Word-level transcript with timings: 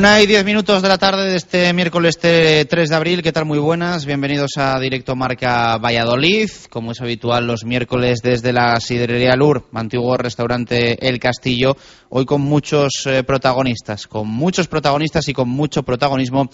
Una 0.00 0.18
y 0.22 0.26
diez 0.26 0.46
minutos 0.46 0.80
de 0.80 0.88
la 0.88 0.96
tarde 0.96 1.30
de 1.30 1.36
este 1.36 1.74
miércoles 1.74 2.18
3 2.18 2.66
de 2.66 2.94
abril. 2.94 3.22
¿Qué 3.22 3.32
tal? 3.32 3.44
Muy 3.44 3.58
buenas. 3.58 4.06
Bienvenidos 4.06 4.52
a 4.56 4.80
Directo 4.80 5.14
Marca 5.14 5.76
Valladolid. 5.76 6.48
Como 6.70 6.92
es 6.92 7.02
habitual 7.02 7.46
los 7.46 7.66
miércoles 7.66 8.20
desde 8.22 8.54
la 8.54 8.80
Sidrería 8.80 9.36
Lur, 9.36 9.66
antiguo 9.74 10.16
restaurante 10.16 11.06
El 11.06 11.20
Castillo. 11.20 11.76
Hoy 12.08 12.24
con 12.24 12.40
muchos 12.40 13.04
eh, 13.04 13.24
protagonistas, 13.24 14.06
con 14.06 14.26
muchos 14.26 14.68
protagonistas 14.68 15.28
y 15.28 15.34
con 15.34 15.50
mucho 15.50 15.82
protagonismo 15.82 16.48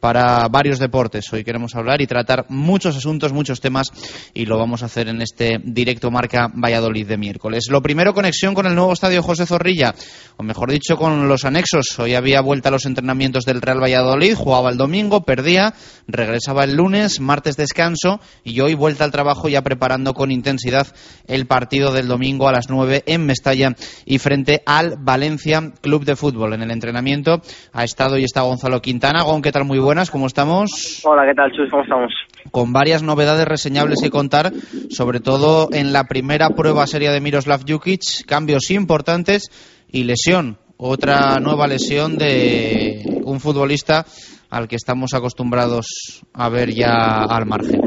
para 0.00 0.46
varios 0.48 0.78
deportes. 0.78 1.32
Hoy 1.32 1.44
queremos 1.44 1.74
hablar 1.74 2.00
y 2.00 2.06
tratar 2.06 2.46
muchos 2.48 2.96
asuntos, 2.96 3.32
muchos 3.32 3.60
temas 3.60 3.88
y 4.34 4.46
lo 4.46 4.58
vamos 4.58 4.82
a 4.82 4.86
hacer 4.86 5.08
en 5.08 5.22
este 5.22 5.58
directo 5.62 6.10
marca 6.10 6.48
Valladolid 6.54 7.06
de 7.06 7.16
miércoles. 7.16 7.64
Lo 7.70 7.82
primero, 7.82 8.14
conexión 8.14 8.54
con 8.54 8.66
el 8.66 8.74
nuevo 8.74 8.92
estadio 8.92 9.22
José 9.22 9.46
Zorrilla, 9.46 9.94
o 10.36 10.42
mejor 10.42 10.70
dicho, 10.70 10.96
con 10.96 11.28
los 11.28 11.44
anexos. 11.44 11.98
Hoy 11.98 12.14
había 12.14 12.40
vuelta 12.40 12.68
a 12.68 12.72
los 12.72 12.86
entrenamientos 12.86 13.44
del 13.44 13.60
Real 13.60 13.82
Valladolid, 13.82 14.34
jugaba 14.34 14.70
el 14.70 14.76
domingo, 14.76 15.22
perdía, 15.22 15.74
regresaba 16.06 16.64
el 16.64 16.76
lunes, 16.76 17.20
martes 17.20 17.56
descanso 17.56 18.20
y 18.44 18.60
hoy 18.60 18.74
vuelta 18.74 19.04
al 19.04 19.10
trabajo 19.10 19.48
ya 19.48 19.62
preparando 19.62 20.14
con 20.14 20.30
intensidad 20.30 20.86
el 21.26 21.46
partido 21.46 21.92
del 21.92 22.08
domingo 22.08 22.48
a 22.48 22.52
las 22.52 22.68
9 22.68 23.04
en 23.06 23.26
Mestalla 23.26 23.74
y 24.04 24.18
frente 24.18 24.62
al 24.66 24.96
Valencia 24.98 25.72
Club 25.80 26.04
de 26.04 26.16
Fútbol. 26.16 26.54
En 26.54 26.62
el 26.62 26.70
entrenamiento 26.70 27.40
ha 27.72 27.84
estado 27.84 28.18
y 28.18 28.24
está 28.24 28.42
Gonzalo 28.42 28.80
Quintana. 28.80 29.22
Gon, 29.22 29.42
¿qué 29.42 29.52
tal? 29.52 29.64
Muy 29.64 29.78
buenas, 29.88 30.10
¿cómo 30.10 30.26
estamos? 30.26 31.00
Hola, 31.06 31.24
¿qué 31.24 31.32
tal, 31.32 31.50
Chus? 31.50 31.70
¿Cómo 31.70 31.82
estamos? 31.82 32.12
Con 32.50 32.74
varias 32.74 33.02
novedades 33.02 33.48
reseñables 33.48 34.02
que 34.02 34.10
contar, 34.10 34.52
sobre 34.90 35.18
todo 35.18 35.68
en 35.72 35.94
la 35.94 36.04
primera 36.04 36.50
prueba 36.50 36.86
seria 36.86 37.10
de 37.10 37.22
Miroslav 37.22 37.60
Jukic, 37.66 38.26
cambios 38.26 38.70
importantes 38.70 39.48
y 39.90 40.04
lesión, 40.04 40.58
otra 40.76 41.40
nueva 41.40 41.66
lesión 41.66 42.18
de 42.18 43.00
un 43.24 43.40
futbolista 43.40 44.04
al 44.50 44.68
que 44.68 44.76
estamos 44.76 45.14
acostumbrados 45.14 46.20
a 46.34 46.50
ver 46.50 46.68
ya 46.68 47.24
al 47.24 47.46
margen. 47.46 47.80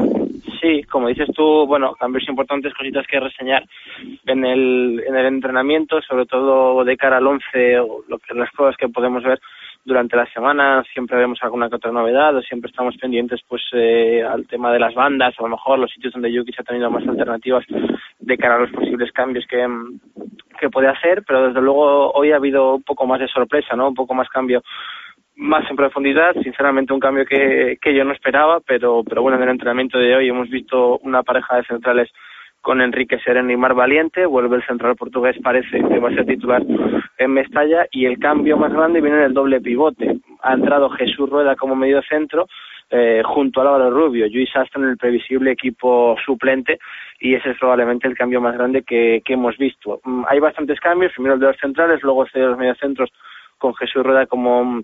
Sí, 0.60 0.82
como 0.90 1.06
dices 1.06 1.28
tú, 1.32 1.66
bueno, 1.68 1.92
cambios 2.00 2.28
importantes, 2.28 2.74
cositas 2.74 3.06
que 3.06 3.20
reseñar 3.20 3.62
en 4.26 4.44
el, 4.44 5.04
en 5.06 5.14
el 5.14 5.26
entrenamiento, 5.26 6.00
sobre 6.02 6.26
todo 6.26 6.82
de 6.82 6.96
cara 6.96 7.18
al 7.18 7.26
11 7.28 7.78
o 7.78 8.02
lo 8.08 8.18
que, 8.18 8.34
las 8.34 8.50
cosas 8.50 8.74
que 8.76 8.88
podemos 8.88 9.22
ver 9.22 9.38
durante 9.84 10.16
la 10.16 10.26
semana 10.26 10.84
siempre 10.92 11.18
vemos 11.18 11.38
alguna 11.42 11.68
que 11.68 11.76
otra 11.76 11.90
novedad 11.90 12.36
o 12.36 12.42
siempre 12.42 12.70
estamos 12.70 12.96
pendientes 12.96 13.40
pues 13.48 13.62
eh, 13.72 14.22
al 14.22 14.46
tema 14.46 14.72
de 14.72 14.78
las 14.78 14.94
bandas 14.94 15.34
a 15.38 15.42
lo 15.42 15.48
mejor 15.48 15.78
los 15.78 15.90
sitios 15.90 16.12
donde 16.12 16.32
Yuki 16.32 16.52
se 16.52 16.62
ha 16.62 16.64
tenido 16.64 16.90
más 16.90 17.06
alternativas 17.06 17.64
de 18.20 18.38
cara 18.38 18.56
a 18.56 18.58
los 18.60 18.70
posibles 18.70 19.10
cambios 19.12 19.44
que, 19.46 19.66
que 20.60 20.70
puede 20.70 20.88
hacer 20.88 21.24
pero 21.26 21.48
desde 21.48 21.60
luego 21.60 22.12
hoy 22.12 22.32
ha 22.32 22.36
habido 22.36 22.76
un 22.76 22.82
poco 22.82 23.06
más 23.06 23.20
de 23.20 23.28
sorpresa 23.28 23.74
no 23.74 23.88
un 23.88 23.94
poco 23.94 24.14
más 24.14 24.28
cambio 24.28 24.62
más 25.34 25.68
en 25.70 25.76
profundidad, 25.76 26.34
sinceramente 26.42 26.92
un 26.92 27.00
cambio 27.00 27.24
que, 27.24 27.78
que 27.80 27.94
yo 27.94 28.04
no 28.04 28.12
esperaba, 28.12 28.60
pero, 28.60 29.02
pero 29.02 29.22
bueno, 29.22 29.38
en 29.38 29.44
el 29.44 29.48
entrenamiento 29.48 29.98
de 29.98 30.14
hoy 30.14 30.28
hemos 30.28 30.48
visto 30.48 30.98
una 30.98 31.22
pareja 31.22 31.56
de 31.56 31.64
centrales 31.64 32.10
con 32.62 32.80
Enrique 32.80 33.18
Sereno 33.18 33.50
y 33.52 33.56
Mar 33.56 33.74
Valiente, 33.74 34.24
vuelve 34.24 34.56
el 34.56 34.64
central 34.64 34.96
portugués, 34.96 35.36
parece 35.42 35.82
que 35.82 35.98
va 35.98 36.08
a 36.08 36.14
ser 36.14 36.24
titular 36.24 36.62
en 37.18 37.30
Mestalla, 37.32 37.86
y 37.90 38.06
el 38.06 38.18
cambio 38.18 38.56
más 38.56 38.72
grande 38.72 39.00
viene 39.00 39.18
en 39.18 39.24
el 39.24 39.34
doble 39.34 39.60
pivote. 39.60 40.16
Ha 40.42 40.54
entrado 40.54 40.88
Jesús 40.90 41.28
Rueda 41.28 41.56
como 41.56 41.74
medio 41.74 42.00
centro, 42.02 42.46
eh, 42.88 43.22
junto 43.24 43.60
a 43.60 43.64
Álvaro 43.64 43.90
Rubio, 43.90 44.28
Luis 44.28 44.54
Aston 44.54 44.84
en 44.84 44.90
el 44.90 44.96
previsible 44.96 45.50
equipo 45.50 46.16
suplente, 46.24 46.78
y 47.18 47.34
ese 47.34 47.50
es 47.50 47.58
probablemente 47.58 48.06
el 48.06 48.16
cambio 48.16 48.40
más 48.40 48.54
grande 48.54 48.82
que, 48.82 49.22
que 49.24 49.32
hemos 49.32 49.58
visto. 49.58 50.00
Mm, 50.04 50.24
hay 50.28 50.38
bastantes 50.38 50.78
cambios, 50.78 51.12
primero 51.12 51.34
el 51.34 51.40
de 51.40 51.46
los 51.48 51.56
centrales, 51.58 52.02
luego 52.02 52.24
el 52.24 52.30
de 52.32 52.46
los 52.46 52.58
mediocentros 52.58 53.10
con 53.58 53.74
Jesús 53.74 54.04
Rueda 54.04 54.26
como 54.26 54.82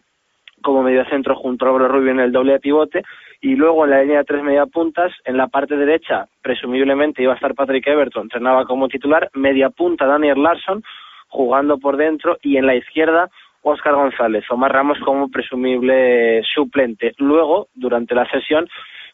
como 0.62 0.82
mediocentro 0.82 1.34
junto 1.36 1.64
a 1.64 1.68
Álvaro 1.68 1.88
Rubio 1.88 2.12
en 2.12 2.20
el 2.20 2.32
doble 2.32 2.52
de 2.52 2.60
pivote 2.60 3.02
y 3.40 3.54
luego 3.54 3.84
en 3.84 3.90
la 3.90 4.02
línea 4.02 4.18
de 4.18 4.24
tres 4.24 4.42
media 4.42 4.66
puntas, 4.66 5.12
en 5.24 5.36
la 5.36 5.46
parte 5.46 5.76
derecha, 5.76 6.26
presumiblemente 6.42 7.22
iba 7.22 7.32
a 7.32 7.36
estar 7.36 7.54
Patrick 7.54 7.86
Everton, 7.86 8.24
entrenaba 8.24 8.64
como 8.64 8.88
titular, 8.88 9.30
media 9.34 9.70
punta 9.70 10.06
Daniel 10.06 10.42
Larson, 10.42 10.82
jugando 11.28 11.78
por 11.78 11.96
dentro, 11.96 12.38
y 12.42 12.56
en 12.56 12.66
la 12.66 12.74
izquierda 12.74 13.30
Óscar 13.62 13.94
González, 13.94 14.44
Omar 14.50 14.72
Ramos 14.72 14.98
como 15.00 15.28
presumible 15.28 16.42
suplente. 16.54 17.12
Luego, 17.18 17.68
durante 17.74 18.14
la 18.14 18.28
sesión, 18.30 18.68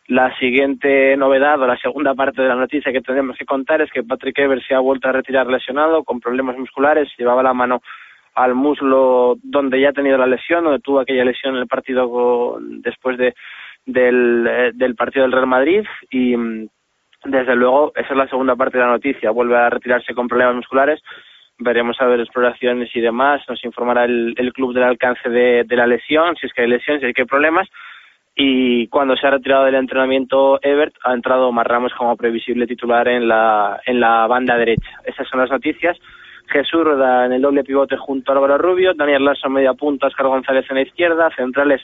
la 0.07 0.37
siguiente 0.39 1.17
novedad 1.17 1.61
o 1.61 1.67
la 1.67 1.79
segunda 1.79 2.15
parte 2.15 2.43
de 2.43 2.49
la 2.49 2.55
noticia 2.55 2.93
que 2.93 3.01
tenemos 3.01 3.37
que 3.37 3.47
contar 3.47 3.81
es 3.81 3.91
que 3.91 4.03
Patrick 4.03 4.39
Everton 4.39 4.65
se 4.67 4.75
ha 4.75 4.81
vuelto 4.81 5.09
a 5.09 5.13
retirar 5.13 5.47
lesionado 5.47 6.05
con 6.05 6.21
problemas 6.21 6.59
musculares, 6.59 7.09
llevaba 7.19 7.43
la 7.43 7.55
mano 7.55 7.81
al 8.35 8.55
muslo 8.55 9.37
donde 9.43 9.81
ya 9.81 9.91
ha 9.91 9.93
tenido 9.93 10.19
la 10.19 10.27
lesión, 10.27 10.65
donde 10.65 10.81
tuvo 10.81 11.01
aquella 11.01 11.25
lesión 11.25 11.55
en 11.55 11.63
el 11.63 11.69
partido 11.69 12.59
después 12.61 13.17
de 13.19 13.35
del, 13.87 14.47
eh, 14.49 14.71
del 14.75 14.95
partido 14.95 15.25
del 15.25 15.33
Real 15.33 15.47
Madrid 15.47 15.85
y 16.11 16.37
mm, 16.37 16.69
desde 17.25 17.55
luego 17.55 17.93
esa 17.97 18.11
es 18.11 18.17
la 18.17 18.29
segunda 18.29 18.57
parte 18.57 18.79
de 18.79 18.85
la 18.85 18.91
noticia. 18.91 19.31
Vuelve 19.31 19.57
a 19.57 19.71
retirarse 19.71 20.15
con 20.15 20.29
problemas 20.29 20.57
musculares. 20.57 21.01
Veremos 21.59 22.01
a 22.01 22.07
ver 22.07 22.21
exploraciones 22.21 22.95
y 22.95 23.01
demás. 23.01 23.43
Nos 23.49 23.65
informará 23.65 24.05
el, 24.05 24.35
el 24.37 24.53
club 24.53 24.75
del 24.75 24.83
alcance 24.85 25.29
de, 25.29 25.65
la 25.71 25.87
lesión, 25.87 26.37
si 26.37 26.47
es 26.47 26.53
que 26.53 26.63
hay 26.63 26.69
lesión, 26.69 27.01
si 27.01 27.07
es 27.07 27.15
que 27.15 27.23
hay 27.23 27.27
problemas. 27.27 27.69
y 28.37 28.89
cuando 28.89 29.17
se 29.17 29.27
ha 29.27 29.31
retirado 29.31 29.65
del 29.65 29.77
entrenamiento 29.77 30.59
Ebert 30.61 30.95
ha 31.05 31.15
entrado 31.15 31.49
Omar 31.49 31.69
Ramos 31.69 31.95
como 31.95 32.17
previsible 32.17 32.67
titular 32.67 33.07
en 33.07 33.29
la, 33.29 33.81
en 33.87 34.01
la 34.01 34.27
banda 34.27 34.57
derecha. 34.57 34.91
Esas 35.05 35.29
son 35.29 35.41
las 35.41 35.51
noticias. 35.51 35.97
Jesús 36.47 36.85
Rueda 36.85 37.27
en 37.27 37.33
el 37.33 37.43
doble 37.43 37.65
pivote 37.65 37.97
junto 37.97 38.31
a 38.31 38.35
Álvaro 38.35 38.59
Rubio, 38.59 38.93
Daniel 38.95 39.25
Lasso 39.25 39.49
media 39.49 39.75
punta, 39.75 40.07
Oscar 40.07 40.27
González 40.27 40.65
en 40.71 40.77
la 40.77 40.83
izquierda, 40.83 41.31
centrales 41.37 41.81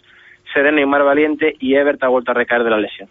Sereno 0.52 0.80
y 0.80 0.86
Mar 0.86 1.04
Valiente 1.04 1.54
y 1.58 1.74
Ebert 1.74 2.02
ha 2.02 2.08
vuelto 2.08 2.32
a 2.32 2.34
recaer 2.34 2.64
de 2.64 2.70
la 2.70 2.78
lesión. 2.78 3.08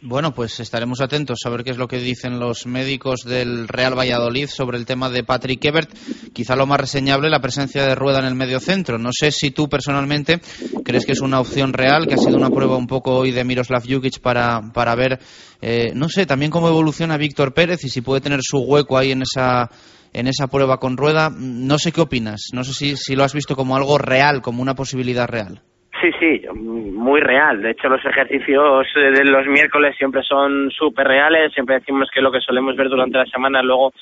Bueno, 0.00 0.32
pues 0.32 0.60
estaremos 0.60 1.00
atentos 1.00 1.40
a 1.44 1.50
ver 1.50 1.64
qué 1.64 1.70
es 1.70 1.76
lo 1.76 1.88
que 1.88 1.98
dicen 1.98 2.38
los 2.38 2.68
médicos 2.68 3.22
del 3.24 3.66
Real 3.66 3.98
Valladolid 3.98 4.46
sobre 4.46 4.78
el 4.78 4.86
tema 4.86 5.10
de 5.10 5.24
Patrick 5.24 5.64
Ebert. 5.64 5.90
Quizá 6.32 6.54
lo 6.54 6.66
más 6.66 6.78
reseñable 6.78 7.28
la 7.28 7.40
presencia 7.40 7.84
de 7.84 7.96
Rueda 7.96 8.20
en 8.20 8.26
el 8.26 8.36
medio 8.36 8.60
centro. 8.60 8.96
No 8.96 9.10
sé 9.12 9.32
si 9.32 9.50
tú 9.50 9.68
personalmente 9.68 10.38
crees 10.84 11.04
que 11.04 11.12
es 11.12 11.20
una 11.20 11.40
opción 11.40 11.72
real, 11.72 12.06
que 12.06 12.14
ha 12.14 12.18
sido 12.18 12.36
una 12.36 12.48
prueba 12.48 12.76
un 12.76 12.86
poco 12.86 13.16
hoy 13.16 13.32
de 13.32 13.42
Miroslav 13.42 13.82
Jukic 13.82 14.20
para, 14.20 14.60
para 14.72 14.94
ver, 14.94 15.18
eh, 15.60 15.90
no 15.94 16.08
sé, 16.08 16.26
también 16.26 16.52
cómo 16.52 16.68
evoluciona 16.68 17.16
Víctor 17.16 17.52
Pérez 17.52 17.82
y 17.82 17.88
si 17.88 18.00
puede 18.00 18.20
tener 18.20 18.38
su 18.40 18.58
hueco 18.58 18.96
ahí 18.96 19.10
en 19.10 19.22
esa 19.22 19.68
en 20.12 20.26
esa 20.26 20.48
prueba 20.48 20.78
con 20.78 20.96
Rueda. 20.96 21.30
No 21.30 21.78
sé 21.78 21.92
qué 21.92 22.00
opinas. 22.00 22.50
No 22.54 22.64
sé 22.64 22.72
si, 22.72 22.96
si 22.96 23.16
lo 23.16 23.24
has 23.24 23.34
visto 23.34 23.56
como 23.56 23.76
algo 23.76 23.98
real, 23.98 24.40
como 24.42 24.62
una 24.62 24.74
posibilidad 24.74 25.28
real. 25.28 25.60
Sí, 26.00 26.10
sí, 26.20 26.42
muy 26.54 27.20
real. 27.20 27.60
De 27.60 27.70
hecho, 27.72 27.88
los 27.88 28.04
ejercicios 28.04 28.86
de 28.94 29.24
los 29.24 29.46
miércoles 29.46 29.96
siempre 29.96 30.22
son 30.22 30.70
súper 30.70 31.08
reales. 31.08 31.52
Siempre 31.52 31.80
decimos 31.80 32.08
que 32.14 32.20
lo 32.20 32.30
que 32.30 32.40
solemos 32.40 32.76
ver 32.76 32.88
durante 32.88 33.18
la 33.18 33.26
semana 33.26 33.62
luego 33.62 33.92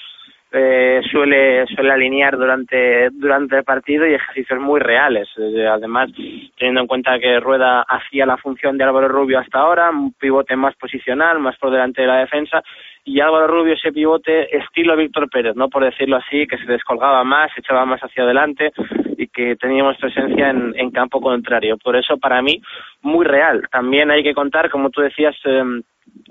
eh, 0.52 1.00
suele 1.10 1.66
suele 1.66 1.90
alinear 1.90 2.36
durante 2.36 3.10
durante 3.10 3.58
el 3.58 3.64
partido 3.64 4.06
y 4.06 4.14
ejercicios 4.14 4.60
muy 4.60 4.78
reales. 4.80 5.28
Eh, 5.38 5.66
además, 5.66 6.10
teniendo 6.58 6.82
en 6.82 6.86
cuenta 6.86 7.18
que 7.18 7.40
Rueda 7.40 7.82
hacía 7.82 8.26
la 8.26 8.36
función 8.36 8.76
de 8.76 8.84
Álvaro 8.84 9.08
Rubio 9.08 9.38
hasta 9.38 9.60
ahora, 9.60 9.90
un 9.90 10.12
pivote 10.12 10.54
más 10.54 10.76
posicional, 10.76 11.40
más 11.40 11.56
por 11.58 11.70
delante 11.70 12.02
de 12.02 12.08
la 12.08 12.18
defensa, 12.18 12.62
y 13.06 13.20
Álvaro 13.20 13.46
Rubio 13.46 13.74
ese 13.74 13.92
pivote 13.92 14.54
estilo 14.54 14.96
Víctor 14.96 15.30
Pérez, 15.30 15.54
no 15.54 15.68
por 15.68 15.84
decirlo 15.84 16.16
así, 16.16 16.44
que 16.46 16.58
se 16.58 16.66
descolgaba 16.66 17.22
más, 17.22 17.52
se 17.54 17.60
echaba 17.60 17.86
más 17.86 18.00
hacia 18.00 18.24
adelante 18.24 18.72
y 19.16 19.28
que 19.28 19.54
teníamos 19.54 19.96
presencia 19.96 20.50
en, 20.50 20.74
en 20.76 20.90
campo 20.90 21.20
contrario. 21.20 21.78
Por 21.78 21.96
eso, 21.96 22.18
para 22.18 22.42
mí, 22.42 22.60
muy 23.02 23.24
real. 23.24 23.62
También 23.70 24.10
hay 24.10 24.24
que 24.24 24.34
contar, 24.34 24.68
como 24.70 24.90
tú 24.90 25.02
decías, 25.02 25.36
eh, 25.44 25.62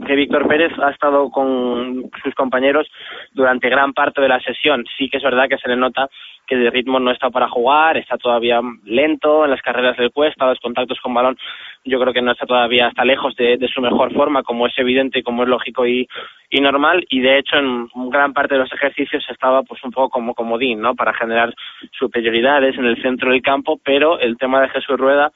que 0.06 0.16
Víctor 0.16 0.48
Pérez 0.50 0.74
ha 0.80 0.92
estado 0.92 1.30
con 1.32 2.12
sus 2.22 2.36
compañeros 2.36 2.88
durante 3.32 3.70
gran 3.70 3.94
parte 3.94 4.22
de 4.22 4.28
la 4.28 4.42
sesión. 4.42 4.84
Sí 4.98 5.10
que 5.10 5.18
es 5.18 5.24
verdad 5.24 5.48
que 5.48 5.58
se 5.58 5.70
le 5.70 5.78
nota 5.78 6.10
que 6.46 6.56
de 6.56 6.70
ritmo 6.70 7.00
no 7.00 7.12
está 7.12 7.30
para 7.30 7.50
jugar, 7.50 7.98
está 7.98 8.18
todavía 8.18 8.62
lento 8.84 9.46
en 9.46 9.52
las 9.52 9.62
carreras 9.62 9.98
del 9.98 10.12
cuesta, 10.12 10.46
los 10.46 10.60
contactos 10.60 11.00
con 11.02 11.14
balón, 11.14 11.38
yo 11.84 12.00
creo 12.00 12.14
que 12.14 12.22
no 12.22 12.32
está 12.32 12.46
todavía, 12.46 12.88
está 12.88 13.06
lejos 13.06 13.36
de, 13.36 13.58
su 13.74 13.82
mejor 13.82 14.14
forma, 14.14 14.44
como 14.44 14.68
es 14.68 14.78
evidente 14.78 15.20
y 15.20 15.24
como 15.24 15.44
es 15.44 15.50
lógico 15.50 15.86
y, 15.86 16.08
y 16.50 16.62
normal, 16.62 17.06
y 17.10 17.20
de 17.20 17.40
hecho 17.40 17.58
en 17.58 17.88
gran 18.10 18.34
parte 18.34 18.56
de 18.56 18.62
los 18.62 18.74
ejercicios 18.74 19.26
estaba 19.30 19.64
pues 19.64 19.84
un 19.84 19.92
poco 19.92 20.10
como 20.10 20.34
comodín, 20.34 20.82
¿no? 20.82 20.96
Para 20.96 21.14
generar 21.14 21.54
superioridades 21.92 22.78
en 22.78 22.86
el 22.86 23.02
centro 23.02 23.32
del 23.32 23.42
campo, 23.42 23.80
pero 23.84 24.20
el 24.20 24.38
tema 24.38 24.62
de 24.62 24.70
Jesús 24.70 24.98
Rueda 24.98 25.32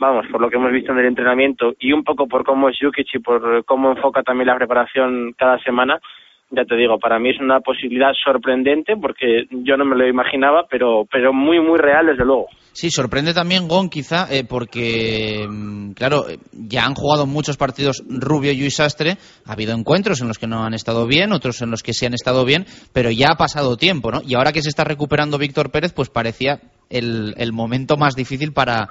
vamos, 0.00 0.26
por 0.28 0.40
lo 0.40 0.48
que 0.48 0.56
hemos 0.56 0.72
visto 0.72 0.92
en 0.92 0.98
el 0.98 1.06
entrenamiento 1.06 1.74
y 1.78 1.92
un 1.92 2.02
poco 2.02 2.26
por 2.26 2.42
cómo 2.42 2.70
es 2.70 2.78
Jukic 2.80 3.14
y 3.14 3.18
por 3.18 3.64
cómo 3.66 3.90
enfoca 3.90 4.22
también 4.22 4.46
la 4.46 4.56
preparación 4.56 5.34
cada 5.36 5.58
semana, 5.58 6.00
ya 6.50 6.64
te 6.64 6.76
digo, 6.76 6.98
para 6.98 7.18
mí 7.18 7.30
es 7.30 7.40
una 7.40 7.60
posibilidad 7.60 8.12
sorprendente 8.24 8.94
porque 9.00 9.44
yo 9.50 9.76
no 9.76 9.84
me 9.84 9.96
lo 9.96 10.08
imaginaba, 10.08 10.66
pero, 10.68 11.06
pero 11.10 11.32
muy, 11.32 11.60
muy 11.60 11.78
real 11.78 12.06
desde 12.06 12.24
luego. 12.24 12.46
Sí, 12.72 12.90
sorprende 12.90 13.34
también 13.34 13.68
Gon 13.68 13.88
quizá 13.88 14.26
eh, 14.30 14.44
porque, 14.44 15.46
mm, 15.48 15.92
claro, 15.92 16.24
ya 16.52 16.84
han 16.84 16.94
jugado 16.94 17.26
muchos 17.26 17.56
partidos 17.56 18.02
Rubio 18.08 18.52
y 18.52 18.70
Sastre, 18.70 19.16
ha 19.44 19.52
habido 19.52 19.74
encuentros 19.74 20.20
en 20.20 20.28
los 20.28 20.38
que 20.38 20.46
no 20.46 20.64
han 20.64 20.74
estado 20.74 21.06
bien, 21.06 21.32
otros 21.32 21.62
en 21.62 21.70
los 21.70 21.82
que 21.82 21.92
sí 21.92 22.06
han 22.06 22.14
estado 22.14 22.44
bien, 22.44 22.66
pero 22.92 23.10
ya 23.10 23.28
ha 23.32 23.36
pasado 23.36 23.76
tiempo, 23.76 24.10
¿no? 24.10 24.20
Y 24.26 24.34
ahora 24.34 24.52
que 24.52 24.62
se 24.62 24.68
está 24.68 24.84
recuperando 24.84 25.38
Víctor 25.38 25.70
Pérez, 25.70 25.92
pues 25.92 26.10
parecía 26.10 26.60
el, 26.88 27.34
el 27.36 27.52
momento 27.52 27.96
más 27.96 28.14
difícil 28.16 28.52
para, 28.52 28.88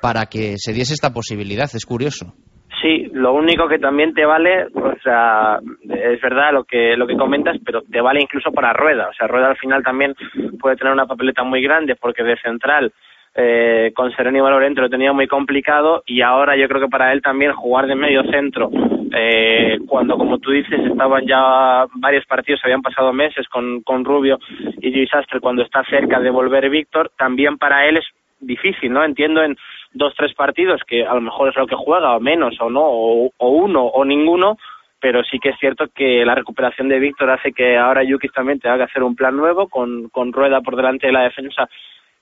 para 0.00 0.26
que 0.26 0.56
se 0.58 0.72
diese 0.72 0.94
esta 0.94 1.12
posibilidad. 1.12 1.70
Es 1.72 1.86
curioso. 1.86 2.34
Sí, 2.82 3.08
lo 3.12 3.32
único 3.32 3.68
que 3.68 3.78
también 3.78 4.12
te 4.12 4.24
vale, 4.24 4.66
o 4.74 4.98
sea, 5.04 5.60
es 5.88 6.20
verdad 6.20 6.52
lo 6.52 6.64
que 6.64 6.96
lo 6.96 7.06
que 7.06 7.16
comentas, 7.16 7.56
pero 7.64 7.82
te 7.82 8.00
vale 8.00 8.20
incluso 8.20 8.50
para 8.50 8.72
Rueda. 8.72 9.08
O 9.08 9.12
sea, 9.12 9.28
Rueda 9.28 9.50
al 9.50 9.56
final 9.56 9.84
también 9.84 10.16
puede 10.58 10.76
tener 10.76 10.92
una 10.92 11.06
papeleta 11.06 11.44
muy 11.44 11.62
grande 11.62 11.94
porque 11.94 12.24
de 12.24 12.36
central 12.38 12.92
eh, 13.34 13.92
con 13.94 14.10
Sereno 14.12 14.38
y 14.38 14.40
Valorente 14.40 14.80
lo 14.80 14.90
tenía 14.90 15.12
muy 15.12 15.26
complicado 15.26 16.02
y 16.06 16.20
ahora 16.20 16.56
yo 16.56 16.68
creo 16.68 16.82
que 16.82 16.90
para 16.90 17.12
él 17.12 17.22
también 17.22 17.52
jugar 17.52 17.86
de 17.86 17.94
medio 17.94 18.22
centro 18.24 18.70
eh, 19.10 19.78
cuando 19.88 20.18
como 20.18 20.36
tú 20.38 20.50
dices 20.50 20.78
estaban 20.80 21.26
ya 21.26 21.86
varios 21.94 22.26
partidos 22.26 22.60
habían 22.62 22.82
pasado 22.82 23.10
meses 23.14 23.48
con, 23.48 23.80
con 23.82 24.04
Rubio 24.04 24.38
y 24.82 24.90
Luis 24.90 25.14
Astre 25.14 25.40
cuando 25.40 25.62
está 25.62 25.82
cerca 25.84 26.20
de 26.20 26.28
volver 26.28 26.68
Víctor 26.68 27.10
también 27.16 27.56
para 27.56 27.86
él 27.86 27.96
es 27.96 28.04
difícil 28.38 28.92
no 28.92 29.02
entiendo 29.02 29.42
en 29.42 29.56
dos, 29.94 30.14
tres 30.16 30.34
partidos, 30.34 30.82
que 30.86 31.04
a 31.04 31.14
lo 31.14 31.20
mejor 31.20 31.48
es 31.48 31.56
lo 31.56 31.66
que 31.66 31.76
juega, 31.76 32.16
o 32.16 32.20
menos, 32.20 32.60
o 32.60 32.70
no, 32.70 32.82
o, 32.84 33.48
uno, 33.48 33.84
o 33.84 34.04
ninguno, 34.04 34.56
pero 35.00 35.22
sí 35.24 35.38
que 35.38 35.50
es 35.50 35.58
cierto 35.58 35.86
que 35.94 36.24
la 36.24 36.34
recuperación 36.34 36.88
de 36.88 36.98
Víctor 36.98 37.30
hace 37.30 37.52
que 37.52 37.76
ahora 37.76 38.04
Yukis 38.04 38.32
también 38.32 38.60
tenga 38.60 38.76
que 38.76 38.84
hacer 38.84 39.02
un 39.02 39.16
plan 39.16 39.36
nuevo, 39.36 39.68
con, 39.68 40.08
con 40.10 40.32
Rueda 40.32 40.60
por 40.60 40.76
delante 40.76 41.08
de 41.08 41.12
la 41.12 41.24
defensa 41.24 41.68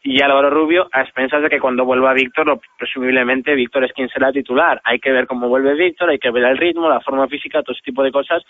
y 0.03 0.23
Álvaro 0.23 0.49
Rubio, 0.49 0.89
a 0.93 1.03
expensas 1.03 1.43
de 1.43 1.51
que 1.51 1.61
cuando 1.61 1.85
vuelva 1.85 2.15
Víctor, 2.15 2.59
presumiblemente 2.79 3.55
Víctor 3.55 3.85
es 3.85 3.93
quien 3.93 4.09
será 4.09 4.33
titular. 4.33 4.81
Hay 4.85 4.99
que 4.99 5.13
ver 5.13 5.27
cómo 5.27 5.49
vuelve 5.49 5.75
Víctor, 5.75 6.09
hay 6.09 6.19
que 6.19 6.31
ver 6.31 6.45
el 6.45 6.57
ritmo, 6.57 6.89
la 6.89 7.01
forma 7.01 7.29
física, 7.29 7.63
todo 7.63 7.75
ese 7.75 7.85
tipo 7.85 8.03
de 8.03 8.11
cosas, 8.11 8.43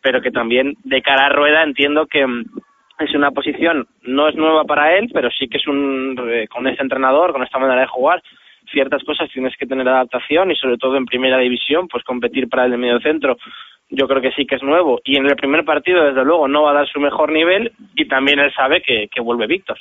pero 0.00 0.22
que 0.22 0.30
también 0.30 0.74
de 0.82 1.02
cara 1.02 1.26
a 1.26 1.28
Rueda 1.28 1.62
entiendo 1.62 2.06
que 2.06 2.26
mm, 2.26 2.44
es 3.00 3.14
una 3.14 3.32
posición, 3.32 3.86
no 4.02 4.28
es 4.28 4.34
nueva 4.34 4.64
para 4.64 4.96
él, 4.96 5.10
pero 5.12 5.30
sí 5.30 5.46
que 5.46 5.58
es 5.58 5.66
un, 5.66 6.16
eh, 6.26 6.48
con 6.48 6.66
ese 6.66 6.80
entrenador, 6.80 7.32
con 7.32 7.42
esta 7.42 7.58
manera 7.58 7.82
de 7.82 7.86
jugar, 7.88 8.22
ciertas 8.74 9.02
cosas 9.04 9.30
tienes 9.32 9.56
que 9.56 9.66
tener 9.66 9.88
adaptación 9.88 10.50
y 10.50 10.56
sobre 10.56 10.76
todo 10.76 10.96
en 10.96 11.06
primera 11.06 11.38
división, 11.38 11.88
pues 11.88 12.04
competir 12.04 12.48
para 12.48 12.66
el 12.66 12.72
de 12.72 12.76
medio 12.76 13.00
centro. 13.00 13.38
Yo 13.88 14.06
creo 14.06 14.20
que 14.20 14.32
sí 14.32 14.44
que 14.44 14.56
es 14.56 14.62
nuevo 14.62 15.00
y 15.04 15.16
en 15.16 15.24
el 15.24 15.36
primer 15.36 15.64
partido 15.64 16.04
desde 16.04 16.24
luego 16.24 16.48
no 16.48 16.62
va 16.64 16.72
a 16.72 16.74
dar 16.74 16.88
su 16.88 17.00
mejor 17.00 17.32
nivel 17.32 17.72
y 17.94 18.06
también 18.06 18.38
él 18.40 18.52
sabe 18.52 18.82
que, 18.82 19.08
que 19.08 19.20
vuelve 19.22 19.46
Víctor. 19.46 19.78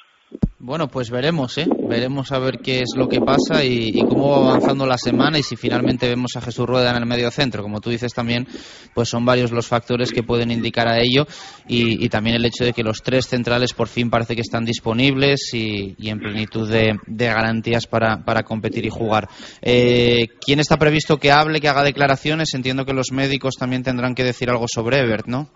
Bueno, 0.66 0.88
pues 0.88 1.12
veremos, 1.12 1.58
¿eh? 1.58 1.68
Veremos 1.90 2.32
a 2.32 2.40
ver 2.40 2.60
qué 2.64 2.80
es 2.80 2.94
lo 2.96 3.10
que 3.10 3.20
pasa 3.20 3.66
y, 3.66 4.00
cómo 4.08 4.32
va 4.32 4.52
avanzando 4.52 4.86
la 4.86 4.98
semana 4.98 5.38
y 5.38 5.44
si 5.44 5.58
finalmente 5.58 6.08
vemos 6.08 6.38
a 6.38 6.42
Jesús 6.42 6.66
Rueda 6.66 6.92
en 6.92 7.04
el 7.04 7.06
medio 7.06 7.30
centro. 7.32 7.62
Como 7.62 7.82
tú 7.82 7.90
dices 7.90 8.14
también, 8.14 8.48
pues 8.96 9.10
son 9.10 9.26
varios 9.26 9.52
los 9.52 9.68
factores 9.68 10.14
que 10.14 10.24
pueden 10.24 10.52
indicar 10.52 10.88
a 10.88 11.00
ello 11.00 11.26
y, 11.68 12.08
también 12.08 12.38
el 12.38 12.46
hecho 12.46 12.64
de 12.64 12.72
que 12.72 12.82
los 12.82 13.04
tres 13.04 13.28
centrales 13.28 13.74
por 13.74 13.90
fin 13.90 14.10
parece 14.10 14.36
que 14.36 14.42
están 14.42 14.64
disponibles 14.64 15.54
y, 15.54 15.96
en 16.10 16.20
plenitud 16.20 16.72
de, 16.72 16.96
garantías 17.08 17.86
para, 17.86 18.44
competir 18.46 18.86
y 18.86 18.90
jugar. 18.90 19.28
Eh, 19.62 20.28
¿Quién 20.40 20.60
está 20.62 20.78
previsto 20.78 21.18
que 21.18 21.34
hable, 21.34 21.60
que 21.60 21.68
haga 21.68 21.84
declaraciones? 21.84 22.54
Entiendo 22.54 22.86
que 22.86 22.94
los 22.94 23.12
médicos 23.12 23.56
también 23.60 23.84
tendrán 23.84 24.16
que 24.16 24.24
decir 24.24 24.50
algo 24.50 24.68
sobre 24.74 25.00
Ebert, 25.00 25.28
¿no? 25.28 25.50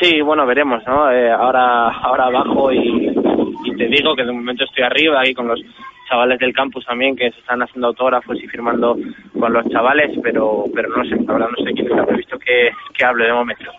Sí, 0.00 0.20
bueno, 0.20 0.46
veremos, 0.46 0.82
¿no? 0.86 1.10
Eh, 1.10 1.30
ahora, 1.30 1.90
ahora 1.90 2.26
abajo 2.26 2.72
y 2.72 3.17
y 3.64 3.76
te 3.76 3.86
digo 3.88 4.14
que 4.14 4.24
de 4.24 4.32
momento 4.32 4.64
estoy 4.64 4.84
arriba 4.84 5.20
ahí 5.20 5.34
con 5.34 5.48
los 5.48 5.60
chavales 6.08 6.38
del 6.38 6.54
campus 6.54 6.84
también 6.86 7.14
que 7.14 7.30
se 7.30 7.40
están 7.40 7.60
haciendo 7.60 7.88
autógrafos 7.88 8.36
y 8.42 8.46
firmando 8.48 8.96
con 9.38 9.52
los 9.52 9.64
chavales, 9.68 10.18
pero 10.22 10.64
pero 10.74 10.88
no 10.88 11.04
sé, 11.04 11.16
ahora 11.28 11.46
no 11.46 11.64
sé 11.64 11.72
quién 11.74 11.86
está 11.90 12.04
previsto 12.06 12.38
que, 12.38 12.70
que 12.96 13.04
hable 13.04 13.26
de 13.26 13.32
momento. 13.32 13.70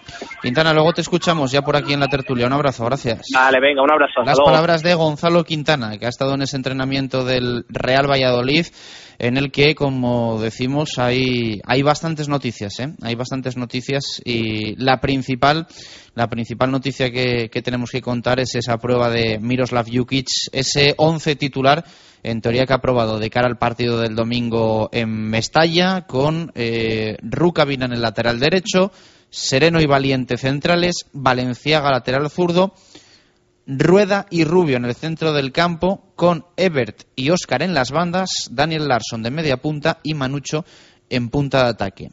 Quintana, 0.41 0.73
luego 0.73 0.93
te 0.93 1.01
escuchamos 1.01 1.51
ya 1.51 1.61
por 1.61 1.75
aquí 1.75 1.93
en 1.93 1.99
la 1.99 2.07
tertulia. 2.07 2.45
Un 2.45 2.53
abrazo, 2.53 2.85
gracias. 2.85 3.27
Vale, 3.33 3.59
venga, 3.59 3.81
un 3.81 3.91
abrazo. 3.91 4.21
Las 4.23 4.39
palabras 4.39 4.83
de 4.83 4.93
Gonzalo 4.93 5.43
Quintana, 5.43 5.97
que 5.97 6.05
ha 6.05 6.09
estado 6.09 6.35
en 6.35 6.43
ese 6.43 6.55
entrenamiento 6.55 7.25
del 7.25 7.65
Real 7.69 8.07
Valladolid 8.09 8.65
en 9.19 9.35
el 9.35 9.51
que, 9.51 9.75
como 9.75 10.41
decimos, 10.41 10.97
hay, 10.97 11.59
hay 11.65 11.81
bastantes 11.81 12.29
noticias, 12.29 12.79
¿eh? 12.79 12.93
Hay 13.01 13.15
bastantes 13.15 13.57
noticias 13.57 14.21
y 14.23 14.75
la 14.77 15.01
principal, 15.01 15.67
la 16.15 16.29
principal 16.29 16.71
noticia 16.71 17.11
que, 17.11 17.49
tenemos 17.61 17.91
que 17.91 18.01
contar 18.01 18.39
es 18.39 18.55
esa 18.55 18.77
prueba 18.77 19.09
de 19.09 19.37
Miroslav 19.37 19.87
Jukic, 19.91 20.27
ese 20.53 20.93
once 20.95 21.35
titular, 21.35 21.83
en 22.23 22.39
teoría 22.39 22.65
que 22.65 22.73
ha 22.73 22.79
probado 22.79 23.19
de 23.19 23.29
cara 23.29 23.47
al 23.47 23.57
partido 23.57 23.99
del 23.99 24.15
domingo 24.15 24.89
en 24.93 25.09
Mestalla, 25.29 26.05
con 26.07 26.53
eh, 26.55 27.17
Rukavina 27.21 27.85
en 27.85 27.93
el 27.93 28.01
lateral 28.01 28.39
derecho, 28.39 28.93
Sereno 29.29 29.81
y 29.81 29.85
Valiente 29.85 30.37
centrales, 30.37 31.05
Valenciaga 31.11 31.91
lateral 31.91 32.29
zurdo, 32.29 32.73
Rueda 33.71 34.25
y 34.31 34.45
Rubio 34.45 34.77
en 34.77 34.85
el 34.85 34.95
centro 34.95 35.31
del 35.31 35.51
campo, 35.51 36.11
con 36.15 36.43
Ebert 36.57 37.03
y 37.15 37.29
Oscar 37.29 37.61
en 37.61 37.75
las 37.75 37.91
bandas, 37.91 38.49
Daniel 38.49 38.87
Larson 38.87 39.21
de 39.21 39.29
media 39.29 39.57
punta 39.57 39.99
y 40.01 40.15
Manucho 40.15 40.65
en 41.07 41.29
punta 41.29 41.63
de 41.63 41.69
ataque. 41.69 42.11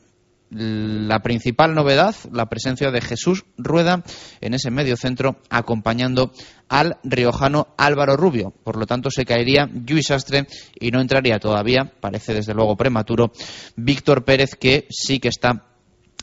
la 0.51 1.21
principal 1.21 1.75
novedad, 1.75 2.15
la 2.31 2.47
presencia 2.47 2.91
de 2.91 3.01
Jesús 3.01 3.47
Rueda 3.57 4.05
en 4.43 4.53
ese 4.53 4.71
medio 4.71 4.99
centro 4.99 5.41
acompañando 5.49 6.31
al 6.69 6.99
riojano 7.03 7.69
Álvaro 7.79 8.19
Rubio. 8.19 8.53
Por 8.63 8.77
lo 8.77 8.85
tanto, 8.85 9.11
se 9.11 9.25
caería 9.25 9.67
Luis 9.67 10.11
Astre 10.11 10.47
y 10.79 10.91
no 10.91 11.01
entraría 11.01 11.39
todavía, 11.39 11.91
parece 12.01 12.35
desde 12.35 12.53
luego 12.53 12.77
prematuro, 12.77 13.33
Víctor 13.77 14.27
Pérez, 14.27 14.57
que 14.57 14.87
sí 14.91 15.21
que 15.21 15.29
está 15.29 15.65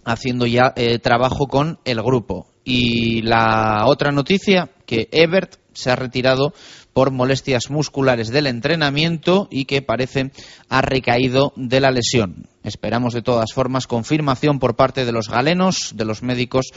haciendo 0.06 0.46
ya 0.46 0.74
eh, 0.76 1.00
trabajo 1.00 1.48
con 1.48 1.80
el 1.86 2.04
grupo. 2.04 2.53
Y 2.64 3.22
la 3.24 3.86
otra 3.88 4.12
noticia, 4.12 4.70
que 4.86 5.10
Ebert 5.12 5.56
se 5.74 5.92
ha 5.92 5.96
retirado 5.96 6.54
por 6.94 7.12
molestias 7.12 7.70
musculares 7.70 8.30
del 8.30 8.48
entrenamiento 8.48 9.48
y 9.52 9.66
que 9.66 9.82
parece 9.82 10.32
ha 10.70 10.82
recaído 10.82 11.52
de 11.56 11.80
la 11.82 11.92
lesión. 11.92 12.48
Esperamos 12.64 13.14
de 13.14 13.22
todas 13.22 13.54
formas 13.54 13.88
confirmación 13.88 14.60
por 14.60 14.76
parte 14.76 15.06
de 15.06 15.12
los 15.12 15.30
galenos, 15.30 15.94
de 15.96 16.06
los 16.06 16.24
médicos 16.24 16.68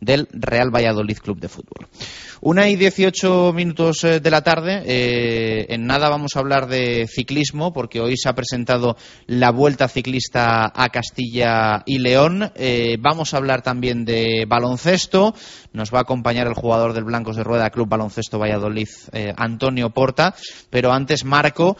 del 0.00 0.28
Real 0.32 0.74
Valladolid 0.74 1.18
Club 1.18 1.38
de 1.38 1.48
Fútbol. 1.48 1.86
Una 2.40 2.68
y 2.68 2.76
dieciocho 2.76 3.52
minutos 3.54 4.04
eh, 4.04 4.20
de 4.20 4.30
la 4.30 4.42
tarde. 4.42 4.82
Eh, 4.84 5.66
en 5.70 5.86
nada 5.86 6.10
vamos 6.10 6.36
a 6.36 6.40
hablar 6.40 6.68
de 6.68 7.08
ciclismo 7.08 7.72
porque 7.72 8.00
hoy 8.00 8.16
se 8.16 8.28
ha 8.28 8.34
presentado 8.34 8.96
la 9.26 9.50
Vuelta 9.50 9.88
Ciclista 9.88 10.70
a 10.74 10.88
Castilla 10.90 11.82
y 11.86 11.98
León. 11.98 12.52
Eh, 12.54 12.98
vamos 13.00 13.32
a 13.32 13.38
hablar 13.38 13.62
también 13.62 14.04
de 14.04 14.44
baloncesto. 14.46 15.34
Nos 15.72 15.92
va 15.92 15.98
a 15.98 16.02
acompañar 16.02 16.46
el 16.46 16.54
jugador 16.54 16.92
del 16.92 17.04
Blancos 17.04 17.36
de 17.36 17.44
Rueda 17.44 17.70
Club 17.70 17.88
Baloncesto 17.88 18.38
Valladolid, 18.38 18.88
Antonio 19.36 19.90
Porta. 19.90 20.34
Pero 20.70 20.92
antes, 20.92 21.24
Marco, 21.24 21.76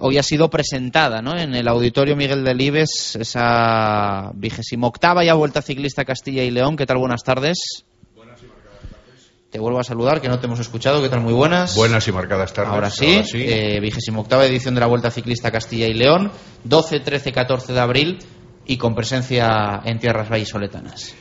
hoy 0.00 0.18
ha 0.18 0.22
sido 0.24 0.50
presentada 0.50 1.20
en 1.20 1.54
el 1.54 1.68
Auditorio 1.68 2.16
Miguel 2.16 2.42
Delibes 2.98 3.16
esa 3.16 4.30
vigésima 4.34 4.86
octava 4.86 5.24
ya 5.24 5.34
vuelta 5.34 5.62
ciclista 5.62 6.04
Castilla 6.04 6.42
y 6.42 6.50
León. 6.50 6.76
¿Qué 6.76 6.86
tal? 6.86 6.98
Buenas 6.98 7.22
tardes. 7.22 7.84
Buenas 8.14 8.42
y 8.42 8.46
marcadas 8.46 8.90
tardes. 8.90 9.30
Te 9.50 9.58
vuelvo 9.58 9.80
a 9.80 9.84
saludar, 9.84 10.20
que 10.20 10.28
no 10.28 10.38
te 10.38 10.46
hemos 10.46 10.60
escuchado. 10.60 11.02
¿Qué 11.02 11.08
tal? 11.08 11.20
Muy 11.20 11.32
buenas. 11.32 11.76
Buenas 11.76 12.06
y 12.08 12.12
marcadas 12.12 12.52
tardes. 12.52 12.72
Ahora 12.72 12.90
sí, 12.90 13.22
eh, 13.34 13.80
vigésima 13.80 14.20
octava 14.20 14.46
edición 14.46 14.74
de 14.74 14.80
la 14.80 14.86
Vuelta 14.86 15.10
Ciclista 15.10 15.50
Castilla 15.50 15.86
y 15.86 15.94
León, 15.94 16.30
12, 16.64 17.00
13, 17.00 17.32
14 17.32 17.72
de 17.72 17.80
abril 17.80 18.18
y 18.66 18.76
con 18.76 18.94
presencia 18.94 19.80
en 19.84 19.98
tierras 19.98 20.28
vallisoletanas. 20.28 21.14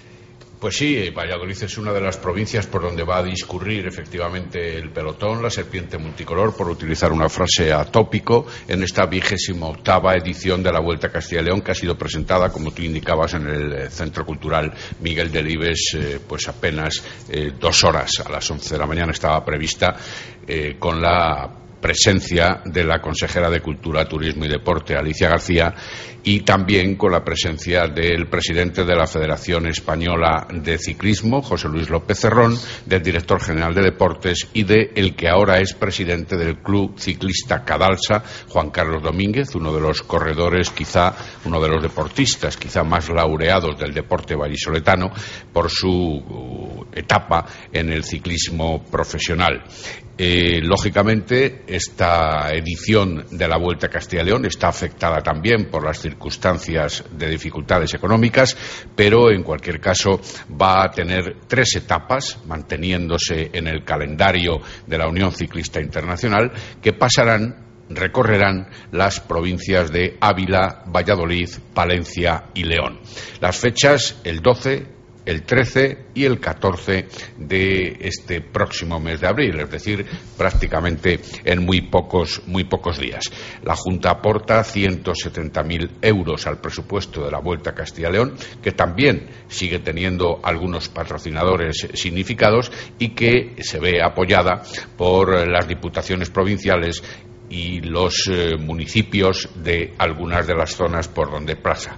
Pues 0.59 0.75
sí, 0.75 1.11
Valladolid 1.11 1.61
es 1.61 1.77
una 1.77 1.93
de 1.93 2.01
las 2.01 2.17
provincias 2.17 2.65
por 2.65 2.81
donde 2.81 3.03
va 3.03 3.19
a 3.19 3.23
discurrir 3.23 3.85
efectivamente 3.85 4.75
el 4.75 4.89
pelotón, 4.89 5.43
la 5.43 5.51
serpiente 5.51 5.99
multicolor, 5.99 6.55
por 6.55 6.67
utilizar 6.67 7.11
una 7.11 7.29
frase 7.29 7.71
atópico, 7.71 8.47
en 8.67 8.81
esta 8.81 9.05
vigésima 9.05 9.67
octava 9.67 10.15
edición 10.15 10.63
de 10.63 10.71
la 10.71 10.79
Vuelta 10.79 11.07
a 11.07 11.11
Castilla 11.11 11.41
y 11.41 11.45
León, 11.45 11.61
que 11.61 11.73
ha 11.73 11.75
sido 11.75 11.95
presentada, 11.95 12.51
como 12.51 12.71
tú 12.71 12.81
indicabas, 12.81 13.35
en 13.35 13.47
el 13.47 13.91
Centro 13.91 14.25
Cultural 14.25 14.73
Miguel 14.99 15.31
Delibes, 15.31 15.93
eh, 15.93 16.19
pues 16.27 16.47
apenas 16.47 17.03
eh, 17.29 17.51
dos 17.59 17.83
horas. 17.83 18.19
A 18.25 18.31
las 18.31 18.49
once 18.49 18.73
de 18.73 18.79
la 18.79 18.87
mañana 18.87 19.11
estaba 19.11 19.45
prevista 19.45 19.95
eh, 20.47 20.77
con 20.79 20.99
la 20.99 21.66
presencia 21.87 22.59
de 22.65 22.83
la 22.83 22.99
consejera 22.99 23.49
de 23.49 23.61
Cultura, 23.61 24.03
Turismo 24.03 24.43
y 24.43 24.49
Deporte, 24.49 24.97
Alicia 24.97 25.29
García, 25.29 25.73
y 26.21 26.41
también 26.41 26.97
con 26.97 27.13
la 27.13 27.23
presencia 27.23 27.87
del 27.87 28.27
presidente 28.27 28.83
de 28.83 28.93
la 28.93 29.07
Federación 29.07 29.67
Española 29.67 30.45
de 30.51 30.77
Ciclismo, 30.77 31.41
José 31.41 31.69
Luis 31.69 31.89
López 31.89 32.19
Cerrón, 32.19 32.57
del 32.85 33.01
director 33.01 33.41
general 33.41 33.73
de 33.73 33.83
Deportes 33.83 34.49
y 34.51 34.63
de 34.63 34.91
el 34.95 35.15
que 35.15 35.29
ahora 35.29 35.61
es 35.61 35.73
presidente 35.73 36.35
del 36.35 36.57
Club 36.57 36.99
Ciclista 36.99 37.63
Cadalsa, 37.63 38.21
Juan 38.49 38.69
Carlos 38.69 39.01
Domínguez, 39.01 39.55
uno 39.55 39.73
de 39.73 39.79
los 39.79 40.01
corredores, 40.01 40.69
quizá 40.71 41.15
uno 41.45 41.61
de 41.61 41.69
los 41.69 41.81
deportistas 41.81 42.57
quizá 42.57 42.83
más 42.83 43.07
laureados 43.07 43.79
del 43.79 43.93
deporte 43.93 44.35
vallisoletano 44.35 45.09
por 45.53 45.69
su 45.69 46.85
etapa 46.91 47.45
en 47.71 47.93
el 47.93 48.03
ciclismo 48.03 48.83
profesional. 48.83 49.63
Eh, 50.19 50.61
lógicamente, 50.63 51.61
esta 51.67 52.51
edición 52.51 53.25
de 53.29 53.47
la 53.47 53.57
Vuelta 53.57 53.85
a 53.85 53.89
Castilla 53.89 54.23
y 54.23 54.25
León 54.25 54.45
está 54.45 54.69
afectada 54.69 55.21
también 55.21 55.69
por 55.69 55.85
las 55.85 55.99
circunstancias 55.99 57.03
de 57.11 57.29
dificultades 57.29 57.93
económicas, 57.93 58.57
pero 58.95 59.29
en 59.31 59.43
cualquier 59.43 59.79
caso 59.79 60.19
va 60.59 60.83
a 60.83 60.89
tener 60.89 61.37
tres 61.47 61.75
etapas, 61.75 62.39
manteniéndose 62.47 63.51
en 63.53 63.67
el 63.67 63.83
calendario 63.83 64.59
de 64.87 64.97
la 64.97 65.07
Unión 65.07 65.31
Ciclista 65.31 65.79
Internacional, 65.79 66.51
que 66.81 66.93
pasarán 66.93 67.67
recorrerán 67.89 68.67
las 68.91 69.19
provincias 69.19 69.91
de 69.91 70.17
Ávila, 70.19 70.83
Valladolid, 70.87 71.49
Palencia 71.73 72.45
y 72.53 72.63
León. 72.63 72.99
Las 73.39 73.59
fechas, 73.59 74.19
el 74.23 74.41
12, 74.41 74.96
el 75.27 75.43
13 75.43 76.05
y 76.15 76.23
el 76.23 76.39
14 76.39 77.05
de 77.37 77.97
este 77.99 78.39
próximo 78.39 78.97
mes 78.99 79.19
de 79.19 79.27
abril, 79.27 79.59
es 79.59 79.69
decir, 79.69 80.05
prácticamente 80.37 81.19
en 81.43 81.65
muy 81.65 81.81
pocos, 81.81 82.41
muy 82.47 82.63
pocos 82.63 82.97
días. 82.97 83.29
La 83.63 83.75
Junta 83.75 84.11
aporta 84.11 84.61
170.000 84.61 85.89
euros 86.01 86.47
al 86.47 86.61
presupuesto 86.61 87.25
de 87.25 87.31
la 87.31 87.39
Vuelta 87.39 87.71
a 87.71 87.75
Castilla 87.75 88.07
y 88.07 88.13
León, 88.13 88.35
que 88.63 88.71
también 88.71 89.27
sigue 89.49 89.79
teniendo 89.79 90.39
algunos 90.41 90.87
patrocinadores 90.87 91.89
significados 91.93 92.71
y 92.97 93.09
que 93.09 93.55
se 93.59 93.79
ve 93.79 94.01
apoyada 94.01 94.63
por 94.95 95.45
las 95.45 95.67
diputaciones 95.67 96.29
provinciales 96.29 97.03
y 97.49 97.81
los 97.81 98.29
eh, 98.29 98.55
municipios 98.57 99.49
de 99.55 99.93
algunas 99.97 100.47
de 100.47 100.55
las 100.55 100.73
zonas 100.75 101.09
por 101.09 101.31
donde 101.31 101.57
pasa 101.57 101.97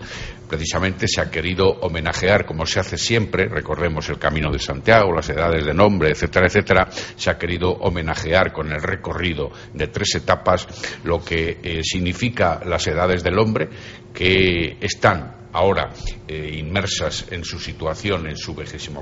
precisamente 0.49 1.07
se 1.07 1.21
ha 1.21 1.29
querido 1.29 1.69
homenajear, 1.69 2.45
como 2.45 2.65
se 2.65 2.79
hace 2.79 2.97
siempre, 2.97 3.47
recordemos 3.47 4.09
el 4.09 4.17
Camino 4.17 4.51
de 4.51 4.59
Santiago, 4.59 5.13
las 5.13 5.29
edades 5.29 5.65
de 5.65 5.73
nombre, 5.73 6.09
etcétera, 6.09 6.47
etcétera, 6.47 6.89
se 6.91 7.29
ha 7.29 7.37
querido 7.37 7.71
homenajear 7.71 8.51
con 8.51 8.71
el 8.71 8.81
recorrido 8.81 9.51
de 9.73 9.87
tres 9.87 10.15
etapas 10.15 10.67
lo 11.03 11.23
que 11.23 11.59
eh, 11.61 11.81
significa 11.83 12.59
las 12.65 12.85
edades 12.87 13.23
del 13.23 13.37
hombre, 13.37 13.69
que 14.13 14.77
están 14.81 15.38
ahora 15.53 15.89
eh, 16.27 16.55
inmersas 16.57 17.25
en 17.31 17.43
su 17.43 17.59
situación, 17.59 18.27
en 18.27 18.37
su 18.37 18.55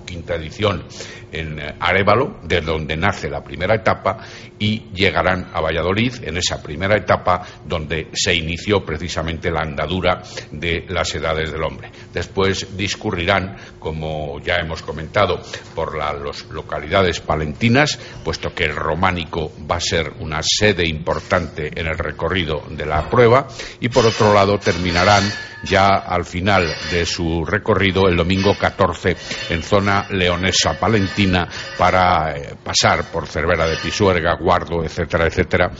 quinta 0.05 0.35
edición 0.35 0.85
en 1.31 1.59
eh, 1.59 1.75
Arevalo, 1.79 2.39
de 2.43 2.61
donde 2.61 2.95
nace 2.95 3.29
la 3.29 3.43
primera 3.43 3.75
etapa, 3.75 4.19
y 4.59 4.89
llegarán 4.93 5.49
a 5.53 5.61
Valladolid 5.61 6.15
en 6.23 6.37
esa 6.37 6.61
primera 6.61 6.97
etapa 6.97 7.45
donde 7.65 8.09
se 8.13 8.33
inició 8.33 8.83
precisamente 8.83 9.51
la 9.51 9.61
andadura 9.61 10.23
de 10.51 10.85
las 10.89 11.13
edades 11.15 11.51
del 11.51 11.63
hombre. 11.63 11.91
Después 12.13 12.75
discurrirán, 12.77 13.55
como 13.79 14.39
ya 14.39 14.55
hemos 14.55 14.81
comentado, 14.81 15.41
por 15.75 15.97
las 15.97 16.45
localidades 16.49 17.19
palentinas, 17.19 17.99
puesto 18.23 18.53
que 18.53 18.65
el 18.65 18.75
románico 18.75 19.51
va 19.69 19.75
a 19.77 19.81
ser 19.81 20.13
una 20.19 20.41
sede 20.41 20.87
importante 20.87 21.71
en 21.75 21.87
el 21.87 21.97
recorrido 21.97 22.63
de 22.69 22.85
la 22.85 23.09
prueba, 23.09 23.47
y 23.79 23.89
por 23.89 24.05
otro 24.05 24.33
lado 24.33 24.57
terminarán 24.57 25.23
ya 25.63 25.87
al 25.87 26.25
final 26.25 26.67
de 26.91 27.05
su 27.05 27.43
recorrido 27.45 28.07
el 28.07 28.15
domingo 28.15 28.55
14 28.57 29.15
en 29.49 29.63
zona 29.63 30.07
leonesa 30.09 30.79
palentina 30.79 31.47
para 31.77 32.37
eh, 32.37 32.55
pasar 32.63 33.05
por 33.11 33.27
Cervera 33.27 33.67
de 33.67 33.77
Pisuerga, 33.77 34.37
Guardo, 34.39 34.83
etcétera, 34.83 35.27
etcétera, 35.27 35.71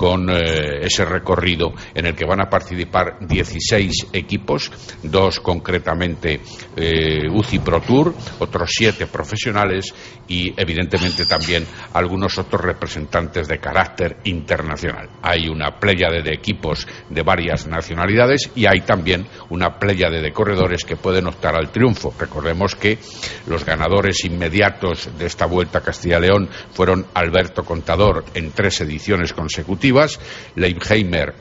con 0.00 0.30
eh, 0.30 0.86
ese 0.86 1.04
recorrido 1.04 1.74
en 1.94 2.06
el 2.06 2.14
que 2.14 2.24
van 2.24 2.40
a 2.40 2.48
participar 2.48 3.18
16 3.20 4.08
equipos, 4.14 4.72
dos 5.02 5.40
concretamente 5.40 6.40
eh, 6.74 7.28
UCI 7.30 7.58
Pro 7.58 7.82
Tour, 7.82 8.14
otros 8.38 8.70
siete 8.72 9.06
profesionales 9.08 9.94
y 10.26 10.54
evidentemente 10.56 11.26
también 11.26 11.66
algunos 11.92 12.38
otros 12.38 12.62
representantes 12.62 13.46
de 13.46 13.58
carácter 13.58 14.16
internacional. 14.24 15.10
Hay 15.20 15.48
una 15.48 15.78
pléyade 15.78 16.22
de 16.22 16.32
equipos 16.32 16.86
de 17.10 17.22
varias 17.22 17.66
nacionalidades 17.66 18.50
y 18.54 18.64
hay 18.64 18.80
también 18.80 19.26
una 19.50 19.78
pléyade 19.78 20.22
de 20.22 20.32
corredores 20.32 20.84
que 20.84 20.96
pueden 20.96 21.26
optar 21.26 21.54
al 21.56 21.70
triunfo. 21.70 22.14
Recordemos 22.18 22.74
que 22.74 22.98
los 23.46 23.64
ganadores 23.64 24.24
inmediatos 24.24 25.08
de 25.18 25.26
esta 25.26 25.46
vuelta 25.46 25.78
a 25.78 25.82
Castilla-León 25.82 26.48
fueron 26.72 27.06
Alberto 27.14 27.64
Contador 27.64 28.24
en 28.34 28.52
tres 28.52 28.80
ediciones 28.80 29.32
consecutivas 29.32 30.20
Leibheimer 30.56 31.34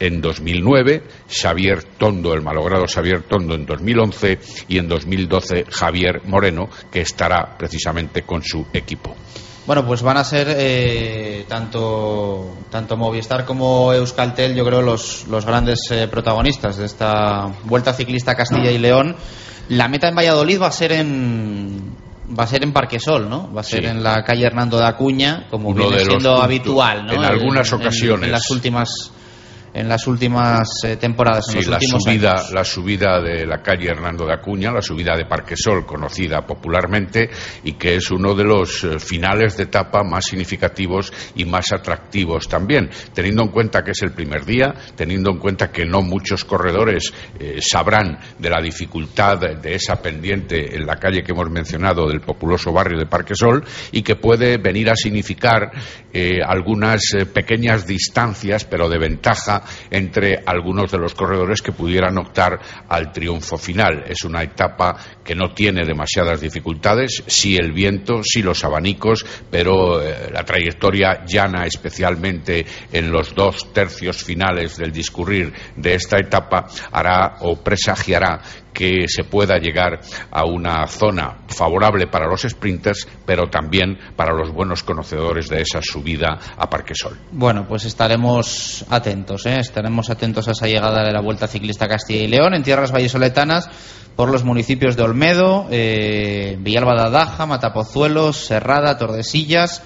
en 0.00 0.20
2009, 0.20 1.02
Xavier 1.28 1.82
Tondo, 1.84 2.34
el 2.34 2.42
malogrado 2.42 2.86
Xavier 2.86 3.22
Tondo 3.22 3.54
en 3.54 3.64
2011 3.64 4.38
y 4.68 4.78
en 4.78 4.88
2012 4.88 5.66
Javier 5.70 6.22
Moreno, 6.24 6.68
que 6.90 7.00
estará 7.00 7.56
precisamente 7.56 8.22
con 8.22 8.42
su 8.42 8.66
equipo. 8.72 9.16
Bueno, 9.66 9.86
pues 9.86 10.02
van 10.02 10.18
a 10.18 10.24
ser 10.24 10.48
eh, 10.50 11.46
tanto, 11.48 12.54
tanto 12.70 12.96
Movistar 12.98 13.46
como 13.46 13.94
Euskaltel, 13.94 14.54
yo 14.54 14.64
creo, 14.64 14.82
los, 14.82 15.26
los 15.28 15.46
grandes 15.46 15.90
eh, 15.90 16.06
protagonistas 16.08 16.76
de 16.76 16.84
esta 16.84 17.50
Vuelta 17.64 17.94
Ciclista 17.94 18.34
Castilla 18.34 18.70
y 18.70 18.78
León. 18.78 19.16
La 19.70 19.88
meta 19.88 20.08
en 20.08 20.16
Valladolid 20.16 20.60
va 20.60 20.66
a 20.66 20.72
ser 20.72 20.92
en, 20.92 21.96
va 22.38 22.44
a 22.44 22.46
ser 22.46 22.62
en 22.62 22.74
Parquesol, 22.74 23.30
¿no? 23.30 23.50
Va 23.54 23.62
a 23.62 23.64
ser 23.64 23.86
en 23.86 24.02
la 24.02 24.22
calle 24.22 24.44
Hernando 24.44 24.76
de 24.76 24.86
Acuña, 24.86 25.46
como 25.50 25.72
viene 25.72 26.00
siendo 26.00 26.42
habitual, 26.42 27.06
¿no? 27.06 27.14
En 27.14 27.24
algunas 27.24 27.72
ocasiones. 27.72 28.26
En, 28.26 28.32
las 28.32 28.50
últimas 28.50 29.12
en 29.74 29.88
las 29.88 30.06
últimas 30.06 30.68
eh, 30.84 30.96
temporadas, 30.96 31.46
en 31.48 31.52
Sí, 31.54 31.58
los 31.58 31.68
la 31.68 31.76
últimos 31.78 32.02
subida, 32.04 32.30
años. 32.30 32.52
la 32.52 32.64
subida 32.64 33.20
de 33.20 33.44
la 33.44 33.60
calle 33.60 33.88
Hernando 33.88 34.24
de 34.24 34.32
Acuña, 34.32 34.70
la 34.70 34.80
subida 34.80 35.16
de 35.16 35.26
Parquesol, 35.26 35.84
conocida 35.84 36.46
popularmente, 36.46 37.28
y 37.64 37.72
que 37.72 37.96
es 37.96 38.10
uno 38.12 38.34
de 38.34 38.44
los 38.44 38.84
eh, 38.84 39.00
finales 39.00 39.56
de 39.56 39.64
etapa 39.64 40.04
más 40.04 40.26
significativos 40.26 41.12
y 41.34 41.44
más 41.44 41.72
atractivos 41.72 42.48
también, 42.48 42.88
teniendo 43.12 43.42
en 43.42 43.48
cuenta 43.48 43.82
que 43.82 43.90
es 43.90 44.02
el 44.02 44.12
primer 44.12 44.44
día, 44.44 44.72
teniendo 44.94 45.30
en 45.30 45.38
cuenta 45.38 45.72
que 45.72 45.84
no 45.84 46.02
muchos 46.02 46.44
corredores 46.44 47.12
eh, 47.40 47.58
sabrán 47.60 48.18
de 48.38 48.50
la 48.50 48.62
dificultad 48.62 49.38
de 49.40 49.74
esa 49.74 49.96
pendiente 50.00 50.76
en 50.76 50.86
la 50.86 50.96
calle 50.96 51.22
que 51.24 51.32
hemos 51.32 51.50
mencionado 51.50 52.06
del 52.08 52.20
populoso 52.20 52.72
barrio 52.72 52.98
de 52.98 53.06
Parquesol 53.06 53.64
y 53.90 54.02
que 54.02 54.14
puede 54.14 54.58
venir 54.58 54.88
a 54.90 54.94
significar 54.96 55.72
algunas 56.46 57.00
pequeñas 57.32 57.86
distancias, 57.86 58.64
pero 58.64 58.88
de 58.88 58.98
ventaja 58.98 59.63
entre 59.90 60.42
algunos 60.44 60.90
de 60.90 60.98
los 60.98 61.14
corredores 61.14 61.62
que 61.62 61.72
pudieran 61.72 62.18
optar 62.18 62.58
al 62.88 63.12
triunfo 63.12 63.56
final. 63.56 64.04
Es 64.06 64.24
una 64.24 64.42
etapa 64.42 64.96
que 65.24 65.34
no 65.34 65.52
tiene 65.54 65.84
demasiadas 65.84 66.40
dificultades, 66.40 67.22
sí 67.26 67.56
el 67.56 67.72
viento, 67.72 68.22
sí 68.22 68.42
los 68.42 68.64
abanicos, 68.64 69.24
pero 69.50 70.00
eh, 70.00 70.30
la 70.32 70.44
trayectoria 70.44 71.24
llana, 71.26 71.66
especialmente 71.66 72.64
en 72.92 73.10
los 73.10 73.34
dos 73.34 73.72
tercios 73.72 74.22
finales 74.22 74.76
del 74.76 74.92
discurrir 74.92 75.52
de 75.76 75.94
esta 75.94 76.18
etapa, 76.18 76.66
hará 76.92 77.36
o 77.40 77.56
presagiará 77.56 78.40
que 78.74 79.06
se 79.08 79.24
pueda 79.24 79.56
llegar 79.58 80.00
a 80.30 80.44
una 80.44 80.86
zona 80.86 81.38
favorable 81.46 82.08
para 82.08 82.26
los 82.26 82.42
sprinters, 82.42 83.08
pero 83.24 83.48
también 83.48 83.96
para 84.16 84.34
los 84.34 84.52
buenos 84.52 84.82
conocedores 84.82 85.48
de 85.48 85.62
esa 85.62 85.80
subida 85.80 86.38
a 86.56 86.68
Parquesol. 86.68 87.16
Bueno, 87.32 87.66
pues 87.66 87.84
estaremos 87.84 88.84
atentos, 88.90 89.46
¿eh? 89.46 89.60
estaremos 89.60 90.10
atentos 90.10 90.48
a 90.48 90.52
esa 90.52 90.66
llegada 90.66 91.04
de 91.04 91.12
la 91.12 91.22
Vuelta 91.22 91.46
Ciclista 91.46 91.88
Castilla 91.88 92.24
y 92.24 92.28
León 92.28 92.54
en 92.54 92.62
tierras 92.64 92.92
vallisoletanas 92.92 93.70
por 94.16 94.30
los 94.30 94.44
municipios 94.44 94.96
de 94.96 95.02
Olmedo, 95.02 95.66
eh, 95.70 96.56
Villalba 96.60 96.94
de 96.94 97.08
Adaja, 97.08 97.46
Matapozuelos, 97.46 98.36
Serrada, 98.36 98.98
Tordesillas, 98.98 99.82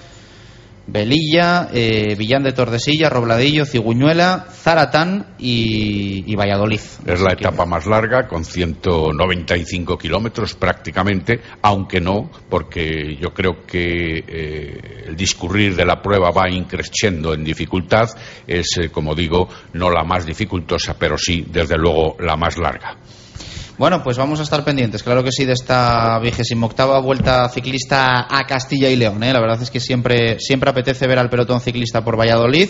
Velilla, 0.91 1.69
eh, 1.71 2.15
Villán 2.17 2.43
de 2.43 2.51
Tordesillas, 2.51 3.11
Robladillo, 3.11 3.65
Ciguñuela, 3.65 4.47
Zaratán 4.51 5.35
y, 5.37 6.23
y 6.31 6.35
Valladolid. 6.35 6.79
Es 7.05 7.21
la 7.21 7.33
etapa 7.33 7.65
más 7.65 7.85
larga, 7.85 8.27
con 8.27 8.43
195 8.43 9.97
kilómetros 9.97 10.55
prácticamente, 10.55 11.41
aunque 11.61 12.01
no, 12.01 12.31
porque 12.49 13.15
yo 13.21 13.33
creo 13.33 13.65
que 13.65 14.23
eh, 14.27 15.05
el 15.07 15.15
discurrir 15.15 15.75
de 15.75 15.85
la 15.85 16.01
prueba 16.01 16.31
va 16.31 16.49
increciendo 16.49 17.33
en 17.33 17.43
dificultad. 17.43 18.09
Es, 18.47 18.77
eh, 18.81 18.89
como 18.89 19.13
digo, 19.13 19.47
no 19.73 19.89
la 19.89 20.03
más 20.03 20.25
dificultosa, 20.25 20.95
pero 20.97 21.17
sí, 21.17 21.45
desde 21.49 21.77
luego, 21.77 22.15
la 22.19 22.35
más 22.35 22.57
larga. 22.57 22.97
Bueno, 23.79 24.03
pues 24.03 24.17
vamos 24.17 24.41
a 24.41 24.43
estar 24.43 24.65
pendientes, 24.65 25.03
claro 25.03 25.23
que 25.23 25.31
sí, 25.31 25.45
de 25.45 25.53
esta 25.53 26.19
vigésima 26.19 26.65
octava 26.65 26.99
vuelta 26.99 27.47
ciclista 27.47 28.27
a 28.29 28.45
Castilla 28.45 28.89
y 28.89 28.97
León. 28.97 29.23
¿eh? 29.23 29.31
La 29.31 29.39
verdad 29.39 29.61
es 29.61 29.71
que 29.71 29.79
siempre, 29.79 30.37
siempre 30.37 30.69
apetece 30.69 31.07
ver 31.07 31.17
al 31.17 31.29
pelotón 31.29 31.61
ciclista 31.61 32.03
por 32.03 32.19
Valladolid. 32.19 32.67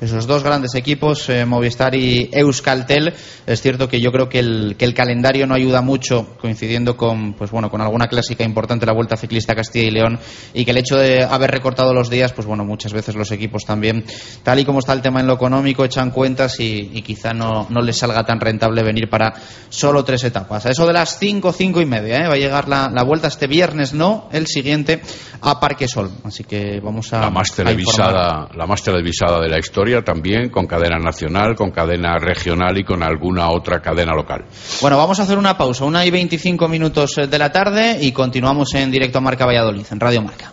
Esos 0.00 0.26
dos 0.26 0.42
grandes 0.42 0.74
equipos, 0.74 1.28
eh, 1.28 1.44
Movistar 1.44 1.94
y 1.94 2.30
Euskaltel. 2.32 3.12
Es 3.46 3.60
cierto 3.60 3.86
que 3.86 4.00
yo 4.00 4.10
creo 4.10 4.30
que 4.30 4.38
el, 4.38 4.94
calendario 4.94 5.46
no 5.46 5.54
ayuda 5.54 5.82
mucho, 5.82 6.38
coincidiendo 6.40 6.96
con, 6.96 7.34
pues 7.34 7.50
bueno, 7.50 7.70
con 7.70 7.82
alguna 7.82 8.08
clásica 8.08 8.42
importante 8.42 8.86
la 8.86 8.94
Vuelta 8.94 9.18
Ciclista 9.18 9.52
a 9.52 9.56
Castilla 9.56 9.88
y 9.88 9.90
León, 9.90 10.18
y 10.54 10.64
que 10.64 10.70
el 10.70 10.78
hecho 10.78 10.96
de 10.96 11.22
haber 11.22 11.50
recortado 11.50 11.92
los 11.92 12.08
días, 12.08 12.32
pues 12.32 12.46
bueno, 12.46 12.64
muchas 12.64 12.94
veces 12.94 13.14
los 13.14 13.30
equipos 13.30 13.66
también, 13.66 14.04
tal 14.42 14.58
y 14.58 14.64
como 14.64 14.78
está 14.78 14.94
el 14.94 15.02
tema 15.02 15.20
en 15.20 15.26
lo 15.26 15.34
económico, 15.34 15.84
echan 15.84 16.10
cuentas 16.10 16.58
y, 16.60 16.90
y 16.94 17.02
quizá 17.02 17.34
no, 17.34 17.66
no 17.68 17.82
les 17.82 17.98
salga 17.98 18.24
tan 18.24 18.40
rentable 18.40 18.82
venir 18.82 19.10
para 19.10 19.34
solo 19.68 20.02
tres 20.02 20.24
etapas. 20.24 20.49
A 20.50 20.58
eso 20.68 20.84
de 20.84 20.92
las 20.92 21.16
cinco, 21.18 21.52
cinco 21.52 21.80
y 21.80 21.86
media, 21.86 22.16
¿eh? 22.16 22.26
va 22.26 22.34
a 22.34 22.36
llegar 22.36 22.68
la, 22.68 22.90
la 22.92 23.04
vuelta 23.04 23.28
este 23.28 23.46
viernes, 23.46 23.94
no, 23.94 24.28
el 24.32 24.48
siguiente 24.48 25.00
a 25.42 25.60
Parque 25.60 25.86
Sol. 25.86 26.10
Así 26.24 26.42
que 26.42 26.80
vamos 26.80 27.12
a. 27.12 27.20
La 27.20 27.30
más 27.30 27.52
televisada, 27.52 28.48
la 28.54 28.66
más 28.66 28.82
televisada 28.82 29.40
de 29.40 29.48
la 29.48 29.60
historia 29.60 30.02
también, 30.02 30.50
con 30.50 30.66
cadena 30.66 30.98
nacional, 30.98 31.54
con 31.54 31.70
cadena 31.70 32.18
regional 32.18 32.76
y 32.78 32.84
con 32.84 33.02
alguna 33.02 33.50
otra 33.50 33.80
cadena 33.80 34.12
local. 34.12 34.44
Bueno, 34.80 34.96
vamos 34.96 35.20
a 35.20 35.22
hacer 35.22 35.38
una 35.38 35.56
pausa, 35.56 35.84
una 35.84 36.04
y 36.04 36.10
25 36.10 36.66
minutos 36.68 37.14
de 37.14 37.38
la 37.38 37.52
tarde 37.52 37.98
y 38.00 38.10
continuamos 38.10 38.74
en 38.74 38.90
directo 38.90 39.18
a 39.18 39.20
Marca 39.20 39.46
Valladolid, 39.46 39.86
en 39.90 40.00
Radio 40.00 40.22
Marca. 40.22 40.52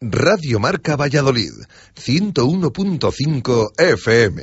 Radio 0.00 0.60
Marca 0.60 0.94
Valladolid, 0.94 1.50
101.5 1.96 3.72
FM. 3.76 4.42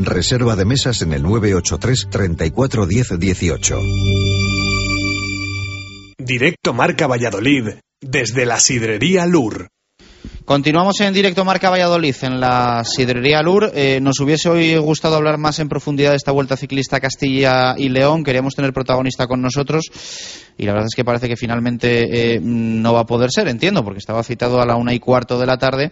Reserva 0.00 0.54
de 0.54 0.64
mesas 0.64 1.02
en 1.02 1.12
el 1.12 1.22
983 1.24 2.06
34 2.08 2.86
10 2.86 3.18
18. 3.18 3.80
Directo 6.18 6.72
Marca 6.72 7.08
Valladolid, 7.08 7.80
desde 8.00 8.46
la 8.46 8.60
Sidrería 8.60 9.26
Lur. 9.26 9.68
Continuamos 10.44 11.00
en 11.00 11.12
directo 11.12 11.44
Marca 11.44 11.68
Valladolid 11.68 12.14
en 12.22 12.40
la 12.40 12.82
sidrería 12.84 13.42
Lur. 13.42 13.72
Eh, 13.74 13.98
nos 14.00 14.20
hubiese 14.20 14.48
hoy 14.48 14.76
gustado 14.76 15.16
hablar 15.16 15.36
más 15.36 15.58
en 15.58 15.68
profundidad 15.68 16.10
de 16.10 16.16
esta 16.16 16.32
vuelta 16.32 16.56
ciclista 16.56 17.00
Castilla 17.00 17.74
y 17.76 17.88
León. 17.88 18.22
Queríamos 18.22 18.54
tener 18.54 18.72
protagonista 18.72 19.26
con 19.26 19.42
nosotros 19.42 19.90
y 20.56 20.64
la 20.64 20.72
verdad 20.72 20.86
es 20.90 20.94
que 20.94 21.04
parece 21.04 21.28
que 21.28 21.36
finalmente 21.36 22.36
eh, 22.36 22.40
no 22.40 22.94
va 22.94 23.00
a 23.00 23.06
poder 23.06 23.30
ser, 23.32 23.48
entiendo, 23.48 23.84
porque 23.84 23.98
estaba 23.98 24.22
citado 24.22 24.60
a 24.60 24.66
la 24.66 24.76
una 24.76 24.94
y 24.94 25.00
cuarto 25.00 25.38
de 25.38 25.46
la 25.46 25.58
tarde 25.58 25.90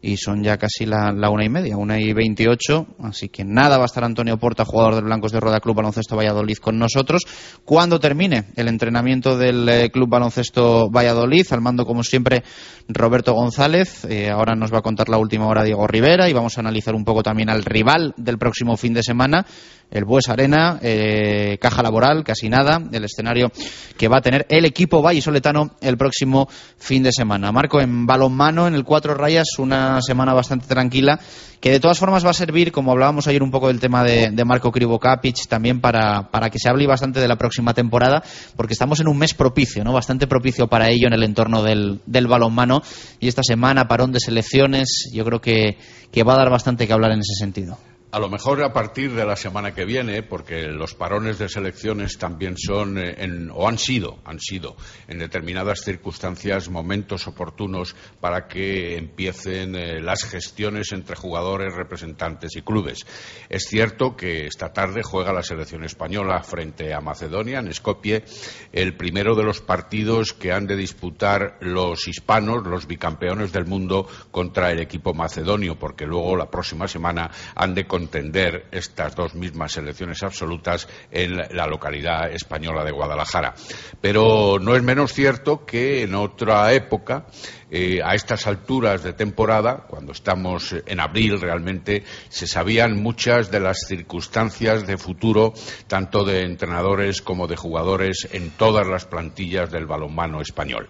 y 0.00 0.16
son 0.16 0.42
ya 0.42 0.56
casi 0.56 0.86
la, 0.86 1.12
una 1.30 1.44
y 1.44 1.48
media, 1.48 1.76
una 1.76 2.00
y 2.00 2.12
veintiocho, 2.12 2.86
así 3.02 3.28
que 3.28 3.44
nada 3.44 3.78
va 3.78 3.84
a 3.84 3.86
estar 3.86 4.04
Antonio 4.04 4.38
Porta, 4.38 4.64
jugador 4.64 4.94
del 4.94 5.04
Blancos 5.04 5.32
de 5.32 5.40
Roda 5.40 5.60
Club 5.60 5.76
Baloncesto 5.76 6.16
Valladolid 6.16 6.58
con 6.58 6.78
nosotros. 6.78 7.22
Cuando 7.64 7.98
termine 7.98 8.46
el 8.56 8.68
entrenamiento 8.68 9.36
del 9.36 9.68
eh, 9.68 9.90
Club 9.90 10.08
Baloncesto 10.08 10.88
Valladolid, 10.88 11.46
al 11.50 11.60
mando 11.60 11.84
como 11.84 12.04
siempre 12.04 12.44
Roberto 12.88 13.32
González, 13.34 14.04
eh, 14.04 14.30
ahora 14.30 14.54
nos 14.54 14.72
va 14.72 14.78
a 14.78 14.82
contar 14.82 15.08
la 15.08 15.18
última 15.18 15.46
hora 15.48 15.64
Diego 15.64 15.86
Rivera 15.86 16.28
y 16.28 16.32
vamos 16.32 16.56
a 16.56 16.60
analizar 16.60 16.94
un 16.94 17.04
poco 17.04 17.22
también 17.22 17.50
al 17.50 17.64
rival 17.64 18.14
del 18.16 18.38
próximo 18.38 18.76
fin 18.76 18.94
de 18.94 19.02
semana, 19.02 19.46
el 19.90 20.04
Bues 20.04 20.28
Arena, 20.28 20.78
eh, 20.82 21.58
caja 21.60 21.82
laboral, 21.82 22.24
casi 22.24 22.48
nada, 22.48 22.82
el 22.92 23.04
escenario 23.04 23.50
que 23.96 24.08
va 24.08 24.18
a 24.18 24.22
tener 24.22 24.46
el 24.48 24.64
equipo 24.64 25.02
vallisoletano 25.02 25.76
el 25.80 25.96
próximo 25.96 26.48
fin 26.76 27.02
de 27.02 27.12
semana. 27.12 27.52
Marco, 27.52 27.80
en 27.80 28.06
balonmano, 28.06 28.66
en 28.66 28.74
el 28.74 28.84
cuatro 28.84 29.14
rayas, 29.14 29.46
una 29.58 29.68
una 29.68 30.00
semana 30.00 30.34
bastante 30.34 30.66
tranquila, 30.66 31.20
que 31.60 31.70
de 31.70 31.80
todas 31.80 31.98
formas 31.98 32.24
va 32.24 32.30
a 32.30 32.34
servir, 32.34 32.72
como 32.72 32.92
hablábamos 32.92 33.26
ayer 33.26 33.42
un 33.42 33.50
poco 33.50 33.68
del 33.68 33.80
tema 33.80 34.02
de, 34.02 34.30
de 34.30 34.44
Marco 34.44 34.72
Krivokapic, 34.72 35.46
también 35.48 35.80
para, 35.80 36.30
para 36.30 36.50
que 36.50 36.58
se 36.58 36.68
hable 36.68 36.86
bastante 36.86 37.20
de 37.20 37.28
la 37.28 37.36
próxima 37.36 37.74
temporada, 37.74 38.22
porque 38.56 38.72
estamos 38.72 39.00
en 39.00 39.08
un 39.08 39.18
mes 39.18 39.34
propicio, 39.34 39.84
¿no? 39.84 39.92
Bastante 39.92 40.26
propicio 40.26 40.68
para 40.68 40.88
ello 40.88 41.06
en 41.06 41.14
el 41.14 41.22
entorno 41.22 41.62
del, 41.62 42.00
del 42.06 42.26
balonmano. 42.26 42.82
Y 43.20 43.28
esta 43.28 43.42
semana, 43.42 43.88
parón 43.88 44.12
de 44.12 44.20
selecciones, 44.20 45.10
yo 45.12 45.24
creo 45.24 45.40
que, 45.40 45.76
que 46.10 46.22
va 46.22 46.34
a 46.34 46.38
dar 46.38 46.50
bastante 46.50 46.86
que 46.86 46.92
hablar 46.92 47.12
en 47.12 47.20
ese 47.20 47.34
sentido. 47.38 47.78
A 48.10 48.18
lo 48.20 48.30
mejor 48.30 48.62
a 48.62 48.72
partir 48.72 49.12
de 49.12 49.26
la 49.26 49.36
semana 49.36 49.74
que 49.74 49.84
viene, 49.84 50.22
porque 50.22 50.62
los 50.68 50.94
parones 50.94 51.38
de 51.38 51.50
selecciones 51.50 52.16
también 52.16 52.56
son, 52.56 52.96
eh, 52.96 53.16
en, 53.18 53.50
o 53.50 53.68
han 53.68 53.76
sido, 53.76 54.16
han 54.24 54.40
sido 54.40 54.76
en 55.08 55.18
determinadas 55.18 55.82
circunstancias 55.82 56.70
momentos 56.70 57.26
oportunos 57.26 57.94
para 58.18 58.48
que 58.48 58.96
empiecen 58.96 59.74
eh, 59.74 60.00
las 60.00 60.24
gestiones 60.24 60.92
entre 60.92 61.16
jugadores, 61.16 61.74
representantes 61.74 62.56
y 62.56 62.62
clubes. 62.62 63.04
Es 63.50 63.64
cierto 63.64 64.16
que 64.16 64.46
esta 64.46 64.72
tarde 64.72 65.02
juega 65.02 65.34
la 65.34 65.42
selección 65.42 65.84
española 65.84 66.42
frente 66.42 66.94
a 66.94 67.02
Macedonia 67.02 67.58
en 67.58 67.74
Skopje, 67.74 68.24
el 68.72 68.96
primero 68.96 69.34
de 69.34 69.44
los 69.44 69.60
partidos 69.60 70.32
que 70.32 70.50
han 70.50 70.66
de 70.66 70.76
disputar 70.76 71.58
los 71.60 72.08
hispanos, 72.08 72.66
los 72.66 72.86
bicampeones 72.86 73.52
del 73.52 73.66
mundo, 73.66 74.08
contra 74.30 74.70
el 74.70 74.80
equipo 74.80 75.12
macedonio, 75.12 75.78
porque 75.78 76.06
luego 76.06 76.36
la 76.36 76.50
próxima 76.50 76.88
semana 76.88 77.30
han 77.54 77.74
de 77.74 77.86
contender 77.98 78.66
estas 78.70 79.16
dos 79.16 79.34
mismas 79.34 79.72
selecciones 79.72 80.22
absolutas 80.22 80.88
en 81.10 81.36
la 81.36 81.66
localidad 81.66 82.30
española 82.30 82.84
de 82.84 82.92
Guadalajara. 82.92 83.54
Pero 84.00 84.58
no 84.60 84.76
es 84.76 84.82
menos 84.84 85.12
cierto 85.12 85.66
que 85.66 86.02
en 86.04 86.14
otra 86.14 86.72
época 86.72 87.26
eh, 87.70 88.00
a 88.02 88.14
estas 88.14 88.46
alturas 88.46 89.02
de 89.02 89.12
temporada, 89.12 89.84
cuando 89.88 90.12
estamos 90.12 90.74
en 90.86 91.00
abril 91.00 91.38
realmente, 91.38 92.02
se 92.30 92.46
sabían 92.46 93.02
muchas 93.02 93.50
de 93.50 93.60
las 93.60 93.80
circunstancias 93.86 94.86
de 94.86 94.96
futuro, 94.96 95.52
tanto 95.86 96.24
de 96.24 96.44
entrenadores 96.44 97.20
como 97.20 97.46
de 97.46 97.56
jugadores, 97.56 98.26
en 98.32 98.50
todas 98.52 98.86
las 98.86 99.04
plantillas 99.04 99.70
del 99.70 99.84
balonmano 99.84 100.40
español. 100.40 100.88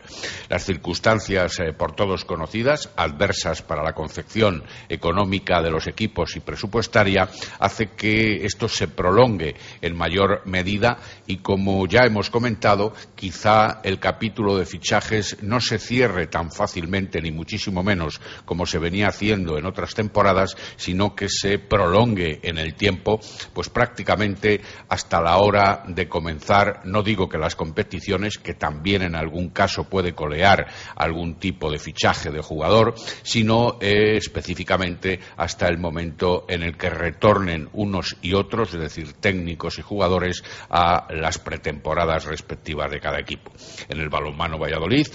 Las 0.49 0.64
circunstancias 0.64 1.59
eh, 1.59 1.73
por 1.73 1.97
todos 1.97 2.25
conocidas, 2.25 2.91
adversas 2.97 3.62
para 3.62 3.83
la 3.83 3.95
concepción 3.95 4.62
económica 4.88 5.61
de 5.61 5.73
los 5.73 5.88
equipos 5.88 6.37
y 6.37 6.41
presupuestaria, 6.41 7.29
hace 7.59 7.88
que 7.88 8.45
esto 8.45 8.69
se 8.69 8.87
prolongue 8.87 9.57
en 9.83 9.97
mayor 9.97 10.43
medida 10.45 10.99
y, 11.27 11.38
como 11.38 11.88
ya 11.88 12.07
hemos 12.07 12.31
comentado, 12.31 12.93
quizá 13.17 13.81
el 13.83 13.99
capítulo 13.99 14.57
de 14.57 14.64
fichajes 14.64 15.43
no 15.43 15.61
se 15.61 15.81
cierre 15.81 16.29
tan 16.29 16.53
fácilmente 16.53 16.67
fácilmente, 16.68 17.22
ni 17.22 17.31
muchísimo 17.31 17.83
menos 17.83 18.20
como 18.44 18.66
se 18.66 18.78
venía 18.78 19.09
haciendo 19.09 19.57
en 19.57 19.64
otras 19.64 19.94
temporadas, 19.94 20.54
sino 20.76 21.14
que 21.14 21.31
se 21.31 21.59
prolongue 21.59 22.40
en 22.42 22.59
el 22.59 22.74
tiempo, 22.74 23.20
pues 23.54 23.70
prácticamente 23.70 24.61
hasta 24.90 25.22
la 25.22 25.38
hora 25.38 25.85
de 25.88 26.09
comenzar, 26.09 26.83
no 26.85 27.02
digo 27.02 27.26
que 27.26 27.38
las 27.38 27.57
competiciones, 27.57 28.37
que 28.37 28.52
también 28.52 29.00
en 29.00 29.14
algún 29.14 29.48
caso 29.48 29.85
puede 29.85 30.12
colear 30.12 30.66
algún 30.94 31.37
tipo 31.37 31.70
de 31.70 31.78
fichaje 31.78 32.31
de 32.31 32.42
jugador, 32.42 32.94
sino 33.22 33.78
eh, 33.81 34.18
específicamente 34.18 35.20
hasta 35.38 35.68
el 35.68 35.78
momento 35.78 36.44
en 36.48 36.62
el 36.62 36.76
que 36.76 36.90
retornen 36.90 37.70
unos 37.72 38.14
y 38.20 38.35
otros, 38.35 38.74
es 38.74 38.81
decir, 38.81 39.14
técnicos 39.14 39.78
y 39.78 39.83
jugadores, 39.83 40.44
a 40.68 41.07
las 41.14 41.38
pretemporadas 41.38 42.26
respectivas 42.26 42.90
de 42.90 43.00
cada 43.00 43.18
equipo. 43.18 43.52
En 43.88 44.00
el 44.00 44.11
balonmano 44.11 44.59
Valladolid, 44.59 45.07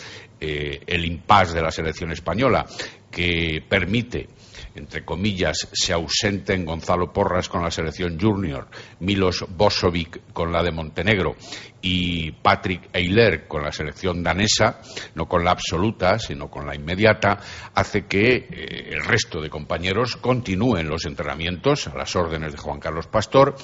eh, 0.45 0.81
el 0.85 1.05
impasse 1.05 1.53
de 1.53 1.61
la 1.61 1.71
selección 1.71 2.11
española 2.11 2.65
que 3.09 3.63
permite 3.65 4.27
entre 4.75 5.05
comillas, 5.05 5.67
se 5.71 5.93
ausenten 5.93 6.65
Gonzalo 6.65 7.11
Porras 7.13 7.49
con 7.49 7.63
la 7.63 7.71
selección 7.71 8.19
junior, 8.19 8.67
Milos 8.99 9.45
Bosovic 9.49 10.33
con 10.33 10.51
la 10.51 10.63
de 10.63 10.71
Montenegro 10.71 11.35
y 11.81 12.31
Patrick 12.31 12.89
Eiler 12.93 13.47
con 13.47 13.61
la 13.61 13.71
selección 13.71 14.23
danesa, 14.23 14.81
no 15.15 15.27
con 15.27 15.43
la 15.43 15.51
absoluta, 15.51 16.17
sino 16.17 16.49
con 16.49 16.65
la 16.65 16.75
inmediata, 16.75 17.39
hace 17.75 18.05
que 18.05 18.35
eh, 18.35 18.89
el 18.91 19.03
resto 19.03 19.41
de 19.41 19.49
compañeros 19.49 20.15
continúen 20.15 20.87
los 20.87 21.05
entrenamientos 21.05 21.87
a 21.87 21.95
las 21.95 22.15
órdenes 22.15 22.53
de 22.53 22.57
Juan 22.57 22.79
Carlos 22.79 23.07
Pastor 23.07 23.55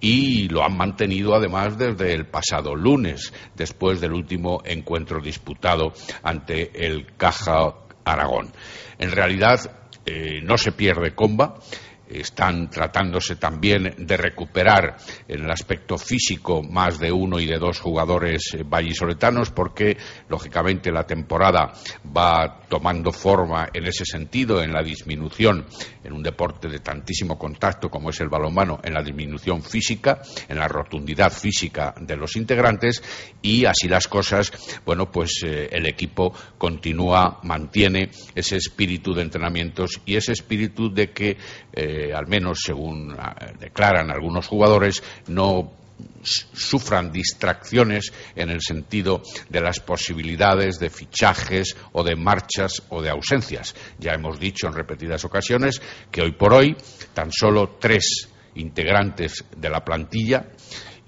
y 0.00 0.48
lo 0.48 0.64
han 0.64 0.76
mantenido 0.76 1.34
además 1.34 1.78
desde 1.78 2.12
el 2.12 2.26
pasado 2.26 2.74
lunes, 2.74 3.32
después 3.54 4.00
del 4.00 4.12
último 4.12 4.60
encuentro 4.64 5.20
disputado 5.20 5.92
ante 6.22 6.86
el 6.86 7.06
Caja 7.16 7.74
Aragón. 8.04 8.52
En 8.98 9.12
realidad, 9.12 9.87
eh, 10.08 10.40
no 10.42 10.56
se 10.56 10.72
pierde 10.72 11.14
comba 11.14 11.56
están 12.08 12.70
tratándose 12.70 13.36
también 13.36 13.94
de 13.98 14.16
recuperar 14.16 14.96
en 15.26 15.44
el 15.44 15.50
aspecto 15.50 15.98
físico 15.98 16.62
más 16.62 16.98
de 16.98 17.12
uno 17.12 17.38
y 17.38 17.46
de 17.46 17.58
dos 17.58 17.80
jugadores 17.80 18.54
eh, 18.54 18.64
vallisoletanos 18.64 19.50
porque 19.50 19.96
lógicamente 20.28 20.90
la 20.90 21.04
temporada 21.04 21.72
va 22.16 22.60
tomando 22.68 23.12
forma 23.12 23.68
en 23.72 23.86
ese 23.86 24.04
sentido 24.04 24.62
en 24.62 24.72
la 24.72 24.82
disminución 24.82 25.66
en 26.02 26.12
un 26.12 26.22
deporte 26.22 26.68
de 26.68 26.80
tantísimo 26.80 27.38
contacto 27.38 27.90
como 27.90 28.10
es 28.10 28.20
el 28.20 28.28
balonmano 28.28 28.80
en 28.82 28.94
la 28.94 29.02
disminución 29.02 29.62
física 29.62 30.22
en 30.48 30.58
la 30.58 30.68
rotundidad 30.68 31.32
física 31.32 31.94
de 32.00 32.16
los 32.16 32.36
integrantes 32.36 33.02
y 33.42 33.64
así 33.64 33.88
las 33.88 34.08
cosas 34.08 34.52
bueno 34.84 35.10
pues 35.10 35.42
eh, 35.44 35.68
el 35.72 35.86
equipo 35.86 36.32
continúa 36.56 37.40
mantiene 37.42 38.10
ese 38.34 38.56
espíritu 38.56 39.14
de 39.14 39.22
entrenamientos 39.22 40.00
y 40.06 40.16
ese 40.16 40.32
espíritu 40.32 40.92
de 40.92 41.10
que 41.10 41.36
eh, 41.72 41.97
al 42.14 42.26
menos 42.26 42.60
según 42.64 43.14
ah, 43.18 43.34
declaran 43.58 44.10
algunos 44.10 44.46
jugadores, 44.46 45.02
no 45.26 45.72
sufran 46.22 47.10
distracciones 47.10 48.12
en 48.36 48.50
el 48.50 48.60
sentido 48.60 49.22
de 49.48 49.60
las 49.60 49.80
posibilidades 49.80 50.78
de 50.78 50.90
fichajes 50.90 51.76
o 51.92 52.04
de 52.04 52.16
marchas 52.16 52.82
o 52.90 53.02
de 53.02 53.10
ausencias. 53.10 53.74
Ya 53.98 54.12
hemos 54.12 54.38
dicho 54.38 54.66
en 54.66 54.74
repetidas 54.74 55.24
ocasiones 55.24 55.80
que 56.10 56.22
hoy 56.22 56.32
por 56.32 56.54
hoy 56.54 56.76
tan 57.14 57.30
solo 57.32 57.76
tres 57.80 58.28
integrantes 58.54 59.44
de 59.56 59.70
la 59.70 59.84
plantilla 59.84 60.46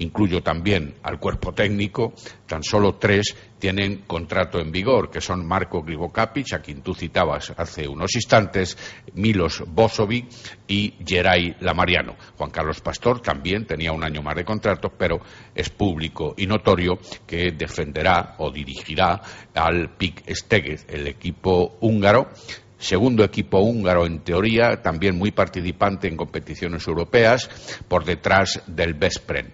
incluyo 0.01 0.43
también 0.43 0.95
al 1.03 1.19
cuerpo 1.19 1.53
técnico, 1.53 2.13
tan 2.47 2.63
solo 2.63 2.97
tres 2.97 3.37
tienen 3.59 4.03
contrato 4.07 4.59
en 4.59 4.73
vigor, 4.73 5.11
que 5.11 5.21
son 5.21 5.47
Marco 5.47 5.83
Grigokapic, 5.83 6.55
a 6.55 6.61
quien 6.61 6.83
tú 6.83 6.95
citabas 6.95 7.53
hace 7.57 7.87
unos 7.87 8.15
instantes, 8.15 8.77
Milos 9.15 9.63
Bosovic 9.67 10.27
y 10.67 10.95
Geray 11.07 11.57
Lamariano. 11.61 12.17
Juan 12.37 12.51
Carlos 12.51 12.81
Pastor 12.81 13.21
también 13.21 13.67
tenía 13.67 13.93
un 13.93 14.03
año 14.03 14.23
más 14.23 14.35
de 14.35 14.45
contrato, 14.45 14.91
pero 14.97 15.21
es 15.55 15.69
público 15.69 16.35
y 16.37 16.47
notorio 16.47 16.99
que 17.27 17.53
defenderá 17.53 18.35
o 18.39 18.51
dirigirá 18.51 19.21
al 19.55 19.97
PIC 19.97 20.35
Stegez, 20.35 20.87
el 20.89 21.07
equipo 21.07 21.77
húngaro, 21.81 22.31
segundo 22.79 23.23
equipo 23.23 23.61
húngaro 23.61 24.07
en 24.07 24.21
teoría, 24.21 24.83
también 24.83 25.17
muy 25.17 25.31
participante 25.31 26.09
en 26.09 26.17
competiciones 26.17 26.87
europeas, 26.89 27.49
por 27.87 28.05
detrás 28.05 28.63
del 28.67 28.95
Vespren. 28.95 29.53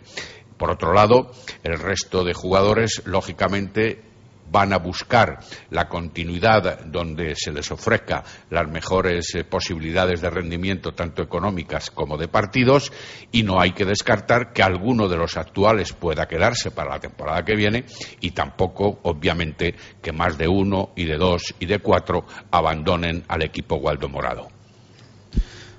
Por 0.57 0.71
otro 0.71 0.92
lado, 0.92 1.31
el 1.62 1.79
resto 1.79 2.25
de 2.25 2.35
jugadores, 2.35 3.03
lógicamente, 3.05 4.03
van 4.51 4.73
a 4.73 4.79
buscar 4.79 5.40
la 5.71 5.88
continuidad 5.88 6.85
donde 6.87 7.35
se 7.37 7.53
les 7.53 7.71
ofrezca 7.71 8.23
las 8.51 8.69
mejores 8.69 9.35
eh, 9.35 9.45
posibilidades 9.45 10.21
de 10.21 10.31
rendimiento, 10.31 10.92
tanto 10.92 11.23
económicas 11.23 11.90
como 11.90 12.16
de 12.16 12.29
partidos, 12.29 12.92
y 13.33 13.42
no 13.42 13.61
hay 13.61 13.73
que 13.73 13.85
descartar 13.85 14.53
que 14.53 14.62
alguno 14.62 15.09
de 15.09 15.16
los 15.16 15.37
actuales 15.37 15.92
pueda 15.92 16.27
quedarse 16.27 16.71
para 16.71 16.90
la 16.90 17.01
temporada 17.01 17.45
que 17.45 17.57
viene 17.57 17.85
y 18.21 18.31
tampoco, 18.31 19.01
obviamente, 19.03 19.75
que 20.03 20.12
más 20.12 20.38
de 20.38 20.49
uno 20.49 20.90
y 20.97 21.05
de 21.05 21.16
dos 21.16 21.55
y 21.59 21.66
de 21.66 21.81
cuatro 21.81 22.25
abandonen 22.51 23.25
al 23.29 23.42
equipo 23.42 23.77
Waldo 23.77 24.09
Morado. 24.09 24.49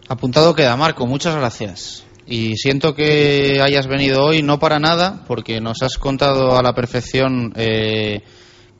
Apuntado 0.10 0.56
queda, 0.56 0.76
Marco. 0.78 1.06
Muchas 1.06 1.36
gracias. 1.36 2.07
Y 2.28 2.58
siento 2.58 2.94
que 2.94 3.62
hayas 3.62 3.88
venido 3.88 4.26
hoy, 4.26 4.42
no 4.42 4.60
para 4.60 4.80
nada, 4.80 5.24
porque 5.28 5.62
nos 5.62 5.82
has 5.82 5.98
contado 5.98 6.58
a 6.58 6.62
la 6.62 6.74
perfección 6.74 7.54
eh, 7.56 8.22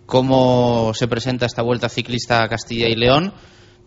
cómo 0.06 0.92
se 0.94 1.08
presenta 1.08 1.46
esta 1.46 1.62
vuelta 1.62 1.88
ciclista 1.88 2.44
a 2.44 2.50
Castilla 2.50 2.88
y 2.88 2.96
León. 2.96 3.34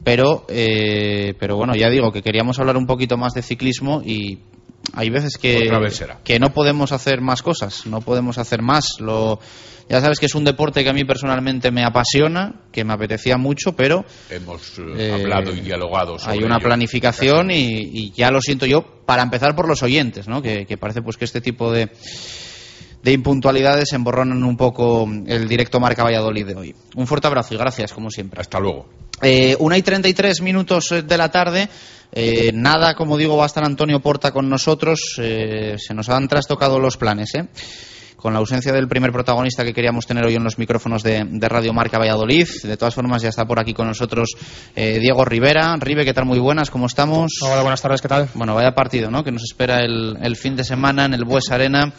Pero, 0.02 0.46
eh, 0.48 1.34
pero 1.38 1.56
bueno, 1.56 1.74
ya 1.74 1.90
digo 1.90 2.10
que 2.10 2.22
queríamos 2.22 2.58
hablar 2.58 2.78
un 2.78 2.86
poquito 2.86 3.18
más 3.18 3.34
de 3.34 3.42
ciclismo 3.42 4.00
y 4.02 4.38
hay 4.94 5.10
veces 5.10 5.36
que, 5.36 5.70
que 6.24 6.38
no 6.38 6.54
podemos 6.54 6.92
hacer 6.92 7.20
más 7.20 7.42
cosas, 7.42 7.86
no 7.86 8.00
podemos 8.00 8.38
hacer 8.38 8.62
más. 8.62 8.98
Lo, 8.98 9.40
ya 9.90 10.00
sabes 10.00 10.18
que 10.18 10.26
es 10.26 10.34
un 10.34 10.44
deporte 10.44 10.82
que 10.82 10.90
a 10.90 10.92
mí 10.92 11.04
personalmente 11.04 11.70
me 11.70 11.84
apasiona, 11.84 12.62
que 12.72 12.84
me 12.84 12.94
apetecía 12.94 13.36
mucho, 13.36 13.74
pero... 13.74 14.04
Hemos 14.30 14.78
eh, 14.78 14.82
eh, 14.96 15.12
hablado 15.12 15.54
y 15.54 15.60
dialogado 15.60 16.18
sobre 16.18 16.38
Hay 16.38 16.44
una 16.44 16.58
planificación 16.58 17.50
y, 17.50 18.12
ya 18.12 18.30
lo 18.30 18.40
siento 18.40 18.66
yo, 18.66 19.02
para 19.04 19.22
empezar 19.22 19.54
por 19.54 19.68
los 19.68 19.82
oyentes, 19.82 20.28
¿no? 20.28 20.40
que, 20.40 20.64
que 20.64 20.78
parece 20.78 21.02
pues 21.02 21.16
que 21.16 21.24
este 21.24 21.40
tipo 21.40 21.72
de 21.72 21.90
de 23.02 23.12
impuntualidades 23.12 23.92
emborronan 23.92 24.44
un 24.44 24.56
poco 24.56 25.08
el 25.26 25.48
directo 25.48 25.80
Marca 25.80 26.04
Valladolid 26.04 26.46
de 26.46 26.54
hoy. 26.54 26.74
Un 26.96 27.06
fuerte 27.06 27.26
abrazo 27.26 27.54
y 27.54 27.56
gracias, 27.56 27.92
como 27.92 28.10
siempre. 28.10 28.40
Hasta 28.40 28.60
luego. 28.60 28.88
Eh, 29.22 29.56
una 29.58 29.76
y 29.76 29.82
33 29.82 30.42
minutos 30.42 30.94
de 31.04 31.18
la 31.18 31.30
tarde. 31.30 31.68
Eh, 32.12 32.50
nada, 32.52 32.94
como 32.94 33.16
digo, 33.16 33.36
va 33.36 33.44
a 33.44 33.46
estar 33.46 33.64
Antonio 33.64 34.00
Porta 34.00 34.32
con 34.32 34.48
nosotros. 34.48 35.16
Eh, 35.18 35.76
se 35.78 35.94
nos 35.94 36.08
han 36.08 36.28
trastocado 36.28 36.78
los 36.78 36.96
planes, 36.96 37.34
¿eh? 37.34 37.46
Con 38.20 38.32
la 38.32 38.38
ausencia 38.38 38.72
del 38.72 38.88
primer 38.88 39.12
protagonista 39.12 39.64
que 39.64 39.72
queríamos 39.72 40.06
tener 40.06 40.24
hoy 40.24 40.34
en 40.34 40.44
los 40.44 40.58
micrófonos 40.58 41.02
de, 41.02 41.26
Radio 41.40 41.72
Marca 41.72 41.98
Valladolid. 41.98 42.46
De 42.62 42.76
todas 42.76 42.94
formas, 42.94 43.22
ya 43.22 43.30
está 43.30 43.46
por 43.46 43.58
aquí 43.58 43.72
con 43.72 43.86
nosotros 43.86 44.30
eh, 44.76 44.98
Diego 45.00 45.24
Rivera. 45.24 45.76
Ribe, 45.78 46.04
¿qué 46.04 46.12
tal? 46.12 46.26
Muy 46.26 46.38
buenas, 46.38 46.70
¿cómo 46.70 46.86
estamos? 46.86 47.32
Hola, 47.42 47.62
buenas 47.62 47.82
tardes, 47.82 48.00
¿qué 48.00 48.08
tal? 48.08 48.28
Bueno, 48.34 48.54
vaya 48.54 48.74
partido, 48.74 49.10
¿no? 49.10 49.24
Que 49.24 49.32
nos 49.32 49.42
espera 49.42 49.80
el, 49.80 50.18
el 50.22 50.36
fin 50.36 50.54
de 50.54 50.64
semana 50.64 51.06
en 51.06 51.14
el 51.14 51.24
Bues 51.24 51.50
Arena 51.50 51.92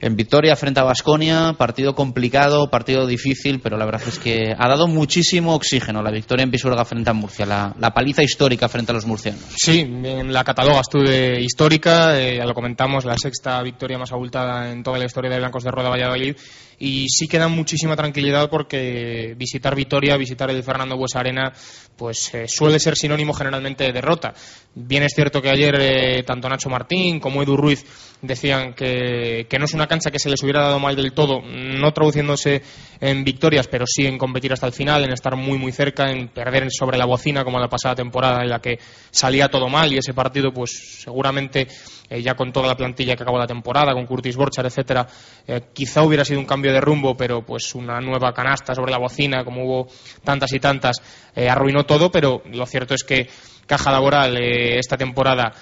en 0.00 0.16
Victoria 0.16 0.56
frente 0.56 0.80
a 0.80 0.84
Basconia, 0.84 1.54
partido 1.56 1.94
complicado, 1.94 2.70
partido 2.70 3.06
difícil, 3.06 3.60
pero 3.60 3.76
la 3.76 3.84
verdad 3.84 4.02
es 4.06 4.18
que 4.18 4.54
ha 4.56 4.68
dado 4.68 4.86
muchísimo 4.86 5.54
oxígeno 5.54 6.02
la 6.02 6.10
victoria 6.10 6.44
en 6.44 6.50
Pisuerga 6.50 6.84
frente 6.84 7.10
a 7.10 7.12
Murcia, 7.12 7.46
la, 7.46 7.90
paliza 7.94 8.22
histórica 8.22 8.68
frente 8.68 8.92
a 8.92 8.94
los 8.94 9.06
murcianos. 9.06 9.40
Sí, 9.56 9.84
la 10.26 10.44
cataloga 10.44 10.80
estuve 10.80 11.40
histórica, 11.40 12.20
eh, 12.20 12.36
ya 12.36 12.44
lo 12.44 12.54
comentamos, 12.54 13.04
la 13.04 13.16
sexta 13.16 13.62
victoria 13.62 13.98
más 13.98 14.12
abultada 14.12 14.70
en 14.70 14.82
toda 14.82 14.98
la 14.98 15.06
historia 15.06 15.30
de 15.30 15.38
Blancos 15.38 15.64
de 15.64 15.70
Rueda 15.70 15.90
Valladolid 15.90 16.36
y 16.78 17.08
sí 17.08 17.26
que 17.26 17.38
da 17.38 17.48
muchísima 17.48 17.96
tranquilidad 17.96 18.48
porque 18.48 19.34
visitar 19.36 19.74
Vitoria, 19.74 20.16
visitar 20.16 20.50
el 20.50 20.62
Fernando 20.62 20.96
Buesa 20.96 21.20
Arena, 21.20 21.52
pues 21.96 22.32
eh, 22.34 22.46
suele 22.46 22.78
ser 22.78 22.96
sinónimo 22.96 23.32
generalmente 23.32 23.84
de 23.84 23.92
derrota. 23.92 24.32
Bien 24.74 25.02
es 25.02 25.12
cierto 25.14 25.42
que 25.42 25.50
ayer 25.50 25.74
eh, 25.80 26.22
tanto 26.22 26.48
Nacho 26.48 26.70
Martín 26.70 27.18
como 27.18 27.42
Edu 27.42 27.56
Ruiz 27.56 27.84
decían 28.22 28.74
que, 28.74 29.46
que, 29.48 29.58
no 29.58 29.64
es 29.64 29.74
una 29.74 29.88
cancha 29.88 30.10
que 30.10 30.18
se 30.20 30.30
les 30.30 30.42
hubiera 30.42 30.62
dado 30.62 30.78
mal 30.78 30.94
del 30.94 31.12
todo, 31.12 31.40
no 31.42 31.92
traduciéndose 31.92 32.62
en 33.00 33.24
victorias, 33.24 33.66
pero 33.68 33.84
sí 33.86 34.06
en 34.06 34.18
competir 34.18 34.52
hasta 34.52 34.66
el 34.66 34.72
final, 34.72 35.04
en 35.04 35.12
estar 35.12 35.36
muy 35.36 35.58
muy 35.58 35.72
cerca, 35.72 36.10
en 36.10 36.28
perder 36.28 36.68
sobre 36.70 36.98
la 36.98 37.06
bocina 37.06 37.44
como 37.44 37.58
la 37.58 37.68
pasada 37.68 37.96
temporada 37.96 38.42
en 38.42 38.50
la 38.50 38.60
que 38.60 38.78
salía 39.10 39.48
todo 39.48 39.68
mal 39.68 39.92
y 39.92 39.98
ese 39.98 40.14
partido 40.14 40.52
pues 40.52 41.00
seguramente 41.02 41.66
eh, 42.10 42.22
ya 42.22 42.34
con 42.34 42.52
toda 42.52 42.66
la 42.66 42.76
plantilla 42.76 43.14
que 43.14 43.22
acabó 43.22 43.38
la 43.38 43.46
temporada, 43.46 43.92
con 43.92 44.06
Curtis 44.06 44.36
Borchar, 44.36 44.66
etcétera, 44.66 45.06
eh, 45.46 45.60
quizá 45.74 46.02
hubiera 46.02 46.24
sido 46.24 46.40
un 46.40 46.46
cambio 46.46 46.72
de 46.72 46.80
rumbo, 46.80 47.16
pero 47.16 47.44
pues 47.44 47.74
una 47.74 48.00
nueva 48.00 48.32
canasta 48.32 48.74
sobre 48.74 48.92
la 48.92 48.98
bocina, 48.98 49.44
como 49.44 49.64
hubo 49.64 49.88
tantas 50.24 50.52
y 50.54 50.58
tantas, 50.58 50.96
eh, 51.34 51.48
arruinó 51.48 51.84
todo, 51.84 52.10
pero 52.10 52.42
lo 52.50 52.66
cierto 52.66 52.94
es 52.94 53.04
que 53.04 53.28
Caja 53.66 53.92
Laboral 53.92 54.38
esta 54.38 54.96
temporada 54.96 55.52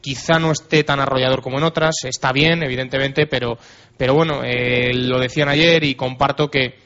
quizá 0.00 0.38
no 0.38 0.52
esté 0.52 0.84
tan 0.84 1.00
arrollador 1.00 1.42
como 1.42 1.58
en 1.58 1.64
otras, 1.64 1.96
está 2.04 2.32
bien, 2.32 2.62
evidentemente, 2.62 3.26
pero, 3.26 3.58
pero 3.96 4.14
bueno, 4.14 4.40
lo 4.42 5.18
decían 5.18 5.48
ayer 5.48 5.84
y 5.84 5.96
comparto 5.96 6.50
que 6.50 6.83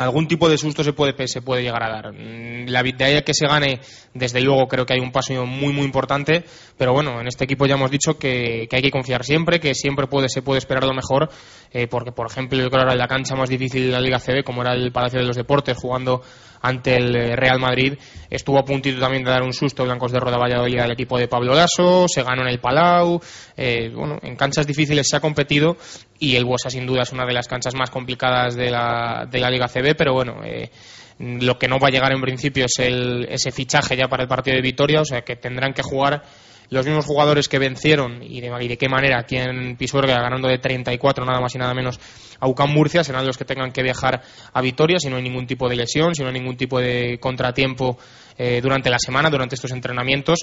algún 0.00 0.26
tipo 0.26 0.48
de 0.48 0.56
susto 0.56 0.82
se 0.82 0.94
puede, 0.94 1.28
se 1.28 1.42
puede 1.42 1.62
llegar 1.62 1.82
a 1.82 1.90
dar. 1.90 2.12
Mm, 2.14 2.68
la 2.68 2.82
de 2.82 3.22
que 3.22 3.34
se 3.34 3.46
gane, 3.46 3.80
desde 4.14 4.40
luego 4.40 4.66
creo 4.66 4.86
que 4.86 4.94
hay 4.94 5.00
un 5.00 5.12
paso 5.12 5.44
muy 5.44 5.74
muy 5.74 5.84
importante, 5.84 6.42
pero 6.78 6.94
bueno, 6.94 7.20
en 7.20 7.26
este 7.26 7.44
equipo 7.44 7.66
ya 7.66 7.74
hemos 7.74 7.90
dicho 7.90 8.18
que, 8.18 8.66
hay 8.70 8.82
que 8.82 8.90
confiar 8.90 9.24
siempre, 9.24 9.60
que 9.60 9.74
siempre 9.74 10.06
puede, 10.06 10.30
se 10.30 10.40
puede 10.40 10.58
esperar 10.58 10.84
lo 10.84 10.94
mejor, 10.94 11.28
eh, 11.70 11.86
porque 11.86 12.12
por 12.12 12.26
ejemplo 12.30 12.58
yo 12.58 12.70
creo 12.70 12.88
que 12.88 12.96
la 12.96 13.08
cancha 13.08 13.34
más 13.34 13.50
difícil 13.50 13.86
de 13.86 13.92
la 13.92 14.00
Liga 14.00 14.18
CB, 14.18 14.42
como 14.42 14.62
era 14.62 14.72
el 14.72 14.90
Palacio 14.90 15.20
de 15.20 15.26
los 15.26 15.36
Deportes, 15.36 15.76
jugando 15.76 16.22
ante 16.62 16.96
el 16.96 17.14
eh, 17.16 17.36
Real 17.36 17.58
Madrid. 17.58 17.94
Estuvo 18.28 18.58
a 18.58 18.64
puntito 18.64 19.00
también 19.00 19.24
de 19.24 19.30
dar 19.30 19.42
un 19.42 19.52
susto 19.52 19.84
Blancos 19.84 20.12
de 20.12 20.20
Roda 20.20 20.38
Valladolid 20.38 20.78
al 20.78 20.92
equipo 20.92 21.18
de 21.18 21.28
Pablo 21.28 21.54
Lasso, 21.54 22.06
se 22.08 22.22
ganó 22.22 22.42
en 22.42 22.48
el 22.48 22.60
Palau. 22.60 23.20
Eh, 23.56 23.90
bueno, 23.94 24.18
en 24.22 24.36
canchas 24.36 24.66
difíciles 24.66 25.08
se 25.08 25.16
ha 25.16 25.20
competido 25.20 25.76
y 26.18 26.36
el 26.36 26.44
Buesa 26.44 26.70
sin 26.70 26.86
duda 26.86 27.02
es 27.02 27.12
una 27.12 27.26
de 27.26 27.32
las 27.32 27.48
canchas 27.48 27.74
más 27.74 27.90
complicadas 27.90 28.54
de 28.54 28.70
la, 28.70 29.26
de 29.30 29.40
la 29.40 29.50
Liga 29.50 29.68
CB, 29.68 29.94
pero 29.96 30.12
bueno. 30.14 30.40
Eh, 30.44 30.70
lo 31.22 31.58
que 31.58 31.68
no 31.68 31.78
va 31.78 31.88
a 31.88 31.90
llegar 31.90 32.12
en 32.12 32.22
principio 32.22 32.64
es 32.64 32.78
el, 32.78 33.26
ese 33.28 33.52
fichaje 33.52 33.94
ya 33.94 34.08
para 34.08 34.22
el 34.22 34.28
partido 34.28 34.56
de 34.56 34.62
Vitoria, 34.62 35.02
o 35.02 35.04
sea 35.04 35.20
que 35.20 35.36
tendrán 35.36 35.74
que 35.74 35.82
jugar 35.82 36.22
los 36.70 36.86
mismos 36.86 37.04
jugadores 37.04 37.48
que 37.48 37.58
vencieron 37.58 38.22
y 38.22 38.40
de, 38.40 38.78
qué 38.78 38.88
manera 38.88 39.18
aquí 39.20 39.36
en 39.36 39.76
Pisuerga 39.76 40.14
ganando 40.14 40.48
de 40.48 40.58
34 40.58 41.24
nada 41.24 41.40
más 41.40 41.54
y 41.54 41.58
nada 41.58 41.74
menos 41.74 42.00
a 42.38 42.48
UCAM 42.48 42.72
Murcia 42.72 43.04
serán 43.04 43.26
los 43.26 43.36
que 43.36 43.44
tengan 43.44 43.72
que 43.72 43.82
viajar 43.82 44.22
a 44.52 44.60
Vitoria 44.62 44.98
si 44.98 45.10
no 45.10 45.16
hay 45.16 45.22
ningún 45.22 45.46
tipo 45.46 45.68
de 45.68 45.76
lesión, 45.76 46.14
si 46.14 46.22
no 46.22 46.28
hay 46.28 46.34
ningún 46.34 46.56
tipo 46.56 46.78
de 46.80 47.18
contratiempo 47.20 47.98
eh, 48.38 48.60
durante 48.62 48.88
la 48.88 48.98
semana, 48.98 49.28
durante 49.28 49.54
estos 49.54 49.70
entrenamientos, 49.70 50.38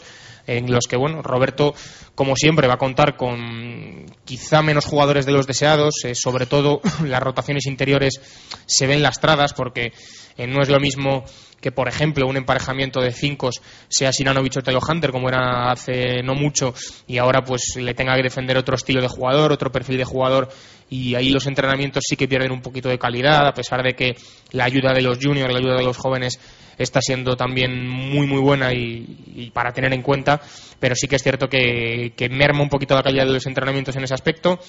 en 0.46 0.72
los 0.72 0.86
que, 0.88 0.96
bueno, 0.96 1.24
Roberto, 1.24 1.74
como 2.14 2.36
siempre, 2.36 2.68
va 2.68 2.76
a 2.76 2.78
contar 2.78 3.18
con 3.18 4.06
quizá 4.24 4.62
menos 4.62 4.86
jugadores 4.86 5.26
de 5.26 5.32
los 5.32 5.48
deseados, 5.48 5.96
eh, 6.04 6.14
sobre 6.14 6.46
todo 6.46 6.80
las 7.06 7.24
rotaciones 7.24 7.66
interiores 7.66 8.22
se 8.68 8.86
ven 8.86 9.02
lastradas 9.02 9.54
porque 9.54 9.94
eh, 10.38 10.46
no 10.46 10.62
es 10.62 10.70
lo 10.70 10.80
mismo 10.80 11.26
que, 11.62 11.72
por 11.72 11.88
ejemplo, 11.88 12.28
un 12.28 12.38
emparejamiento 12.38 13.02
de 13.02 13.12
cinco 13.12 13.50
sea 13.88 14.12
Sinanovic 14.12 14.58
o 14.58 14.62
Telo 14.62 14.80
Hunter, 14.88 15.12
como 15.12 15.30
era 15.30 15.72
hace 15.72 16.22
no 16.24 16.36
mucho, 16.36 16.74
y 17.08 17.18
ahora 17.18 17.44
pues 17.44 17.76
le 17.78 17.94
tenga 17.94 18.16
que 18.16 18.24
defender 18.24 18.58
otro 18.58 18.76
estilo 18.76 19.02
de 19.02 19.08
jugador, 19.08 19.52
otro 19.52 19.72
perfil 19.72 19.98
de 19.98 20.04
jugador, 20.04 20.50
y 20.90 21.16
ahí 21.16 21.30
los 21.30 21.48
entrenamientos 21.48 22.04
sí 22.08 22.16
que 22.16 22.28
pierden 22.28 22.52
un 22.52 22.62
poquito 22.62 22.90
de 22.90 23.00
calidad, 23.00 23.48
a 23.48 23.54
pesar 23.54 23.82
de 23.84 23.94
que 23.94 24.16
la 24.52 24.66
ayuda 24.66 24.94
de 24.94 25.02
los 25.02 25.18
juniors, 25.22 25.52
la 25.52 25.60
ayuda 25.60 25.78
de 25.78 25.84
los 25.84 25.98
jóvenes 25.98 26.40
está 26.78 27.02
siendo 27.02 27.36
también 27.36 27.88
muy 27.88 28.28
muy 28.28 28.40
buena 28.40 28.72
y, 28.72 29.50
para 29.52 29.72
tener 29.72 29.94
en 29.94 30.04
cuenta, 30.04 30.40
pero 30.80 30.96
sí 30.96 31.08
que 31.08 31.16
es 31.16 31.24
cierto 31.24 31.48
que, 31.48 32.14
que 32.16 32.30
merma 32.30 32.62
un 32.62 32.70
poquito 32.70 32.94
la 32.94 33.02
calidad 33.02 33.26
de 33.26 33.34
los 33.34 33.48
entrenamientos 33.48 33.96
en 33.96 34.04
ese 34.04 34.14
aspecto, 34.14 34.60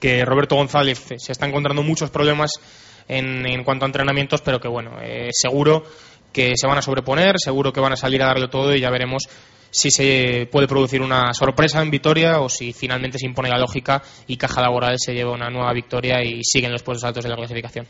que 0.00 0.24
Roberto 0.24 0.54
González 0.54 1.02
se 1.16 1.32
está 1.32 1.46
encontrando 1.46 1.82
muchos 1.82 2.10
problemas 2.10 2.52
en, 3.08 3.46
en 3.46 3.64
cuanto 3.64 3.84
a 3.84 3.88
entrenamientos, 3.88 4.42
pero 4.42 4.60
que 4.60 4.68
bueno, 4.68 4.98
eh, 5.02 5.28
seguro 5.32 5.84
que 6.32 6.54
se 6.56 6.66
van 6.66 6.78
a 6.78 6.82
sobreponer, 6.82 7.36
seguro 7.38 7.72
que 7.72 7.80
van 7.80 7.92
a 7.92 7.96
salir 7.96 8.22
a 8.22 8.26
darle 8.26 8.48
todo 8.48 8.74
y 8.74 8.80
ya 8.80 8.90
veremos 8.90 9.28
si 9.70 9.90
se 9.90 10.48
puede 10.52 10.68
producir 10.68 11.02
una 11.02 11.34
sorpresa 11.34 11.82
en 11.82 11.90
Vitoria 11.90 12.40
o 12.40 12.48
si 12.48 12.72
finalmente 12.72 13.18
se 13.18 13.26
impone 13.26 13.48
la 13.48 13.58
lógica 13.58 14.02
y 14.26 14.36
Caja 14.36 14.60
Laboral 14.60 14.96
se 14.98 15.14
lleva 15.14 15.32
una 15.32 15.50
nueva 15.50 15.72
victoria 15.72 16.22
y 16.22 16.42
siguen 16.44 16.70
los 16.70 16.82
puestos 16.82 17.04
altos 17.04 17.24
de 17.24 17.30
la 17.30 17.36
clasificación. 17.36 17.86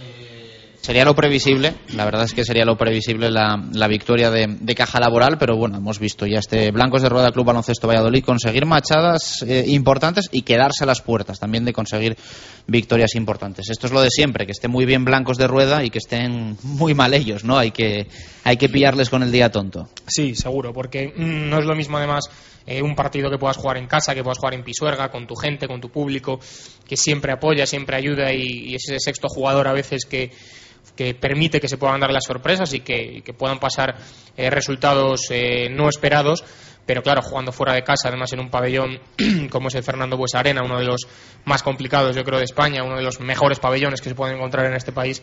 Eh 0.00 0.47
Sería 0.80 1.04
lo 1.04 1.14
previsible, 1.14 1.74
la 1.94 2.04
verdad 2.04 2.24
es 2.24 2.32
que 2.32 2.44
sería 2.44 2.64
lo 2.64 2.78
previsible 2.78 3.30
la, 3.30 3.88
victoria 3.88 4.30
de, 4.30 4.74
Caja 4.74 5.00
Laboral, 5.00 5.36
pero 5.36 5.56
bueno, 5.56 5.76
hemos 5.76 5.98
visto 5.98 6.24
ya 6.24 6.38
este 6.38 6.70
Blancos 6.70 7.02
de 7.02 7.08
Rueda 7.08 7.32
Club 7.32 7.46
Baloncesto 7.46 7.88
Valladolid 7.88 8.24
conseguir 8.24 8.64
machadas 8.64 9.42
eh, 9.42 9.64
importantes 9.66 10.28
y 10.30 10.42
quedarse 10.42 10.84
a 10.84 10.86
las 10.86 11.02
puertas 11.02 11.40
también 11.40 11.64
de 11.64 11.72
conseguir 11.72 12.16
victorias 12.66 13.16
importantes. 13.16 13.68
Esto 13.68 13.86
es 13.86 13.92
lo 13.92 14.00
de 14.00 14.08
siempre, 14.10 14.46
que 14.46 14.52
estén 14.52 14.70
muy 14.70 14.86
bien 14.86 15.04
Blancos 15.04 15.36
de 15.36 15.46
Rueda 15.46 15.84
y 15.84 15.90
que 15.90 15.98
estén 15.98 16.56
muy 16.62 16.94
mal 16.94 17.12
ellos, 17.12 17.44
¿no? 17.44 17.58
Hay 17.58 17.72
que, 17.72 18.06
hay 18.44 18.56
que 18.56 18.68
pillarles 18.68 19.10
con 19.10 19.22
el 19.22 19.32
día 19.32 19.50
tonto. 19.50 19.88
Sí, 20.06 20.36
seguro, 20.36 20.72
porque 20.72 21.12
mm, 21.14 21.50
no 21.50 21.58
es 21.58 21.66
lo 21.66 21.74
mismo 21.74 21.98
además 21.98 22.30
eh, 22.66 22.82
un 22.82 22.94
partido 22.94 23.30
que 23.30 23.36
puedas 23.36 23.56
jugar 23.56 23.78
en 23.78 23.88
casa, 23.88 24.14
que 24.14 24.22
puedas 24.22 24.38
jugar 24.38 24.54
en 24.54 24.62
Pisuerga, 24.62 25.10
con 25.10 25.26
tu 25.26 25.34
gente, 25.34 25.66
con 25.66 25.80
tu 25.80 25.90
público, 25.90 26.38
que 26.86 26.96
siempre 26.96 27.32
apoya, 27.32 27.66
siempre 27.66 27.96
ayuda 27.96 28.32
y, 28.32 28.70
y 28.70 28.74
ese 28.76 28.98
sexto 29.00 29.28
jugador 29.28 29.68
a 29.68 29.72
veces 29.72 30.06
que 30.06 30.30
que 30.98 31.14
permite 31.14 31.60
que 31.60 31.68
se 31.68 31.78
puedan 31.78 32.00
dar 32.00 32.10
las 32.10 32.24
sorpresas 32.24 32.72
y 32.74 32.80
que, 32.80 33.22
puedan 33.36 33.58
pasar 33.58 33.96
eh, 34.36 34.50
resultados 34.50 35.28
eh, 35.30 35.68
no 35.70 35.88
esperados. 35.88 36.44
Pero 36.86 37.02
claro, 37.02 37.20
jugando 37.22 37.52
fuera 37.52 37.74
de 37.74 37.82
casa, 37.82 38.08
además 38.08 38.32
en 38.32 38.40
un 38.40 38.50
pabellón 38.50 38.98
como 39.50 39.68
es 39.68 39.74
el 39.74 39.82
Fernando 39.82 40.16
Buesa 40.16 40.40
Arena, 40.40 40.62
uno 40.62 40.78
de 40.78 40.86
los 40.86 41.06
más 41.44 41.62
complicados, 41.62 42.16
yo 42.16 42.24
creo, 42.24 42.38
de 42.38 42.44
España, 42.44 42.82
uno 42.82 42.96
de 42.96 43.02
los 43.02 43.20
mejores 43.20 43.60
pabellones 43.60 44.00
que 44.00 44.08
se 44.08 44.14
pueden 44.14 44.36
encontrar 44.36 44.66
en 44.66 44.74
este 44.74 44.90
país, 44.90 45.22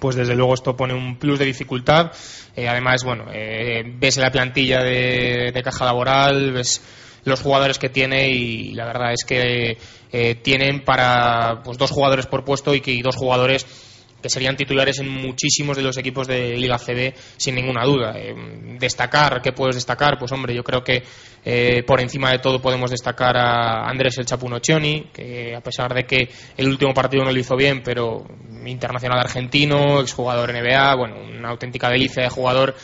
pues 0.00 0.16
desde 0.16 0.34
luego 0.34 0.54
esto 0.54 0.76
pone 0.76 0.92
un 0.92 1.18
plus 1.18 1.38
de 1.38 1.44
dificultad. 1.44 2.10
Eh, 2.56 2.68
además, 2.68 3.04
bueno, 3.04 3.26
ves 3.26 4.16
la 4.16 4.30
plantilla 4.32 4.82
de, 4.82 5.60
caja 5.62 5.84
laboral, 5.84 6.52
ves 6.52 6.82
los 7.24 7.40
jugadores 7.40 7.78
que 7.78 7.88
tiene 7.88 8.30
y 8.30 8.72
la 8.72 8.86
verdad 8.86 9.12
es 9.12 9.24
que 9.24 9.78
tienen 10.42 10.84
para 10.84 11.62
pues, 11.62 11.78
dos 11.78 11.92
jugadores 11.92 12.26
por 12.26 12.44
puesto 12.44 12.74
y 12.74 12.80
que 12.80 12.90
y 12.90 13.02
dos 13.02 13.14
jugadores 13.14 13.64
que 14.22 14.30
serían 14.30 14.56
titulares 14.56 15.00
en 15.00 15.08
muchísimos 15.08 15.76
de 15.76 15.82
los 15.82 15.98
equipos 15.98 16.26
de 16.26 16.56
Liga 16.56 16.78
CB 16.78 17.14
sin 17.36 17.54
ninguna 17.54 17.84
duda. 17.84 18.14
Eh, 18.16 18.34
destacar, 18.78 19.42
¿qué 19.42 19.52
puedes 19.52 19.74
destacar? 19.74 20.18
Pues 20.18 20.30
hombre, 20.32 20.54
yo 20.54 20.62
creo 20.62 20.82
que 20.82 21.02
eh, 21.44 21.82
por 21.84 22.00
encima 22.00 22.30
de 22.30 22.38
todo 22.38 22.62
podemos 22.62 22.90
destacar 22.90 23.36
a 23.36 23.88
Andrés 23.88 24.16
El 24.18 24.26
Chapunocioni, 24.26 25.08
que 25.12 25.54
a 25.54 25.60
pesar 25.60 25.92
de 25.92 26.04
que 26.04 26.28
el 26.56 26.68
último 26.68 26.94
partido 26.94 27.24
no 27.24 27.32
lo 27.32 27.38
hizo 27.38 27.56
bien, 27.56 27.82
pero 27.82 28.24
internacional 28.64 29.18
argentino, 29.18 30.00
exjugador 30.00 30.52
NBA, 30.52 30.94
bueno, 30.94 31.16
una 31.38 31.50
auténtica 31.50 31.90
delicia 31.90 32.22
de 32.22 32.28
jugador 32.28 32.74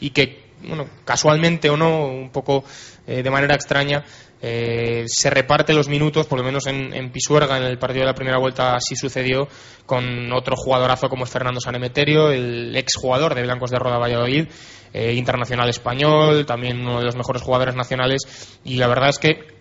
y 0.00 0.10
que, 0.10 0.42
bueno, 0.62 0.86
casualmente 1.04 1.70
o 1.70 1.76
no, 1.76 2.06
un 2.06 2.30
poco 2.30 2.64
eh, 3.06 3.22
de 3.22 3.30
manera 3.30 3.54
extraña, 3.54 4.04
eh, 4.44 5.04
se 5.06 5.30
reparte 5.30 5.72
los 5.72 5.88
minutos, 5.88 6.26
por 6.26 6.40
lo 6.40 6.44
menos 6.44 6.66
en, 6.66 7.12
Pisuerga, 7.12 7.58
en 7.58 7.62
el 7.62 7.78
partido 7.78 8.00
de 8.00 8.06
la 8.06 8.14
primera 8.14 8.38
vuelta 8.38 8.74
así 8.74 8.96
sucedió, 8.96 9.46
con 9.86 10.32
otro 10.32 10.56
jugadorazo 10.56 11.08
como 11.08 11.24
es 11.24 11.30
Fernando 11.30 11.60
Sanemeterio, 11.60 12.30
el 12.32 12.74
exjugador 12.76 13.36
de 13.36 13.42
Blancos 13.44 13.70
de 13.70 13.78
Roda 13.78 13.98
Valladolid, 13.98 14.48
eh, 14.92 15.14
internacional 15.14 15.68
español, 15.68 16.44
también 16.44 16.80
uno 16.80 16.98
de 16.98 17.04
los 17.04 17.14
mejores 17.14 17.40
jugadores 17.40 17.76
nacionales, 17.76 18.58
y 18.64 18.76
la 18.76 18.88
verdad 18.88 19.10
es 19.10 19.18
que 19.18 19.51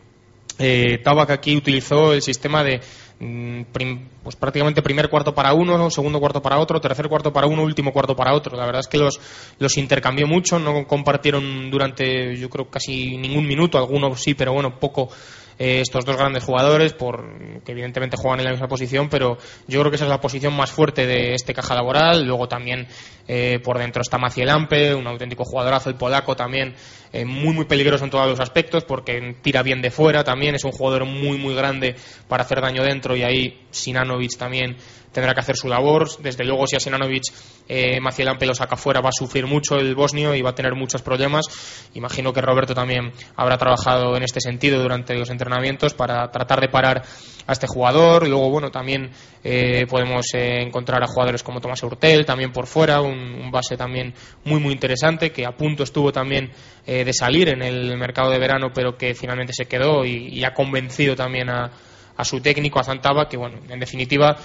eh, 0.60 1.02
aquí 1.30 1.56
utilizó 1.56 2.14
el 2.14 2.22
sistema 2.22 2.64
de 2.64 2.82
mm, 3.20 3.62
pues 4.24 4.36
prácticamente 4.36 4.82
primer 4.82 5.10
cuarto 5.10 5.34
para 5.34 5.54
uno, 5.54 5.90
segundo 5.90 6.20
cuarto 6.20 6.42
para 6.42 6.60
otro, 6.60 6.80
tercer 6.80 7.08
cuarto 7.08 7.34
para 7.34 7.48
uno, 7.48 7.64
último 7.64 7.92
cuarto 7.92 8.16
para 8.16 8.34
otro. 8.34 8.56
La 8.56 8.66
verdad 8.66 8.82
es 8.82 8.88
que 8.88 8.98
los, 8.98 9.20
los 9.60 9.78
intercambió 9.78 10.28
mucho, 10.28 10.60
no 10.60 10.86
compartieron 10.86 11.70
durante 11.72 12.38
yo 12.38 12.50
creo 12.50 12.70
casi 12.70 13.18
ningún 13.18 13.48
minuto, 13.48 13.78
algunos 13.78 14.22
sí, 14.22 14.34
pero 14.34 14.54
bueno, 14.54 14.80
poco 14.80 15.10
eh, 15.64 15.80
estos 15.80 16.04
dos 16.06 16.18
grandes 16.18 16.44
jugadores, 16.44 16.94
por, 16.94 17.24
que 17.64 17.74
evidentemente 17.74 18.18
juegan 18.18 18.40
en 18.40 18.46
la 18.46 18.52
misma 18.52 18.68
posición, 18.68 19.10
pero 19.10 19.38
yo 19.68 19.80
creo 19.80 19.92
que 19.92 19.98
esa 19.98 20.06
es 20.06 20.10
la 20.10 20.20
posición 20.20 20.56
más 20.56 20.72
fuerte 20.72 21.06
de 21.06 21.36
este 21.36 21.54
caja 21.54 21.76
laboral. 21.76 22.26
Luego 22.26 22.48
también 22.48 22.88
eh, 23.28 23.60
por 23.64 23.78
dentro 23.78 24.02
está 24.02 24.18
Maciel 24.18 24.50
Ampe, 24.50 24.96
un 24.96 25.06
auténtico 25.06 25.46
jugadorazo, 25.46 25.92
el 25.92 25.98
polaco 25.98 26.36
también 26.36 26.74
eh, 27.14 27.26
muy 27.26 27.54
muy 27.54 27.66
peligroso 27.66 28.06
en 28.06 28.10
todos 28.10 28.28
los 28.28 28.40
aspectos 28.40 28.86
porque 28.86 29.36
tira 29.44 29.62
bien 29.62 29.84
de 29.84 29.92
fuera 29.92 30.24
también, 30.24 30.56
es 30.56 30.64
un 30.64 30.72
jugador 30.72 31.06
muy 31.06 31.38
muy 31.38 31.54
grande 31.54 31.96
para 32.28 32.44
hacer 32.44 32.60
daño 32.60 32.84
dentro 32.84 33.16
y 33.16 33.22
ahí 33.22 33.68
Sinanovic 33.70 34.36
también 34.38 34.78
tendrá 35.12 35.34
que 35.34 35.40
hacer 35.40 35.56
su 35.56 35.68
labor. 35.68 36.08
Desde 36.20 36.44
luego, 36.44 36.68
si 36.68 36.76
a 36.76 36.80
Sinanovic 36.80 37.24
eh, 37.68 38.00
Maciel 38.00 38.30
Ampe 38.30 38.46
lo 38.46 38.56
saca 38.56 38.76
fuera, 38.76 39.02
va 39.02 39.10
a 39.10 39.14
sufrir 39.14 39.46
mucho 39.48 39.76
el 39.76 39.96
bosnio 39.96 40.36
y 40.36 40.42
va 40.42 40.52
a 40.52 40.56
tener 40.56 40.76
muchos 40.76 41.02
problemas. 41.02 41.46
Imagino 41.94 42.34
que 42.34 42.42
Roberto 42.42 42.74
también 42.74 43.12
habrá 43.36 43.58
trabajado 43.58 44.16
en 44.16 44.24
este 44.24 44.40
sentido 44.42 44.82
durante 44.82 45.16
los 45.16 45.30
entrenamientos 45.30 45.94
para 45.94 46.30
tratar 46.32 46.62
de 46.62 46.70
parar 46.70 47.04
a 47.48 47.52
este 47.52 47.68
jugador. 47.68 48.28
Luego, 48.28 48.50
bueno, 48.50 48.72
también 48.72 49.12
eh, 49.44 49.86
podemos 49.88 50.26
eh, 50.34 50.62
encontrar 50.62 51.04
a 51.04 51.08
jugadores 51.08 51.44
como 51.44 51.60
Tomás 51.60 51.84
Hurtel, 51.84 52.26
también 52.26 52.52
por 52.52 52.68
fuera, 52.68 53.02
un, 53.02 53.52
base 53.52 53.76
también 53.76 54.14
muy, 54.46 54.60
muy 54.60 54.74
interesante, 54.74 55.32
que 55.32 55.46
a 55.46 55.52
punto 55.52 55.84
estuvo 55.84 56.12
también 56.12 56.52
eh, 56.86 57.04
de 57.04 57.14
salir 57.14 57.50
en 57.50 57.62
el 57.62 57.98
mercado 57.98 58.32
de 58.32 58.40
verano, 58.40 58.72
pero 58.74 58.96
que 58.96 59.14
finalmente 59.14 59.54
se 59.54 59.66
quedó 59.66 60.06
y, 60.06 60.44
ha 60.44 60.54
convencido 60.54 61.16
también 61.16 61.50
a, 61.50 61.72
a 62.16 62.26
su 62.26 62.42
técnico, 62.42 62.80
a 62.80 62.84
Zantaba, 62.84 63.28
que, 63.28 63.38
bueno, 63.38 63.60
en 63.70 63.80
definitiva 63.80 64.38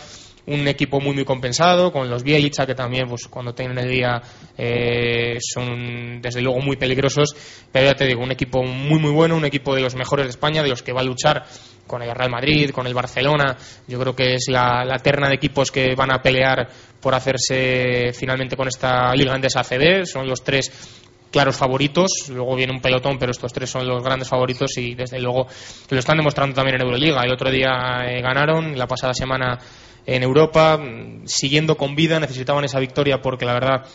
un 0.46 0.68
equipo 0.68 1.00
muy 1.00 1.14
muy 1.14 1.24
compensado 1.24 1.92
con 1.92 2.08
los 2.08 2.22
Bielicha 2.22 2.66
que 2.66 2.74
también 2.74 3.08
pues 3.08 3.26
cuando 3.28 3.54
tienen 3.54 3.78
el 3.78 3.90
día 3.90 4.22
eh, 4.56 5.38
son 5.40 6.20
desde 6.20 6.40
luego 6.40 6.60
muy 6.60 6.76
peligrosos 6.76 7.34
pero 7.72 7.86
ya 7.86 7.94
te 7.94 8.06
digo 8.06 8.22
un 8.22 8.32
equipo 8.32 8.62
muy 8.62 8.98
muy 8.98 9.10
bueno 9.10 9.36
un 9.36 9.44
equipo 9.44 9.74
de 9.74 9.82
los 9.82 9.94
mejores 9.94 10.26
de 10.26 10.30
España 10.30 10.62
de 10.62 10.68
los 10.68 10.82
que 10.82 10.92
va 10.92 11.00
a 11.00 11.04
luchar 11.04 11.44
con 11.86 12.02
el 12.02 12.14
Real 12.14 12.30
Madrid 12.30 12.70
con 12.70 12.86
el 12.86 12.94
Barcelona 12.94 13.56
yo 13.88 13.98
creo 13.98 14.14
que 14.14 14.34
es 14.34 14.46
la, 14.48 14.84
la 14.84 14.98
terna 14.98 15.28
de 15.28 15.34
equipos 15.34 15.70
que 15.70 15.94
van 15.94 16.12
a 16.12 16.22
pelear 16.22 16.68
por 17.00 17.14
hacerse 17.14 18.12
finalmente 18.12 18.56
con 18.56 18.68
esta 18.68 19.12
liga 19.14 19.34
en 19.34 19.44
ACB 19.44 20.06
son 20.06 20.28
los 20.28 20.42
tres 20.42 21.02
claros 21.30 21.56
favoritos. 21.56 22.28
Luego 22.30 22.56
viene 22.56 22.72
un 22.72 22.80
pelotón, 22.80 23.18
pero 23.18 23.30
estos 23.30 23.52
tres 23.52 23.68
son 23.68 23.86
los 23.86 24.02
grandes 24.02 24.28
favoritos 24.28 24.76
y 24.78 24.94
desde 24.94 25.20
luego 25.20 25.46
lo 25.90 25.98
están 25.98 26.16
demostrando 26.16 26.54
también 26.54 26.76
en 26.76 26.86
Euroliga. 26.86 27.22
El 27.22 27.32
otro 27.32 27.50
día 27.50 28.04
eh, 28.06 28.22
ganaron, 28.22 28.76
la 28.76 28.86
pasada 28.86 29.12
semana 29.12 29.58
en 30.06 30.22
Europa, 30.22 30.80
siguiendo 31.24 31.76
con 31.76 31.96
vida, 31.96 32.20
necesitaban 32.20 32.64
esa 32.64 32.78
victoria 32.78 33.20
porque 33.20 33.44
la 33.44 33.54
verdad 33.54 33.86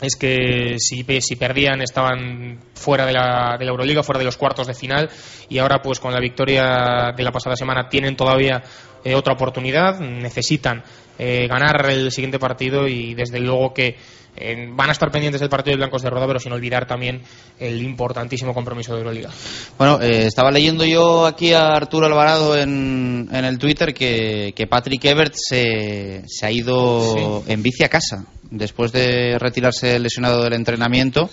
es 0.00 0.16
que 0.16 0.76
si, 0.78 1.04
si 1.20 1.36
perdían 1.36 1.82
estaban 1.82 2.58
fuera 2.74 3.06
de 3.06 3.12
la, 3.12 3.56
de 3.58 3.64
la, 3.64 3.70
Euroliga, 3.70 4.02
fuera 4.02 4.18
de 4.18 4.24
los 4.24 4.36
cuartos 4.36 4.66
de 4.66 4.74
final 4.74 5.10
y 5.48 5.58
ahora 5.58 5.82
pues 5.82 6.00
con 6.00 6.12
la 6.12 6.20
victoria 6.20 7.12
de 7.16 7.22
la 7.22 7.32
pasada 7.32 7.56
semana 7.56 7.88
tienen 7.88 8.16
todavía 8.16 8.62
eh, 9.04 9.14
otra 9.14 9.34
oportunidad, 9.34 9.98
necesitan 10.00 10.82
eh, 11.18 11.46
ganar 11.48 11.90
el 11.90 12.10
siguiente 12.10 12.38
partido 12.38 12.86
y 12.86 13.14
desde 13.14 13.38
luego 13.38 13.72
que 13.74 13.96
eh, 14.36 14.68
van 14.70 14.88
a 14.88 14.92
estar 14.92 15.10
pendientes 15.10 15.40
del 15.40 15.50
partido 15.50 15.72
de 15.72 15.78
Blancos 15.78 16.02
de 16.02 16.10
Roda, 16.10 16.26
pero 16.26 16.40
sin 16.40 16.52
olvidar 16.52 16.86
también 16.86 17.20
el 17.58 17.82
importantísimo 17.82 18.54
compromiso 18.54 18.92
de 18.92 18.98
Euroliga. 18.98 19.30
Bueno, 19.76 20.00
eh, 20.00 20.26
estaba 20.26 20.50
leyendo 20.50 20.84
yo 20.84 21.26
aquí 21.26 21.52
a 21.52 21.74
Arturo 21.74 22.06
Alvarado 22.06 22.56
en, 22.56 23.28
en 23.30 23.44
el 23.44 23.58
Twitter 23.58 23.92
que, 23.92 24.52
que 24.56 24.66
Patrick 24.66 25.04
Ebert 25.04 25.34
se, 25.36 26.22
se 26.26 26.46
ha 26.46 26.50
ido 26.50 27.44
en 27.46 27.62
bici 27.62 27.84
a 27.84 27.88
casa. 27.88 28.24
Después 28.50 28.92
de 28.92 29.38
retirarse 29.38 29.98
lesionado 29.98 30.42
del 30.42 30.54
entrenamiento, 30.54 31.30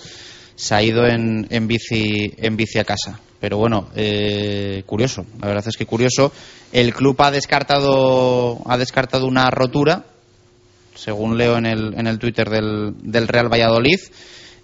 se 0.54 0.74
ha 0.74 0.82
ido 0.82 1.06
en, 1.06 1.46
en, 1.50 1.66
bici, 1.66 2.34
en 2.36 2.56
bici 2.56 2.78
a 2.78 2.84
casa. 2.84 3.18
Pero 3.40 3.56
bueno, 3.56 3.88
eh, 3.96 4.82
curioso, 4.84 5.24
la 5.40 5.48
verdad 5.48 5.64
es 5.66 5.76
que 5.76 5.86
curioso. 5.86 6.32
El 6.72 6.92
club 6.92 7.16
ha 7.22 7.30
descartado, 7.30 8.58
ha 8.66 8.76
descartado 8.76 9.26
una 9.26 9.50
rotura 9.50 10.04
según 11.00 11.38
leo 11.38 11.56
en 11.56 11.66
el, 11.66 11.94
en 11.96 12.06
el 12.06 12.18
Twitter 12.18 12.48
del, 12.50 12.94
del 13.02 13.26
Real 13.26 13.50
Valladolid 13.52 13.98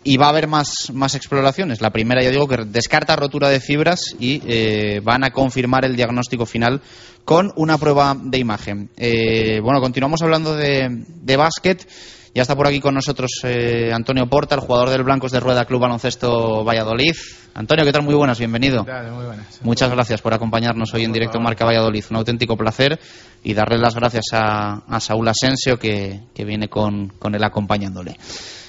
y 0.04 0.18
va 0.18 0.26
a 0.26 0.28
haber 0.28 0.46
más, 0.46 0.68
más 0.92 1.16
exploraciones. 1.16 1.80
La 1.80 1.90
primera, 1.90 2.22
ya 2.22 2.30
digo, 2.30 2.46
que 2.46 2.64
descarta 2.64 3.16
rotura 3.16 3.48
de 3.48 3.58
fibras 3.58 4.14
y 4.20 4.40
eh, 4.46 5.00
van 5.02 5.24
a 5.24 5.30
confirmar 5.30 5.84
el 5.84 5.96
diagnóstico 5.96 6.46
final 6.46 6.80
con 7.24 7.52
una 7.56 7.76
prueba 7.76 8.16
de 8.16 8.38
imagen. 8.38 8.88
Eh, 8.96 9.58
bueno, 9.60 9.80
continuamos 9.80 10.22
hablando 10.22 10.54
de, 10.54 11.04
de 11.22 11.36
básquet. 11.36 11.88
Ya 12.36 12.42
está 12.42 12.54
por 12.54 12.66
aquí 12.66 12.80
con 12.80 12.92
nosotros 12.92 13.30
eh, 13.44 13.90
Antonio 13.94 14.26
Porta, 14.26 14.56
el 14.56 14.60
jugador 14.60 14.90
del 14.90 15.04
Blancos 15.04 15.32
de 15.32 15.40
Rueda 15.40 15.64
Club 15.64 15.80
Baloncesto 15.80 16.62
Valladolid. 16.64 17.14
Antonio, 17.54 17.82
¿qué 17.82 17.92
tal? 17.92 18.02
Muy 18.02 18.14
buenas, 18.14 18.38
bienvenido. 18.38 18.84
Muy 18.84 19.24
buenas. 19.24 19.58
Muchas 19.62 19.90
gracias 19.90 20.20
por 20.20 20.34
acompañarnos 20.34 20.92
hoy 20.92 21.04
en 21.04 21.14
directo 21.14 21.40
Marca 21.40 21.64
Valladolid. 21.64 22.04
Un 22.10 22.16
auténtico 22.16 22.54
placer 22.54 23.00
y 23.42 23.54
darle 23.54 23.78
las 23.78 23.94
gracias 23.94 24.24
a, 24.34 24.82
a 24.86 25.00
Saúl 25.00 25.26
Asensio 25.26 25.78
que, 25.78 26.24
que 26.34 26.44
viene 26.44 26.68
con, 26.68 27.08
con, 27.18 27.34
él 27.34 27.42
acompañándole. 27.42 28.18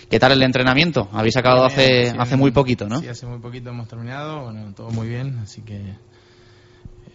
¿Qué 0.10 0.18
tal 0.18 0.32
el 0.32 0.44
entrenamiento? 0.44 1.10
Habéis 1.12 1.36
acabado 1.36 1.66
hace, 1.66 2.14
hace 2.18 2.38
muy 2.38 2.52
poquito, 2.52 2.88
¿no? 2.88 3.02
Sí, 3.02 3.10
hace 3.10 3.26
muy 3.26 3.40
poquito 3.40 3.72
hemos 3.72 3.90
terminado, 3.90 4.46
bueno, 4.46 4.74
todo 4.74 4.92
muy 4.92 5.10
bien, 5.10 5.40
así 5.40 5.62
que 5.64 5.76
eh, 5.76 5.98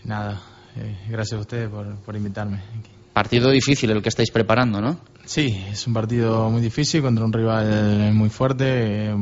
nada, 0.05 0.43
eh, 0.77 0.99
gracias 1.09 1.39
a 1.39 1.41
ustedes 1.41 1.71
por, 1.71 1.97
por 2.01 2.15
invitarme. 2.15 2.59
Aquí. 2.79 2.92
Partido 3.13 3.51
difícil 3.51 3.91
el 3.91 4.03
que 4.03 4.09
estáis 4.09 4.31
preparando, 4.31 4.81
¿no? 4.81 4.99
Sí, 5.25 5.65
es 5.71 5.87
un 5.87 5.93
partido 5.93 6.49
muy 6.51 6.63
difícil 6.63 7.03
contra 7.03 7.25
un 7.25 7.33
rival 7.33 8.13
muy 8.15 8.31
fuerte, 8.31 9.15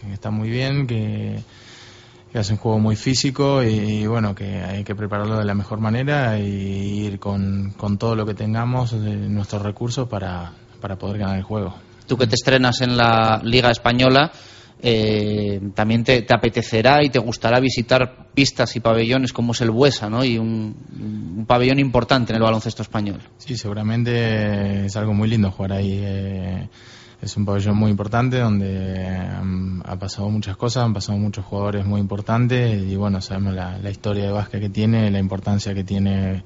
que 0.00 0.12
está 0.12 0.30
muy 0.30 0.50
bien, 0.50 0.86
que, 0.86 1.40
que 2.32 2.38
hace 2.38 2.52
un 2.52 2.58
juego 2.58 2.78
muy 2.78 2.96
físico 2.96 3.62
y, 3.62 4.06
bueno, 4.06 4.34
que 4.34 4.62
hay 4.62 4.84
que 4.84 4.94
prepararlo 4.94 5.38
de 5.38 5.44
la 5.44 5.54
mejor 5.54 5.80
manera 5.80 6.38
y 6.38 7.06
ir 7.06 7.18
con, 7.18 7.72
con 7.76 7.98
todo 7.98 8.14
lo 8.14 8.24
que 8.24 8.34
tengamos, 8.34 8.92
de 8.92 9.16
nuestros 9.16 9.62
recursos 9.62 10.08
para, 10.08 10.52
para 10.80 10.96
poder 10.96 11.18
ganar 11.18 11.36
el 11.38 11.42
juego. 11.42 11.74
Tú 12.06 12.16
que 12.16 12.26
te 12.26 12.34
estrenas 12.34 12.80
en 12.80 12.96
la 12.96 13.40
Liga 13.42 13.70
Española, 13.70 14.30
eh, 14.82 15.60
también 15.74 16.04
te, 16.04 16.22
te, 16.22 16.34
apetecerá 16.34 17.04
y 17.04 17.10
te 17.10 17.18
gustará 17.18 17.60
visitar 17.60 18.28
pistas 18.32 18.74
y 18.76 18.80
pabellones 18.80 19.32
como 19.32 19.52
es 19.52 19.60
el 19.60 19.70
Buesa, 19.70 20.08
¿no? 20.08 20.24
Y 20.24 20.38
un, 20.38 21.44
pabellón 21.46 21.78
importante 21.78 22.32
en 22.32 22.36
el 22.36 22.42
baloncesto 22.42 22.82
español. 22.82 23.20
Sí, 23.38 23.56
seguramente 23.56 24.86
es 24.86 24.96
algo 24.96 25.12
muy 25.12 25.28
lindo 25.28 25.50
jugar 25.50 25.72
ahí. 25.72 26.00
Eh, 26.02 26.68
es 27.20 27.36
un 27.36 27.44
pabellón 27.44 27.76
muy 27.76 27.90
importante 27.90 28.38
donde 28.38 29.28
um, 29.42 29.82
ha 29.84 29.98
pasado 29.98 30.30
muchas 30.30 30.56
cosas, 30.56 30.84
han 30.84 30.94
pasado 30.94 31.18
muchos 31.18 31.44
jugadores 31.44 31.84
muy 31.84 32.00
importantes 32.00 32.82
y 32.82 32.96
bueno, 32.96 33.20
sabemos 33.20 33.54
la, 33.54 33.90
historia 33.90 34.24
de 34.24 34.32
básquet 34.32 34.60
que 34.60 34.70
tiene, 34.70 35.10
la 35.10 35.18
importancia 35.18 35.74
que 35.74 35.84
tiene 35.84 36.44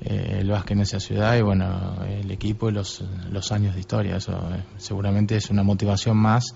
eh, 0.00 0.38
el 0.40 0.50
básquet 0.50 0.78
en 0.78 0.80
esa 0.80 0.98
ciudad 0.98 1.36
y 1.36 1.42
bueno, 1.42 2.02
el 2.08 2.28
equipo 2.30 2.68
y 2.68 2.72
los, 2.72 3.04
los 3.30 3.52
años 3.52 3.74
de 3.74 3.80
historia. 3.80 4.16
Eso 4.16 4.32
eh, 4.32 4.64
seguramente 4.78 5.36
es 5.36 5.50
una 5.50 5.62
motivación 5.62 6.16
más 6.16 6.54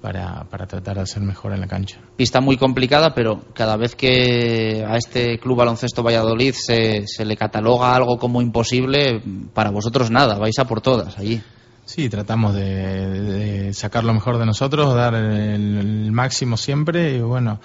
para, 0.00 0.44
para, 0.44 0.66
tratar 0.66 0.96
de 0.96 1.02
hacer 1.02 1.22
mejor 1.22 1.52
en 1.52 1.60
la 1.60 1.66
cancha. 1.66 2.00
Pista 2.16 2.40
muy 2.40 2.56
complicada, 2.56 3.14
pero 3.14 3.40
cada 3.54 3.76
vez 3.76 3.94
que 3.94 4.84
a 4.86 4.96
este 4.96 5.38
Club 5.38 5.58
Baloncesto 5.58 6.02
Valladolid 6.02 6.54
se, 6.54 7.06
se 7.06 7.24
le 7.24 7.36
cataloga 7.36 7.94
algo 7.94 8.18
como 8.18 8.40
imposible, 8.42 9.22
para 9.52 9.70
vosotros 9.70 10.10
nada, 10.10 10.38
vais 10.38 10.58
a 10.58 10.64
por 10.64 10.80
todas 10.80 11.18
allí. 11.18 11.40
Sí, 11.84 12.08
tratamos 12.08 12.54
de, 12.54 12.64
de 12.64 13.74
sacar 13.74 14.04
lo 14.04 14.14
mejor 14.14 14.38
de 14.38 14.46
nosotros, 14.46 14.94
dar 14.94 15.14
el, 15.14 15.78
el 15.78 16.12
máximo 16.12 16.56
siempre 16.56 17.16
y 17.16 17.20
bueno. 17.20 17.60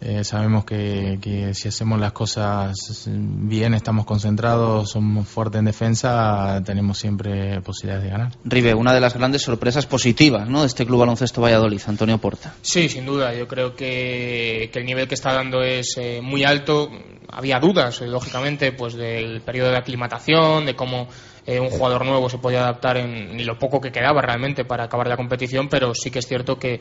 Eh, 0.00 0.22
sabemos 0.22 0.64
que, 0.64 1.18
que, 1.20 1.54
si 1.54 1.68
hacemos 1.68 1.98
las 1.98 2.12
cosas 2.12 2.76
bien, 3.08 3.74
estamos 3.74 4.06
concentrados, 4.06 4.90
somos 4.90 5.26
fuertes 5.26 5.58
en 5.58 5.64
defensa, 5.64 6.62
tenemos 6.64 6.98
siempre 6.98 7.60
posibilidades 7.62 8.04
de 8.04 8.10
ganar. 8.10 8.32
Ribe, 8.44 8.74
una 8.74 8.94
de 8.94 9.00
las 9.00 9.14
grandes 9.14 9.42
sorpresas 9.42 9.86
positivas 9.86 10.48
¿no? 10.48 10.60
de 10.60 10.68
este 10.68 10.86
Club 10.86 11.00
Baloncesto 11.00 11.40
Valladolid, 11.40 11.80
Antonio 11.86 12.18
Porta. 12.18 12.54
Sí, 12.62 12.88
sin 12.88 13.06
duda. 13.06 13.34
Yo 13.34 13.48
creo 13.48 13.74
que, 13.74 14.70
que 14.72 14.78
el 14.78 14.86
nivel 14.86 15.08
que 15.08 15.14
está 15.14 15.32
dando 15.32 15.62
es 15.62 15.96
eh, 15.96 16.20
muy 16.22 16.44
alto. 16.44 16.90
Había 17.30 17.58
dudas, 17.58 18.00
eh, 18.00 18.06
lógicamente, 18.06 18.72
pues 18.72 18.94
del 18.94 19.40
periodo 19.42 19.70
de 19.70 19.78
aclimatación, 19.78 20.66
de 20.66 20.76
cómo 20.76 21.08
eh, 21.48 21.58
un 21.58 21.70
jugador 21.70 22.04
nuevo 22.04 22.28
se 22.28 22.36
podía 22.36 22.60
adaptar 22.60 22.98
en 22.98 23.46
lo 23.46 23.58
poco 23.58 23.80
que 23.80 23.90
quedaba 23.90 24.20
realmente 24.20 24.66
para 24.66 24.84
acabar 24.84 25.08
la 25.08 25.16
competición, 25.16 25.70
pero 25.70 25.94
sí 25.94 26.10
que 26.10 26.18
es 26.18 26.26
cierto 26.26 26.58
que 26.58 26.78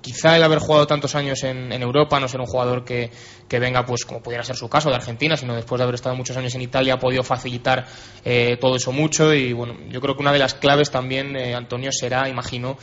quizá 0.00 0.36
el 0.36 0.42
haber 0.42 0.58
jugado 0.58 0.88
tantos 0.88 1.14
años 1.14 1.44
en, 1.44 1.72
en 1.72 1.82
Europa, 1.82 2.18
no 2.18 2.26
ser 2.26 2.40
un 2.40 2.46
jugador 2.46 2.84
que, 2.84 3.12
que, 3.48 3.60
venga, 3.60 3.84
pues 3.84 4.04
como 4.04 4.20
pudiera 4.20 4.42
ser 4.42 4.56
su 4.56 4.68
caso, 4.68 4.88
de 4.90 4.96
Argentina, 4.96 5.36
sino 5.36 5.54
después 5.54 5.78
de 5.78 5.84
haber 5.84 5.94
estado 5.94 6.16
muchos 6.16 6.36
años 6.36 6.52
en 6.56 6.62
Italia, 6.62 6.94
ha 6.94 6.98
podido 6.98 7.22
facilitar 7.22 7.86
eh, 8.24 8.56
todo 8.60 8.74
eso 8.74 8.90
mucho. 8.90 9.32
Y 9.32 9.52
bueno, 9.52 9.76
yo 9.88 10.00
creo 10.00 10.16
que 10.16 10.22
una 10.22 10.32
de 10.32 10.40
las 10.40 10.54
claves 10.54 10.90
también, 10.90 11.36
eh, 11.36 11.54
Antonio, 11.54 11.92
será, 11.92 12.28
imagino, 12.28 12.76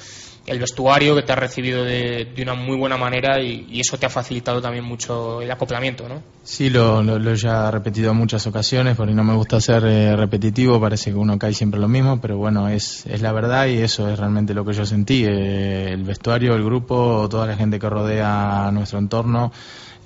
el 0.46 0.60
vestuario, 0.60 1.16
que 1.16 1.24
te 1.24 1.32
ha 1.32 1.36
recibido 1.36 1.84
de, 1.84 2.28
una 2.42 2.54
muy 2.54 2.78
buena 2.78 2.98
manera 2.98 3.42
y, 3.42 3.80
eso 3.80 3.98
te 3.98 4.06
ha 4.06 4.10
facilitado 4.10 4.62
también 4.62 4.84
mucho 4.84 5.42
el 5.42 5.50
acoplamiento, 5.50 6.08
¿no? 6.08 6.22
Sí, 6.44 6.70
lo, 6.70 7.02
lo, 7.02 7.32
he 7.32 7.36
ya 7.36 7.72
repetido 7.72 8.12
en 8.12 8.18
muchas 8.18 8.46
ocasiones 8.48 8.96
porque 8.96 9.14
no 9.14 9.24
me 9.24 9.34
gusta 9.34 9.60
ser 9.60 9.84
eh, 9.86 10.16
repetitivo, 10.16 10.80
parece 10.80 11.12
que 11.12 11.18
uno 11.18 11.40
cae 11.40 11.54
siempre 11.54 11.80
lo 11.80 11.88
mismo, 11.88 12.22
pero 12.22 12.38
bueno, 12.38 12.70
es, 12.70 13.06
es 13.08 13.22
la 13.22 13.32
verdad 13.32 13.66
y 13.68 13.78
eso 13.78 14.08
es 14.10 14.20
realmente 14.20 14.54
lo 14.54 14.64
que 14.64 14.74
yo 14.74 14.86
sentí. 14.86 15.26
Eh, 15.26 15.92
el 15.92 16.04
vestuario, 16.04 16.56
el 16.56 16.64
grupo, 16.64 17.28
toda 17.30 17.48
la 17.48 17.56
gente 17.56 17.80
que 17.80 17.90
rodea 17.90 18.70
nuestro 18.72 19.00
entorno 19.00 19.52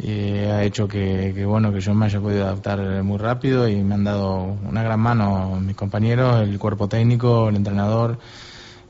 eh, 0.01 0.49
ha 0.51 0.63
hecho 0.63 0.87
que, 0.87 1.33
que, 1.35 1.45
bueno 1.45 1.73
que 1.73 1.81
yo 1.81 1.93
me 1.93 2.05
haya 2.05 2.21
podido 2.21 2.45
adaptar 2.45 3.03
muy 3.03 3.17
rápido 3.17 3.67
y 3.67 3.75
me 3.83 3.95
han 3.95 4.05
dado 4.05 4.57
una 4.65 4.81
gran 4.81 4.99
mano 4.99 5.59
mis 5.59 5.75
compañeros, 5.75 6.41
el 6.41 6.57
cuerpo 6.57 6.87
técnico, 6.87 7.49
el 7.49 7.57
entrenador 7.57 8.17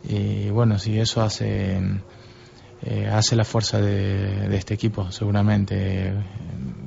y 0.03 0.49
bueno, 0.49 0.79
si 0.79 0.99
eso 0.99 1.21
hace, 1.21 1.79
eh, 2.81 3.09
hace 3.11 3.35
la 3.35 3.43
fuerza 3.43 3.81
de, 3.81 4.55
este 4.55 4.73
equipo, 4.73 5.11
seguramente. 5.11 6.13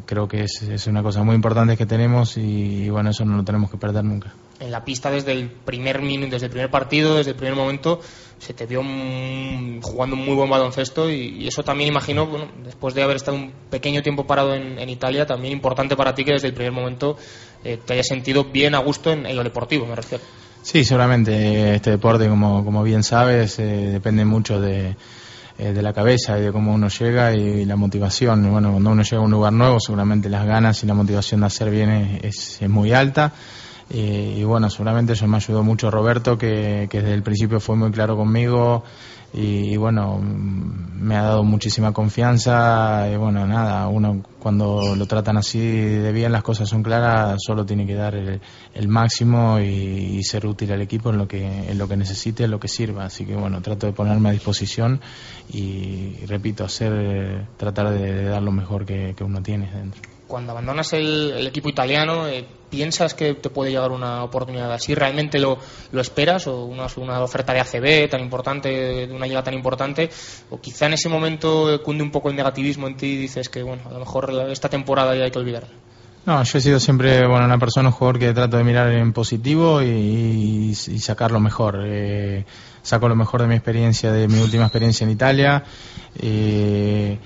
Creo 0.07 0.27
que 0.27 0.45
es, 0.45 0.63
es, 0.63 0.87
una 0.87 1.03
cosa 1.03 1.23
muy 1.23 1.35
importante 1.35 1.77
que 1.77 1.87
tenemos 1.87 2.37
y, 2.37 2.89
bueno, 2.91 3.11
eso 3.11 3.25
no 3.25 3.37
lo 3.37 3.45
tenemos 3.45 3.71
que 3.71 3.77
perder 3.77 4.05
nunca. 4.05 4.33
En 4.59 4.71
la 4.71 4.85
pista 4.85 5.11
desde 5.11 5.33
el 5.33 5.51
primer 5.51 6.03
minuto, 6.03 6.33
desde 6.33 6.47
el 6.47 6.53
primer 6.53 6.71
partido, 6.71 7.17
desde 7.17 7.31
el 7.31 7.37
primer 7.37 7.55
momento, 7.55 8.01
se 8.43 8.55
te 8.55 8.67
vio 8.67 8.81
jugando 8.81 10.17
un 10.17 10.25
muy 10.25 10.35
buen 10.35 10.51
baloncesto 10.51 11.09
y, 11.09 11.47
eso 11.47 11.63
también 11.63 11.91
imagino, 11.91 12.27
bueno, 12.27 12.49
después 12.65 12.93
de 12.93 13.03
haber 13.03 13.17
estado 13.17 13.37
un 13.37 13.53
pequeño 13.71 14.03
tiempo 14.03 14.27
parado 14.27 14.55
en, 14.55 14.89
Italia, 14.89 15.27
también 15.27 15.53
importante 15.53 15.95
para 15.95 16.15
ti 16.15 16.25
que 16.25 16.33
desde 16.33 16.49
el 16.49 16.55
primer 16.55 16.73
momento 16.73 17.17
eh, 17.65 17.79
te 17.85 17.93
hayas 17.95 18.09
sentido 18.09 18.45
bien 18.45 18.75
a 18.75 18.79
gusto 18.79 19.13
en 19.13 19.37
lo 19.37 19.45
deportivo, 19.45 19.87
me 19.87 19.95
refiero. 19.95 20.25
Sí, 20.63 20.85
seguramente 20.85 21.75
este 21.75 21.91
deporte, 21.91 22.29
como, 22.29 22.65
como 22.65 22.83
bien 22.83 23.03
sabes, 23.03 23.59
eh, 23.59 23.91
depende 23.93 24.25
mucho 24.25 24.61
de, 24.61 24.97
eh, 25.59 25.73
de 25.73 25.83
la 25.83 25.93
cabeza 25.93 26.39
y 26.39 26.43
de 26.43 26.53
cómo 26.53 26.73
uno 26.73 26.89
llega 26.89 27.35
y 27.35 27.65
la 27.65 27.77
motivación. 27.77 28.51
Bueno, 28.51 28.71
cuando 28.71 28.91
uno 28.91 29.03
llega 29.03 29.19
a 29.19 29.25
un 29.25 29.31
lugar 29.31 29.53
nuevo, 29.53 29.81
seguramente 29.81 30.29
las 30.29 30.47
ganas 30.47 30.83
y 30.85 30.87
la 30.87 30.95
motivación 30.95 31.41
de 31.41 31.47
hacer 31.47 31.71
bien 31.71 31.91
es, 32.23 32.63
es, 32.63 32.69
muy 32.69 32.93
alta. 32.93 33.33
y 33.91 34.45
bueno, 34.45 34.71
seguramente 34.71 35.15
eso 35.15 35.27
me 35.27 35.37
ayudó 35.37 35.65
mucho 35.65 35.91
Roberto, 35.91 36.39
que, 36.39 36.87
que 36.89 37.01
desde 37.01 37.15
el 37.15 37.23
principio 37.23 37.59
fue 37.59 37.77
muy 37.77 37.91
claro 37.91 38.17
conmigo 38.17 38.85
y, 39.35 39.77
bueno, 39.77 40.19
me 40.19 41.17
ha 41.17 41.23
dado 41.23 41.43
muchísima 41.43 41.93
confianza 41.93 43.09
y 43.11 43.17
bueno, 43.17 43.47
nada, 43.47 43.89
uno 43.89 44.23
cuando 44.39 44.95
lo 44.95 45.07
tratan 45.07 45.39
así 45.39 45.59
de 45.59 46.13
bien, 46.13 46.33
las 46.33 46.43
cosas 46.43 46.69
son 46.69 46.83
claras, 46.83 47.39
solo 47.45 47.65
tiene 47.65 47.87
que 47.87 47.95
dar 47.95 48.15
el, 48.15 48.89
máximo 48.89 49.59
y, 49.59 50.23
ser 50.23 50.47
útil 50.47 50.73
al 50.73 50.83
equipo 50.83 51.11
en 51.11 51.19
lo 51.19 51.27
que 51.27 51.71
en 51.71 51.79
lo 51.79 51.89
que 51.89 51.97
necesite, 51.97 52.45
en 52.45 52.51
lo 52.51 52.61
que 52.61 52.69
sirva, 52.69 53.05
así 53.07 53.25
que 53.25 53.35
bueno, 53.35 53.63
trato 53.63 53.87
de 53.87 53.93
ponerme 53.93 54.29
a 54.29 54.33
disposición 54.33 55.01
y, 55.51 56.25
repito, 56.27 56.65
hacer 56.65 57.47
tratar 57.57 57.91
de, 57.91 58.25
dar 58.25 58.43
lo 58.43 58.53
mejor 58.53 58.85
que, 58.85 59.15
que 59.17 59.25
uno 59.25 59.43
tiene 59.43 59.71
dentro 59.71 60.12
cuando 60.33 60.53
abandonas 60.53 60.95
el, 60.95 61.47
equipo 61.47 61.69
italiano, 61.69 62.27
eh, 62.27 62.43
¿piensas 62.71 63.13
que 63.13 63.35
te 63.35 63.51
puede 63.51 63.71
llegar 63.71 63.91
una 63.91 64.25
oportunidad 64.25 64.73
así? 64.73 64.95
¿Realmente 64.95 65.39
lo, 65.39 65.59
esperas? 65.93 66.47
¿O 66.47 66.65
una, 66.65 66.87
oferta 67.23 67.53
de 67.53 67.61
ACB 67.61 68.09
tan 68.09 68.23
importante, 68.23 68.71
de 68.71 69.13
una 69.13 69.27
liga 69.27 69.43
tan 69.43 69.53
importante? 69.53 70.09
¿O 70.49 70.59
quizá 70.59 70.87
en 70.87 70.95
ese 70.95 71.11
momento 71.11 71.83
cunde 71.85 72.03
un 72.03 72.11
poco 72.11 72.31
el 72.31 72.37
negativismo 72.37 72.87
en 72.87 72.97
ti 72.97 73.09
y 73.09 73.17
dices 73.19 73.51
que, 73.51 73.63
bueno, 73.63 73.83
a 73.85 73.93
lo 73.93 73.99
mejor 73.99 74.33
esta 74.49 74.71
temporada 74.71 75.15
ya 75.15 75.25
hay 75.25 75.31
que 75.31 75.39
olvidar? 75.39 75.65
No, 76.25 76.43
yo 76.43 76.59
he 76.59 76.61
sido 76.63 76.81
siempre 76.81 77.27
bueno, 77.27 77.45
una 77.45 77.59
persona, 77.59 77.91
un 77.91 77.93
jugador 77.93 78.19
que 78.19 78.33
trato 78.33 78.57
de 78.57 78.65
mirar 78.65 78.91
en 78.91 79.13
positivo 79.13 79.83
y, 79.83 80.75
sacar 80.75 81.31
lo 81.31 81.41
mejor. 81.41 81.85
Eh, 81.85 82.47
saco 82.81 83.07
lo 83.07 83.17
mejor 83.17 83.43
de 83.43 83.49
mi 83.49 83.55
experiencia, 83.55 84.11
de 84.11 84.29
mi 84.29 84.39
última 84.39 84.65
experiencia 84.65 85.05
en 85.05 85.11
Italia. 85.11 85.63
Eh, 86.19 87.19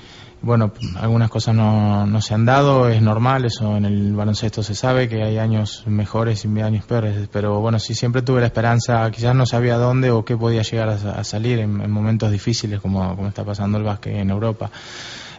bueno, 0.42 0.72
algunas 0.96 1.30
cosas 1.30 1.54
no, 1.54 2.06
no 2.06 2.20
se 2.20 2.34
han 2.34 2.44
dado, 2.44 2.88
es 2.88 3.00
normal, 3.02 3.46
eso 3.46 3.76
en 3.76 3.84
el 3.84 4.14
baloncesto 4.14 4.62
se 4.62 4.74
sabe, 4.74 5.08
que 5.08 5.22
hay 5.22 5.38
años 5.38 5.84
mejores 5.86 6.44
y 6.44 6.60
años 6.60 6.84
peores, 6.84 7.28
pero 7.32 7.60
bueno, 7.60 7.78
sí 7.78 7.94
siempre 7.94 8.22
tuve 8.22 8.40
la 8.40 8.46
esperanza, 8.46 9.10
quizás 9.10 9.34
no 9.34 9.46
sabía 9.46 9.76
dónde 9.76 10.10
o 10.10 10.24
qué 10.24 10.36
podía 10.36 10.62
llegar 10.62 10.90
a, 10.90 11.24
salir 11.24 11.58
en, 11.58 11.90
momentos 11.90 12.30
difíciles 12.30 12.80
como, 12.80 13.26
está 13.26 13.44
pasando 13.44 13.78
el 13.78 13.84
básquet 13.84 14.14
en 14.16 14.30
Europa. 14.30 14.70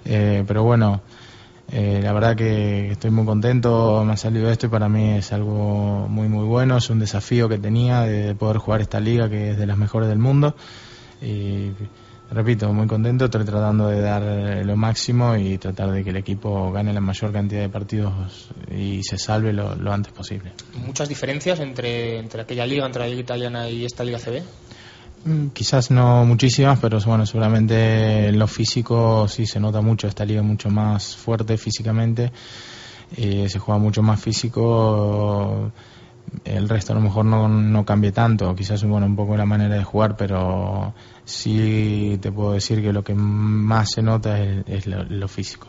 Eh, 0.03 0.43
pero 0.47 0.63
bueno, 0.63 1.01
eh, 1.71 1.99
la 2.01 2.13
verdad 2.13 2.35
que 2.35 2.91
estoy 2.91 3.11
muy 3.11 3.25
contento, 3.25 4.03
me 4.05 4.13
ha 4.13 4.17
salido 4.17 4.49
esto 4.49 4.67
y 4.67 4.69
para 4.69 4.89
mí 4.89 5.17
es 5.17 5.31
algo 5.33 6.07
muy 6.09 6.27
muy 6.29 6.45
bueno, 6.45 6.77
es 6.77 6.89
un 6.89 6.99
desafío 6.99 7.49
que 7.49 7.57
tenía 7.57 8.01
de 8.01 8.35
poder 8.35 8.57
jugar 8.57 8.81
esta 8.81 8.99
liga 8.99 9.29
que 9.29 9.51
es 9.51 9.57
de 9.57 9.65
las 9.65 9.77
mejores 9.77 10.09
del 10.09 10.19
mundo. 10.19 10.55
Y, 11.21 11.71
repito, 12.31 12.71
muy 12.73 12.87
contento, 12.87 13.25
estoy 13.25 13.45
tratando 13.45 13.87
de 13.87 14.01
dar 14.01 14.65
lo 14.65 14.75
máximo 14.75 15.35
y 15.35 15.57
tratar 15.57 15.91
de 15.91 16.03
que 16.03 16.09
el 16.09 16.17
equipo 16.17 16.71
gane 16.71 16.93
la 16.93 17.01
mayor 17.01 17.31
cantidad 17.31 17.61
de 17.61 17.69
partidos 17.69 18.49
y 18.69 19.01
se 19.03 19.17
salve 19.17 19.53
lo, 19.53 19.91
antes 19.91 20.11
posible. 20.13 20.53
¿Muchas 20.85 21.09
diferencias 21.09 21.59
entre, 21.59 22.19
entre 22.19 22.41
aquella 22.41 22.65
liga, 22.65 22.85
entre 22.85 23.03
la 23.03 23.07
liga 23.07 23.21
italiana 23.21 23.69
y 23.69 23.85
esta 23.85 24.03
liga 24.03 24.19
CB? 24.19 24.43
Mm, 25.25 25.47
quizás 25.49 25.91
no 25.91 26.25
muchísimas, 26.25 26.79
pero 26.79 26.99
bueno, 27.05 27.25
seguramente 27.25 28.27
en 28.27 28.37
lo 28.37 28.47
físico 28.47 29.27
sí 29.27 29.45
se 29.45 29.59
nota 29.59 29.81
mucho, 29.81 30.07
esta 30.07 30.25
liga 30.25 30.41
es 30.41 30.47
mucho 30.47 30.69
más 30.69 31.15
fuerte 31.15 31.57
físicamente, 31.57 32.31
eh, 33.15 33.47
se 33.49 33.59
juega 33.59 33.79
mucho 33.79 34.01
más 34.01 34.21
físico 34.21 35.71
el 36.43 36.67
resto 36.69 36.93
a 36.93 36.95
lo 36.95 37.01
mejor 37.01 37.25
no, 37.25 37.47
no 37.47 37.85
cambie 37.85 38.11
tanto, 38.11 38.53
quizás 38.55 38.83
bueno, 38.83 39.05
un 39.05 39.15
poco 39.15 39.37
la 39.37 39.45
manera 39.45 39.75
de 39.75 39.83
jugar, 39.83 40.15
pero 40.17 40.93
sí 41.27 42.17
te 42.21 42.31
puedo 42.31 42.53
decir 42.53 42.81
que 42.81 42.93
lo 42.93 43.03
que 43.03 43.13
más 43.13 43.91
se 43.91 44.01
nota 44.01 44.39
es, 44.39 44.87
lo, 44.87 45.27
físico. 45.27 45.67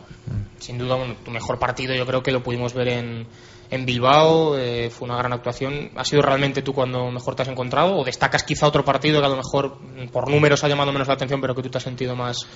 Sin 0.59 0.79
duda, 0.79 0.97
tu 1.25 1.31
mejor 1.31 1.59
partido 1.59 1.95
yo 1.95 2.07
creo 2.07 2.23
que 2.23 2.31
lo 2.31 2.43
pudimos 2.43 2.75
ver 2.75 2.89
en, 2.89 3.27
en 3.69 3.85
Bilbao, 3.85 4.57
eh, 4.57 4.89
fue 4.89 5.09
una 5.09 5.19
gran 5.19 5.33
actuación. 5.33 5.91
¿Ha 5.97 6.05
sido 6.05 6.23
realmente 6.23 6.63
tú 6.63 6.73
cuando 6.73 7.11
mejor 7.11 7.35
te 7.35 7.43
has 7.43 7.49
encontrado? 7.49 7.97
¿O 7.97 8.05
destacas 8.05 8.45
quizá 8.45 8.69
otro 8.69 8.85
partido 8.85 9.21
que 9.21 9.27
a 9.27 9.31
lo 9.31 9.37
mejor 9.37 9.79
por 10.13 10.31
números 10.31 10.63
ha 10.63 10.69
llamado 10.69 10.93
menos 10.93 11.09
la 11.09 11.15
atención, 11.15 11.41
pero 11.41 11.57
que 11.57 11.63
tú 11.63 11.71
te 11.71 11.79
has 11.79 11.85
sentido 11.85 12.15
más 12.15 12.47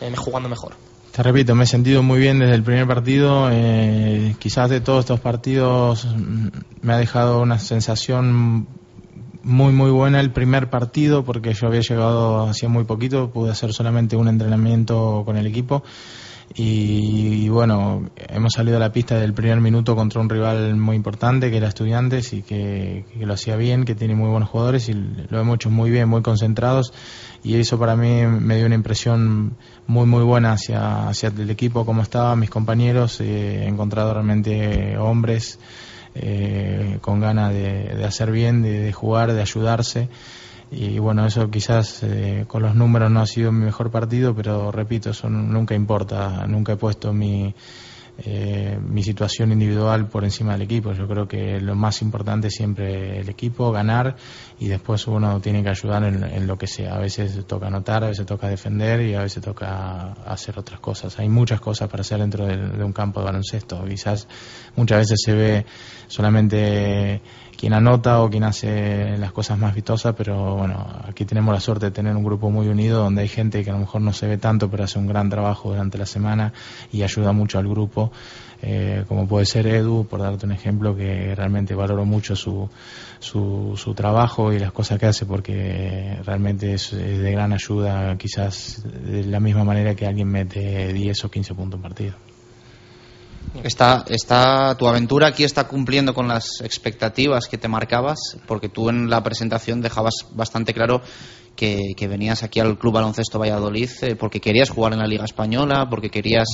eh, 0.00 0.12
jugando 0.16 0.48
mejor? 0.48 0.74
Te 1.10 1.22
repito, 1.22 1.56
me 1.56 1.64
he 1.64 1.66
sentido 1.66 2.02
muy 2.04 2.20
bien 2.20 2.38
desde 2.38 2.54
el 2.54 2.62
primer 2.62 2.86
partido. 2.86 3.48
Eh, 3.50 4.36
quizás 4.38 4.70
de 4.70 4.80
todos 4.80 5.00
estos 5.00 5.18
partidos 5.18 6.04
mm, 6.04 6.48
me 6.80 6.92
ha 6.92 6.96
dejado 6.96 7.40
una 7.40 7.58
sensación 7.58 8.68
muy 9.44 9.72
muy 9.72 9.90
buena 9.90 10.20
el 10.20 10.30
primer 10.30 10.70
partido 10.70 11.24
porque 11.24 11.54
yo 11.54 11.66
había 11.66 11.80
llegado 11.80 12.48
hacía 12.48 12.68
muy 12.68 12.84
poquito, 12.84 13.30
pude 13.30 13.50
hacer 13.50 13.72
solamente 13.72 14.16
un 14.16 14.28
entrenamiento 14.28 15.22
con 15.24 15.36
el 15.36 15.46
equipo. 15.46 15.82
Y, 16.54 17.48
bueno, 17.48 18.10
hemos 18.16 18.52
salido 18.52 18.76
a 18.76 18.80
la 18.80 18.92
pista 18.92 19.18
del 19.18 19.32
primer 19.32 19.60
minuto 19.60 19.96
contra 19.96 20.20
un 20.20 20.28
rival 20.28 20.76
muy 20.76 20.96
importante 20.96 21.50
que 21.50 21.56
era 21.56 21.68
Estudiantes 21.68 22.34
y 22.34 22.42
que, 22.42 23.06
lo 23.18 23.32
hacía 23.32 23.56
bien, 23.56 23.84
que 23.84 23.94
tiene 23.94 24.14
muy 24.14 24.28
buenos 24.28 24.50
jugadores 24.50 24.88
y 24.90 24.92
lo 24.92 25.40
hemos 25.40 25.54
hecho 25.54 25.70
muy 25.70 25.90
bien, 25.90 26.08
muy 26.08 26.20
concentrados. 26.20 26.92
Y 27.42 27.54
eso 27.54 27.78
para 27.78 27.96
mí 27.96 28.26
me 28.26 28.56
dio 28.56 28.66
una 28.66 28.74
impresión 28.74 29.56
muy 29.86 30.06
muy 30.06 30.24
buena 30.24 30.52
hacia, 30.52 31.08
hacia 31.08 31.30
el 31.30 31.48
equipo, 31.48 31.86
cómo 31.86 32.02
estaban 32.02 32.38
mis 32.38 32.50
compañeros, 32.50 33.20
he 33.20 33.66
encontrado 33.66 34.12
realmente 34.12 34.98
hombres 34.98 35.58
eh, 36.14 36.98
con 37.00 37.20
ganas 37.20 37.52
de, 37.52 38.04
hacer 38.04 38.30
bien, 38.30 38.62
de, 38.62 38.92
jugar, 38.92 39.32
de 39.32 39.40
ayudarse. 39.40 40.08
Y 40.70 40.98
bueno, 40.98 41.26
eso 41.26 41.50
quizás 41.50 42.02
eh, 42.02 42.44
con 42.48 42.62
los 42.62 42.74
números 42.74 43.10
no 43.10 43.20
ha 43.20 43.26
sido 43.26 43.52
mi 43.52 43.64
mejor 43.64 43.90
partido, 43.90 44.34
pero 44.34 44.72
repito, 44.72 45.10
eso 45.10 45.28
nunca 45.28 45.74
importa. 45.74 46.46
Nunca 46.46 46.72
he 46.72 46.76
puesto 46.76 47.12
mi, 47.12 47.54
eh, 48.18 48.78
mi 48.80 49.02
situación 49.02 49.52
individual 49.52 50.06
por 50.06 50.24
encima 50.24 50.52
del 50.52 50.62
equipo. 50.62 50.92
Yo 50.92 51.08
creo 51.08 51.26
que 51.26 51.60
lo 51.60 51.74
más 51.74 52.02
importante 52.02 52.50
siempre 52.50 53.18
el 53.18 53.28
equipo, 53.28 53.72
ganar 53.72 54.16
y 54.60 54.68
después 54.68 55.06
uno 55.06 55.40
tiene 55.40 55.62
que 55.62 55.70
ayudar 55.70 56.04
en, 56.04 56.46
lo 56.46 56.58
que 56.58 56.66
sea. 56.66 56.94
A 56.94 56.98
veces 56.98 57.46
toca 57.46 57.68
anotar, 57.68 58.04
a 58.04 58.08
veces 58.08 58.26
toca 58.26 58.48
defender 58.48 59.00
y 59.00 59.14
a 59.14 59.22
veces 59.22 59.42
toca 59.42 60.12
hacer 60.26 60.58
otras 60.58 60.78
cosas. 60.80 61.18
Hay 61.18 61.28
muchas 61.28 61.60
cosas 61.60 61.88
para 61.88 62.02
hacer 62.02 62.18
dentro 62.18 62.46
de 62.46 62.84
un 62.84 62.92
campo 62.92 63.20
de 63.20 63.26
baloncesto. 63.26 63.82
Quizás 63.86 64.28
muchas 64.76 64.98
veces 64.98 65.20
se 65.24 65.32
ve 65.32 65.66
solamente 66.06 67.22
quien 67.62 67.74
anota 67.74 68.20
o 68.22 68.28
quien 68.28 68.42
hace 68.42 69.16
las 69.18 69.30
cosas 69.30 69.56
más 69.56 69.72
vistosas, 69.72 70.16
pero 70.18 70.56
bueno, 70.56 70.84
aquí 71.06 71.24
tenemos 71.24 71.54
la 71.54 71.60
suerte 71.60 71.86
de 71.86 71.92
tener 71.92 72.16
un 72.16 72.24
grupo 72.24 72.50
muy 72.50 72.66
unido 72.66 73.00
donde 73.00 73.22
hay 73.22 73.28
gente 73.28 73.62
que 73.62 73.70
a 73.70 73.74
lo 73.74 73.78
mejor 73.78 74.00
no 74.00 74.12
se 74.12 74.26
ve 74.26 74.36
tanto, 74.36 74.68
pero 74.68 74.82
hace 74.82 74.98
un 74.98 75.06
gran 75.06 75.30
trabajo 75.30 75.70
durante 75.70 75.96
la 75.96 76.04
semana 76.04 76.52
y 76.90 77.04
ayuda 77.04 77.30
mucho 77.30 77.60
al 77.60 77.68
grupo, 77.68 78.10
eh, 78.62 79.04
como 79.06 79.28
puede 79.28 79.46
ser 79.46 79.68
Edu, 79.68 80.08
por 80.10 80.18
darte 80.18 80.44
un 80.44 80.50
ejemplo, 80.50 80.96
que 80.96 81.36
realmente 81.36 81.76
valoro 81.76 82.04
mucho 82.04 82.34
su, 82.34 82.68
su, 83.20 83.74
su 83.76 83.94
trabajo 83.94 84.52
y 84.52 84.58
las 84.58 84.72
cosas 84.72 84.98
que 84.98 85.06
hace, 85.06 85.24
porque 85.24 86.18
realmente 86.24 86.74
es, 86.74 86.90
de 86.90 87.30
gran 87.30 87.52
ayuda, 87.52 88.18
quizás 88.18 88.82
de 88.82 89.22
la 89.22 89.38
misma 89.38 89.62
manera 89.62 89.94
que 89.94 90.04
alguien 90.04 90.26
mete 90.26 90.92
10 90.92 91.26
o 91.26 91.30
15 91.30 91.54
puntos 91.54 91.80
partido. 91.80 92.31
Está, 93.62 94.04
está, 94.08 94.74
tu 94.78 94.88
aventura 94.88 95.28
aquí 95.28 95.44
está 95.44 95.68
cumpliendo 95.68 96.14
con 96.14 96.26
las 96.26 96.60
expectativas 96.62 97.48
que 97.48 97.58
te 97.58 97.68
marcabas, 97.68 98.38
porque 98.46 98.68
tú 98.68 98.88
en 98.88 99.10
la 99.10 99.22
presentación 99.22 99.80
dejabas 99.80 100.14
bastante 100.32 100.72
claro 100.72 101.02
que, 101.56 102.08
venías 102.08 102.42
aquí 102.42 102.60
al 102.60 102.78
Club 102.78 102.94
Baloncesto 102.94 103.38
Valladolid 103.38 103.90
eh, 104.02 104.16
porque 104.16 104.40
querías 104.40 104.70
jugar 104.70 104.92
en 104.92 104.98
la 104.98 105.06
Liga 105.06 105.24
Española, 105.24 105.88
porque 105.88 106.10
querías, 106.10 106.48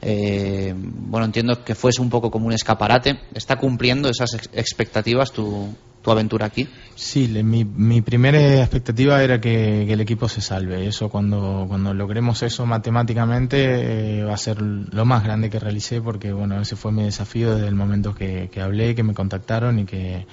eh, 0.00 0.74
bueno, 0.76 1.26
entiendo 1.26 1.64
que 1.64 1.74
fuese 1.74 2.00
un 2.00 2.10
poco 2.10 2.30
como 2.30 2.46
un 2.46 2.52
escaparate. 2.52 3.20
¿Está 3.34 3.56
cumpliendo 3.56 4.08
esas 4.08 4.34
expectativas 4.52 5.32
tu, 5.32 5.74
tu 6.04 6.10
aventura 6.10 6.46
aquí? 6.46 6.68
Sí, 6.94 7.26
mi, 7.42 7.64
mi 7.64 8.02
primera 8.02 8.60
expectativa 8.60 9.22
era 9.22 9.40
que, 9.40 9.90
el 9.90 10.00
equipo 10.00 10.28
se 10.28 10.42
salve. 10.42 10.86
Eso 10.86 11.08
cuando, 11.08 11.64
cuando 11.66 11.94
logremos 11.94 12.42
eso 12.42 12.66
matemáticamente 12.66 14.20
eh, 14.20 14.24
va 14.24 14.34
a 14.34 14.38
ser 14.38 14.60
lo 14.60 15.04
más 15.04 15.24
grande 15.24 15.48
que 15.50 15.58
realicé 15.58 16.00
porque 16.02 16.32
bueno, 16.32 16.60
ese 16.60 16.76
fue 16.76 16.92
mi 16.92 17.04
desafío 17.04 17.54
desde 17.54 17.68
el 17.68 17.74
momento 17.74 18.14
que, 18.14 18.48
que 18.52 18.60
hablé, 18.60 18.94
que 18.94 19.02
me 19.02 19.14
contactaron 19.14 19.78
y 19.78 19.86
que, 19.86 20.26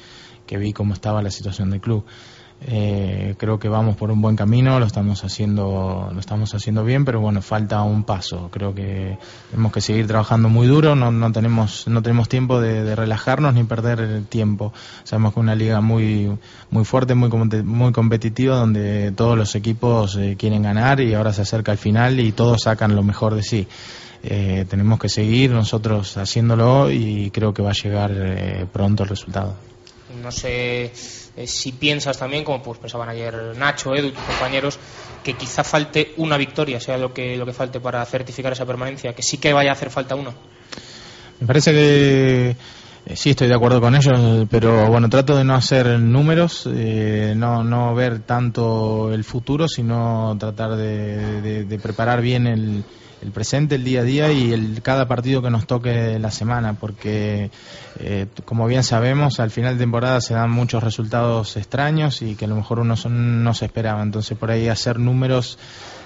que 0.46 0.58
vi 0.58 0.74
cómo 0.74 0.94
estaba 0.94 1.22
la 1.22 1.32
situación 1.32 1.70
del 1.70 1.80
club. 1.80 2.06
Eh, 2.64 3.34
creo 3.40 3.58
que 3.58 3.68
vamos 3.68 3.96
por 3.96 4.12
un 4.12 4.22
buen 4.22 4.36
camino, 4.36 4.80
lo 4.80 4.86
estamos 4.86 5.24
haciendo, 5.24 6.10
lo 6.14 6.20
estamos 6.20 6.54
haciendo 6.54 6.84
bien, 6.84 7.06
pero 7.06 7.20
bueno, 7.20 7.42
falta 7.42 7.82
un 7.82 8.04
paso. 8.04 8.50
Creo 8.52 8.76
que 8.76 9.18
tenemos 9.50 9.72
que 9.72 9.82
seguir 9.82 10.06
trabajando 10.06 10.48
muy 10.48 10.68
duro, 10.68 10.96
no, 10.96 11.12
no 11.12 11.32
tenemos, 11.32 11.88
no 11.88 12.04
tenemos 12.04 12.30
tiempo 12.30 12.62
de, 12.62 12.96
relajarnos 12.96 13.56
ni 13.56 13.64
perder 13.64 14.02
el 14.02 14.26
tiempo. 14.28 14.74
Sabemos 15.04 15.34
que 15.34 15.40
es 15.40 15.44
una 15.44 15.56
liga 15.56 15.82
muy, 15.82 16.38
muy 16.70 16.86
fuerte, 16.86 17.16
muy, 17.16 17.30
muy 17.30 17.92
competitiva, 17.92 18.58
donde 18.58 19.12
todos 19.12 19.36
los 19.36 19.56
equipos 19.56 20.16
eh, 20.18 20.36
quieren 20.38 20.62
ganar 20.62 21.00
y 21.00 21.16
ahora 21.16 21.34
se 21.34 21.42
acerca 21.42 21.72
el 21.72 21.80
final 21.80 22.20
y 22.20 22.32
todos 22.32 22.64
sacan 22.64 22.96
lo 22.96 23.02
mejor 23.02 23.34
de 23.34 23.42
sí. 23.42 23.68
Eh, 24.24 24.66
tenemos 24.70 25.00
que 25.00 25.10
seguir 25.10 25.50
nosotros 25.50 26.16
haciéndolo 26.16 26.92
y 26.92 27.32
creo 27.32 27.56
que 27.56 27.64
va 27.64 27.72
a 27.72 27.74
llegar 27.74 28.68
pronto 28.72 29.02
el 29.02 29.10
resultado. 29.10 29.56
No 30.22 30.32
sé 30.32 30.92
eh, 31.42 31.48
si 31.48 31.72
piensas 31.72 32.18
también, 32.18 32.44
como 32.44 32.62
pues 32.62 32.80
pensaban 32.80 33.10
ayer 33.10 33.56
Nacho, 33.58 33.96
Edu, 33.96 34.12
tus 34.12 34.24
compañeros, 34.24 34.78
que 35.24 35.34
quizá 35.34 35.64
falte 35.64 36.14
una 36.18 36.38
victoria, 36.38 36.80
sea 36.80 36.98
lo 36.98 37.14
que, 37.14 37.38
lo 37.38 37.46
que 37.46 37.54
falte 37.54 37.80
para 37.80 38.06
certificar 38.06 38.54
esa 38.54 38.66
permanencia, 38.66 39.14
que 39.14 39.24
sí 39.24 39.38
que 39.38 39.54
vaya 39.54 39.72
a 39.72 39.74
hacer 39.74 39.90
falta 39.90 40.16
una. 40.16 40.32
Me 41.40 41.48
parece 41.48 41.72
que 41.72 42.50
eh, 43.06 43.16
sí 43.16 43.32
estoy 43.32 43.48
de 43.48 43.56
acuerdo 43.56 43.82
con 43.82 43.96
ellos, 43.96 44.48
pero 44.50 44.88
bueno, 44.88 45.10
trato 45.10 45.36
de 45.36 45.44
no 45.44 45.56
hacer 45.56 46.00
números, 46.00 46.68
eh, 46.72 47.34
no, 47.36 47.64
no 47.64 47.96
ver 47.96 48.20
tanto 48.20 49.14
el 49.14 49.24
futuro, 49.24 49.68
sino 49.68 50.36
tratar 50.40 50.76
de 50.76 51.80
preparar 51.82 52.22
bien 52.22 52.48
el, 52.48 52.84
el 53.22 53.32
presente, 53.32 53.76
el 53.76 53.84
día 53.84 54.02
a 54.02 54.04
día 54.04 54.32
y 54.32 54.52
el, 54.52 54.82
cada 54.82 55.08
partido 55.08 55.42
que 55.42 55.50
nos 55.50 55.68
toque 55.68 56.18
la 56.20 56.32
semana, 56.32 56.74
porque 56.74 57.52
eh, 58.00 58.28
como 58.46 58.68
bien 58.68 58.84
sabemos, 58.84 59.40
al 59.40 59.52
final 59.52 59.76
de 59.76 59.84
temporada 59.84 60.22
se 60.22 60.34
dan 60.34 60.52
muchos 60.52 60.84
resultados 60.84 61.56
extraños 61.58 62.22
y 62.22 62.36
que 62.36 62.46
a 62.46 62.48
lo 62.48 62.56
mejor 62.56 62.80
uno 62.80 62.96
no 63.10 63.54
se 63.54 63.66
esperaba. 63.66 64.02
Entonces, 64.02 64.38
por 64.38 64.52
ahí 64.52 64.68
hacer 64.68 65.00
números 65.00 65.58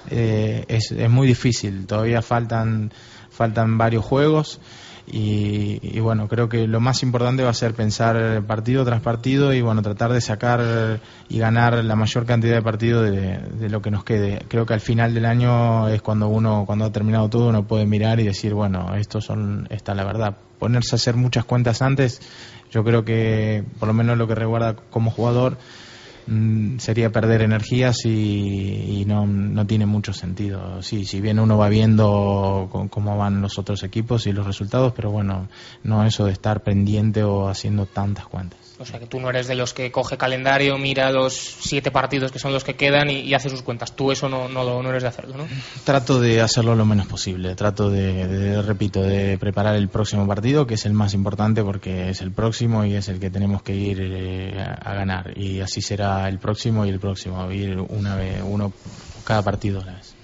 eh, 0.09 0.65
es, 0.67 0.91
es 0.91 1.09
muy 1.09 1.27
difícil. 1.27 1.85
Todavía 1.87 2.21
faltan, 2.21 2.91
faltan 3.29 3.77
varios 3.77 4.03
juegos. 4.03 4.59
Y, 5.07 5.99
bueno, 5.99 6.27
creo 6.27 6.49
que 6.49 6.67
lo 6.67 6.79
más 6.79 7.03
importante 7.03 7.43
va 7.43 7.51
a 7.51 7.53
ser 7.53 7.73
pensar 7.73 8.41
partido 8.43 8.83
tras 8.83 9.01
partido 9.01 9.53
y 9.53 9.61
bueno, 9.61 9.81
tratar 9.81 10.11
de 10.11 10.19
sacar 10.19 10.99
y 11.29 11.37
ganar 11.37 11.83
la 11.83 11.95
mayor 11.95 12.25
cantidad 12.25 12.55
de 12.55 12.61
partidos 12.61 13.11
de, 13.11 13.69
lo 13.69 13.81
que 13.81 13.91
nos 13.91 14.03
quede. 14.03 14.43
Creo 14.47 14.65
que 14.65 14.73
al 14.73 14.81
final 14.81 15.13
del 15.13 15.25
año 15.25 15.87
es 15.89 16.01
cuando 16.01 16.27
uno, 16.27 16.63
cuando 16.65 16.85
ha 16.85 16.91
terminado 16.91 17.29
todo, 17.29 17.49
uno 17.49 17.67
puede 17.67 17.85
mirar 17.85 18.19
y 18.19 18.23
decir, 18.23 18.53
bueno, 18.53 18.95
esto 18.95 19.21
son, 19.21 19.67
está 19.69 19.93
la 19.93 20.03
verdad. 20.05 20.37
Ponerse 20.57 20.95
a 20.95 20.97
hacer 20.97 21.15
muchas 21.15 21.45
cuentas 21.45 21.81
antes, 21.81 22.21
yo 22.71 22.83
creo 22.83 23.05
que 23.05 23.63
por 23.79 23.87
lo 23.87 23.93
menos 23.93 24.17
lo 24.17 24.27
que 24.27 24.35
recuerda 24.35 24.75
como 24.89 25.11
jugador, 25.11 25.57
Mm, 26.27 26.79
sería 26.79 27.11
perder 27.11 27.43
energías 27.43 28.03
y, 28.05 29.03
no, 29.05 29.27
no, 29.27 29.67
tiene 29.67 29.85
mucho 29.85 30.13
sentido. 30.13 30.81
Sí, 30.81 31.05
si 31.05 31.21
bien 31.21 31.39
uno 31.39 31.57
va 31.57 31.69
viendo 31.69 32.69
cómo 32.89 33.17
van 33.17 33.41
los 33.41 33.59
otros 33.59 33.83
equipos 33.83 34.25
y 34.25 34.33
los 34.33 34.45
resultados, 34.45 34.93
pero 34.95 35.11
bueno, 35.11 35.47
no 35.83 36.05
eso 36.05 36.25
de 36.25 36.31
estar 36.31 36.63
pendiente 36.63 37.23
o 37.23 37.47
haciendo 37.47 37.85
tantas 37.85 38.25
cuentas. 38.27 38.59
O 38.77 38.85
sea 38.85 38.99
que 38.99 39.05
tú 39.05 39.21
no 39.21 39.29
eres 39.29 39.47
de 39.47 39.55
los 39.55 39.73
que 39.73 39.89
coge 39.89 40.17
calendario, 40.17 40.77
mira 40.77 41.09
los 41.09 41.33
siete 41.33 41.91
partidos 41.91 42.31
que 42.31 42.39
son 42.39 42.51
los 42.51 42.65
que 42.65 42.75
quedan 42.75 43.09
y, 43.09 43.33
hace 43.33 43.49
sus 43.49 43.61
cuentas. 43.61 43.95
Tú 43.95 44.11
eso 44.11 44.27
no, 44.27 44.49
no, 44.49 44.83
no, 44.83 44.89
eres 44.89 45.03
de 45.03 45.09
hacerlo, 45.09 45.37
¿no? 45.37 45.47
Trato 45.85 46.19
de 46.19 46.41
hacerlo 46.41 46.75
lo 46.75 46.85
menos 46.85 47.07
posible. 47.07 47.55
Trato 47.55 47.89
de, 47.89 48.61
repito, 48.61 49.01
de 49.01 49.37
preparar 49.37 49.75
el 49.75 49.87
próximo 49.87 50.27
partido, 50.27 50.67
que 50.67 50.73
es 50.73 50.85
el 50.85 50.93
más 50.93 51.13
importante 51.13 51.63
porque 51.63 52.09
es 52.09 52.21
el 52.21 52.31
próximo 52.31 52.83
y 52.83 52.95
es 52.95 53.07
el 53.07 53.19
que 53.19 53.29
tenemos 53.29 53.63
que 53.63 53.75
ir 53.75 53.99
eh, 54.01 54.59
a, 54.59 54.93
ganar. 54.93 55.37
Y 55.37 55.61
así 55.61 55.81
será 55.81 56.27
el 56.27 56.39
próximo 56.39 56.85
y 56.85 56.89
el 56.89 56.99
próximo. 56.99 57.49
Ir 57.51 57.79
una 57.79 58.15
vez, 58.15 58.41
uno 58.43 58.73
cada 59.23 59.41
partido 59.41 59.81
a 59.81 59.85
la 59.85 59.93
vez. 59.93 60.15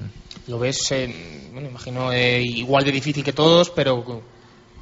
Lo 0.47 0.59
ves, 0.59 0.91
eh, 0.91 1.49
bueno, 1.53 1.69
imagino, 1.69 2.11
eh, 2.11 2.41
igual 2.41 2.83
de 2.83 2.91
difícil 2.91 3.23
que 3.23 3.31
todos, 3.31 3.69
pero 3.69 4.23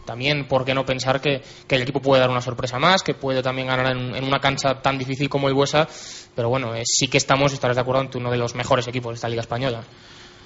también, 0.10 0.48
¿por 0.48 0.66
qué 0.66 0.74
no 0.74 0.88
pensar 0.88 1.22
que, 1.22 1.44
el 1.70 1.82
equipo 1.84 2.02
puede 2.02 2.20
dar 2.20 2.32
una 2.32 2.42
sorpresa 2.42 2.80
más, 2.80 3.04
que 3.04 3.14
puede 3.14 3.44
también 3.44 3.68
ganar 3.68 3.96
en, 3.96 4.24
una 4.24 4.40
cancha 4.40 4.82
tan 4.82 4.98
difícil 4.98 5.30
como 5.30 5.48
el 5.48 5.54
Buesa? 5.54 5.88
Pero 6.36 6.50
bueno, 6.50 6.74
eh, 6.74 6.82
sí 6.84 7.08
que 7.08 7.18
estamos, 7.20 7.54
estarás 7.54 7.78
de 7.78 7.82
acuerdo, 7.82 8.02
ante 8.02 8.18
uno 8.18 8.32
de 8.32 8.38
los 8.38 8.56
mejores 8.56 8.88
equipos 8.88 9.12
de 9.12 9.16
esta 9.16 9.30
Liga 9.30 9.42
Española. 9.42 9.84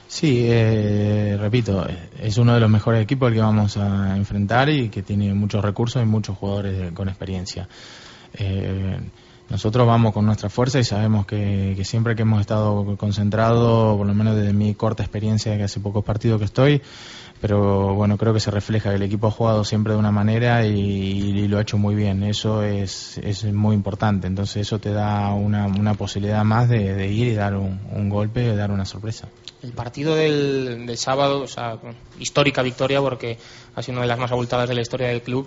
Sí, 0.05 0.43
eh, 0.49 1.37
repito, 1.39 1.87
es 2.21 2.37
uno 2.37 2.53
de 2.55 2.59
los 2.59 2.69
mejores 2.69 3.01
equipos 3.01 3.29
el 3.29 3.35
que 3.35 3.39
vamos 3.39 3.77
a 3.77 4.17
enfrentar 4.17 4.69
y 4.69 4.89
que 4.89 5.01
tiene 5.01 5.33
muchos 5.33 5.63
recursos 5.63 6.03
y 6.03 6.05
muchos 6.05 6.37
jugadores 6.37 6.91
con 6.91 7.07
experiencia. 7.07 7.69
Eh, 8.33 8.99
nosotros 9.49 9.85
vamos 9.85 10.13
con 10.13 10.25
nuestra 10.25 10.49
fuerza 10.49 10.79
y 10.79 10.83
sabemos 10.83 11.25
que, 11.25 11.73
que, 11.75 11.85
siempre 11.85 12.15
que 12.15 12.23
hemos 12.23 12.41
estado 12.41 12.95
concentrados, 12.97 13.97
por 13.97 14.07
lo 14.07 14.13
menos 14.13 14.35
desde 14.35 14.53
mi 14.53 14.73
corta 14.73 15.03
experiencia, 15.03 15.55
que 15.57 15.63
hace 15.63 15.79
pocos 15.79 16.03
partidos 16.03 16.39
que 16.39 16.45
estoy, 16.45 16.81
pero 17.43 17.93
bueno, 17.93 18.17
creo 18.17 18.33
que 18.33 18.39
se 18.39 18.51
refleja 18.51 18.91
que 18.91 18.95
el 18.95 19.01
equipo 19.01 19.27
ha 19.27 19.31
jugado 19.31 19.65
siempre 19.65 19.91
de 19.91 19.99
una 19.99 20.11
manera 20.11 20.65
y, 20.65 21.45
lo 21.49 21.57
ha 21.57 21.61
hecho 21.61 21.77
muy 21.77 21.93
bien. 21.93 22.23
Eso 22.23 22.63
es, 22.63 23.17
es, 23.17 23.43
muy 23.43 23.75
importante. 23.75 24.27
Entonces 24.27 24.65
eso 24.65 24.79
te 24.79 24.93
da 24.93 25.33
una, 25.33 25.65
una 25.65 25.93
posibilidad 25.93 26.41
más 26.45 26.69
de, 26.69 27.05
ir 27.11 27.27
y 27.27 27.33
dar 27.33 27.57
un, 27.57 28.07
golpe 28.07 28.45
y 28.45 28.55
dar 28.55 28.71
una 28.71 28.85
sorpresa. 28.85 29.27
El 29.61 29.73
partido 29.73 30.15
del, 30.15 30.85
del 30.85 30.97
sábado, 30.97 31.41
o 31.41 31.47
sea, 31.47 31.79
histórica 32.17 32.61
victoria 32.61 33.01
porque 33.01 33.37
ha 33.75 33.81
sido 33.83 33.95
una 33.95 34.03
de 34.03 34.07
las 34.07 34.19
más 34.19 34.31
abultadas 34.31 34.69
de 34.69 34.75
la 34.75 34.81
historia 34.81 35.09
del 35.09 35.21
club 35.21 35.45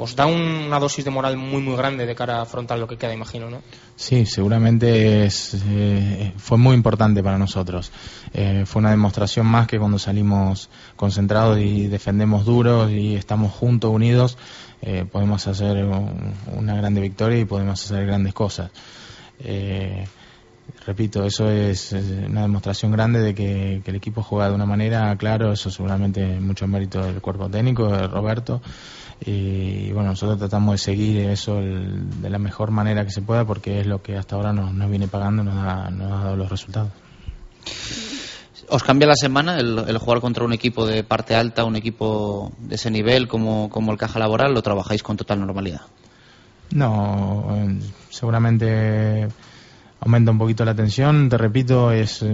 os 0.00 0.16
da 0.16 0.24
una 0.24 0.78
dosis 0.80 1.04
de 1.04 1.10
moral 1.10 1.36
muy 1.36 1.60
muy 1.60 1.76
grande 1.76 2.06
de 2.06 2.14
cara 2.14 2.38
a 2.38 2.42
afrontar 2.42 2.78
lo 2.78 2.88
que 2.88 2.96
queda, 2.96 3.12
imagino, 3.12 3.50
¿no? 3.50 3.60
Sí, 3.96 4.24
seguramente 4.24 5.26
eh, 5.26 6.32
fue 6.38 6.56
muy 6.56 6.74
importante 6.74 7.22
para 7.22 7.36
nosotros. 7.36 7.92
Eh, 8.32 8.64
fue 8.64 8.80
una 8.80 8.90
demostración 8.90 9.46
más 9.46 9.66
que 9.66 9.78
cuando 9.78 9.98
salimos 9.98 10.70
concentrados 10.96 11.58
y 11.58 11.86
defendemos 11.86 12.46
duros 12.46 12.90
y 12.90 13.14
estamos 13.14 13.52
juntos, 13.52 13.90
unidos, 13.90 14.38
eh, 14.80 15.04
podemos 15.10 15.46
hacer 15.46 15.84
una 16.56 16.74
grande 16.76 17.02
victoria 17.02 17.38
y 17.38 17.44
podemos 17.44 17.84
hacer 17.84 18.06
grandes 18.06 18.32
cosas. 18.32 18.70
repito, 20.86 21.24
eso 21.24 21.50
es 21.50 21.92
una 21.92 22.42
demostración 22.42 22.90
grande 22.92 23.20
de 23.20 23.34
que, 23.34 23.82
el 23.84 23.94
equipo 23.96 24.22
juega 24.22 24.48
de 24.48 24.54
una 24.54 24.66
manera, 24.66 25.14
claro, 25.16 25.52
eso 25.52 25.70
seguramente 25.70 26.40
mucho 26.40 26.66
mérito 26.66 27.04
del 27.04 27.20
cuerpo 27.20 27.50
técnico, 27.50 27.88
de 27.88 28.06
Roberto, 28.06 28.62
y 29.20 29.92
bueno, 29.92 30.10
nosotros 30.10 30.38
tratamos 30.38 30.72
de 30.74 30.78
seguir 30.78 31.28
eso 31.28 31.56
de 31.56 32.30
la 32.30 32.38
mejor 32.38 32.70
manera 32.70 33.04
que 33.04 33.10
se 33.10 33.20
pueda 33.20 33.44
porque 33.44 33.80
es 33.80 33.86
lo 33.86 34.02
que 34.02 34.16
hasta 34.16 34.36
ahora 34.36 34.52
nos, 34.52 34.90
viene 34.90 35.08
pagando, 35.08 35.44
nos 35.44 35.56
ha, 35.56 35.90
nos 35.90 36.10
ha 36.10 36.24
dado 36.24 36.36
los 36.36 36.48
resultados. 36.48 36.90
¿Os 38.68 38.82
cambia 38.84 39.08
la 39.08 39.16
semana 39.16 39.58
el, 39.58 39.98
jugar 39.98 40.20
contra 40.20 40.44
un 40.44 40.52
equipo 40.52 40.86
de 40.86 41.02
parte 41.02 41.34
alta, 41.34 41.64
un 41.64 41.76
equipo 41.76 42.52
de 42.58 42.76
ese 42.76 42.90
nivel 42.90 43.26
como, 43.26 43.68
como 43.68 43.90
el 43.90 43.98
Caja 43.98 44.18
Laboral, 44.20 44.56
o 44.56 44.62
trabajáis 44.62 45.02
con 45.02 45.16
total 45.16 45.40
normalidad? 45.40 45.82
No, 46.70 47.48
seguramente 48.10 49.28
aumenta 50.00 50.30
un 50.30 50.38
poquito 50.38 50.64
la 50.64 50.74
tensión. 50.74 51.28
Te 51.28 51.38
repito, 51.38 51.92
es, 51.92 52.24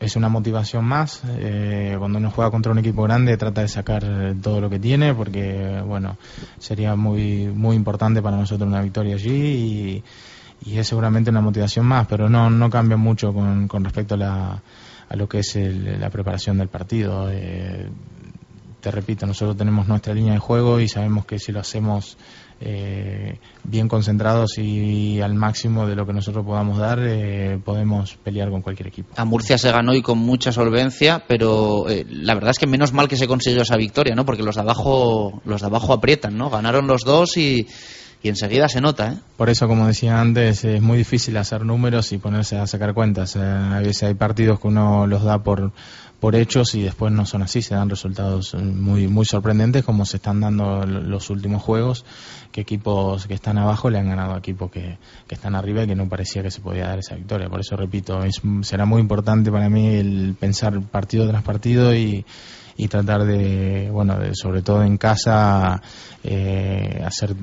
es 0.00 0.16
una 0.16 0.28
motivación 0.28 0.84
más. 0.84 1.22
Eh, 1.26 1.96
cuando 1.98 2.18
uno 2.18 2.30
juega 2.30 2.50
contra 2.50 2.72
un 2.72 2.78
equipo 2.78 3.02
grande 3.02 3.36
trata 3.36 3.62
de 3.62 3.68
sacar 3.68 4.34
todo 4.40 4.60
lo 4.60 4.70
que 4.70 4.78
tiene 4.78 5.14
porque, 5.14 5.82
bueno, 5.84 6.16
sería 6.58 6.94
muy, 6.96 7.48
muy 7.48 7.76
importante 7.76 8.22
para 8.22 8.36
nosotros 8.36 8.68
una 8.68 8.82
victoria 8.82 9.16
allí 9.16 9.32
y, 9.32 10.04
es 10.66 10.88
seguramente 10.88 11.30
una 11.30 11.40
motivación 11.40 11.86
más, 11.86 12.06
pero 12.08 12.28
no, 12.28 12.50
no 12.50 12.70
cambia 12.70 12.96
mucho 12.96 13.32
con, 13.32 13.68
con 13.68 13.84
respecto 13.84 14.14
a, 14.14 14.16
la, 14.16 14.62
a 15.08 15.16
lo 15.16 15.28
que 15.28 15.40
es 15.40 15.54
la 15.54 16.10
preparación 16.10 16.58
del 16.58 16.68
partido. 16.68 17.28
Eh, 17.30 17.88
te 18.80 18.90
repito, 18.90 19.26
nosotros 19.26 19.56
tenemos 19.56 19.86
nuestra 19.86 20.14
línea 20.14 20.32
de 20.32 20.38
juego 20.38 20.80
y 20.80 20.88
sabemos 20.88 21.26
que 21.26 21.38
si 21.38 21.52
lo 21.52 21.60
hacemos 21.60 22.16
eh, 22.60 23.38
bien 23.64 23.86
concentrados 23.86 24.56
y, 24.58 25.20
al 25.20 25.34
máximo 25.34 25.86
de 25.86 25.94
lo 25.94 26.06
que 26.06 26.12
nosotros 26.12 26.44
podamos 26.44 26.78
dar, 26.78 26.98
eh, 27.02 27.58
podemos 27.62 28.16
pelear 28.16 28.50
con 28.50 28.62
cualquier 28.62 28.88
equipo. 28.88 29.12
A 29.16 29.24
Murcia 29.24 29.58
se 29.58 29.70
ganó 29.70 29.94
y 29.94 30.02
con 30.02 30.18
mucha 30.18 30.52
solvencia, 30.52 31.22
pero 31.26 31.88
eh, 31.88 32.06
la 32.08 32.34
verdad 32.34 32.50
es 32.50 32.58
que 32.58 32.66
menos 32.66 32.92
mal 32.92 33.08
que 33.08 33.16
se 33.16 33.26
consiguió 33.26 33.62
esa 33.62 33.76
victoria, 33.76 34.14
¿no? 34.14 34.24
Porque 34.24 34.42
los 34.42 34.54
de 34.54 34.62
abajo, 34.62 35.42
los 35.44 35.60
de 35.60 35.66
abajo 35.66 35.92
aprietan, 35.92 36.38
¿no? 36.38 36.48
Ganaron 36.48 36.86
los 36.86 37.02
dos 37.02 37.36
y, 37.36 37.66
y 38.22 38.28
enseguida 38.28 38.68
se 38.68 38.80
nota. 38.80 39.12
¿eh? 39.12 39.16
Por 39.36 39.50
eso, 39.50 39.68
como 39.68 39.86
decía 39.86 40.20
antes, 40.20 40.64
es 40.64 40.80
muy 40.80 40.98
difícil 40.98 41.36
hacer 41.36 41.64
números 41.64 42.12
y 42.12 42.18
ponerse 42.18 42.56
a 42.56 42.66
sacar 42.66 42.94
cuentas. 42.94 43.36
a 43.36 43.80
veces 43.80 44.04
hay 44.04 44.14
partidos 44.14 44.60
que 44.60 44.68
uno 44.68 45.06
los 45.06 45.22
da 45.22 45.42
por 45.42 45.72
por 46.20 46.34
hechos 46.34 46.74
y 46.74 46.82
después 46.82 47.12
no 47.12 47.26
son 47.26 47.42
así, 47.42 47.60
se 47.62 47.74
dan 47.74 47.90
resultados 47.90 48.54
muy 48.54 49.06
muy 49.06 49.26
sorprendentes 49.26 49.84
como 49.84 50.06
se 50.06 50.16
están 50.16 50.40
dando 50.40 50.86
los 50.86 51.28
últimos 51.30 51.62
juegos, 51.62 52.04
que 52.52 52.62
equipos 52.62 53.26
que 53.26 53.34
están 53.34 53.58
abajo 53.58 53.90
le 53.90 53.98
han 53.98 54.08
ganado 54.08 54.34
a 54.34 54.38
equipos 54.38 54.70
que, 54.70 54.98
que 55.26 55.34
están 55.34 55.54
arriba 55.54 55.82
y 55.82 55.86
que 55.86 55.94
no 55.94 56.08
parecía 56.08 56.42
que 56.42 56.50
se 56.50 56.60
podía 56.60 56.86
dar 56.86 56.98
esa 56.98 57.14
victoria. 57.14 57.48
Por 57.48 57.60
eso 57.60 57.76
repito, 57.76 58.22
es, 58.24 58.40
será 58.62 58.86
muy 58.86 59.00
importante 59.00 59.50
para 59.52 59.68
mí 59.68 59.88
el 59.88 60.36
pensar 60.38 60.80
partido 60.80 61.28
tras 61.28 61.42
partido 61.42 61.94
y, 61.94 62.24
y 62.78 62.88
tratar 62.88 63.24
de, 63.24 63.90
bueno, 63.90 64.18
de, 64.18 64.34
sobre 64.34 64.62
todo 64.62 64.82
en 64.82 64.96
casa, 64.96 65.82
eh, 66.24 67.02
hacer 67.04 67.34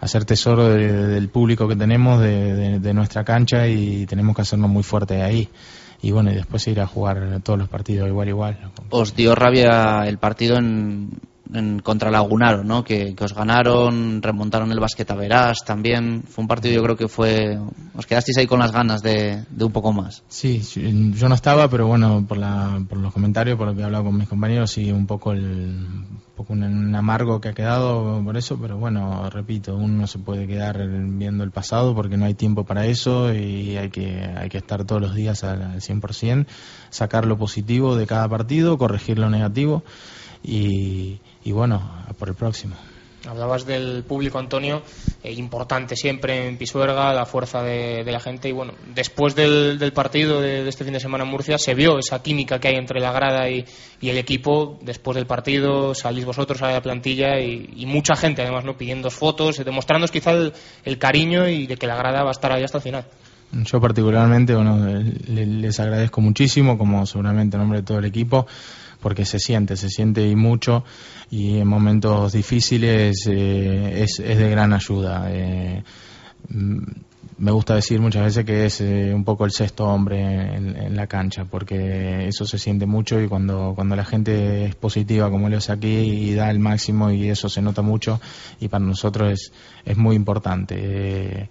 hacer 0.00 0.24
tesoro 0.24 0.70
del 0.70 1.28
público 1.28 1.68
que 1.68 1.76
tenemos, 1.76 2.22
de, 2.22 2.78
de, 2.78 2.94
nuestra 2.94 3.22
cancha 3.22 3.68
y 3.68 4.06
tenemos 4.06 4.34
que 4.34 4.40
hacernos 4.40 4.70
muy 4.70 4.82
fuerte 4.82 5.20
ahí 5.20 5.46
y 6.02 6.10
bueno, 6.12 6.30
y 6.30 6.34
después 6.34 6.66
ir 6.68 6.80
a 6.80 6.86
jugar 6.86 7.40
todos 7.42 7.58
los 7.58 7.68
partidos 7.68 8.08
igual 8.08 8.28
igual. 8.28 8.58
Os 8.90 9.14
dio 9.14 9.34
rabia 9.34 10.04
el 10.06 10.18
partido 10.18 10.56
en, 10.56 11.10
en 11.54 11.80
contra 11.80 12.10
Lagunaro, 12.10 12.64
¿no? 12.64 12.84
Que, 12.84 13.14
os 13.20 13.34
ganaron, 13.34 14.22
remontaron 14.22 14.70
el 14.72 14.80
basqueta 14.80 15.14
Verás 15.14 15.64
también. 15.64 16.22
Fue 16.22 16.42
un 16.42 16.48
partido, 16.48 16.74
yo 16.74 16.82
creo 16.82 16.96
que 16.96 17.08
fue. 17.08 17.58
Os 17.94 18.06
quedasteis 18.06 18.38
ahí 18.38 18.46
con 18.46 18.60
las 18.60 18.72
ganas 18.72 19.02
de, 19.02 19.44
de 19.48 19.64
un 19.64 19.72
poco 19.72 19.92
más. 19.92 20.22
Sí, 20.28 20.62
yo 21.14 21.28
no 21.28 21.34
estaba, 21.34 21.68
pero 21.68 21.86
bueno, 21.86 22.24
por, 22.26 22.38
la, 22.38 22.82
por 22.88 22.98
los 22.98 23.12
comentarios, 23.12 23.56
por 23.56 23.66
lo 23.66 23.74
que 23.74 23.80
he 23.80 23.84
hablado 23.84 24.04
con 24.04 24.16
mis 24.16 24.28
compañeros, 24.28 24.70
sí, 24.70 24.90
un 24.90 25.06
poco 25.06 25.32
el. 25.32 25.40
Un 25.40 26.46
poco 26.46 26.54
un, 26.54 26.94
amargo 26.94 27.38
que 27.38 27.50
ha 27.50 27.52
quedado 27.52 28.24
por 28.24 28.38
eso, 28.38 28.58
pero 28.58 28.78
bueno, 28.78 29.28
repito, 29.28 29.76
uno 29.76 29.88
no 29.88 30.06
se 30.06 30.18
puede 30.18 30.46
quedar 30.46 30.88
viendo 30.88 31.44
el 31.44 31.50
pasado 31.50 31.94
porque 31.94 32.16
no 32.16 32.24
hay 32.24 32.32
tiempo 32.32 32.64
para 32.64 32.86
eso 32.86 33.34
y 33.34 33.76
hay 33.76 33.90
que, 33.90 34.24
hay 34.24 34.48
que 34.48 34.56
estar 34.56 34.84
todos 34.84 35.02
los 35.02 35.14
días 35.14 35.44
al 35.44 35.82
100%, 35.82 36.46
sacar 36.88 37.26
lo 37.26 37.36
positivo 37.36 37.94
de 37.94 38.06
cada 38.06 38.26
partido, 38.26 38.78
corregir 38.78 39.18
lo 39.18 39.28
negativo 39.28 39.84
y, 40.42 41.20
y 41.44 41.52
bueno, 41.52 42.04
por 42.18 42.28
el 42.28 42.34
próximo. 42.34 42.76
Hablabas 43.28 43.66
del 43.66 44.02
público, 44.02 44.38
Antonio, 44.38 44.82
eh, 45.22 45.32
importante 45.32 45.94
siempre 45.94 46.48
en 46.48 46.56
Pisuerga, 46.56 47.12
la 47.12 47.26
fuerza 47.26 47.62
de, 47.62 48.02
la 48.02 48.18
gente. 48.18 48.48
Y 48.48 48.52
bueno, 48.52 48.72
después 48.94 49.34
del, 49.34 49.92
partido 49.92 50.40
de, 50.40 50.66
este 50.66 50.84
fin 50.84 50.94
de 50.94 51.00
semana 51.00 51.24
en 51.24 51.30
Murcia, 51.30 51.58
se 51.58 51.74
vio 51.74 51.98
esa 51.98 52.22
química 52.22 52.58
que 52.58 52.68
hay 52.68 52.76
entre 52.76 52.98
la 52.98 53.12
grada 53.12 53.50
y, 53.50 53.66
el 54.00 54.16
equipo. 54.16 54.78
Después 54.80 55.16
del 55.16 55.26
partido, 55.26 55.94
salís 55.94 56.24
vosotros 56.24 56.62
a 56.62 56.72
la 56.72 56.80
plantilla 56.80 57.38
y, 57.40 57.84
mucha 57.84 58.16
gente, 58.16 58.40
además, 58.40 58.64
no 58.64 58.78
pidiendo 58.78 59.10
fotos, 59.10 59.62
demostrándoos 59.62 60.10
quizá 60.10 60.32
el, 60.32 60.98
cariño 60.98 61.46
y 61.46 61.66
de 61.66 61.76
que 61.76 61.86
la 61.86 61.96
grada 61.96 62.22
va 62.22 62.30
a 62.30 62.32
estar 62.32 62.50
ahí 62.52 62.64
hasta 62.64 62.78
el 62.78 62.82
final. 62.82 63.04
Yo, 63.52 63.80
particularmente, 63.80 64.54
bueno, 64.54 64.86
les 65.26 65.78
agradezco 65.78 66.22
muchísimo, 66.22 66.78
como 66.78 67.04
seguramente 67.04 67.56
en 67.56 67.60
nombre 67.60 67.80
de 67.80 67.84
todo 67.84 67.98
el 67.98 68.06
equipo 68.06 68.46
porque 69.00 69.24
se 69.24 69.38
siente, 69.38 69.76
se 69.76 69.88
siente 69.88 70.26
y 70.26 70.36
mucho 70.36 70.84
y 71.30 71.58
en 71.58 71.68
momentos 71.68 72.32
difíciles 72.32 73.26
eh, 73.28 74.02
es, 74.02 74.18
de 74.18 74.50
gran 74.50 74.72
ayuda. 74.72 75.26
Eh, 75.28 75.82
mm, 76.48 76.78
me 77.38 77.52
gusta 77.52 77.74
decir 77.74 78.00
muchas 78.00 78.24
veces 78.24 78.44
que 78.44 78.66
es 78.66 78.82
eh, 78.82 79.12
un 79.14 79.24
poco 79.24 79.46
el 79.46 79.50
sexto 79.50 79.86
hombre 79.86 80.20
en, 80.56 80.94
la 80.94 81.06
cancha, 81.06 81.46
porque 81.46 82.28
eso 82.28 82.44
se 82.44 82.58
siente 82.58 82.84
mucho 82.84 83.18
y 83.18 83.28
cuando, 83.28 83.72
cuando 83.74 83.96
la 83.96 84.04
gente 84.04 84.66
es 84.66 84.74
positiva 84.74 85.30
como 85.30 85.48
lo 85.48 85.56
es 85.56 85.70
aquí 85.70 85.88
y 85.88 86.34
da 86.34 86.50
el 86.50 86.58
máximo 86.58 87.10
y 87.10 87.30
eso 87.30 87.48
se 87.48 87.62
nota 87.62 87.80
mucho 87.80 88.20
y 88.60 88.68
para 88.68 88.84
nosotros 88.84 89.32
es, 89.32 89.52
es 89.86 89.96
muy 89.96 90.16
importante 90.16 91.48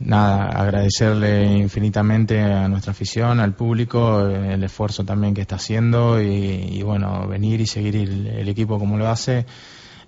nada, 0.00 0.46
agradecerle 0.46 1.44
infinitamente 1.44 2.40
a 2.40 2.68
nuestra 2.68 2.92
afición, 2.92 3.40
al 3.40 3.54
público, 3.54 4.26
el 4.26 4.62
esfuerzo 4.62 5.04
también 5.04 5.34
que 5.34 5.40
está 5.40 5.56
haciendo 5.56 6.20
y, 6.20 6.82
bueno, 6.82 7.26
venir 7.26 7.60
y 7.60 7.66
seguir 7.66 7.96
el, 7.96 8.48
equipo 8.48 8.78
como 8.78 8.96
lo 8.96 9.08
hace. 9.08 9.46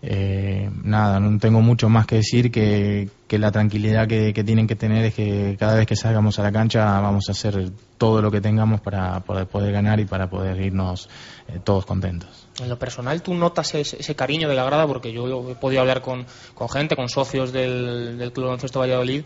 Eh, 0.02 0.70
nada, 0.82 1.20
no 1.20 1.38
tengo 1.38 1.60
mucho 1.60 1.90
más 1.90 2.06
que 2.06 2.16
decir 2.16 2.50
que, 2.50 3.10
la 3.28 3.52
tranquilidad 3.52 4.08
que, 4.08 4.32
tienen 4.44 4.66
que 4.66 4.74
tener 4.74 5.04
es 5.04 5.14
que 5.14 5.56
cada 5.58 5.74
vez 5.74 5.86
que 5.86 5.94
salgamos 5.94 6.38
a 6.38 6.42
la 6.42 6.50
cancha 6.50 7.00
vamos 7.00 7.28
a 7.28 7.32
hacer 7.32 7.70
todo 7.98 8.22
lo 8.22 8.30
que 8.30 8.40
tengamos 8.40 8.80
para 8.80 9.20
poder, 9.20 9.72
ganar 9.72 10.00
y 10.00 10.06
para 10.06 10.30
poder 10.30 10.58
irnos 10.60 11.10
eh, 11.48 11.60
todos 11.62 11.84
contentos. 11.84 12.46
En 12.60 12.70
lo 12.70 12.78
personal, 12.78 13.20
¿tú 13.22 13.34
notas 13.34 13.74
ese, 13.74 14.14
cariño 14.14 14.48
de 14.48 14.54
la 14.54 14.64
grada? 14.64 14.86
Porque 14.86 15.12
yo 15.12 15.50
he 15.50 15.54
podido 15.54 15.82
hablar 15.82 16.00
con, 16.00 16.24
gente, 16.72 16.96
con 16.96 17.08
socios 17.10 17.52
del, 17.52 18.16
del 18.16 18.32
Club 18.32 18.46
Baloncesto 18.46 18.80
Valladolid 18.80 19.24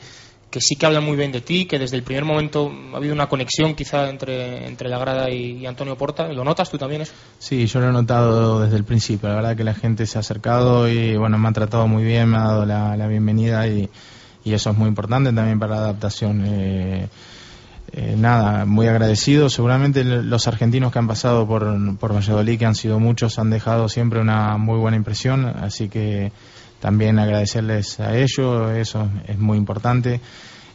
que 0.54 0.60
sí 0.60 0.76
que 0.76 0.86
habla 0.86 1.00
muy 1.00 1.16
bien 1.16 1.32
de 1.32 1.40
ti, 1.40 1.64
que 1.64 1.80
desde 1.80 1.96
el 1.96 2.04
primer 2.04 2.24
momento 2.24 2.72
ha 2.92 2.98
habido 2.98 3.12
una 3.12 3.28
conexión 3.28 3.74
quizá 3.74 4.08
entre, 4.08 4.68
entre 4.68 4.88
la 4.88 4.98
grada 4.98 5.28
y, 5.28 5.66
Antonio 5.66 5.98
Porta. 5.98 6.28
¿Lo 6.28 6.44
notas 6.44 6.70
tú 6.70 6.78
también 6.78 7.00
eso? 7.00 7.12
Sí, 7.40 7.66
yo 7.66 7.80
lo 7.80 7.88
he 7.88 7.92
notado 7.92 8.60
desde 8.60 8.76
el 8.76 8.84
principio. 8.84 9.28
La 9.30 9.34
verdad 9.34 9.56
que 9.56 9.64
la 9.64 9.74
gente 9.74 10.06
se 10.06 10.16
ha 10.16 10.20
acercado 10.20 10.88
y 10.88 11.16
bueno, 11.16 11.38
me 11.38 11.48
ha 11.48 11.52
tratado 11.52 11.88
muy 11.88 12.04
bien, 12.04 12.28
me 12.28 12.36
ha 12.36 12.42
dado 12.42 12.66
la, 12.66 13.06
bienvenida 13.08 13.66
y, 13.66 13.90
eso 14.44 14.70
es 14.70 14.76
muy 14.76 14.86
importante 14.86 15.32
también 15.32 15.58
para 15.58 15.74
la 15.74 15.80
adaptación. 15.80 16.44
Eh, 16.46 17.08
eh, 17.90 18.14
nada, 18.16 18.64
muy 18.64 18.86
agradecido. 18.86 19.50
Seguramente 19.50 20.04
los 20.04 20.46
argentinos 20.46 20.92
que 20.92 21.00
han 21.00 21.08
pasado 21.08 21.48
por, 21.48 21.98
por 21.98 22.14
Valladolid, 22.14 22.60
que 22.60 22.66
han 22.66 22.76
sido 22.76 23.00
muchos, 23.00 23.40
han 23.40 23.50
dejado 23.50 23.88
siempre 23.88 24.20
una 24.20 24.56
muy 24.56 24.78
buena 24.78 24.96
impresión. 24.96 25.46
Así 25.46 25.88
que 25.88 26.30
también 26.84 27.18
agradecerles 27.18 27.98
a 27.98 28.14
ellos, 28.14 28.72
eso 28.72 29.08
es 29.26 29.38
muy 29.38 29.56
importante. 29.56 30.20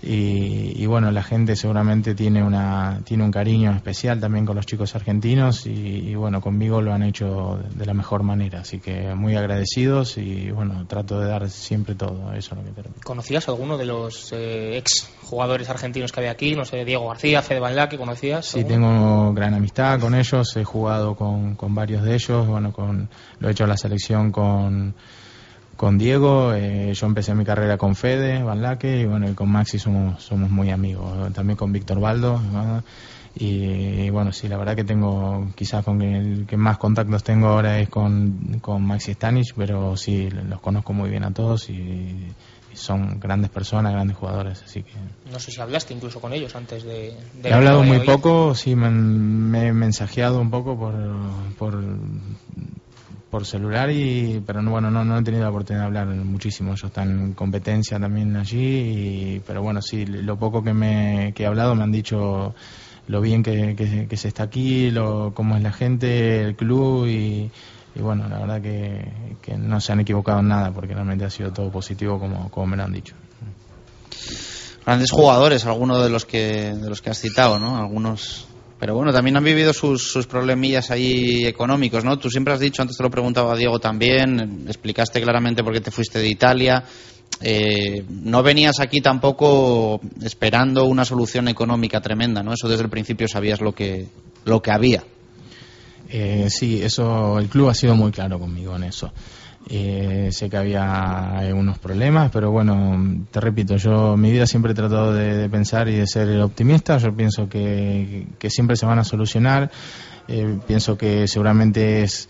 Y, 0.02 0.84
bueno, 0.88 1.12
la 1.12 1.22
gente 1.22 1.56
seguramente 1.56 2.16
tiene, 2.16 2.42
una, 2.42 3.02
tiene 3.04 3.24
un 3.24 3.32
cariño 3.32 3.72
especial 3.76 4.20
también 4.20 4.44
con 4.44 4.56
los 4.56 4.66
chicos 4.66 4.96
argentinos 4.96 5.68
y, 5.68 6.16
bueno, 6.16 6.42
conmigo 6.42 6.82
lo 6.82 6.94
han 6.94 7.04
hecho 7.04 7.60
de 7.76 7.86
la 7.86 7.94
mejor 7.94 8.24
manera, 8.24 8.62
así 8.62 8.80
que 8.80 9.14
muy 9.14 9.36
agradecidos 9.36 10.18
y 10.18 10.50
bueno, 10.50 10.88
trato 10.88 11.20
de 11.20 11.28
dar 11.28 11.48
siempre 11.48 11.94
todo, 11.94 12.34
eso 12.34 12.56
lo 12.56 12.64
que 12.64 12.90
¿Conocías 13.04 13.48
alguno 13.48 13.78
de 13.78 13.86
los 13.86 14.32
eh, 14.32 14.78
ex 14.78 15.12
jugadores 15.22 15.70
argentinos 15.70 16.12
que 16.12 16.22
había 16.22 16.32
aquí? 16.32 16.56
No 16.56 16.66
sé, 16.66 16.86
Diego 16.86 17.08
García, 17.10 17.44
Fede 17.44 17.60
Van 17.60 17.88
que 17.88 18.00
conocías? 18.00 18.48
Sí, 18.48 18.64
tengo 18.64 19.32
gran 19.34 19.54
amistad 19.54 20.00
con 20.00 20.16
ellos, 20.16 20.58
he 20.58 20.64
jugado 20.64 21.16
con, 21.16 21.54
con 21.56 21.76
varios 21.76 22.02
de 22.02 22.16
ellos, 22.16 22.48
bueno, 22.48 22.72
con, 22.72 23.10
lo 23.38 23.48
he 23.48 23.52
hecho 23.52 23.66
en 23.66 23.70
la 23.70 23.78
selección 23.78 24.32
con 24.32 24.96
con 25.80 25.98
Diego, 25.98 26.54
eh, 26.54 26.94
yo 26.94 27.08
empecé 27.08 27.34
mi 27.34 27.46
carrera 27.46 27.78
con 27.78 27.96
Fede, 27.96 28.44
Van 28.44 28.62
Laque, 28.62 29.00
y 29.00 29.06
bueno, 29.06 29.30
y 29.30 29.34
con 29.34 29.50
Maxi 29.50 29.80
somos, 29.80 30.22
somos 30.22 30.50
muy 30.50 30.72
amigos, 30.72 31.32
también 31.32 31.56
con 31.56 31.72
Víctor 31.72 32.02
Baldo, 32.02 32.42
y, 33.34 34.10
bueno, 34.10 34.34
sí, 34.34 34.50
la 34.50 34.58
verdad 34.58 34.76
que 34.76 34.84
tengo, 34.84 35.48
quizás 35.56 35.86
con 35.86 36.02
el 36.02 36.46
que 36.46 36.58
más 36.58 36.78
contactos 36.78 37.24
tengo 37.24 37.48
ahora 37.48 37.80
es 37.80 37.88
con, 37.88 38.60
con 38.60 38.84
Maxi 38.86 39.14
Stanich, 39.14 39.54
pero 39.56 39.96
sí, 39.96 40.30
los 40.30 40.60
conozco 40.60 40.92
muy 40.92 41.10
bien 41.10 41.24
a 41.24 41.32
todos 41.32 41.70
y, 41.70 42.28
son 42.74 43.18
grandes 43.20 43.50
personas, 43.50 43.94
grandes 43.94 44.18
jugadores, 44.18 44.62
así 44.62 44.84
que... 44.84 44.94
No 45.32 45.40
sé 45.40 45.52
si 45.52 45.62
hablaste 45.62 45.94
incluso 45.94 46.20
con 46.20 46.34
ellos 46.34 46.56
antes 46.56 46.84
de... 46.84 47.14
He 47.42 47.54
hablado 47.54 47.84
muy 47.84 48.00
poco, 48.00 48.54
sí, 48.54 48.76
me, 48.76 48.90
me, 48.90 49.68
he 49.68 49.74
mensajeado 49.74 50.40
un 50.40 50.52
poco 50.52 50.78
por, 50.78 50.94
por 51.58 51.84
por 53.30 53.46
celular 53.46 53.92
y 53.92 54.42
pero 54.46 54.62
no, 54.62 54.72
bueno 54.72 54.90
no, 54.90 55.06
no 55.06 55.20
he 55.20 55.24
tenido 55.24 55.44
la 55.44 55.50
oportunidad 55.50 55.84
de 55.84 55.88
hablar 55.88 56.08
muchísimo. 56.08 56.72
Ellos 56.72 56.86
están 56.86 57.10
en 57.10 57.34
competencia 57.34 58.00
también 58.00 58.36
allí 58.36 59.42
pero 59.46 59.62
bueno 59.62 59.82
sí 59.82 60.06
lo 60.06 60.38
poco 60.38 60.64
que 60.64 60.74
me 60.74 61.34
que 61.36 61.44
he 61.44 61.46
hablado 61.46 61.76
me 61.76 61.84
han 61.84 61.92
dicho 61.92 62.56
lo 63.08 63.22
bien 63.22 63.42
que, 63.42 63.76
que, 63.76 64.18
se 64.18 64.28
está 64.28 64.44
aquí 64.44 64.92
lo 64.92 65.34
cómo 65.34 65.56
es 65.56 65.64
la 65.64 65.72
gente 65.72 66.42
el 66.42 66.56
club 66.56 67.08
y, 67.08 67.50
y 67.96 68.02
bueno 68.02 68.28
la 68.28 68.40
verdad 68.40 68.62
que, 68.62 69.36
que, 69.42 69.58
no 69.58 69.80
se 69.80 69.92
han 69.92 70.00
equivocado 70.00 70.40
en 70.40 70.48
nada 70.48 70.72
porque 70.72 70.94
realmente 70.94 71.26
ha 71.26 71.30
sido 71.30 71.52
todo 71.52 71.72
positivo 71.72 72.20
como, 72.20 72.50
como 72.50 72.68
me 72.68 72.78
lo 72.78 72.84
han 72.84 72.94
dicho. 72.94 73.16
Grandes 74.86 75.12
jugadores 75.12 75.66
algunos 75.66 76.04
de 76.04 76.10
los 76.10 76.26
que 76.26 76.74
de 76.74 76.90
los 76.90 77.02
que 77.02 77.12
has 77.12 77.20
citado 77.20 77.60
no 77.60 77.78
algunos 77.78 78.49
pero 78.80 78.96
bueno, 78.96 79.12
también 79.12 79.36
han 79.36 79.44
vivido 79.44 79.74
sus, 79.74 80.10
sus 80.10 80.26
problemillas 80.26 80.90
ahí 80.90 81.46
económicos, 81.46 82.06
¿no? 82.06 82.18
Tú 82.18 82.30
siempre 82.30 82.54
has 82.54 82.62
dicho, 82.62 82.82
antes 82.82 82.96
te 82.96 83.04
lo 83.04 83.10
preguntaba 83.10 83.54
a 83.54 83.58
Diego 83.58 83.78
también, 83.78 84.64
explicaste 84.68 85.22
claramente 85.22 85.64
por 85.64 85.74
qué 85.74 85.82
te 85.82 85.92
fuiste 85.92 86.20
de 86.20 86.30
Italia. 86.30 86.84
Eh, 87.42 88.04
no 88.10 88.42
venías 88.42 88.80
aquí 88.80 89.02
tampoco 89.02 90.00
esperando 90.24 90.86
una 90.86 91.04
solución 91.04 91.50
económica 91.50 92.00
tremenda, 92.00 92.42
¿no? 92.42 92.54
Eso 92.54 92.70
desde 92.70 92.84
el 92.84 92.90
principio 92.90 93.28
sabías 93.28 93.60
lo 93.60 93.74
que, 93.74 94.08
lo 94.46 94.62
que 94.62 94.72
había. 94.72 95.04
Eh, 96.10 96.48
sí, 96.50 96.82
eso, 96.82 97.38
el 97.38 97.50
club 97.50 97.70
ha 97.70 97.76
sido 97.76 97.96
muy 97.96 98.12
claro 98.12 98.40
conmigo 98.40 98.76
en 98.78 98.86
eso. 98.86 99.12
Eh, 99.68 100.30
sé 100.32 100.50
que 100.50 100.58
había 100.58 101.40
unos 101.54 101.78
problemas, 101.80 102.32
pero 102.32 102.50
bueno, 102.52 103.26
te 103.30 103.40
repito, 103.40 103.76
yo 103.76 104.16
mi 104.18 104.32
vida 104.32 104.48
siempre 104.48 104.72
he 104.72 104.76
tratado 104.76 105.14
de, 105.14 105.50
pensar 105.50 105.90
y 105.90 105.96
de 105.96 106.08
ser 106.08 106.42
optimista. 106.42 106.98
Yo 106.98 107.16
pienso 107.16 107.48
que, 107.50 108.28
siempre 108.48 108.76
se 108.76 108.86
van 108.86 109.00
a 109.00 109.04
solucionar. 109.04 109.70
Eh, 110.28 110.60
pienso 110.68 110.98
que 110.98 111.28
seguramente 111.28 112.04
es, 112.04 112.30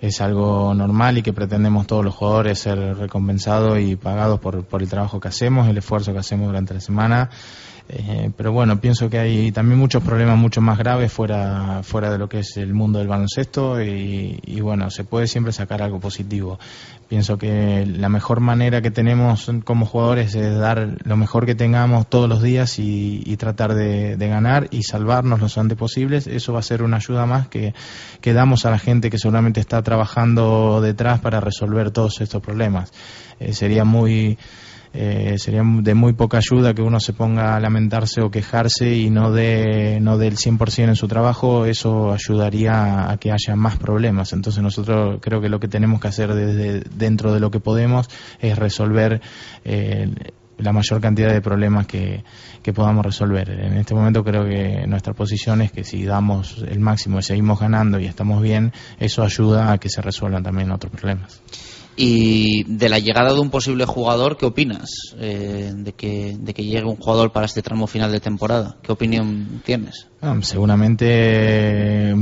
es 0.00 0.20
algo 0.20 0.74
normal 0.74 1.18
y 1.18 1.22
que 1.22 1.32
pretendemos 1.32 1.86
todos 1.86 2.04
los 2.04 2.14
jugadores 2.14 2.58
ser 2.58 2.78
recompensados 2.96 3.78
y 3.78 3.96
pagados 3.96 4.40
por, 4.40 4.64
por 4.64 4.82
el 4.82 4.88
trabajo 4.88 5.20
que 5.20 5.28
hacemos, 5.28 5.68
el 5.68 5.78
esfuerzo 5.78 6.12
que 6.12 6.18
hacemos 6.18 6.48
durante 6.48 6.74
la 6.74 6.80
semana. 6.80 7.30
Eh, 7.86 8.30
pero 8.34 8.50
bueno, 8.50 8.80
pienso 8.80 9.10
que 9.10 9.18
hay 9.18 9.52
también 9.52 9.78
muchos 9.78 10.02
problemas 10.02 10.38
mucho 10.38 10.62
más 10.62 10.78
graves 10.78 11.12
fuera, 11.12 11.82
fuera 11.82 12.10
de 12.10 12.16
lo 12.16 12.30
que 12.30 12.38
es 12.38 12.56
el 12.56 12.72
mundo 12.72 12.98
del 12.98 13.08
baloncesto 13.08 13.82
y, 13.82 14.60
bueno, 14.62 14.90
se 14.90 15.04
puede 15.04 15.26
siempre 15.26 15.52
sacar 15.52 15.82
algo 15.82 16.00
positivo. 16.00 16.58
Pienso 17.08 17.36
que 17.36 17.84
la 17.86 18.08
mejor 18.08 18.40
manera 18.40 18.80
que 18.80 18.90
tenemos 18.90 19.50
como 19.64 19.84
jugadores 19.84 20.34
es 20.34 20.58
dar 20.58 20.96
lo 21.04 21.16
mejor 21.16 21.44
que 21.44 21.54
tengamos 21.54 22.08
todos 22.08 22.28
los 22.28 22.42
días 22.42 22.78
y, 22.78 23.36
tratar 23.36 23.74
de, 23.74 24.16
ganar 24.16 24.68
y 24.70 24.84
salvarnos 24.84 25.40
lo 25.40 25.60
antes 25.60 25.76
posibles. 25.76 26.26
Eso 26.26 26.54
va 26.54 26.60
a 26.60 26.62
ser 26.62 26.82
una 26.82 26.96
ayuda 26.96 27.26
más 27.26 27.48
que, 27.48 27.74
que 28.22 28.32
damos 28.32 28.64
a 28.64 28.70
la 28.70 28.78
gente 28.78 29.10
que 29.10 29.18
seguramente 29.18 29.60
está 29.60 29.82
trabajando 29.82 30.80
detrás 30.80 31.20
para 31.20 31.40
resolver 31.40 31.90
todos 31.90 32.22
estos 32.22 32.40
problemas. 32.40 32.92
Eh, 33.38 33.52
sería 33.52 33.84
muy 33.84 34.38
eh, 34.96 35.38
sería 35.38 35.62
de 35.64 35.94
muy 35.94 36.12
poca 36.12 36.38
ayuda 36.38 36.72
que 36.72 36.80
uno 36.80 37.00
se 37.00 37.12
ponga 37.12 37.56
a 37.56 37.60
lamentarse 37.60 38.20
o 38.20 38.30
quejarse 38.30 38.94
y 38.94 39.10
no 39.10 39.32
dé 39.32 39.98
no 40.00 40.18
dé 40.18 40.28
el 40.28 40.36
100% 40.36 40.84
en 40.84 40.94
su 40.94 41.08
trabajo, 41.08 41.66
eso 41.66 42.12
ayudaría 42.12 43.10
a 43.10 43.16
que 43.16 43.32
haya 43.32 43.56
más 43.56 43.76
problemas. 43.76 44.32
Entonces 44.32 44.62
nosotros 44.62 45.18
creo 45.20 45.40
que 45.40 45.48
lo 45.48 45.58
que 45.58 45.66
tenemos 45.66 46.00
que 46.00 46.08
hacer 46.08 46.32
desde 46.32 46.84
dentro 46.94 47.34
de 47.34 47.40
lo 47.40 47.50
que 47.50 47.58
podemos 47.58 48.08
es 48.40 48.56
resolver 48.56 49.20
eh, 49.64 50.08
la 50.58 50.72
mayor 50.72 51.00
cantidad 51.00 51.32
de 51.32 51.40
problemas 51.40 51.88
que, 51.88 52.22
que, 52.62 52.72
podamos 52.72 53.04
resolver. 53.04 53.50
En 53.50 53.76
este 53.76 53.96
momento 53.96 54.22
creo 54.22 54.44
que 54.44 54.86
nuestra 54.86 55.12
posición 55.12 55.60
es 55.62 55.72
que 55.72 55.82
si 55.82 56.04
damos 56.04 56.64
el 56.68 56.78
máximo 56.78 57.18
y 57.18 57.22
seguimos 57.22 57.58
ganando 57.58 57.98
y 57.98 58.06
estamos 58.06 58.40
bien, 58.40 58.72
eso 59.00 59.24
ayuda 59.24 59.72
a 59.72 59.78
que 59.78 59.88
se 59.88 60.00
resuelvan 60.00 60.44
también 60.44 60.70
otros 60.70 60.92
problemas. 60.92 61.42
Y 61.96 62.64
de 62.64 62.88
la 62.88 62.98
llegada 62.98 63.32
de 63.32 63.40
un 63.40 63.50
posible 63.50 63.84
jugador, 63.84 64.36
¿qué 64.36 64.46
opinas 64.46 65.14
eh, 65.18 65.72
de, 65.74 65.92
que, 65.92 66.36
llegue 66.56 66.84
un 66.84 66.96
jugador 66.96 67.30
para 67.30 67.46
este 67.46 67.62
tramo 67.62 67.86
final 67.86 68.10
de 68.10 68.20
temporada? 68.20 68.76
¿Qué 68.82 68.92
opinión 68.92 69.62
tienes? 69.64 70.08
Seguramente 70.40 72.14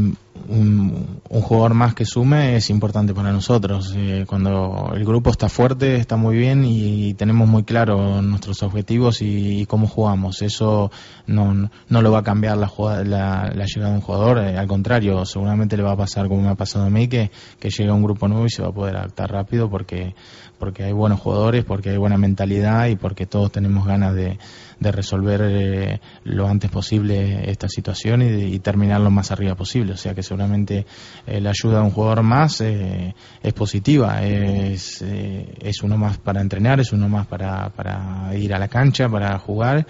un, 0.49 1.21
jugador 1.29 1.75
más 1.75 1.95
que 1.95 2.05
sume 2.05 2.57
es 2.57 2.71
importante 2.71 3.15
para 3.15 3.33
nosotros. 3.33 3.95
Eh, 3.97 4.25
cuando 4.27 4.93
el 4.95 5.05
grupo 5.05 5.31
está 5.31 5.49
fuerte, 5.49 5.97
está 5.97 6.17
muy 6.17 6.37
bien 6.37 6.65
y 6.65 7.15
tenemos 7.15 7.49
muy 7.49 7.65
claro 7.65 8.23
nuestros 8.23 8.63
objetivos 8.63 9.23
y, 9.23 9.67
cómo 9.67 9.87
jugamos. 9.87 10.43
Eso 10.43 10.91
no, 11.27 11.71
no, 11.89 12.03
lo 12.03 12.13
va 12.13 12.21
a 12.21 12.23
cambiar 12.23 12.59
la, 12.59 12.71
la, 13.05 13.65
llegada 13.65 13.91
de 13.91 13.97
un 13.97 14.01
jugador. 14.01 14.39
Eh, 14.39 14.59
al 14.59 14.67
contrario, 14.67 15.25
seguramente 15.25 15.77
le 15.77 15.83
va 15.83 15.93
a 15.93 15.97
pasar 15.97 16.29
como 16.29 16.43
me 16.43 16.49
ha 16.49 16.55
pasado 16.55 16.87
a 16.87 16.91
mí, 16.91 17.09
que, 17.09 17.31
que 17.59 17.71
llega 17.71 17.95
un 17.95 18.03
grupo 18.03 18.29
nuevo 18.29 18.47
y 18.47 18.51
se 18.51 18.63
va 18.63 18.69
a 18.69 18.73
poder 18.73 18.97
adaptar 18.97 19.31
rápido 19.31 19.71
porque, 19.71 20.15
porque 20.59 20.85
hay 20.85 20.93
buenos 20.93 21.21
jugadores, 21.21 21.65
porque 21.65 21.91
hay 21.91 21.97
buena 21.97 22.19
mentalidad 22.19 22.87
y 22.87 22.97
porque 22.97 23.27
todos 23.27 23.53
tenemos 23.53 23.87
ganas 23.87 24.15
de, 24.15 24.39
de 24.83 24.93
resolver 24.93 25.41
eh, 25.45 26.01
lo 26.25 26.49
antes 26.49 26.71
posible 26.71 27.51
esta 27.51 27.69
situación 27.69 28.23
y, 28.23 28.59
terminar 28.59 29.01
lo 29.01 29.11
más 29.11 29.31
arriba 29.31 29.55
posible. 29.55 29.93
O 29.93 29.97
sea 29.97 30.15
que 30.15 30.23
seguramente 30.23 30.87
eh, 31.27 31.41
la 31.41 31.51
ayuda 31.51 31.79
de 31.79 31.85
un 31.85 31.91
jugador 31.91 32.23
más 32.23 32.61
eh, 32.61 33.15
es 33.43 33.53
positiva, 33.53 34.23
es, 34.23 35.03
es 35.03 35.83
uno 35.83 35.97
más 35.97 36.19
para 36.19 36.41
entrenar, 36.41 36.81
es 36.81 36.93
uno 36.93 37.09
más 37.09 37.27
para, 37.27 37.71
para 37.71 38.37
ir 38.37 38.55
a 38.55 38.59
la 38.59 38.69
cancha, 38.69 39.09
para 39.09 39.39
jugar. 39.39 39.87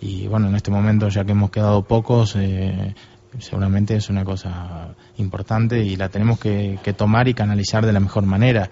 Y 0.00 0.26
bueno, 0.28 0.48
en 0.48 0.54
este 0.54 0.70
momento, 0.70 1.08
ya 1.08 1.24
que 1.24 1.32
hemos 1.32 1.50
quedado 1.50 1.82
pocos, 1.82 2.36
seguramente 3.38 3.96
es 3.96 4.08
una 4.08 4.24
cosa 4.24 4.94
importante 5.16 5.84
y 5.84 5.96
la 5.96 6.08
tenemos 6.08 6.38
que, 6.38 6.78
que 6.82 6.92
tomar 6.92 7.28
y 7.28 7.34
canalizar 7.34 7.84
de 7.84 7.92
la 7.92 8.00
mejor 8.00 8.24
manera. 8.24 8.70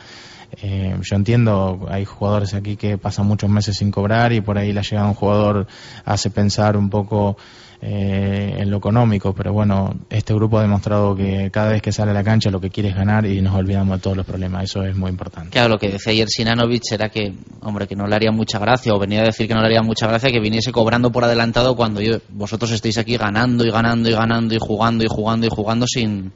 Eh, 0.62 0.96
yo 1.02 1.16
entiendo, 1.16 1.86
hay 1.88 2.04
jugadores 2.04 2.54
aquí 2.54 2.76
que 2.76 2.98
pasan 2.98 3.26
muchos 3.26 3.50
meses 3.50 3.76
sin 3.76 3.90
cobrar 3.90 4.32
y 4.32 4.40
por 4.40 4.58
ahí 4.58 4.72
la 4.72 4.82
llegada 4.82 5.04
de 5.04 5.10
un 5.10 5.14
jugador 5.14 5.66
hace 6.04 6.30
pensar 6.30 6.76
un 6.76 6.88
poco 6.88 7.36
eh, 7.82 8.54
en 8.58 8.70
lo 8.70 8.78
económico, 8.78 9.34
pero 9.34 9.52
bueno, 9.52 9.94
este 10.08 10.32
grupo 10.32 10.58
ha 10.58 10.62
demostrado 10.62 11.14
que 11.14 11.50
cada 11.50 11.72
vez 11.72 11.82
que 11.82 11.92
sale 11.92 12.10
a 12.10 12.14
la 12.14 12.24
cancha 12.24 12.50
lo 12.50 12.60
que 12.60 12.70
quiere 12.70 12.88
es 12.88 12.96
ganar 12.96 13.26
y 13.26 13.42
nos 13.42 13.54
olvidamos 13.54 13.98
de 13.98 14.02
todos 14.02 14.16
los 14.16 14.24
problemas, 14.24 14.64
eso 14.64 14.82
es 14.82 14.96
muy 14.96 15.10
importante. 15.10 15.50
Claro, 15.50 15.68
lo 15.68 15.78
que 15.78 15.90
decía 15.90 16.12
ayer 16.12 16.28
Sinanovic 16.28 16.82
era 16.90 17.10
que, 17.10 17.34
hombre, 17.60 17.86
que 17.86 17.94
no 17.94 18.06
le 18.06 18.14
haría 18.14 18.32
mucha 18.32 18.58
gracia, 18.58 18.94
o 18.94 18.98
venía 18.98 19.20
a 19.20 19.24
decir 19.24 19.46
que 19.46 19.54
no 19.54 19.60
le 19.60 19.66
haría 19.66 19.82
mucha 19.82 20.06
gracia 20.06 20.30
que 20.30 20.40
viniese 20.40 20.72
cobrando 20.72 21.12
por 21.12 21.24
adelantado 21.24 21.76
cuando 21.76 22.00
yo, 22.00 22.18
vosotros 22.30 22.70
estéis 22.70 22.96
aquí 22.96 23.16
ganando 23.18 23.64
y 23.64 23.70
ganando 23.70 24.08
y 24.08 24.12
ganando 24.12 24.54
y 24.54 24.58
jugando 24.58 25.04
y 25.04 25.08
jugando 25.08 25.46
y 25.46 25.50
jugando 25.50 25.86
sin 25.86 26.32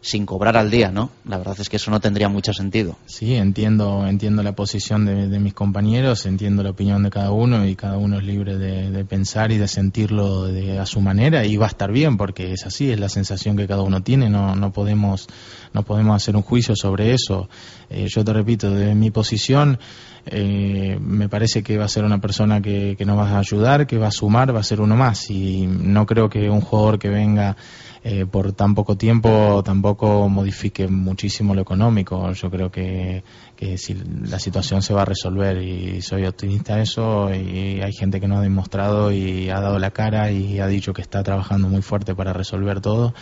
sin 0.00 0.24
cobrar 0.24 0.56
al 0.56 0.70
día, 0.70 0.90
¿no? 0.90 1.10
La 1.24 1.38
verdad 1.38 1.56
es 1.58 1.68
que 1.68 1.76
eso 1.76 1.90
no 1.90 2.00
tendría 2.00 2.28
mucho 2.28 2.52
sentido. 2.52 2.96
Sí, 3.06 3.34
entiendo, 3.34 4.06
entiendo 4.06 4.42
la 4.42 4.52
posición 4.52 5.04
de, 5.04 5.38
mis 5.40 5.54
compañeros, 5.54 6.26
entiendo 6.26 6.62
la 6.62 6.70
opinión 6.70 7.02
de 7.02 7.10
cada 7.10 7.32
uno 7.32 7.66
y 7.66 7.74
cada 7.74 7.96
uno 7.96 8.18
es 8.18 8.24
libre 8.24 8.56
de, 8.56 9.04
pensar 9.04 9.50
y 9.52 9.58
de 9.58 9.68
sentirlo 9.68 10.44
de, 10.44 10.78
a 10.78 10.86
su 10.86 11.00
manera 11.00 11.44
y 11.44 11.56
va 11.56 11.66
a 11.66 11.70
estar 11.70 11.90
bien 11.90 12.16
porque 12.16 12.52
es 12.52 12.66
así, 12.66 12.90
es 12.90 13.00
la 13.00 13.08
sensación 13.08 13.56
que 13.56 13.66
cada 13.66 13.82
uno 13.82 14.02
tiene, 14.02 14.30
no, 14.30 14.54
no 14.54 14.72
podemos 14.72 15.28
no 15.72 15.82
podemos 15.82 16.16
hacer 16.16 16.36
un 16.36 16.42
juicio 16.42 16.74
sobre 16.74 17.12
eso. 17.12 17.48
Eh, 17.90 18.06
yo 18.08 18.24
te 18.24 18.32
repito, 18.32 18.70
de 18.70 18.94
mi 18.94 19.10
posición 19.10 19.78
eh, 20.26 20.98
me 21.00 21.28
parece 21.28 21.62
que 21.62 21.78
va 21.78 21.84
a 21.84 21.88
ser 21.88 22.04
una 22.04 22.20
persona 22.20 22.60
que, 22.60 22.96
que 22.98 23.04
nos 23.04 23.16
va 23.16 23.30
a 23.30 23.38
ayudar, 23.38 23.86
que 23.86 23.96
va 23.96 24.08
a 24.08 24.12
sumar, 24.12 24.54
va 24.54 24.60
a 24.60 24.64
ser 24.64 24.80
uno 24.80 24.96
más. 24.96 25.30
Y 25.30 25.66
no 25.66 26.04
creo 26.04 26.28
que 26.28 26.50
un 26.50 26.60
jugador 26.60 26.98
que 26.98 27.08
venga 27.08 27.56
eh, 28.02 28.24
por 28.24 28.52
tan 28.52 28.74
poco 28.74 28.96
tiempo 28.96 29.62
tampoco 29.64 30.28
modifique 30.28 30.88
muchísimo 30.88 31.54
lo 31.54 31.62
económico. 31.62 32.32
Yo 32.32 32.50
creo 32.50 32.70
que, 32.70 33.22
que 33.56 33.78
si 33.78 33.94
la 33.94 34.38
situación 34.38 34.82
se 34.82 34.94
va 34.94 35.02
a 35.02 35.04
resolver 35.04 35.62
y 35.62 36.02
soy 36.02 36.24
optimista 36.24 36.80
eso 36.80 37.32
y 37.32 37.80
hay 37.80 37.92
gente 37.92 38.20
que 38.20 38.28
nos 38.28 38.38
ha 38.38 38.42
demostrado 38.42 39.12
y 39.12 39.50
ha 39.50 39.60
dado 39.60 39.78
la 39.78 39.90
cara 39.90 40.30
y 40.30 40.60
ha 40.60 40.66
dicho 40.66 40.92
que 40.92 41.02
está 41.02 41.22
trabajando 41.22 41.68
muy 41.68 41.82
fuerte 41.82 42.14
para 42.14 42.32
resolver 42.32 42.80
todo. 42.80 43.14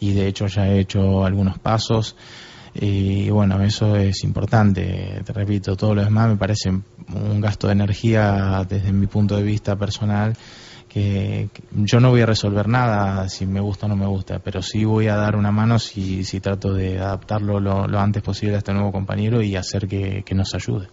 Y 0.00 0.12
de 0.12 0.26
hecho 0.26 0.46
ya 0.46 0.66
he 0.66 0.80
hecho 0.80 1.24
algunos 1.24 1.58
pasos 1.58 2.16
y 2.74 3.28
bueno, 3.30 3.62
eso 3.62 3.96
es 3.96 4.24
importante. 4.24 5.20
Te 5.24 5.32
repito, 5.32 5.76
todo 5.76 5.94
lo 5.94 6.04
demás 6.04 6.28
me 6.28 6.36
parece 6.36 6.70
un 6.70 7.40
gasto 7.40 7.66
de 7.66 7.74
energía 7.74 8.64
desde 8.68 8.92
mi 8.92 9.06
punto 9.06 9.36
de 9.36 9.42
vista 9.42 9.76
personal 9.76 10.34
que, 10.92 11.48
yo 11.72 12.00
no 12.00 12.10
voy 12.10 12.20
a 12.20 12.26
resolver 12.26 12.68
nada 12.68 13.28
si 13.28 13.46
me 13.46 13.60
gusta 13.60 13.86
o 13.86 13.88
no 13.88 13.96
me 13.96 14.06
gusta, 14.06 14.40
pero 14.40 14.60
sí 14.62 14.84
voy 14.84 15.08
a 15.08 15.16
dar 15.16 15.36
una 15.36 15.50
mano 15.50 15.78
si, 15.78 16.22
si 16.24 16.40
trato 16.40 16.74
de 16.74 16.98
adaptarlo 16.98 17.60
lo, 17.60 17.98
antes 17.98 18.22
posible 18.22 18.56
a 18.56 18.58
este 18.58 18.74
nuevo 18.74 18.92
compañero 18.92 19.42
y 19.42 19.56
hacer 19.56 19.88
que, 19.88 20.24
nos 20.34 20.54
ayude. 20.54 20.88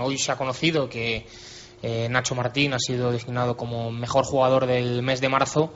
Hoy 0.00 0.18
se 0.18 0.32
ha 0.32 0.36
conocido 0.36 0.88
que 0.88 1.26
eh, 1.82 2.08
Nacho 2.10 2.34
Martín 2.34 2.74
ha 2.74 2.78
sido 2.78 3.10
designado 3.10 3.56
como 3.56 3.90
mejor 3.90 4.24
jugador 4.24 4.66
del 4.66 5.02
mes 5.02 5.22
de 5.22 5.28
marzo. 5.30 5.72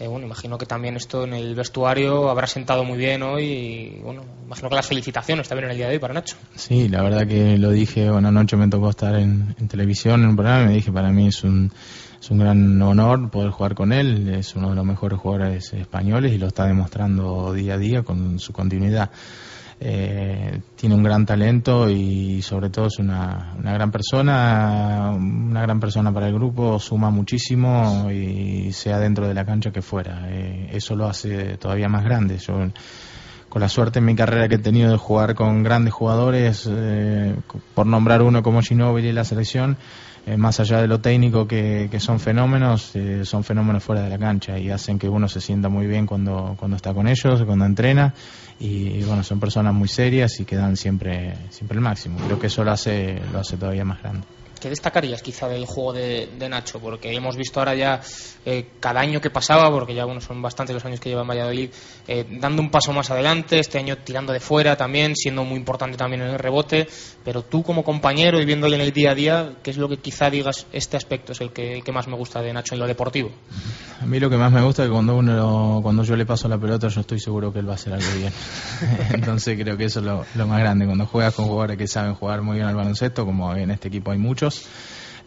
Eh, 0.00 0.06
bueno, 0.06 0.26
imagino 0.26 0.58
que 0.58 0.66
también 0.66 0.96
esto 0.96 1.24
en 1.24 1.34
el 1.34 1.54
vestuario 1.56 2.30
habrá 2.30 2.46
sentado 2.46 2.84
muy 2.84 2.96
bien 2.96 3.22
hoy 3.22 3.44
y 3.44 4.00
bueno, 4.02 4.22
imagino 4.46 4.68
que 4.68 4.76
las 4.76 4.86
felicitaciones 4.86 5.48
también 5.48 5.64
en 5.66 5.70
el 5.72 5.76
día 5.76 5.88
de 5.88 5.94
hoy 5.94 5.98
para 5.98 6.14
Nacho. 6.14 6.36
Sí, 6.54 6.88
la 6.88 7.02
verdad 7.02 7.26
que 7.26 7.58
lo 7.58 7.70
dije, 7.70 8.08
bueno, 8.08 8.28
anoche 8.28 8.56
me 8.56 8.68
tocó 8.68 8.90
estar 8.90 9.16
en, 9.16 9.56
en 9.58 9.68
televisión 9.68 10.22
en 10.22 10.28
un 10.28 10.36
programa 10.36 10.64
y 10.64 10.66
me 10.66 10.74
dije, 10.74 10.92
para 10.92 11.10
mí 11.10 11.26
es 11.26 11.42
un 11.42 11.72
es 12.20 12.30
un 12.30 12.38
gran 12.38 12.82
honor 12.82 13.30
poder 13.30 13.50
jugar 13.50 13.74
con 13.74 13.92
él, 13.92 14.28
es 14.28 14.56
uno 14.56 14.70
de 14.70 14.76
los 14.76 14.84
mejores 14.84 15.18
jugadores 15.18 15.72
españoles 15.72 16.32
y 16.32 16.38
lo 16.38 16.48
está 16.48 16.66
demostrando 16.66 17.52
día 17.52 17.74
a 17.74 17.78
día 17.78 18.02
con 18.02 18.38
su 18.38 18.52
continuidad. 18.52 19.10
Eh, 19.80 20.60
tiene 20.74 20.94
un 20.96 21.04
gran 21.04 21.24
talento 21.24 21.88
y 21.88 22.42
sobre 22.42 22.68
todo 22.68 22.86
es 22.86 22.98
una, 22.98 23.54
una, 23.56 23.72
gran 23.72 23.92
persona, 23.92 25.12
una 25.16 25.62
gran 25.62 25.78
persona 25.78 26.12
para 26.12 26.26
el 26.26 26.34
grupo, 26.34 26.80
suma 26.80 27.10
muchísimo 27.10 28.10
y 28.10 28.72
sea 28.72 28.98
dentro 28.98 29.28
de 29.28 29.34
la 29.34 29.44
cancha 29.44 29.70
que 29.70 29.80
fuera. 29.80 30.26
Eh, 30.30 30.70
eso 30.72 30.96
lo 30.96 31.06
hace 31.06 31.56
todavía 31.58 31.88
más 31.88 32.02
grande. 32.02 32.38
Yo, 32.38 32.54
con 33.48 33.62
la 33.62 33.68
suerte 33.68 34.00
en 34.00 34.04
mi 34.04 34.16
carrera 34.16 34.48
que 34.48 34.56
he 34.56 34.58
tenido 34.58 34.90
de 34.90 34.98
jugar 34.98 35.34
con 35.34 35.62
grandes 35.62 35.94
jugadores, 35.94 36.68
eh, 36.70 37.36
por 37.74 37.86
nombrar 37.86 38.22
uno 38.22 38.42
como 38.42 38.62
Ginóbili 38.62 39.08
y 39.08 39.12
la 39.12 39.24
selección, 39.24 39.76
eh, 40.28 40.36
más 40.36 40.60
allá 40.60 40.82
de 40.82 40.86
lo 40.86 41.00
técnico 41.00 41.48
que, 41.48 41.88
son 41.98 42.20
fenómenos, 42.20 42.94
eh, 42.94 43.24
son 43.24 43.44
fenómenos 43.44 43.82
fuera 43.82 44.02
de 44.02 44.10
la 44.10 44.18
cancha 44.18 44.58
y 44.58 44.70
hacen 44.70 44.98
que 44.98 45.08
uno 45.08 45.26
se 45.26 45.40
sienta 45.40 45.70
muy 45.70 45.86
bien 45.86 46.04
cuando, 46.04 46.54
cuando 46.58 46.76
está 46.76 46.92
con 46.92 47.08
ellos, 47.08 47.42
cuando 47.44 47.64
entrena 47.64 48.12
y 48.60 49.02
bueno, 49.04 49.22
son 49.22 49.40
personas 49.40 49.72
muy 49.72 49.88
serias 49.88 50.38
y 50.40 50.44
que 50.44 50.56
dan 50.56 50.76
siempre, 50.76 51.34
siempre 51.48 51.76
el 51.76 51.80
máximo. 51.82 52.18
Creo 52.26 52.38
que 52.38 52.48
eso 52.48 52.62
lo 52.62 52.72
hace, 52.72 53.18
lo 53.32 53.38
hace 53.38 53.56
todavía 53.56 53.86
más 53.86 54.02
grande. 54.02 54.26
¿Qué 54.58 54.68
destacarías 54.68 55.22
quizá 55.22 55.48
del 55.48 55.66
juego 55.66 55.92
de, 55.92 56.48
Nacho? 56.48 56.78
Porque 56.80 57.12
hemos 57.14 57.36
visto 57.36 57.60
ahora 57.60 57.74
ya 57.74 58.00
eh, 58.44 58.70
cada 58.80 59.00
año 59.00 59.20
que 59.20 59.30
pasaba, 59.30 59.70
porque 59.70 59.94
ya 59.94 60.04
bueno, 60.04 60.20
son 60.20 60.40
bastantes 60.40 60.74
los 60.74 60.84
años 60.84 61.00
que 61.00 61.08
lleva 61.08 61.22
en 61.22 61.28
Valladolid, 61.28 61.70
eh, 62.06 62.26
dando 62.40 62.62
un 62.62 62.70
paso 62.70 62.92
más 62.92 63.10
adelante, 63.10 63.58
este 63.58 63.78
año 63.78 63.96
tirando 63.98 64.32
de 64.32 64.40
fuera 64.40 64.76
también, 64.76 65.14
siendo 65.16 65.44
muy 65.44 65.56
importante 65.56 65.96
también 65.96 66.22
en 66.22 66.28
el 66.28 66.38
rebote, 66.38 66.88
pero 67.24 67.42
tú 67.42 67.62
como 67.62 67.84
compañero 67.84 68.40
y 68.40 68.44
viéndole 68.44 68.76
en 68.76 68.82
el 68.82 68.92
día 68.92 69.12
a 69.12 69.14
día, 69.14 69.52
¿qué 69.62 69.70
es 69.70 69.76
lo 69.76 69.88
que 69.88 69.98
quizá 69.98 70.30
digas 70.30 70.66
este 70.72 70.96
aspecto 70.96 71.32
es 71.32 71.40
el 71.40 71.52
que, 71.52 71.82
más 71.92 72.06
me 72.08 72.16
gusta 72.16 72.42
de 72.42 72.52
Nacho 72.52 72.74
en 72.74 72.80
lo 72.80 72.86
deportivo? 72.86 73.30
A 74.00 74.06
mí 74.06 74.20
lo 74.20 74.30
que 74.30 74.36
más 74.36 74.52
me 74.52 74.62
gusta 74.62 74.82
es 74.82 74.88
que 74.88 74.92
cuando, 74.92 75.16
uno, 75.16 75.80
cuando 75.82 76.02
yo 76.04 76.16
le 76.16 76.24
paso 76.24 76.48
la 76.48 76.58
pelota 76.58 76.88
yo 76.88 77.00
estoy 77.00 77.18
seguro 77.18 77.52
que 77.52 77.58
él 77.58 77.68
va 77.68 77.72
a 77.72 77.74
hacer 77.74 77.92
algo 77.92 78.06
bien. 78.16 78.32
Entonces 79.12 79.58
creo 79.60 79.76
que 79.76 79.84
eso 79.84 80.00
es 80.00 80.06
lo, 80.06 80.24
lo 80.34 80.46
más 80.46 80.60
grande, 80.60 80.86
cuando 80.86 81.06
juegas 81.06 81.34
con 81.34 81.46
jugadores 81.46 81.76
que 81.76 81.86
saben 81.86 82.14
jugar 82.14 82.42
muy 82.42 82.56
bien 82.56 82.66
al 82.66 82.76
baloncesto, 82.76 83.24
como 83.24 83.54
en 83.54 83.70
este 83.70 83.88
equipo 83.88 84.12
hay 84.12 84.18
muchos, 84.18 84.47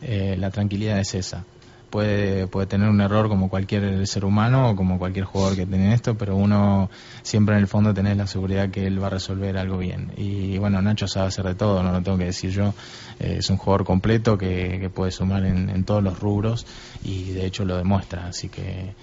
eh, 0.01 0.35
la 0.37 0.51
tranquilidad 0.51 0.99
es 0.99 1.15
esa. 1.15 1.45
Puede, 1.89 2.47
puede 2.47 2.67
tener 2.67 2.87
un 2.87 3.01
error 3.01 3.27
como 3.27 3.49
cualquier 3.49 4.07
ser 4.07 4.23
humano 4.23 4.69
o 4.69 4.75
como 4.77 4.97
cualquier 4.97 5.25
jugador 5.25 5.57
que 5.57 5.65
tiene 5.65 5.93
esto, 5.93 6.15
pero 6.15 6.37
uno 6.37 6.89
siempre 7.21 7.55
en 7.55 7.61
el 7.61 7.67
fondo 7.67 7.93
tiene 7.93 8.15
la 8.15 8.27
seguridad 8.27 8.69
que 8.69 8.87
él 8.87 9.03
va 9.03 9.07
a 9.07 9.09
resolver 9.09 9.57
algo 9.57 9.77
bien. 9.77 10.13
Y 10.15 10.57
bueno, 10.57 10.81
Nacho 10.81 11.07
sabe 11.09 11.27
hacer 11.27 11.45
de 11.45 11.55
todo, 11.55 11.83
no 11.83 11.91
lo 11.91 12.01
tengo 12.01 12.17
que 12.17 12.25
decir 12.25 12.51
yo. 12.51 12.73
Eh, 13.19 13.35
es 13.39 13.49
un 13.49 13.57
jugador 13.57 13.85
completo 13.85 14.37
que, 14.37 14.89
puede 14.95 15.11
sumar 15.11 15.43
en, 15.45 15.83
todos 15.83 16.01
los 16.01 16.17
rubros 16.17 16.65
y 17.03 17.31
de 17.31 17.45
hecho 17.45 17.65
lo 17.65 17.75
demuestra. 17.75 18.27
Así 18.27 18.47
que 18.47 18.93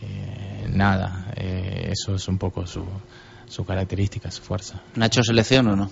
eh, 0.00 0.66
nada, 0.68 1.32
eso 1.36 2.16
es 2.16 2.26
un 2.26 2.38
poco 2.38 2.66
su, 2.66 2.84
su 3.46 3.64
característica, 3.64 4.30
su 4.32 4.42
fuerza. 4.42 4.80
¿Nacho 4.96 5.22
selección 5.22 5.68
o 5.68 5.76
no? 5.76 5.90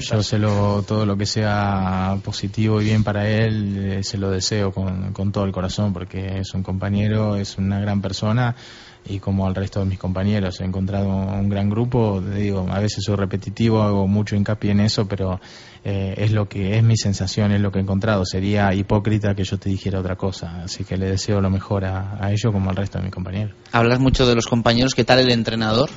Yo 0.00 0.22
se 0.22 0.38
lo, 0.38 0.82
todo 0.82 1.04
lo 1.04 1.16
que 1.16 1.26
sea 1.26 2.18
positivo 2.22 2.80
y 2.80 2.84
bien 2.84 3.04
para 3.04 3.28
él, 3.28 3.76
eh, 3.98 4.04
se 4.04 4.18
lo 4.18 4.30
deseo 4.30 4.72
con, 4.72 5.12
con, 5.12 5.32
todo 5.32 5.44
el 5.44 5.52
corazón, 5.52 5.92
porque 5.92 6.38
es 6.38 6.54
un 6.54 6.62
compañero, 6.62 7.36
es 7.36 7.58
una 7.58 7.80
gran 7.80 8.00
persona 8.00 8.54
y 9.08 9.20
como 9.20 9.46
al 9.46 9.54
resto 9.54 9.80
de 9.80 9.86
mis 9.86 9.98
compañeros 9.98 10.60
he 10.60 10.64
encontrado 10.64 11.08
un 11.08 11.48
gran 11.48 11.70
grupo, 11.70 12.20
digo, 12.20 12.66
a 12.70 12.78
veces 12.78 13.04
soy 13.04 13.16
repetitivo, 13.16 13.82
hago 13.82 14.06
mucho 14.06 14.36
hincapié 14.36 14.72
en 14.72 14.80
eso, 14.80 15.08
pero 15.08 15.40
eh, 15.84 16.14
es 16.18 16.32
lo 16.32 16.48
que 16.48 16.76
es 16.76 16.82
mi 16.82 16.96
sensación, 16.96 17.52
es 17.52 17.60
lo 17.60 17.72
que 17.72 17.78
he 17.78 17.82
encontrado. 17.82 18.24
Sería 18.24 18.72
hipócrita 18.74 19.34
que 19.34 19.44
yo 19.44 19.58
te 19.58 19.70
dijera 19.70 20.00
otra 20.00 20.16
cosa, 20.16 20.62
así 20.64 20.84
que 20.84 20.96
le 20.96 21.10
deseo 21.10 21.40
lo 21.40 21.50
mejor 21.50 21.84
a, 21.84 22.22
a 22.22 22.30
ellos 22.32 22.52
como 22.52 22.70
al 22.70 22.76
resto 22.76 22.98
de 22.98 23.04
mis 23.04 23.12
compañeros. 23.12 23.54
Hablas 23.72 23.98
mucho 23.98 24.26
de 24.26 24.34
los 24.34 24.46
compañeros, 24.46 24.94
¿qué 24.94 25.04
tal 25.04 25.20
el 25.20 25.30
entrenador? 25.30 25.90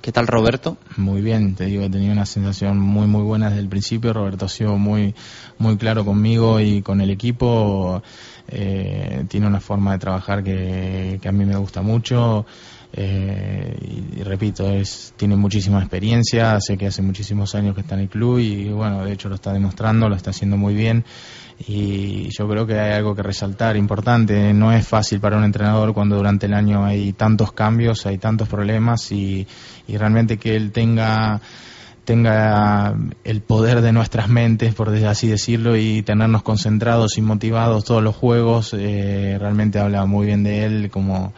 ¿Qué 0.00 0.12
tal 0.12 0.28
Roberto? 0.28 0.76
Muy 0.96 1.22
bien, 1.22 1.56
te 1.56 1.64
digo, 1.64 1.82
he 1.82 1.90
tenido 1.90 2.12
una 2.12 2.24
sensación 2.24 2.78
muy 2.78 3.08
muy 3.08 3.22
buena 3.22 3.48
desde 3.48 3.62
el 3.62 3.68
principio. 3.68 4.12
Roberto 4.12 4.46
ha 4.46 4.48
sido 4.48 4.78
muy 4.78 5.12
muy 5.58 5.76
claro 5.76 6.04
conmigo 6.04 6.60
y 6.60 6.82
con 6.82 7.00
el 7.00 7.10
equipo. 7.10 8.00
Eh, 8.46 9.24
tiene 9.28 9.48
una 9.48 9.60
forma 9.60 9.92
de 9.92 9.98
trabajar 9.98 10.44
que, 10.44 11.20
a 11.22 11.32
mí 11.32 11.44
me 11.44 11.56
gusta 11.56 11.82
mucho. 11.82 12.46
Eh, 12.92 13.76
y, 14.16 14.22
repito, 14.22 14.70
es, 14.70 15.12
tiene 15.16 15.36
muchísima 15.36 15.78
experiencia, 15.80 16.58
sé 16.60 16.78
que 16.78 16.86
hace 16.86 17.02
muchísimos 17.02 17.54
años 17.54 17.74
que 17.74 17.82
está 17.82 17.94
en 17.94 18.02
el 18.02 18.08
club 18.08 18.38
y 18.38 18.70
bueno, 18.70 19.04
de 19.04 19.12
hecho 19.12 19.28
lo 19.28 19.34
está 19.34 19.52
demostrando, 19.52 20.08
lo 20.08 20.16
está 20.16 20.30
haciendo 20.30 20.56
muy 20.56 20.74
bien 20.74 21.04
y 21.66 22.28
yo 22.30 22.48
creo 22.48 22.66
que 22.66 22.78
hay 22.78 22.92
algo 22.92 23.14
que 23.14 23.22
resaltar 23.22 23.76
importante. 23.76 24.52
No 24.54 24.72
es 24.72 24.86
fácil 24.86 25.20
para 25.20 25.36
un 25.36 25.44
entrenador 25.44 25.92
cuando 25.92 26.16
durante 26.16 26.46
el 26.46 26.54
año 26.54 26.84
hay 26.84 27.12
tantos 27.12 27.52
cambios, 27.52 28.06
hay 28.06 28.18
tantos 28.18 28.48
problemas 28.48 29.10
y, 29.12 29.46
realmente 29.88 30.38
que 30.38 30.54
él 30.54 30.70
tenga 30.72 31.40
tenga 32.04 32.96
el 33.22 33.42
poder 33.42 33.82
de 33.82 33.92
nuestras 33.92 34.30
mentes, 34.30 34.72
por 34.72 34.88
así 34.88 35.28
decirlo, 35.28 35.76
y 35.76 36.02
tenernos 36.02 36.42
concentrados 36.42 37.18
y 37.18 37.20
motivados 37.20 37.84
todos 37.84 38.02
los 38.02 38.16
juegos, 38.16 38.72
eh, 38.72 39.36
realmente 39.38 39.78
habla 39.78 40.06
muy 40.06 40.24
bien 40.24 40.42
de 40.42 40.64
él 40.64 40.90
como 40.90 41.34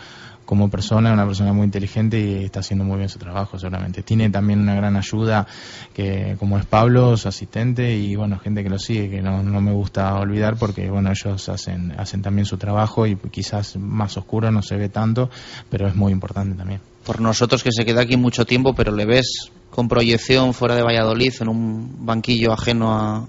como 0.51 0.69
persona, 0.69 1.13
una 1.13 1.25
persona 1.25 1.53
muy 1.53 1.65
inteligente 1.65 2.19
y 2.19 2.45
está 2.47 2.59
haciendo 2.59 2.85
muy 2.85 2.97
bien 2.97 3.09
su 3.09 3.21
trabajo 3.21 3.57
seguramente. 3.57 4.03
Tiene 4.03 4.31
también 4.31 4.59
una 4.59 4.75
gran 4.75 4.97
ayuda 4.97 5.47
que 5.95 6.35
como 6.41 6.59
es 6.59 6.67
Pablo, 6.67 7.17
su 7.17 7.29
asistente 7.29 7.97
y 7.97 8.17
bueno, 8.17 8.37
gente 8.41 8.65
que 8.65 8.69
lo 8.69 8.81
sigue, 8.81 9.09
que 9.09 9.23
no, 9.23 9.45
no 9.45 9.61
me 9.61 9.71
gusta 9.71 10.13
olvidar 10.17 10.57
porque 10.57 10.91
bueno, 10.91 11.13
ellos 11.13 11.49
hacen, 11.49 11.95
hacen 11.97 12.21
también 12.21 12.47
su 12.47 12.57
trabajo 12.57 13.07
y 13.07 13.15
quizás 13.15 13.77
más 13.77 14.17
oscuro 14.17 14.51
no 14.51 14.61
se 14.61 14.75
ve 14.75 14.89
tanto, 14.89 15.31
pero 15.71 15.87
es 15.87 15.95
muy 15.95 16.11
importante 16.11 16.57
también. 16.57 16.81
Por 17.07 17.21
nosotros 17.21 17.63
que 17.63 17.71
se 17.71 17.85
queda 17.85 18.03
aquí 18.03 18.17
mucho 18.17 18.45
tiempo, 18.45 18.75
pero 18.75 18.91
le 18.91 19.07
ves 19.07 19.53
con 19.71 19.87
proyección 19.87 20.53
fuera 20.53 20.75
de 20.75 20.83
Valladolid 20.83 21.33
en 21.39 21.49
un 21.49 22.05
banquillo 22.05 22.53
ajeno 22.53 22.93
a, 22.93 23.25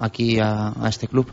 aquí 0.00 0.38
a 0.40 0.72
este 0.88 1.06
club. 1.06 1.30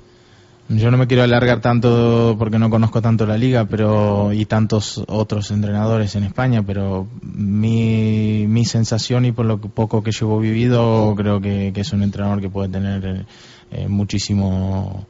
Yo 0.70 0.92
no 0.92 0.98
me 0.98 1.08
quiero 1.08 1.24
alargar 1.24 1.62
tanto 1.62 2.36
porque 2.38 2.60
no 2.60 2.70
conozco 2.70 3.02
tanto 3.02 3.26
la 3.26 3.40
liga 3.40 3.66
pero 3.66 4.32
y 4.32 4.46
tantos 4.46 5.04
otros 5.08 5.50
entrenadores 5.50 6.16
en 6.16 6.24
España, 6.24 6.62
pero 6.62 7.08
mi, 7.24 8.46
mi 8.48 8.66
sensación 8.66 9.26
y 9.26 9.32
por 9.32 9.48
lo 9.48 9.60
poco 9.60 10.04
que 10.04 10.12
llevo 10.12 10.40
vivido, 10.40 11.16
creo 11.18 11.42
que, 11.42 11.74
es 11.76 11.92
un 11.92 12.04
entrenador 12.04 12.40
que 12.40 12.52
puede 12.52 12.70
tener 12.70 13.26
eh, 13.72 13.88
muchísimo 13.88 15.08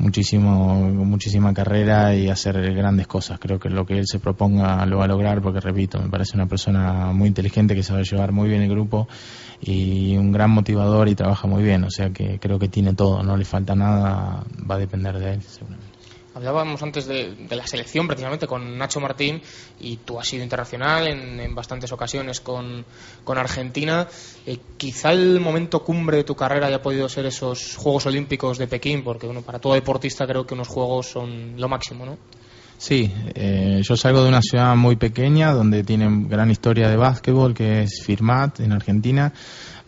muchísimo 0.00 0.74
muchísima 1.04 1.52
carrera 1.54 2.14
y 2.14 2.28
hacer 2.28 2.74
grandes 2.74 3.06
cosas. 3.06 3.38
Creo 3.38 3.58
que 3.58 3.68
lo 3.68 3.84
que 3.86 3.98
él 3.98 4.06
se 4.06 4.18
proponga 4.18 4.84
lo 4.86 4.98
va 4.98 5.04
a 5.04 5.08
lograr 5.08 5.40
porque 5.42 5.60
repito, 5.60 6.00
me 6.00 6.08
parece 6.08 6.36
una 6.36 6.46
persona 6.46 7.12
muy 7.12 7.28
inteligente 7.28 7.74
que 7.74 7.82
sabe 7.82 8.04
llevar 8.04 8.32
muy 8.32 8.48
bien 8.48 8.62
el 8.62 8.70
grupo 8.70 9.06
y 9.60 10.16
un 10.16 10.32
gran 10.32 10.50
motivador 10.50 11.08
y 11.08 11.14
trabaja 11.14 11.46
muy 11.46 11.62
bien, 11.62 11.84
o 11.84 11.90
sea 11.90 12.10
que 12.10 12.38
creo 12.38 12.58
que 12.58 12.68
tiene 12.68 12.94
todo, 12.94 13.22
no 13.22 13.36
le 13.36 13.44
falta 13.44 13.74
nada, 13.74 14.44
va 14.68 14.74
a 14.74 14.78
depender 14.78 15.18
de 15.18 15.34
él 15.34 15.42
seguramente. 15.42 15.89
Hablábamos 16.32 16.80
antes 16.82 17.06
de, 17.06 17.34
la 17.50 17.66
selección 17.66 18.06
precisamente 18.06 18.46
con 18.46 18.78
Nacho 18.78 19.00
Martín 19.00 19.42
y 19.80 19.96
tú 19.96 20.20
has 20.20 20.28
sido 20.28 20.44
internacional 20.44 21.08
en, 21.08 21.54
bastantes 21.54 21.90
ocasiones 21.90 22.40
con, 22.40 22.84
Argentina. 23.26 24.06
Eh, 24.46 24.58
quizá 24.76 25.12
el 25.12 25.40
momento 25.40 25.82
cumbre 25.82 26.18
de 26.18 26.24
tu 26.24 26.36
carrera 26.36 26.68
haya 26.68 26.80
podido 26.80 27.08
ser 27.08 27.26
esos 27.26 27.76
Juegos 27.76 28.06
Olímpicos 28.06 28.58
de 28.58 28.68
Pekín, 28.68 29.02
porque 29.02 29.26
bueno, 29.26 29.42
para 29.42 29.58
todo 29.58 29.74
deportista 29.74 30.26
creo 30.26 30.46
que 30.46 30.54
unos 30.54 30.68
Juegos 30.68 31.08
son 31.08 31.54
lo 31.56 31.68
máximo, 31.68 32.06
¿no? 32.06 32.16
Sí, 32.78 33.12
eh, 33.34 33.82
yo 33.82 33.96
salgo 33.96 34.22
de 34.22 34.28
una 34.28 34.40
ciudad 34.40 34.74
muy 34.74 34.96
pequeña 34.96 35.52
donde 35.52 35.84
tienen 35.84 36.28
gran 36.28 36.50
historia 36.50 36.88
de 36.88 36.96
básquetbol, 36.96 37.52
que 37.52 37.82
es 37.82 38.02
Firmat 38.02 38.60
en 38.60 38.72
Argentina, 38.72 39.32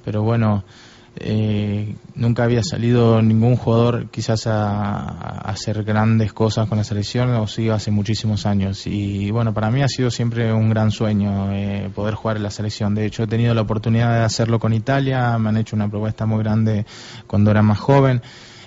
pero 0.04 0.22
bueno, 0.22 0.64
eh, 1.16 1.94
nunca 2.14 2.44
había 2.44 2.62
salido 2.62 3.20
ningún 3.20 3.56
jugador 3.56 4.08
quizás 4.10 4.46
a, 4.46 5.40
hacer 5.40 5.84
grandes 5.84 6.32
cosas 6.32 6.68
con 6.68 6.78
la 6.78 6.84
selección, 6.84 7.30
o 7.34 7.46
sí 7.46 7.68
hace 7.68 7.90
muchísimos 7.90 8.46
años. 8.46 8.86
Y 8.86 9.30
bueno, 9.30 9.52
para 9.52 9.70
mí 9.70 9.82
ha 9.82 9.88
sido 9.88 10.10
siempre 10.10 10.52
un 10.52 10.70
gran 10.70 10.90
sueño 10.90 11.52
eh, 11.52 11.90
poder 11.94 12.14
jugar 12.14 12.38
en 12.38 12.44
la 12.44 12.50
selección. 12.50 12.94
De 12.94 13.06
hecho, 13.06 13.24
he 13.24 13.26
tenido 13.26 13.54
la 13.54 13.62
oportunidad 13.62 14.14
de 14.14 14.24
hacerlo 14.24 14.58
con 14.58 14.72
Italia, 14.72 15.38
me 15.38 15.50
han 15.50 15.58
hecho 15.58 15.76
una 15.76 15.88
propuesta 15.88 16.26
muy 16.26 16.42
grande 16.42 16.86
cuando 17.26 17.50
era 17.50 17.62
más 17.62 17.78
joven 17.78 18.22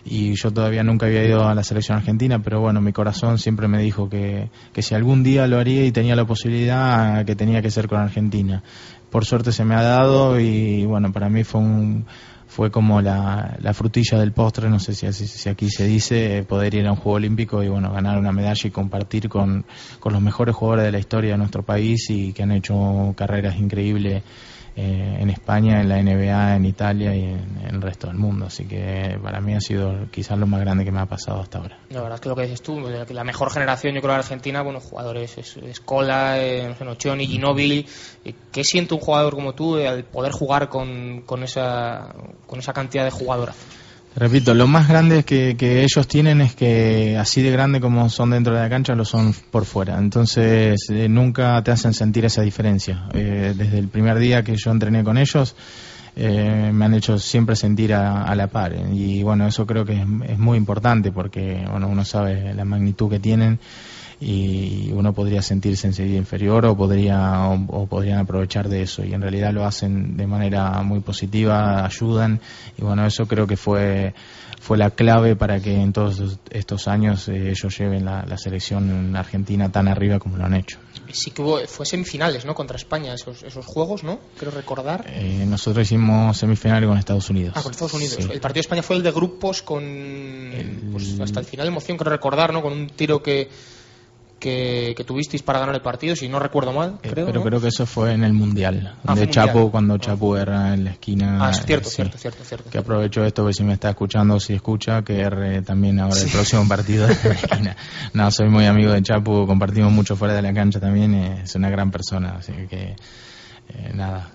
y 0.08 0.36
yo 0.36 0.54
todavía 0.54 0.84
nunca 0.84 1.08
había 1.08 1.26
ido 1.26 1.48
a 1.48 1.56
la 1.56 1.64
selección 1.64 1.98
argentina, 1.98 2.40
pero 2.40 2.62
bueno, 2.62 2.80
mi 2.80 2.94
corazón 2.94 3.40
siempre 3.40 3.68
me 3.68 3.82
dijo 3.82 4.08
que, 4.08 4.50
que 4.72 4.84
si 4.84 4.94
algún 4.94 5.24
día 5.24 5.48
lo 5.48 5.58
haría 5.58 5.84
y 5.84 5.92
tenía 5.92 6.16
la 6.16 6.26
posibilidad, 6.26 7.26
que 7.26 7.36
tenía 7.36 7.64
que 7.64 7.72
ser 7.72 7.88
con 7.88 8.00
Argentina. 8.00 8.62
Por 9.10 9.26
suerte 9.26 9.52
se 9.52 9.66
me 9.66 9.74
ha 9.74 9.82
dado 9.82 10.40
y 10.40 10.86
bueno, 10.86 11.12
para 11.12 11.28
mí 11.28 11.44
fue 11.44 11.62
un 11.62 12.06
fue 12.56 12.72
como 12.72 13.02
la, 13.02 13.58
la 13.60 13.74
frutilla 13.74 14.18
del 14.18 14.32
postre, 14.32 14.70
no 14.70 14.80
sé 14.80 14.96
si, 14.96 15.12
si 15.12 15.50
aquí 15.50 15.70
se 15.70 15.84
dice, 15.88 16.46
poder 16.48 16.74
ir 16.74 16.88
a 16.88 16.94
un 16.94 16.96
Juego 16.96 17.18
Olímpico 17.18 17.62
y 17.62 17.68
bueno, 17.68 17.92
ganar 17.92 18.18
una 18.18 18.32
medalla 18.32 18.62
y 18.66 18.72
compartir 18.72 19.28
con, 19.28 19.66
con 20.00 20.14
los 20.14 20.22
mejores 20.22 20.56
jugadores 20.56 20.86
de 20.86 20.94
la 20.94 21.00
historia 21.00 21.32
de 21.32 21.38
nuestro 21.38 21.64
país 21.64 22.10
y 22.10 22.32
que 22.32 22.44
han 22.44 22.54
hecho 22.54 23.14
carreras 23.18 23.58
increíbles 23.58 24.24
eh, 24.78 25.18
en 25.22 25.30
España, 25.30 25.80
en 25.80 25.88
la 25.88 26.02
NBA, 26.02 26.58
en 26.58 26.66
Italia 26.66 27.16
y 27.16 27.24
en, 27.24 27.62
el 27.66 27.82
resto 27.82 28.08
del 28.08 28.18
mundo. 28.18 28.48
Así 28.48 28.66
que 28.66 29.18
para 29.24 29.40
mí 29.40 29.54
ha 29.54 29.62
sido 29.62 30.10
quizás 30.12 30.38
lo 30.38 30.48
más 30.48 30.60
grande 30.60 30.84
que 30.84 30.92
me 30.92 31.00
ha 31.00 31.06
pasado 31.06 31.40
hasta 31.40 31.60
ahora. 31.60 31.78
La 31.90 32.02
verdad 32.02 32.16
es 32.16 32.22
que 32.22 32.30
lo 32.30 32.36
que 32.36 32.42
dices 32.42 32.62
tú, 32.62 32.80
la 32.80 33.24
mejor 33.24 33.52
generación 33.52 33.96
yo 33.96 34.02
creo 34.02 34.14
de 34.14 34.20
Argentina, 34.20 34.62
bueno, 34.62 34.82
jugadores, 34.82 35.38
es, 35.38 35.56
Escola, 35.58 36.42
eh, 36.44 36.68
no 36.68 36.76
sé, 36.76 36.84
Nochioni, 36.84 37.26
Ginóbili. 37.26 37.86
Eh, 38.26 38.34
¿Qué 38.52 38.66
siente 38.66 38.94
un 38.94 39.00
jugador 39.00 39.34
como 39.34 39.54
tú 39.54 39.78
al 39.78 40.04
poder 40.04 40.34
jugar 40.34 40.68
con, 40.68 41.22
con, 41.22 41.44
esa, 41.44 42.14
con 42.46 42.60
esa 42.60 42.74
cantidad 42.74 43.06
de 43.06 43.12
jugadoras? 43.12 43.56
Repito, 44.18 44.54
lo 44.54 44.66
más 44.66 44.88
grande 44.88 45.24
que, 45.24 45.58
que 45.58 45.84
ellos 45.84 46.08
tienen 46.08 46.40
es 46.40 46.56
que 46.56 47.18
así 47.18 47.42
de 47.42 47.52
grande 47.52 47.82
como 47.82 48.10
son 48.10 48.30
dentro 48.30 48.54
de 48.54 48.62
la 48.62 48.70
cancha, 48.70 48.96
lo 48.96 49.04
son 49.04 49.34
por 49.52 49.66
fuera. 49.66 49.98
Entonces, 49.98 50.90
eh, 50.90 51.10
nunca 51.10 51.62
te 51.64 51.72
hacen 51.72 51.94
sentir 51.94 52.24
esa 52.24 52.42
diferencia. 52.42 53.10
Eh, 53.14 53.54
desde 53.58 53.78
el 53.78 53.90
primer 53.90 54.18
día 54.18 54.42
que 54.42 54.56
yo 54.56 54.72
entrené 54.72 55.04
con 55.04 55.18
ellos, 55.18 55.58
eh, 56.16 56.72
me 56.74 56.86
han 56.86 56.94
hecho 56.94 57.20
siempre 57.20 57.58
sentir 57.58 57.94
a, 57.94 58.34
la 58.36 58.48
par. 58.48 58.74
Y 58.94 59.22
bueno, 59.22 59.48
eso 59.48 59.68
creo 59.68 59.84
que 59.84 59.96
es, 59.96 60.08
es, 60.30 60.40
muy 60.40 60.58
importante 60.58 61.12
porque 61.12 61.66
bueno, 61.70 61.90
uno 61.90 62.06
sabe 62.06 62.54
la 62.54 62.64
magnitud 62.64 63.10
que 63.10 63.20
tienen 63.20 63.60
y 64.20 64.92
uno 64.94 65.14
podría 65.14 65.42
sentirse 65.42 65.88
enseguida 65.88 66.18
inferior 66.18 66.66
o 66.66 66.76
podría 66.76 67.50
o, 67.50 67.86
podrían 67.88 68.20
aprovechar 68.20 68.70
de 68.70 68.84
eso 68.84 69.04
y 69.04 69.14
en 69.14 69.22
realidad 69.22 69.52
lo 69.52 69.66
hacen 69.66 70.16
de 70.16 70.26
manera 70.26 70.82
muy 70.84 71.02
positiva 71.02 71.86
ayudan 71.86 72.40
y 72.78 72.82
bueno 72.82 73.06
eso 73.06 73.28
creo 73.28 73.46
que 73.46 73.58
fue 73.58 74.14
fue 74.66 74.80
la 74.80 74.90
clave 74.90 75.36
para 75.36 75.60
que 75.60 75.74
en 75.74 75.94
todos 75.94 76.40
estos 76.50 76.88
años 76.88 77.28
eh, 77.28 77.52
ellos 77.52 77.78
lleven 77.78 78.04
la, 78.04 78.26
la, 78.26 78.36
selección 78.36 79.16
argentina 79.16 79.72
tan 79.72 79.88
arriba 79.88 80.18
como 80.18 80.38
lo 80.38 80.46
han 80.46 80.56
hecho. 80.56 80.80
Sí 81.12 81.30
que 81.30 81.44
hubo, 81.44 81.60
fue 81.68 81.86
semifinales, 81.86 82.46
¿no? 82.46 82.56
Contra 82.56 82.76
España 82.76 83.14
esos, 83.14 83.44
esos 83.44 83.64
juegos, 83.64 84.04
¿no? 84.04 84.20
Creo 84.40 84.52
recordar. 84.52 85.06
Eh, 85.08 85.46
nosotros 85.48 85.86
hicimos 85.86 86.36
semifinales 86.36 86.90
con 86.90 86.98
Estados 86.98 87.30
Unidos. 87.30 87.54
Ah, 87.56 87.62
con 87.62 87.74
Estados 87.74 87.94
Unidos. 87.94 88.18
El 88.18 88.40
partido 88.40 88.54
de 88.56 88.60
España 88.62 88.82
fue 88.82 88.96
el 88.96 89.04
de 89.04 89.12
grupos 89.12 89.62
con 89.62 89.84
pues, 90.92 91.20
hasta 91.20 91.42
el 91.42 91.46
final 91.46 91.68
emoción, 91.68 91.96
creo 91.96 92.12
recordar, 92.12 92.52
¿no? 92.52 92.64
Con 92.64 92.74
un 92.74 92.88
tiro 92.88 93.22
que 93.22 93.48
que, 94.40 95.04
tuvisteis 95.06 95.42
para 95.42 95.60
ganar 95.60 95.76
el 95.76 95.82
partido, 95.82 96.16
si 96.16 96.28
no 96.28 96.40
recuerdo 96.40 96.74
mal. 96.74 97.00
Eh, 97.04 97.10
creo, 97.12 97.26
pero 97.26 97.44
creo 97.44 97.62
que 97.62 97.70
eso 97.70 97.86
fue 97.86 98.14
en 98.14 98.24
el 98.24 98.34
Mundial. 98.34 98.96
Ah, 99.06 99.16
de 99.16 99.30
Chapo, 99.30 99.72
cuando 99.72 99.98
Chapo 99.98 100.38
era 100.38 100.74
en 100.74 100.84
la 100.84 100.92
esquina. 100.92 101.38
Ah, 101.42 101.52
es 101.52 101.66
cierto, 101.66 101.90
cierto, 101.90 102.18
cierto, 102.18 102.44
cierto. 102.44 102.70
Que 102.70 102.78
aprovecho 102.78 103.24
esto, 103.24 103.46
que 103.46 103.54
si 103.54 103.64
me 103.64 103.74
está 103.74 103.90
escuchando, 103.90 104.40
si 104.40 104.54
escucha, 104.54 105.04
que 105.04 105.22
R 105.22 105.62
también 105.62 106.00
ahora 106.00 106.20
el 106.20 106.30
próximo 106.30 106.68
partido 106.68 107.08
de 107.08 107.16
la 107.24 107.32
esquina. 107.42 107.78
No, 108.14 108.32
soy 108.32 108.50
muy 108.50 108.66
amigo 108.66 108.92
de 108.92 109.02
Chapo, 109.02 109.48
compartimos 109.48 109.92
mucho 109.92 110.16
fuera 110.16 110.34
de 110.34 110.42
la 110.42 110.54
cancha 110.54 110.80
también, 110.80 111.14
es 111.16 111.56
una 111.56 111.70
gran 111.70 111.92
persona, 111.92 112.36
así 112.38 112.54
que 112.70 112.96
eh, 113.70 113.92
nada, 113.94 114.30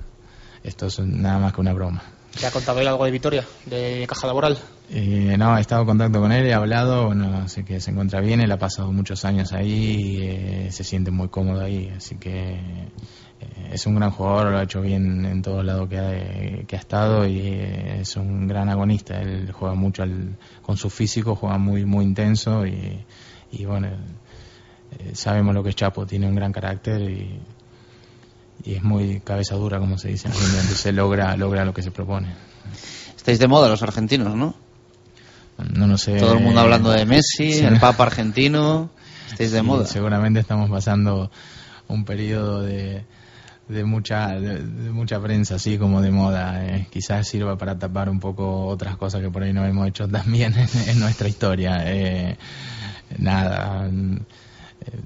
esto 0.62 0.86
es 0.86 0.98
nada 1.00 1.38
más 1.38 1.52
que 1.52 1.60
una 1.60 1.72
broma. 1.72 2.02
¿Te 2.38 2.46
ha 2.46 2.50
contado 2.50 2.80
él 2.80 2.88
algo 2.88 3.04
de 3.04 3.10
Vitoria, 3.10 3.44
de 3.66 4.06
caja 4.08 4.26
laboral? 4.26 4.58
Eh, 4.88 5.36
no, 5.36 5.56
he 5.56 5.60
estado 5.60 5.82
en 5.82 5.86
contacto 5.88 6.20
con 6.20 6.32
él, 6.32 6.46
he 6.46 6.54
hablado, 6.54 7.06
bueno, 7.06 7.48
sé 7.48 7.64
que 7.64 7.80
se 7.80 7.90
encuentra 7.90 8.20
bien, 8.20 8.40
él 8.40 8.50
ha 8.50 8.58
pasado 8.58 8.92
muchos 8.92 9.24
años 9.24 9.52
ahí, 9.52 9.72
y, 9.72 10.22
eh, 10.22 10.68
se 10.70 10.84
siente 10.84 11.10
muy 11.10 11.28
cómodo 11.28 11.60
ahí, 11.60 11.92
así 11.96 12.16
que 12.16 12.52
eh, 12.52 13.70
es 13.72 13.86
un 13.86 13.96
gran 13.96 14.10
jugador, 14.10 14.52
lo 14.52 14.58
ha 14.58 14.62
hecho 14.62 14.80
bien 14.80 15.24
en 15.24 15.42
todos 15.42 15.64
lados 15.64 15.88
que 15.88 15.98
ha, 15.98 16.66
que 16.66 16.76
ha 16.76 16.78
estado 16.78 17.26
y 17.26 17.40
es 18.00 18.16
un 18.16 18.46
gran 18.46 18.68
agonista, 18.68 19.20
él 19.20 19.50
juega 19.52 19.74
mucho 19.74 20.04
con 20.62 20.76
su 20.76 20.88
físico, 20.88 21.34
juega 21.34 21.58
muy 21.58 21.84
muy 21.84 22.04
intenso 22.04 22.64
y, 22.66 23.04
y 23.52 23.64
bueno, 23.64 23.88
sabemos 25.12 25.54
lo 25.54 25.62
que 25.62 25.70
es 25.70 25.76
Chapo, 25.76 26.06
tiene 26.06 26.28
un 26.28 26.34
gran 26.34 26.52
carácter 26.52 27.00
y 27.02 27.40
y 28.64 28.74
es 28.74 28.82
muy 28.82 29.20
cabeza 29.20 29.54
dura, 29.56 29.78
como 29.78 29.98
se 29.98 30.08
dice, 30.08 30.28
entonces 30.28 30.94
logra, 30.94 31.36
logra 31.36 31.64
lo 31.64 31.72
que 31.74 31.82
se 31.82 31.90
propone. 31.90 32.28
Estáis 33.16 33.38
de 33.38 33.48
moda 33.48 33.68
los 33.68 33.82
argentinos, 33.82 34.34
¿no? 34.34 34.54
No 35.74 35.86
lo 35.86 35.98
sé. 35.98 36.16
Todo 36.18 36.34
el 36.34 36.40
mundo 36.40 36.60
hablando 36.60 36.90
de 36.90 37.04
Messi, 37.04 37.52
el 37.58 37.78
Papa 37.78 38.04
argentino. 38.04 38.90
Estáis 39.30 39.52
de 39.52 39.62
moda. 39.62 39.84
Seguramente 39.86 40.40
estamos 40.40 40.70
pasando 40.70 41.30
un 41.88 42.04
periodo 42.04 42.62
de, 42.62 43.04
de 43.70 43.84
mucha 43.84 44.28
de, 44.40 44.60
mucha 44.90 45.20
prensa 45.20 45.56
así 45.56 45.78
como 45.78 46.02
de 46.02 46.10
moda 46.10 46.64
eh. 46.64 46.86
quizás 46.90 47.28
sirva 47.28 47.56
para 47.56 47.78
tapar 47.78 48.08
un 48.08 48.18
poco 48.20 48.66
otras 48.66 48.96
cosas 48.96 49.20
que 49.20 49.30
por 49.30 49.42
ahí 49.42 49.52
no 49.52 49.64
hemos 49.64 49.88
hecho 49.88 50.08
también 50.08 50.54
en, 50.86 50.98
nuestra 50.98 51.28
historia 51.28 51.82
eh, 51.84 52.36
nada 53.18 53.88
eh, 53.88 55.00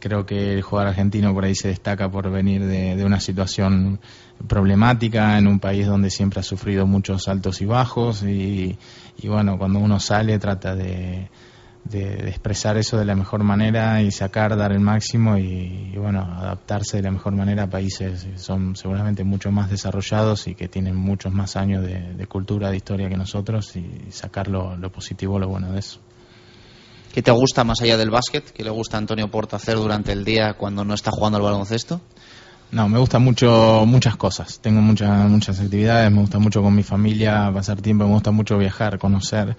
Creo 0.00 0.24
que 0.24 0.54
el 0.54 0.62
jugador 0.62 0.88
argentino 0.88 1.34
por 1.34 1.44
ahí 1.44 1.54
se 1.54 1.68
destaca 1.68 2.10
por 2.10 2.30
venir 2.30 2.64
de, 2.64 3.04
una 3.04 3.20
situación 3.20 4.00
problemática 4.48 5.36
en 5.36 5.46
un 5.46 5.60
país 5.60 5.86
donde 5.86 6.08
siempre 6.08 6.40
ha 6.40 6.42
sufrido 6.42 6.86
muchos 6.86 7.28
altos 7.28 7.60
y 7.60 7.66
bajos 7.66 8.22
y, 8.22 8.78
bueno, 9.24 9.58
cuando 9.58 9.78
uno 9.78 10.00
sale 10.00 10.38
trata 10.38 10.74
de, 10.74 11.28
expresar 11.92 12.78
eso 12.78 12.96
de 12.96 13.04
la 13.04 13.14
mejor 13.14 13.42
manera 13.42 14.00
y 14.00 14.10
sacar, 14.10 14.56
dar 14.56 14.72
el 14.72 14.80
máximo 14.80 15.36
y, 15.36 15.92
bueno, 15.96 16.22
adaptarse 16.22 16.96
de 16.96 17.02
la 17.02 17.10
mejor 17.10 17.34
manera 17.34 17.64
a 17.64 17.70
países 17.70 18.24
que 18.24 18.38
son 18.38 18.76
seguramente 18.76 19.22
mucho 19.22 19.52
más 19.52 19.68
desarrollados 19.68 20.46
y 20.48 20.54
que 20.54 20.68
tienen 20.68 20.96
muchos 20.96 21.32
más 21.32 21.56
años 21.56 21.84
de, 21.84 22.26
cultura, 22.26 22.70
de 22.70 22.78
historia 22.78 23.10
que 23.10 23.18
nosotros 23.18 23.76
y 23.76 24.10
sacar 24.10 24.48
lo, 24.48 24.76
lo 24.76 24.90
positivo, 24.90 25.38
lo 25.38 25.48
bueno 25.48 25.72
de 25.72 25.80
eso. 25.80 26.00
¿Qué 27.12 27.22
te 27.22 27.30
gusta 27.30 27.64
más 27.64 27.80
allá 27.82 27.96
del 27.96 28.10
básquet? 28.10 28.52
¿Qué 28.52 28.62
le 28.62 28.70
gusta 28.70 28.96
a 28.96 28.98
Antonio 28.98 29.28
Porta 29.30 29.56
hacer 29.56 29.76
durante 29.76 30.12
el 30.12 30.24
día 30.24 30.54
cuando 30.54 30.84
no 30.84 30.94
está 30.94 31.10
jugando 31.10 31.38
al 31.38 31.42
baloncesto? 31.42 32.00
No, 32.70 32.88
me 32.88 33.00
gusta 33.00 33.18
mucho 33.18 33.84
muchas 33.84 34.16
cosas. 34.16 34.60
Tengo 34.60 34.80
muchas 34.80 35.28
muchas 35.28 35.58
actividades. 35.58 36.10
Me 36.12 36.20
gusta 36.20 36.38
mucho 36.38 36.62
con 36.62 36.74
mi 36.74 36.84
familia 36.84 37.50
pasar 37.52 37.80
tiempo. 37.82 38.04
Me 38.06 38.12
gusta 38.12 38.30
mucho 38.30 38.56
viajar, 38.58 38.98
conocer. 38.98 39.56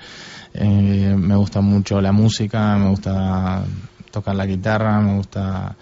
Eh, 0.53 1.13
me 1.17 1.35
gusta 1.35 1.59
mucho 1.59 1.99
la 1.99 2.13
música. 2.13 2.77
Me 2.77 2.89
gusta 2.89 3.65
tocar 4.11 4.35
la 4.35 4.45
guitarra. 4.45 5.01
Me 5.01 5.17
gusta 5.17 5.75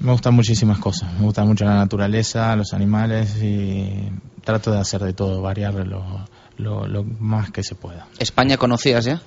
me 0.00 0.12
gustan 0.12 0.34
muchísimas 0.34 0.78
cosas. 0.78 1.12
Me 1.14 1.24
gusta 1.24 1.44
mucho 1.44 1.64
la 1.64 1.74
naturaleza, 1.74 2.54
los 2.56 2.72
animales 2.74 3.42
y 3.42 4.10
trato 4.42 4.72
de 4.72 4.80
hacer 4.80 5.02
de 5.02 5.12
todo, 5.12 5.42
variar 5.42 5.74
lo, 5.74 6.26
lo 6.58 7.04
más 7.04 7.50
que 7.50 7.62
se 7.62 7.74
pueda. 7.74 8.06
¿España 8.18 8.56
conocías 8.56 9.04
ya? 9.04 9.20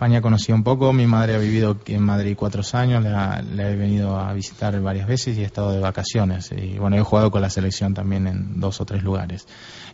España 0.00 0.22
conocí 0.22 0.50
un 0.50 0.62
poco, 0.64 0.94
mi 0.94 1.06
madre 1.06 1.34
ha 1.34 1.38
vivido 1.38 1.76
en 1.84 2.02
Madrid 2.02 2.34
cuatro 2.34 2.62
años, 2.72 3.04
la, 3.04 3.44
he 3.58 3.76
venido 3.76 4.18
a 4.18 4.32
visitar 4.32 4.80
varias 4.80 5.06
veces 5.06 5.36
y 5.36 5.42
he 5.42 5.44
estado 5.44 5.72
de 5.72 5.78
vacaciones. 5.78 6.50
Y 6.52 6.78
bueno, 6.78 6.96
he 6.96 7.02
jugado 7.02 7.30
con 7.30 7.42
la 7.42 7.50
selección 7.50 7.92
también 7.92 8.26
en 8.26 8.58
dos 8.58 8.80
o 8.80 8.86
tres 8.86 9.02
lugares. 9.02 9.46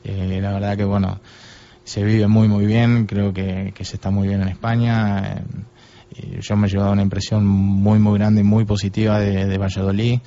Eh, 0.04 0.38
la 0.40 0.52
verdad 0.52 0.76
que 0.76 0.84
bueno, 0.84 1.18
se 1.82 2.04
vive 2.04 2.28
muy 2.28 2.46
muy 2.46 2.66
bien, 2.66 3.06
creo 3.06 3.32
que, 3.32 3.74
se 3.80 3.96
está 3.96 4.10
muy 4.10 4.28
bien 4.28 4.42
en 4.42 4.46
España. 4.46 5.42
Eh, 6.14 6.38
yo 6.40 6.56
me 6.56 6.68
he 6.68 6.70
llevado 6.70 6.92
una 6.92 7.02
impresión 7.02 7.44
muy 7.44 7.98
muy 7.98 8.16
grande 8.16 8.42
y 8.42 8.44
muy 8.44 8.64
positiva 8.64 9.18
de, 9.18 9.58
Valladolid. 9.58 10.20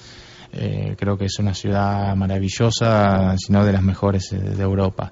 Eh, 0.51 0.95
creo 0.99 1.17
que 1.17 1.23
es 1.23 1.39
una 1.39 1.53
ciudad 1.53 2.13
maravillosa, 2.17 3.33
si 3.37 3.53
no 3.53 3.63
de 3.63 3.71
las 3.71 3.83
mejores 3.83 4.29
de 4.31 4.61
Europa 4.61 5.09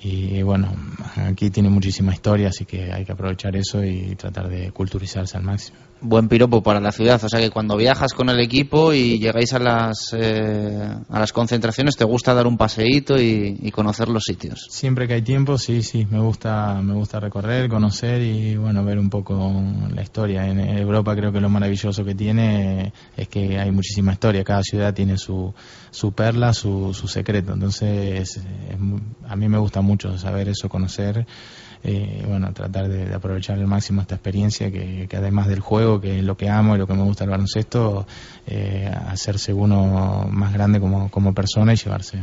y 0.00 0.42
bueno, 0.42 0.74
aquí 1.16 1.50
tiene 1.50 1.68
muchísima 1.68 2.12
historia, 2.12 2.48
así 2.48 2.64
que 2.64 2.92
hay 2.92 3.04
que 3.04 3.12
aprovechar 3.12 3.54
eso 3.56 3.84
y 3.84 4.14
tratar 4.16 4.48
de 4.48 4.72
culturizarse 4.72 5.36
al 5.36 5.42
máximo 5.42 5.78
buen 6.02 6.28
piropo 6.28 6.62
para 6.62 6.80
la 6.80 6.92
ciudad. 6.92 7.22
O 7.22 7.28
sea 7.28 7.40
que 7.40 7.50
cuando 7.50 7.76
viajas 7.76 8.12
con 8.12 8.28
el 8.28 8.40
equipo 8.40 8.92
y 8.92 9.18
llegáis 9.18 9.52
a 9.52 9.58
las, 9.58 10.12
eh, 10.12 10.94
a 11.08 11.18
las 11.18 11.32
concentraciones, 11.32 11.96
te 11.96 12.04
gusta 12.04 12.34
dar 12.34 12.46
un 12.46 12.56
paseíto 12.56 13.16
y, 13.20 13.70
conocer 13.72 14.08
los 14.08 14.24
sitios. 14.24 14.66
Siempre 14.70 15.08
que 15.08 15.14
hay 15.14 15.22
tiempo, 15.22 15.56
sí, 15.56 15.82
sí, 15.82 16.06
me 16.10 16.20
gusta, 16.20 16.82
me 16.82 16.92
gusta 16.92 17.18
recorrer, 17.18 17.70
conocer 17.70 18.20
y 18.20 18.54
bueno, 18.56 18.84
ver 18.84 18.98
un 18.98 19.08
poco 19.08 19.50
la 19.94 20.02
historia. 20.02 20.46
En 20.46 20.60
Europa 20.60 21.16
creo 21.16 21.32
que 21.32 21.40
lo 21.40 21.48
maravilloso 21.48 22.04
que 22.04 22.14
tiene 22.14 22.92
es 23.16 23.28
que 23.28 23.58
hay 23.58 23.70
muchísima 23.70 24.12
historia. 24.12 24.44
Cada 24.44 24.62
ciudad 24.62 24.92
tiene 24.92 25.16
su, 25.16 25.54
su 25.90 26.12
perla, 26.12 26.52
su, 26.52 26.92
su 26.92 27.08
secreto. 27.08 27.54
Entonces, 27.54 28.42
a 29.26 29.36
mí 29.36 29.48
me 29.48 29.58
gusta 29.58 29.80
mucho 29.80 30.18
saber 30.18 30.50
eso, 30.50 30.68
conocer 30.68 31.26
eh, 31.84 32.24
bueno, 32.28 32.52
tratar 32.52 32.88
de, 32.88 33.12
aprovechar 33.14 33.58
al 33.58 33.66
máximo 33.66 34.02
esta 34.02 34.14
experiencia 34.14 34.70
que, 34.70 35.08
además 35.12 35.48
del 35.48 35.60
juego, 35.60 36.00
que 36.00 36.18
es 36.18 36.24
lo 36.24 36.36
que 36.36 36.48
amo 36.48 36.74
y 36.74 36.78
lo 36.78 36.86
que 36.86 36.94
me 36.94 37.02
gusta 37.02 37.24
el 37.24 37.30
baloncesto, 37.30 38.06
eh, 38.46 38.90
hacerse 39.08 39.52
uno 39.52 40.28
más 40.30 40.52
grande 40.52 40.80
como, 40.80 41.10
como 41.10 41.34
persona 41.34 41.72
y 41.72 41.76
llevarse 41.76 42.18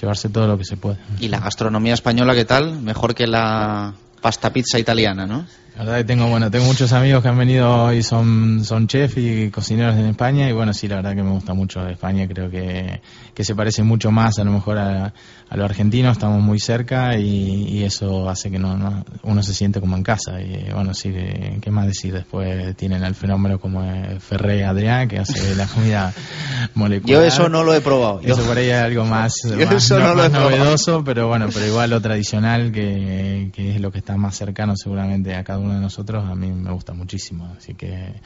llevarse 0.00 0.28
todo 0.28 0.46
lo 0.46 0.58
que 0.58 0.64
se 0.64 0.76
puede. 0.76 0.96
¿Y 1.20 1.28
la 1.28 1.40
gastronomía 1.40 1.94
española 1.94 2.34
qué 2.34 2.44
tal? 2.44 2.80
Mejor 2.80 3.14
que 3.14 3.26
la 3.26 3.94
pasta 4.20 4.52
pizza 4.52 4.78
italiana, 4.78 5.26
¿no? 5.26 5.44
La 5.76 5.84
verdad 5.84 5.96
que 5.98 6.04
tengo, 6.04 6.28
bueno, 6.28 6.50
tengo 6.50 6.66
muchos 6.66 6.92
amigos 6.92 7.22
que 7.22 7.28
han 7.28 7.38
venido 7.38 7.92
y 7.94 8.02
son, 8.02 8.62
son 8.62 8.86
chef 8.88 9.16
y 9.16 9.50
cocineros 9.50 9.96
en 9.96 10.06
España 10.06 10.48
y 10.48 10.52
bueno, 10.52 10.74
sí, 10.74 10.86
la 10.86 10.96
verdad 10.96 11.14
que 11.14 11.22
me 11.22 11.30
gusta 11.30 11.54
mucho 11.54 11.86
España, 11.88 12.28
creo 12.28 12.50
que, 12.50 13.00
que 13.32 13.42
se 13.44 13.54
parece 13.54 13.82
mucho 13.82 14.10
más 14.10 14.38
a 14.38 14.44
lo 14.44 14.52
mejor 14.52 14.76
a, 14.78 15.14
a 15.52 15.56
lo 15.56 15.66
argentino, 15.66 16.10
estamos 16.10 16.42
muy 16.42 16.58
cerca 16.58 17.18
y, 17.18 17.82
eso 17.82 18.28
hace 18.28 18.50
que 18.50 18.58
no, 18.58 19.04
uno 19.24 19.42
se 19.42 19.52
siente 19.52 19.80
como 19.80 19.96
en 19.96 20.02
casa 20.02 20.40
y 20.40 20.70
bueno, 20.72 20.94
sí, 20.94 21.12
¿qué 21.60 21.70
más 21.70 21.86
decir? 21.86 22.14
Después 22.14 22.76
tienen 22.76 23.02
el 23.02 23.14
fenómeno 23.14 23.58
como 23.58 23.82
Ferré 24.20 24.64
Adrián 24.64 25.08
que 25.08 25.18
hace 25.18 25.56
la 25.56 25.66
comida 25.66 26.14
molecular. 26.74 27.22
Yo 27.22 27.26
eso 27.26 27.48
no 27.48 27.64
lo 27.64 27.74
he 27.74 27.80
probado. 27.80 28.20
Eso 28.22 28.42
por 28.44 28.56
ahí 28.56 28.68
es 28.68 28.80
algo 28.80 29.04
más, 29.06 29.34
novedoso, 29.44 31.02
pero 31.04 31.26
bueno, 31.26 31.48
pero 31.52 31.66
igual 31.66 31.90
lo 31.90 32.00
tradicional 32.00 32.70
que, 32.70 33.50
que 33.52 33.74
es 33.74 33.80
lo 33.80 33.90
que 33.90 33.98
está 33.98 34.16
más 34.16 34.36
cercano 34.36 34.74
seguramente 34.76 35.34
a 35.34 35.42
cada 35.42 35.58
uno 35.62 35.74
de 35.74 35.80
nosotros, 35.80 36.24
a 36.24 36.34
mí 36.34 36.50
me 36.50 36.70
gusta 36.72 36.92
muchísimo. 36.92 37.54
Así 37.56 37.74
que 37.74 38.20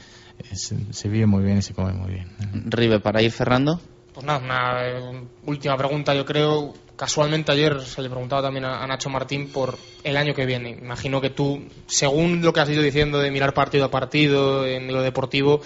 se 0.53 1.09
vive 1.09 1.25
muy 1.25 1.43
bien 1.43 1.57
y 1.57 1.61
se 1.61 1.73
come 1.73 1.93
muy 1.93 2.11
bien. 2.11 2.27
Rive, 2.69 2.99
para 2.99 3.21
ir 3.21 3.31
cerrando. 3.31 3.79
Pues 4.17 4.25
nada, 4.25 4.39
una 4.39 4.87
eh, 4.87 5.23
última 5.45 5.77
pregunta, 5.77 6.15
yo 6.15 6.25
creo. 6.25 6.73
Casualmente 6.95 7.51
ayer 7.51 7.79
se 7.81 8.01
le 8.01 8.09
preguntaba 8.09 8.41
también 8.41 8.65
a, 8.65 8.87
Nacho 8.87 9.11
Martín 9.11 9.49
por 9.49 9.77
el 10.03 10.17
año 10.17 10.33
que 10.33 10.47
viene. 10.47 10.71
Imagino 10.71 11.21
que 11.21 11.29
tú, 11.29 11.67
según 11.85 12.41
lo 12.41 12.51
que 12.51 12.61
has 12.61 12.69
ido 12.69 12.81
diciendo 12.81 13.19
de 13.19 13.29
mirar 13.29 13.53
partido 13.53 13.85
a 13.85 13.91
partido 13.91 14.65
en 14.65 14.91
lo 14.91 15.03
deportivo, 15.03 15.61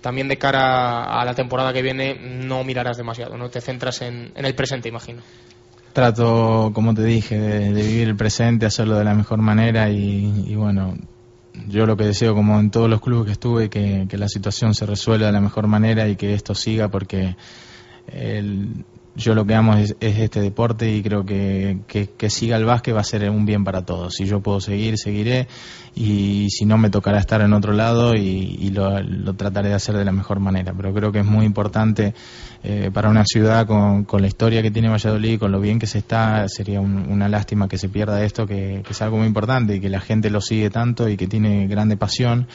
también 0.00 0.26
de 0.26 0.36
cara 0.36 1.04
a 1.04 1.24
la 1.24 1.34
temporada 1.34 1.72
que 1.72 1.82
viene 1.82 2.14
no 2.14 2.64
mirarás 2.64 2.96
demasiado, 2.96 3.36
no 3.36 3.50
te 3.50 3.60
centras 3.60 4.02
en 4.02 4.32
el 4.34 4.54
presente, 4.56 4.88
imagino 4.88 5.22
trato, 5.92 6.70
como 6.74 6.94
te 6.94 7.04
dije, 7.04 7.38
de, 7.38 7.70
vivir 7.72 8.08
el 8.08 8.16
presente, 8.16 8.66
hacerlo 8.66 8.96
de 8.96 9.04
la 9.04 9.14
mejor 9.14 9.40
manera 9.40 9.90
y, 9.90 10.54
bueno, 10.54 10.96
yo 11.68 11.86
lo 11.86 11.96
que 11.96 12.04
deseo, 12.04 12.34
como 12.34 12.58
en 12.58 12.70
todos 12.70 12.88
los 12.88 13.00
clubes 13.00 13.26
que 13.26 13.32
estuve, 13.32 13.70
que, 13.70 14.06
que 14.08 14.18
la 14.18 14.28
situación 14.28 14.74
se 14.74 14.86
resuelva 14.86 15.26
de 15.26 15.32
la 15.32 15.40
mejor 15.40 15.66
manera 15.66 16.08
y 16.08 16.16
que 16.16 16.34
esto 16.34 16.54
siga 16.54 16.88
porque 16.88 17.36
el, 18.06 18.84
yo 19.14 19.34
lo 19.34 19.44
que 19.44 19.54
amo 19.54 19.74
es, 19.74 19.94
este 20.00 20.40
deporte 20.40 20.90
y 20.90 21.02
creo 21.02 21.24
que, 21.24 21.80
que, 21.86 22.30
siga 22.30 22.56
el 22.56 22.64
básquet 22.64 22.94
va 22.94 23.00
a 23.00 23.04
ser 23.04 23.28
un 23.28 23.44
bien 23.44 23.62
para 23.62 23.84
todos. 23.84 24.14
Si 24.14 24.24
yo 24.24 24.40
puedo 24.40 24.60
seguir, 24.60 24.96
seguiré 24.96 25.48
y 25.94 26.48
si 26.50 26.64
no 26.64 26.78
me 26.78 26.88
tocará 26.88 27.18
estar 27.18 27.42
en 27.42 27.52
otro 27.52 27.72
lado 27.72 28.14
y, 28.14 28.70
lo, 28.70 29.34
trataré 29.34 29.68
de 29.68 29.74
hacer 29.74 29.96
de 29.96 30.04
la 30.04 30.12
mejor 30.12 30.40
manera. 30.40 30.72
Pero 30.74 30.94
creo 30.94 31.12
que 31.12 31.20
es 31.20 31.26
muy 31.26 31.44
importante 31.44 32.14
eh, 32.62 32.90
para 32.92 33.10
una 33.10 33.24
ciudad 33.24 33.66
con, 33.66 34.04
con, 34.04 34.22
la 34.22 34.28
historia 34.28 34.62
que 34.62 34.70
tiene 34.70 34.88
Valladolid, 34.88 35.38
con 35.38 35.52
lo 35.52 35.60
bien 35.60 35.78
que 35.78 35.86
se 35.86 35.98
está, 35.98 36.48
sería 36.48 36.80
una 36.80 37.28
lástima 37.28 37.68
que 37.68 37.76
se 37.76 37.90
pierda 37.90 38.24
esto, 38.24 38.46
que, 38.46 38.82
que 38.84 38.92
es 38.92 39.02
algo 39.02 39.18
muy 39.18 39.26
importante 39.26 39.76
y 39.76 39.80
que 39.80 39.90
la 39.90 40.00
gente 40.00 40.30
lo 40.30 40.40
sigue 40.40 40.70
tanto 40.70 41.08
y 41.08 41.16
que 41.18 41.26
tiene 41.26 41.66
grande 41.66 41.96
pasión 41.96 42.46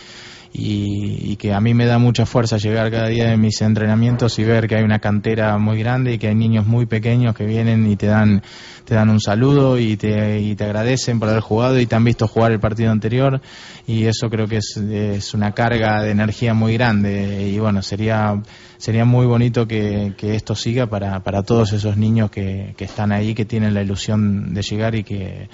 y, 0.53 1.35
que 1.37 1.53
a 1.53 1.59
mí 1.59 1.73
me 1.73 1.85
da 1.85 1.99
mucha 1.99 2.25
fuerza 2.25 2.57
llegar 2.57 2.89
cada 2.89 3.07
día 3.07 3.29
de 3.29 3.37
mis 3.37 3.61
entrenamientos 3.61 4.39
y 4.39 4.43
ver 4.43 4.67
que 4.67 4.75
hay 4.75 4.83
una 4.83 4.99
cantera 4.99 5.57
muy 5.57 5.79
grande 5.79 6.13
y 6.13 6.17
que 6.17 6.29
hay 6.29 6.35
niños 6.35 6.65
muy 6.65 6.85
pequeños 6.85 7.35
que 7.35 7.45
vienen 7.45 7.89
y 7.89 7.95
te 7.95 8.07
dan 8.07 8.41
te 8.85 8.95
dan 8.95 9.09
un 9.09 9.19
saludo 9.19 9.77
y 9.77 9.97
te, 9.97 10.39
y 10.39 10.55
te 10.55 10.63
agradecen 10.63 11.19
por 11.19 11.27
haber 11.27 11.41
jugado 11.41 11.77
y 11.77 11.85
te 11.85 11.95
han 11.95 12.05
visto 12.05 12.25
jugar 12.25 12.53
el 12.53 12.61
partido 12.61 12.89
anterior. 12.89 13.41
Y 13.85 14.05
eso 14.05 14.29
creo 14.29 14.47
que 14.47 14.57
es, 14.57 14.77
es 14.77 15.33
una 15.33 15.51
carga 15.51 16.01
de 16.01 16.11
energía 16.11 16.53
muy 16.53 16.73
grande. 16.75 17.49
Y 17.49 17.59
bueno 17.59 17.81
sería 17.81 18.41
sería 18.77 19.03
muy 19.03 19.25
bonito 19.25 19.67
que, 19.67 20.13
que 20.17 20.35
esto 20.35 20.55
siga 20.55 20.87
para, 20.87 21.19
para 21.21 21.43
todos 21.43 21.73
esos 21.73 21.97
niños 21.97 22.31
que, 22.31 22.75
que 22.77 22.85
están 22.85 23.11
ahí 23.11 23.33
que 23.33 23.43
tienen 23.43 23.73
la 23.73 23.81
ilusión 23.81 24.53
de 24.53 24.61
llegar 24.61 24.95
y 24.95 25.03
que 25.03 25.49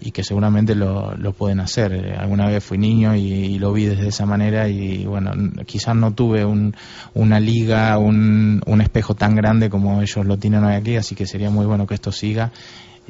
y 0.00 0.10
que 0.10 0.22
seguramente 0.22 0.74
lo, 0.74 1.14
lo 1.16 1.32
pueden 1.32 1.60
hacer. 1.60 1.92
Eh, 1.92 2.16
alguna 2.16 2.46
vez 2.46 2.62
fui 2.62 2.78
niño 2.78 3.14
y, 3.14 3.58
lo 3.58 3.72
vi 3.72 3.86
desde 3.86 4.08
esa 4.08 4.26
manera 4.26 4.68
y 4.68 5.06
bueno, 5.06 5.32
quizás 5.64 5.94
no 5.94 6.12
tuve 6.12 6.44
un, 6.44 6.74
una 7.14 7.40
liga, 7.40 7.96
un, 7.98 8.60
un 8.66 8.80
espejo 8.80 9.14
tan 9.14 9.34
grande 9.34 9.70
como 9.70 10.02
ellos 10.02 10.26
lo 10.26 10.36
tienen 10.38 10.64
hoy 10.64 10.74
aquí, 10.74 10.96
así 10.96 11.14
que 11.14 11.26
sería 11.26 11.50
muy 11.50 11.66
bueno 11.66 11.86
que 11.86 11.94
esto 11.94 12.10
siga 12.10 12.50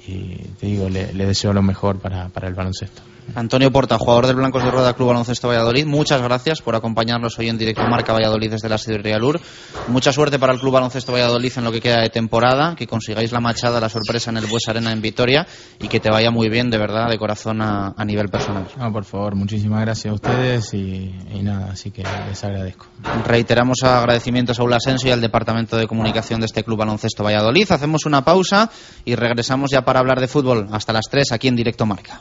y 0.06 0.36
te 0.60 0.66
digo, 0.66 0.88
le, 0.88 1.12
le 1.12 1.26
deseo 1.26 1.52
lo 1.52 1.62
mejor 1.62 1.98
para, 1.98 2.28
para 2.28 2.48
el 2.48 2.54
baloncesto. 2.54 3.13
Antonio 3.34 3.72
Porta, 3.72 3.98
jugador 3.98 4.26
del 4.26 4.36
Blancos 4.36 4.62
de 4.62 4.70
Rueda 4.70 4.92
Club 4.92 5.08
Baloncesto 5.08 5.48
Valladolid, 5.48 5.86
muchas 5.86 6.22
gracias 6.22 6.60
por 6.60 6.76
acompañarnos 6.76 7.38
hoy 7.38 7.48
en 7.48 7.58
directo 7.58 7.82
Marca 7.88 8.12
Valladolid 8.12 8.50
desde 8.50 8.68
la 8.68 8.78
Sidrería 8.78 9.18
Lur. 9.18 9.40
Mucha 9.88 10.12
suerte 10.12 10.38
para 10.38 10.52
el 10.52 10.60
Club 10.60 10.74
Baloncesto 10.74 11.12
Valladolid 11.12 11.52
en 11.56 11.64
lo 11.64 11.72
que 11.72 11.80
queda 11.80 12.00
de 12.00 12.10
temporada, 12.10 12.76
que 12.76 12.86
consigáis 12.86 13.32
la 13.32 13.40
machada, 13.40 13.80
la 13.80 13.88
sorpresa 13.88 14.30
en 14.30 14.36
el 14.36 14.46
Bues 14.46 14.68
Arena 14.68 14.92
en 14.92 15.00
Vitoria 15.00 15.46
y 15.80 15.88
que 15.88 16.00
te 16.00 16.10
vaya 16.10 16.30
muy 16.30 16.48
bien, 16.48 16.70
de 16.70 16.78
verdad, 16.78 17.08
de 17.08 17.18
corazón 17.18 17.60
a, 17.60 17.94
nivel 18.04 18.28
personal. 18.28 18.66
No, 18.78 18.92
por 18.92 19.04
favor, 19.04 19.34
muchísimas 19.34 19.80
gracias 19.80 20.12
a 20.12 20.14
ustedes 20.14 20.74
y, 20.74 21.14
nada, 21.42 21.72
así 21.72 21.90
que 21.90 22.04
les 22.28 22.44
agradezco. 22.44 22.86
Reiteramos 23.26 23.82
agradecimientos 23.82 24.60
a 24.60 24.62
Ula 24.62 24.76
Asensio 24.76 25.08
y 25.08 25.12
al 25.12 25.20
Departamento 25.20 25.76
de 25.76 25.86
Comunicación 25.86 26.40
de 26.40 26.46
este 26.46 26.62
Club 26.62 26.78
Baloncesto 26.78 27.24
Valladolid. 27.24 27.70
Hacemos 27.70 28.06
una 28.06 28.24
pausa 28.24 28.70
y 29.04 29.14
regresamos 29.14 29.70
ya 29.72 29.82
para 29.82 30.00
hablar 30.00 30.20
de 30.20 30.28
fútbol 30.28 30.68
hasta 30.72 30.92
las 30.92 31.06
3 31.10 31.32
aquí 31.32 31.48
en 31.48 31.56
directo 31.56 31.86
Marca. 31.86 32.20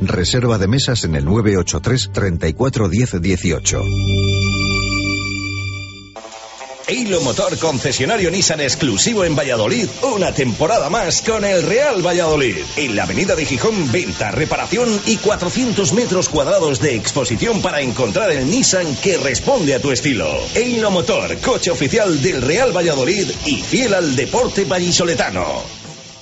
Reserva 0.00 0.58
de 0.58 0.68
mesas 0.68 1.04
en 1.04 1.16
el 1.16 1.24
983 1.24 2.10
34 2.12 2.88
10 2.88 3.20
18. 3.20 3.82
Eilo 6.88 7.20
Motor 7.20 7.58
concesionario 7.58 8.30
Nissan 8.30 8.60
exclusivo 8.60 9.24
en 9.24 9.34
Valladolid, 9.34 9.88
una 10.14 10.30
temporada 10.30 10.88
más 10.88 11.20
con 11.20 11.44
el 11.44 11.64
Real 11.64 12.00
Valladolid. 12.06 12.58
En 12.76 12.94
la 12.94 13.02
avenida 13.02 13.34
de 13.34 13.44
Gijón, 13.44 13.90
venta, 13.90 14.30
reparación 14.30 15.00
y 15.04 15.16
400 15.16 15.92
metros 15.94 16.28
cuadrados 16.28 16.80
de 16.80 16.94
exposición 16.94 17.60
para 17.60 17.80
encontrar 17.80 18.30
el 18.30 18.48
Nissan 18.48 18.94
que 19.02 19.18
responde 19.18 19.74
a 19.74 19.80
tu 19.80 19.90
estilo. 19.90 20.28
Eilo 20.54 20.92
Motor, 20.92 21.36
coche 21.38 21.72
oficial 21.72 22.22
del 22.22 22.40
Real 22.40 22.76
Valladolid 22.76 23.28
y 23.46 23.56
fiel 23.56 23.92
al 23.92 24.14
deporte 24.14 24.64
vallisoletano. 24.64 25.85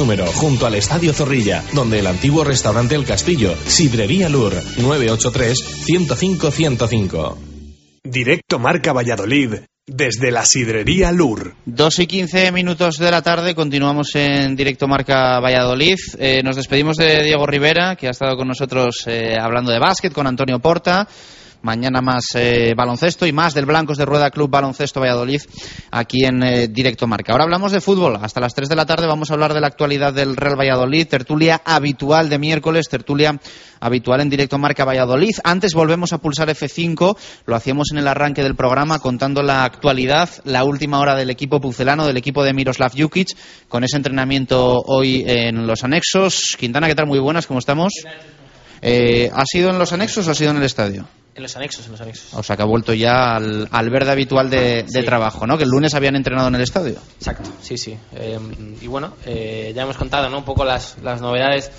número, 0.00 0.26
junto 0.26 0.66
al 0.66 0.74
Estadio 0.76 1.12
Zorrilla, 1.12 1.62
donde 1.74 1.98
el 1.98 2.06
antiguo 2.06 2.42
restaurante 2.42 2.94
El 2.94 3.04
Castillo, 3.04 3.54
Sidrería 3.66 4.30
Lur, 4.30 4.54
983-105-105. 4.54 7.36
Directo 8.02 8.58
Marca 8.58 8.94
Valladolid, 8.94 9.56
desde 9.86 10.30
la 10.30 10.46
Sidrería 10.46 11.12
Lur. 11.12 11.54
2 11.66 11.98
y 11.98 12.06
15 12.06 12.50
minutos 12.50 12.96
de 12.96 13.10
la 13.10 13.20
tarde, 13.20 13.54
continuamos 13.54 14.14
en 14.14 14.56
Directo 14.56 14.88
Marca 14.88 15.38
Valladolid. 15.38 15.98
Eh, 16.18 16.40
nos 16.42 16.56
despedimos 16.56 16.96
de 16.96 17.22
Diego 17.22 17.46
Rivera, 17.46 17.94
que 17.94 18.06
ha 18.06 18.12
estado 18.12 18.38
con 18.38 18.48
nosotros 18.48 19.04
eh, 19.06 19.36
hablando 19.38 19.70
de 19.70 19.80
básquet, 19.80 20.14
con 20.14 20.26
Antonio 20.26 20.60
Porta. 20.60 21.06
Mañana 21.62 22.00
más 22.00 22.24
eh, 22.36 22.72
baloncesto 22.74 23.26
y 23.26 23.32
más 23.32 23.52
del 23.52 23.66
Blancos 23.66 23.98
de 23.98 24.06
Rueda 24.06 24.30
Club 24.30 24.48
Baloncesto 24.48 24.98
Valladolid 24.98 25.42
aquí 25.90 26.24
en 26.24 26.42
eh, 26.42 26.68
Directo 26.68 27.06
Marca. 27.06 27.32
Ahora 27.32 27.44
hablamos 27.44 27.72
de 27.72 27.82
fútbol. 27.82 28.18
Hasta 28.22 28.40
las 28.40 28.54
3 28.54 28.70
de 28.70 28.76
la 28.76 28.86
tarde 28.86 29.06
vamos 29.06 29.30
a 29.30 29.34
hablar 29.34 29.52
de 29.52 29.60
la 29.60 29.66
actualidad 29.66 30.14
del 30.14 30.36
Real 30.36 30.58
Valladolid. 30.58 31.06
Tertulia 31.06 31.60
habitual 31.62 32.30
de 32.30 32.38
miércoles, 32.38 32.88
tertulia 32.88 33.38
habitual 33.78 34.22
en 34.22 34.30
Directo 34.30 34.56
Marca 34.58 34.86
Valladolid. 34.86 35.34
Antes 35.44 35.74
volvemos 35.74 36.14
a 36.14 36.18
pulsar 36.18 36.48
F5. 36.48 37.16
Lo 37.44 37.54
hacíamos 37.54 37.88
en 37.92 37.98
el 37.98 38.08
arranque 38.08 38.42
del 38.42 38.56
programa 38.56 38.98
contando 38.98 39.42
la 39.42 39.64
actualidad, 39.64 40.30
la 40.44 40.64
última 40.64 40.98
hora 40.98 41.14
del 41.14 41.28
equipo 41.28 41.60
pucelano, 41.60 42.06
del 42.06 42.16
equipo 42.16 42.42
de 42.42 42.54
Miroslav 42.54 42.92
Jukic, 42.96 43.36
con 43.68 43.84
ese 43.84 43.98
entrenamiento 43.98 44.80
hoy 44.86 45.24
en 45.26 45.66
los 45.66 45.84
anexos. 45.84 46.56
Quintana, 46.58 46.86
¿qué 46.86 46.94
tal? 46.94 47.06
Muy 47.06 47.18
buenas, 47.18 47.46
¿cómo 47.46 47.58
estamos? 47.58 47.92
Eh, 48.80 49.30
¿Ha 49.32 49.44
sido 49.44 49.68
en 49.68 49.78
los 49.78 49.92
anexos 49.92 50.26
o 50.26 50.30
ha 50.30 50.34
sido 50.34 50.52
en 50.52 50.56
el 50.56 50.62
estadio? 50.62 51.06
En 51.40 51.44
los 51.44 51.56
anexos, 51.56 51.86
en 51.86 51.92
los 51.92 52.00
anexos. 52.02 52.34
O 52.34 52.42
sea, 52.42 52.54
que 52.54 52.62
ha 52.62 52.66
vuelto 52.66 52.92
ya 52.92 53.34
al, 53.34 53.66
al 53.70 53.88
verde 53.88 54.10
habitual 54.10 54.50
de, 54.50 54.84
trabajo, 55.06 55.46
¿no? 55.46 55.56
Que 55.56 55.64
el 55.64 55.70
lunes 55.70 55.94
habían 55.94 56.14
entrenado 56.14 56.48
en 56.48 56.56
el 56.56 56.60
estadio. 56.60 56.98
Exacto, 57.16 57.48
sí, 57.62 57.78
sí. 57.78 57.96
Eh, 58.14 58.38
y 58.82 58.86
bueno, 58.86 59.14
eh, 59.24 59.72
ya 59.74 59.84
hemos 59.84 59.96
contado, 59.96 60.28
¿no? 60.28 60.36
Un 60.36 60.44
poco 60.44 60.66
las, 60.66 60.98
las 61.02 61.22
novedades 61.22 61.72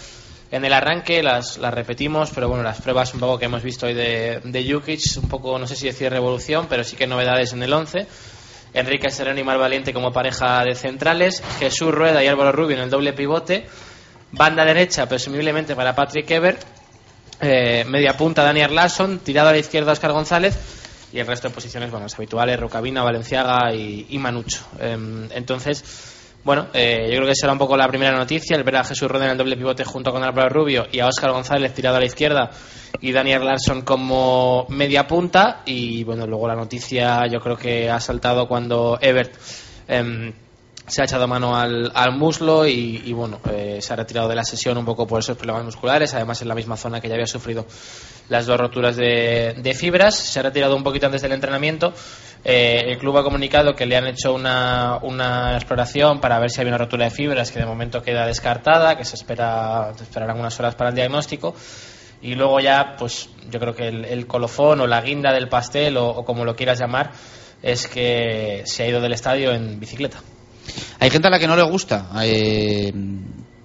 en 0.49 0.65
el 0.65 0.73
arranque, 0.73 1.21
las, 1.21 1.59
las 1.59 1.71
repetimos, 1.75 2.31
pero 2.31 2.47
bueno, 2.47 2.63
las 2.63 2.81
pruebas 2.81 3.13
un 3.13 3.19
poco 3.19 3.37
que 3.37 3.45
hemos 3.45 3.61
visto 3.61 3.85
hoy 3.85 3.93
de, 3.93 4.41
de 4.43 4.73
Jukic, 4.73 4.99
un 5.21 5.29
poco, 5.29 5.59
no 5.59 5.67
sé 5.67 5.75
si 5.75 5.85
decir 5.85 6.09
revolución, 6.09 6.65
pero 6.67 6.83
sí 6.83 6.95
que 6.95 7.05
novedades 7.05 7.53
en 7.53 7.61
el 7.61 7.71
11. 7.71 8.07
Enrique 8.73 9.11
Sereno 9.11 9.39
y 9.39 9.43
Mar 9.43 9.59
Valiente 9.59 9.93
como 9.93 10.11
pareja 10.11 10.63
de 10.63 10.73
centrales, 10.73 11.43
Jesús 11.59 11.93
Rueda 11.93 12.23
y 12.23 12.27
Álvaro 12.27 12.51
Rubio 12.51 12.77
en 12.77 12.81
el 12.81 12.89
doble 12.89 13.13
pivote, 13.13 13.67
banda 14.31 14.65
derecha 14.65 15.07
presumiblemente 15.07 15.75
para 15.75 15.93
Patrick 15.93 16.31
Ebert 16.31 16.80
eh, 17.39 17.85
media 17.87 18.17
punta 18.17 18.43
Daniel 18.43 18.75
Larson, 18.75 19.19
tirado 19.19 19.49
a 19.49 19.51
la 19.51 19.57
izquierda 19.57 19.91
Oscar 19.91 20.11
González 20.11 20.57
y 21.13 21.19
el 21.19 21.27
resto 21.27 21.49
de 21.49 21.53
posiciones, 21.53 21.91
bueno, 21.91 22.05
las 22.05 22.15
habituales, 22.15 22.59
Rocabina, 22.59 23.03
Valenciaga 23.03 23.73
y, 23.73 24.17
Manucho. 24.17 24.65
Em, 24.79 25.29
entonces, 25.31 25.83
bueno, 26.43 26.67
eh, 26.73 27.07
yo 27.09 27.17
creo 27.17 27.27
que 27.27 27.35
será 27.35 27.53
un 27.53 27.59
poco 27.59 27.77
la 27.77 27.87
primera 27.87 28.17
noticia, 28.17 28.55
el 28.55 28.63
ver 28.63 28.77
a 28.77 28.83
Jesús 28.83 29.07
Rodríguez 29.07 29.27
en 29.27 29.31
el 29.31 29.37
doble 29.37 29.57
pivote 29.57 29.83
junto 29.83 30.11
con 30.11 30.23
Álvaro 30.23 30.49
Rubio 30.49 30.87
y 30.91 30.99
a 30.99 31.07
Oscar 31.07 31.31
González 31.31 31.73
tirado 31.73 31.97
a 31.97 31.99
la 31.99 32.05
izquierda 32.05 32.49
y 32.99 33.11
Daniel 33.11 33.45
Larson 33.45 33.81
como 33.81 34.65
media 34.69 35.05
punta 35.05 35.61
y 35.65 36.03
bueno, 36.03 36.25
luego 36.25 36.47
la 36.47 36.55
noticia 36.55 37.27
yo 37.27 37.39
creo 37.39 37.57
que 37.57 37.89
ha 37.89 37.99
saltado 37.99 38.47
cuando 38.47 38.97
Ebert 39.01 39.33
em, 39.87 40.33
se 40.91 41.01
ha 41.01 41.05
echado 41.05 41.25
mano 41.25 41.55
al, 41.55 41.89
al 41.95 42.17
muslo 42.17 42.67
y, 42.67 43.01
y 43.05 43.13
bueno, 43.13 43.39
eh, 43.49 43.77
se 43.79 43.93
ha 43.93 43.95
retirado 43.95 44.27
de 44.27 44.35
la 44.35 44.43
sesión 44.43 44.77
un 44.77 44.83
poco 44.83 45.07
por 45.07 45.21
esos 45.21 45.37
problemas 45.37 45.63
musculares, 45.63 46.13
además 46.13 46.41
en 46.41 46.49
la 46.49 46.53
misma 46.53 46.75
zona 46.75 46.99
que 46.99 47.07
ya 47.07 47.13
había 47.13 47.27
sufrido 47.27 47.65
las 48.27 48.45
dos 48.45 48.59
roturas 48.59 48.97
de, 48.97 49.55
de 49.57 49.73
fibras, 49.73 50.15
se 50.15 50.41
ha 50.41 50.43
retirado 50.43 50.75
un 50.75 50.83
poquito 50.83 51.05
antes 51.05 51.21
del 51.21 51.31
entrenamiento. 51.31 51.93
Eh, 52.43 52.81
el 52.87 52.97
club 52.97 53.17
ha 53.17 53.23
comunicado 53.23 53.73
que 53.73 53.85
le 53.85 53.95
han 53.95 54.05
hecho 54.07 54.33
una, 54.33 54.99
una 55.01 55.55
exploración 55.55 56.19
para 56.19 56.39
ver 56.39 56.49
si 56.49 56.59
había 56.59 56.71
una 56.71 56.79
rotura 56.79 57.05
de 57.05 57.11
fibras 57.11 57.51
que 57.51 57.59
de 57.59 57.65
momento 57.65 58.01
queda 58.01 58.25
descartada, 58.25 58.97
que 58.97 59.05
se 59.05 59.15
espera 59.15 59.93
se 59.95 60.03
esperarán 60.03 60.39
unas 60.39 60.59
horas 60.59 60.75
para 60.75 60.89
el 60.89 60.95
diagnóstico. 60.97 61.55
Y 62.21 62.35
luego 62.35 62.59
ya, 62.59 62.95
pues 62.99 63.29
yo 63.49 63.61
creo 63.61 63.73
que 63.73 63.87
el, 63.87 64.27
colofón 64.27 64.81
o 64.81 64.87
la 64.87 65.01
guinda 65.01 65.31
del 65.31 65.47
pastel 65.47 65.95
o 65.95 66.25
como 66.25 66.43
lo 66.43 66.53
quieras 66.53 66.79
llamar, 66.79 67.11
es 67.61 67.87
que 67.87 68.63
se 68.65 68.83
ha 68.83 68.87
ido 68.89 68.99
del 68.99 69.13
estadio 69.13 69.53
en 69.53 69.79
bicicleta. 69.79 70.19
Hay 70.99 71.09
gente 71.09 71.27
a 71.27 71.31
la 71.31 71.39
que 71.39 71.47
no 71.47 71.55
le 71.55 71.63
gusta 71.63 72.09
eh, 72.23 72.93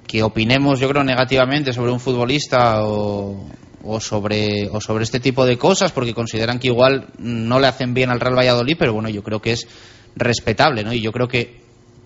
que 0.06 0.22
opinemos, 0.22 0.80
yo 0.80 0.88
creo, 0.88 1.04
negativamente 1.04 1.72
sobre 1.72 1.92
un 1.92 2.00
futbolista 2.00 2.84
o, 2.84 3.48
o 3.84 4.00
sobre, 4.00 4.68
o 4.70 4.80
sobre 4.80 5.04
este 5.04 5.20
tipo 5.20 5.44
de 5.44 5.58
cosas 5.58 5.92
porque 5.92 6.14
consideran 6.14 6.58
que 6.58 6.68
igual 6.68 7.08
no 7.18 7.60
le 7.60 7.66
hacen 7.66 7.94
bien 7.94 8.10
al 8.10 8.20
Real 8.20 8.36
Valladolid, 8.36 8.76
pero 8.78 8.92
bueno, 8.92 9.08
yo 9.08 9.22
creo 9.22 9.40
que 9.40 9.52
es 9.52 9.66
respetable, 10.14 10.82
¿no? 10.84 10.92
Y 10.92 11.00
yo 11.00 11.12
creo 11.12 11.28
que 11.28 11.60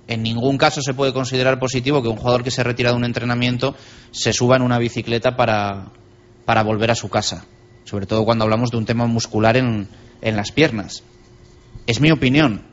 en 0.09 0.23
ningún 0.23 0.59
caso 0.59 0.83
se 0.83 0.95
puede 0.95 1.13
considerar 1.13 1.59
positivo 1.59 2.03
que 2.03 2.09
un 2.09 2.17
jugador 2.17 2.43
que 2.43 2.51
se 2.51 2.65
retira 2.65 2.91
de 2.91 2.97
un 2.97 3.05
entrenamiento 3.05 3.77
se 4.11 4.33
suba 4.33 4.57
en 4.57 4.63
una 4.63 4.79
bicicleta 4.79 5.37
para, 5.37 5.93
para 6.45 6.63
volver 6.65 6.91
a 6.91 6.97
su 6.97 7.09
casa. 7.09 7.45
Sobre 7.85 8.07
todo 8.07 8.25
cuando 8.25 8.45
hablamos 8.45 8.71
de 8.71 8.77
un 8.77 8.87
tema 8.87 9.07
muscular 9.07 9.57
en, 9.57 9.89
en 10.21 10.37
las 10.37 10.53
piernas. 10.53 11.05
Es 11.87 12.01
mi 12.01 12.11
opinión. 12.11 12.70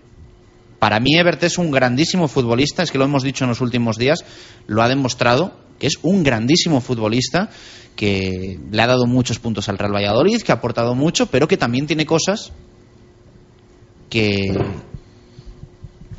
Para 0.80 0.99
mí 0.99 1.16
Ebert 1.16 1.44
es 1.44 1.58
un 1.58 1.72
grandísimo 1.72 2.28
futbolista, 2.28 2.84
es 2.84 2.91
que 2.91 2.98
lo 2.98 3.06
hemos 3.06 3.24
dicho 3.24 3.44
en 3.44 3.49
los 3.49 3.62
últimos 3.62 3.98
días, 3.98 4.24
lo 4.68 4.84
ha 4.84 4.88
demostrado, 4.88 5.54
que 5.80 5.88
es 5.88 5.98
un 6.04 6.24
grandísimo 6.24 6.82
futbolista, 6.82 7.49
que 7.95 8.60
le 8.72 8.82
ha 8.82 8.88
dado 8.88 9.08
muchos 9.08 9.40
puntos 9.40 9.70
al 9.70 9.78
Real 9.78 9.94
Valladolid, 9.94 10.41
que 10.41 10.52
ha 10.52 10.56
aportado 10.56 10.94
mucho, 10.94 11.28
pero 11.28 11.48
que 11.48 11.58
también 11.58 11.88
tiene 11.88 12.06
cosas 12.06 12.52
que 14.10 14.56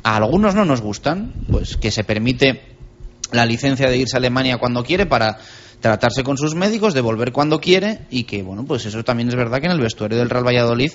a 0.03 0.17
algunos 0.17 0.55
no 0.55 0.65
nos 0.65 0.81
gustan, 0.81 1.33
pues 1.49 1.77
que 1.77 1.91
se 1.91 2.03
permite 2.03 2.61
la 3.31 3.45
licencia 3.45 3.89
de 3.89 3.97
irse 3.97 4.17
a 4.17 4.19
Alemania 4.19 4.57
cuando 4.57 4.83
quiere 4.83 5.05
para 5.05 5.37
tratarse 5.79 6.23
con 6.23 6.37
sus 6.37 6.55
médicos, 6.55 6.93
de 6.93 7.01
volver 7.01 7.31
cuando 7.31 7.61
quiere 7.61 8.01
y 8.09 8.23
que, 8.23 8.43
bueno, 8.43 8.65
pues 8.65 8.85
eso 8.85 9.03
también 9.03 9.29
es 9.29 9.35
verdad 9.35 9.59
que 9.59 9.67
en 9.67 9.71
el 9.71 9.79
vestuario 9.79 10.17
del 10.17 10.29
Real 10.29 10.45
Valladolid 10.45 10.91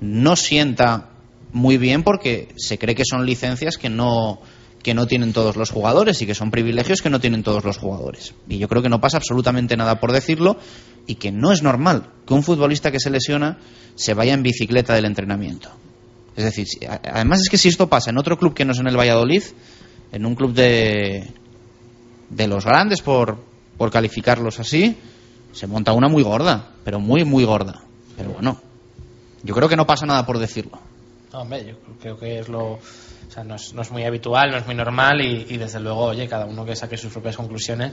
no 0.00 0.36
sienta 0.36 1.15
muy 1.52 1.78
bien 1.78 2.02
porque 2.02 2.48
se 2.56 2.78
cree 2.78 2.94
que 2.94 3.04
son 3.08 3.26
licencias 3.26 3.76
que 3.76 3.88
no 3.88 4.40
que 4.82 4.94
no 4.94 5.08
tienen 5.08 5.32
todos 5.32 5.56
los 5.56 5.70
jugadores 5.70 6.22
y 6.22 6.26
que 6.26 6.34
son 6.36 6.52
privilegios 6.52 7.02
que 7.02 7.10
no 7.10 7.18
tienen 7.18 7.42
todos 7.42 7.64
los 7.64 7.76
jugadores. 7.76 8.34
Y 8.48 8.58
yo 8.58 8.68
creo 8.68 8.82
que 8.82 8.88
no 8.88 9.00
pasa 9.00 9.16
absolutamente 9.16 9.76
nada 9.76 9.98
por 9.98 10.12
decirlo 10.12 10.58
y 11.08 11.16
que 11.16 11.32
no 11.32 11.50
es 11.50 11.64
normal 11.64 12.10
que 12.24 12.34
un 12.34 12.44
futbolista 12.44 12.92
que 12.92 13.00
se 13.00 13.10
lesiona 13.10 13.58
se 13.96 14.14
vaya 14.14 14.32
en 14.32 14.44
bicicleta 14.44 14.94
del 14.94 15.06
entrenamiento. 15.06 15.70
Es 16.36 16.44
decir, 16.44 16.66
además 16.88 17.40
es 17.40 17.48
que 17.48 17.58
si 17.58 17.68
esto 17.68 17.88
pasa 17.88 18.10
en 18.10 18.18
otro 18.18 18.38
club 18.38 18.54
que 18.54 18.64
no 18.64 18.70
es 18.70 18.78
en 18.78 18.86
el 18.86 18.96
Valladolid, 18.96 19.42
en 20.12 20.24
un 20.24 20.36
club 20.36 20.52
de, 20.52 21.32
de 22.30 22.46
los 22.46 22.64
grandes, 22.64 23.02
por, 23.02 23.38
por 23.76 23.90
calificarlos 23.90 24.60
así, 24.60 24.96
se 25.52 25.66
monta 25.66 25.94
una 25.94 26.08
muy 26.08 26.22
gorda, 26.22 26.74
pero 26.84 27.00
muy, 27.00 27.24
muy 27.24 27.44
gorda. 27.44 27.82
Pero 28.16 28.34
bueno, 28.34 28.60
yo 29.42 29.54
creo 29.54 29.68
que 29.68 29.76
no 29.76 29.86
pasa 29.86 30.06
nada 30.06 30.24
por 30.26 30.38
decirlo. 30.38 30.78
No, 31.36 31.42
hombre, 31.42 31.66
yo 31.66 31.74
creo 32.00 32.18
que 32.18 32.38
es 32.38 32.48
lo. 32.48 32.64
O 32.72 32.80
sea, 33.28 33.44
no 33.44 33.56
es, 33.56 33.74
no 33.74 33.82
es 33.82 33.90
muy 33.90 34.04
habitual, 34.04 34.50
no 34.50 34.56
es 34.56 34.64
muy 34.64 34.74
normal 34.74 35.20
y, 35.20 35.44
y 35.50 35.58
desde 35.58 35.80
luego, 35.80 36.04
oye, 36.04 36.26
cada 36.26 36.46
uno 36.46 36.64
que 36.64 36.74
saque 36.74 36.96
sus 36.96 37.12
propias 37.12 37.36
conclusiones. 37.36 37.92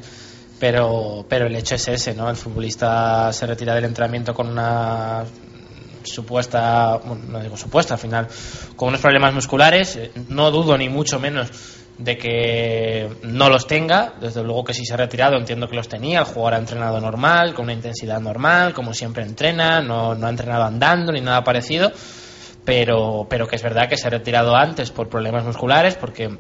Pero, 0.62 1.26
pero 1.28 1.48
el 1.48 1.56
hecho 1.58 1.76
es 1.76 1.86
ese, 1.90 2.14
¿no? 2.16 2.30
El 2.30 2.38
futbolista 2.38 3.34
se 3.34 3.46
retira 3.46 3.76
del 3.76 3.84
entrenamiento 3.84 4.34
con 4.34 4.48
una 4.48 5.26
supuesta, 6.04 7.02
bueno, 7.04 7.26
no 7.28 7.40
digo 7.42 7.58
supuesta, 7.58 7.96
al 7.96 8.00
final, 8.00 8.30
con 8.78 8.88
unos 8.88 9.02
problemas 9.02 9.34
musculares. 9.34 9.98
Eh, 9.98 10.12
No 10.30 10.50
dudo 10.50 10.78
ni 10.78 10.88
mucho 10.88 11.20
menos 11.20 11.52
de 11.98 12.18
que 12.18 13.10
no 13.24 13.50
los 13.50 13.68
tenga. 13.68 14.14
Desde 14.22 14.42
luego 14.42 14.64
que 14.64 14.74
si 14.74 14.86
se 14.86 14.94
ha 14.94 14.98
retirado 14.98 15.36
entiendo 15.36 15.68
que 15.68 15.76
los 15.76 15.90
tenía. 15.90 16.20
El 16.20 16.26
jugador 16.26 16.54
ha 16.54 16.60
entrenado 16.60 17.02
normal, 17.02 17.54
con 17.54 17.66
una 17.66 17.74
intensidad 17.74 18.22
normal, 18.22 18.74
como 18.74 18.94
siempre 18.94 19.24
entrena, 19.24 19.82
no, 19.82 20.16
no 20.16 20.28
ha 20.28 20.30
entrenado 20.30 20.64
andando 20.64 21.12
ni 21.12 21.20
nada 21.20 21.44
parecido. 21.44 21.92
Pero, 22.66 23.28
pero 23.30 23.48
que 23.48 23.56
es 23.58 23.64
verdad 23.64 23.90
que 23.90 23.98
se 23.98 24.08
ha 24.08 24.10
retirado 24.10 24.56
antes 24.56 24.92
por 24.92 25.10
problemas 25.10 25.44
musculares, 25.44 25.96
porque 25.96 26.38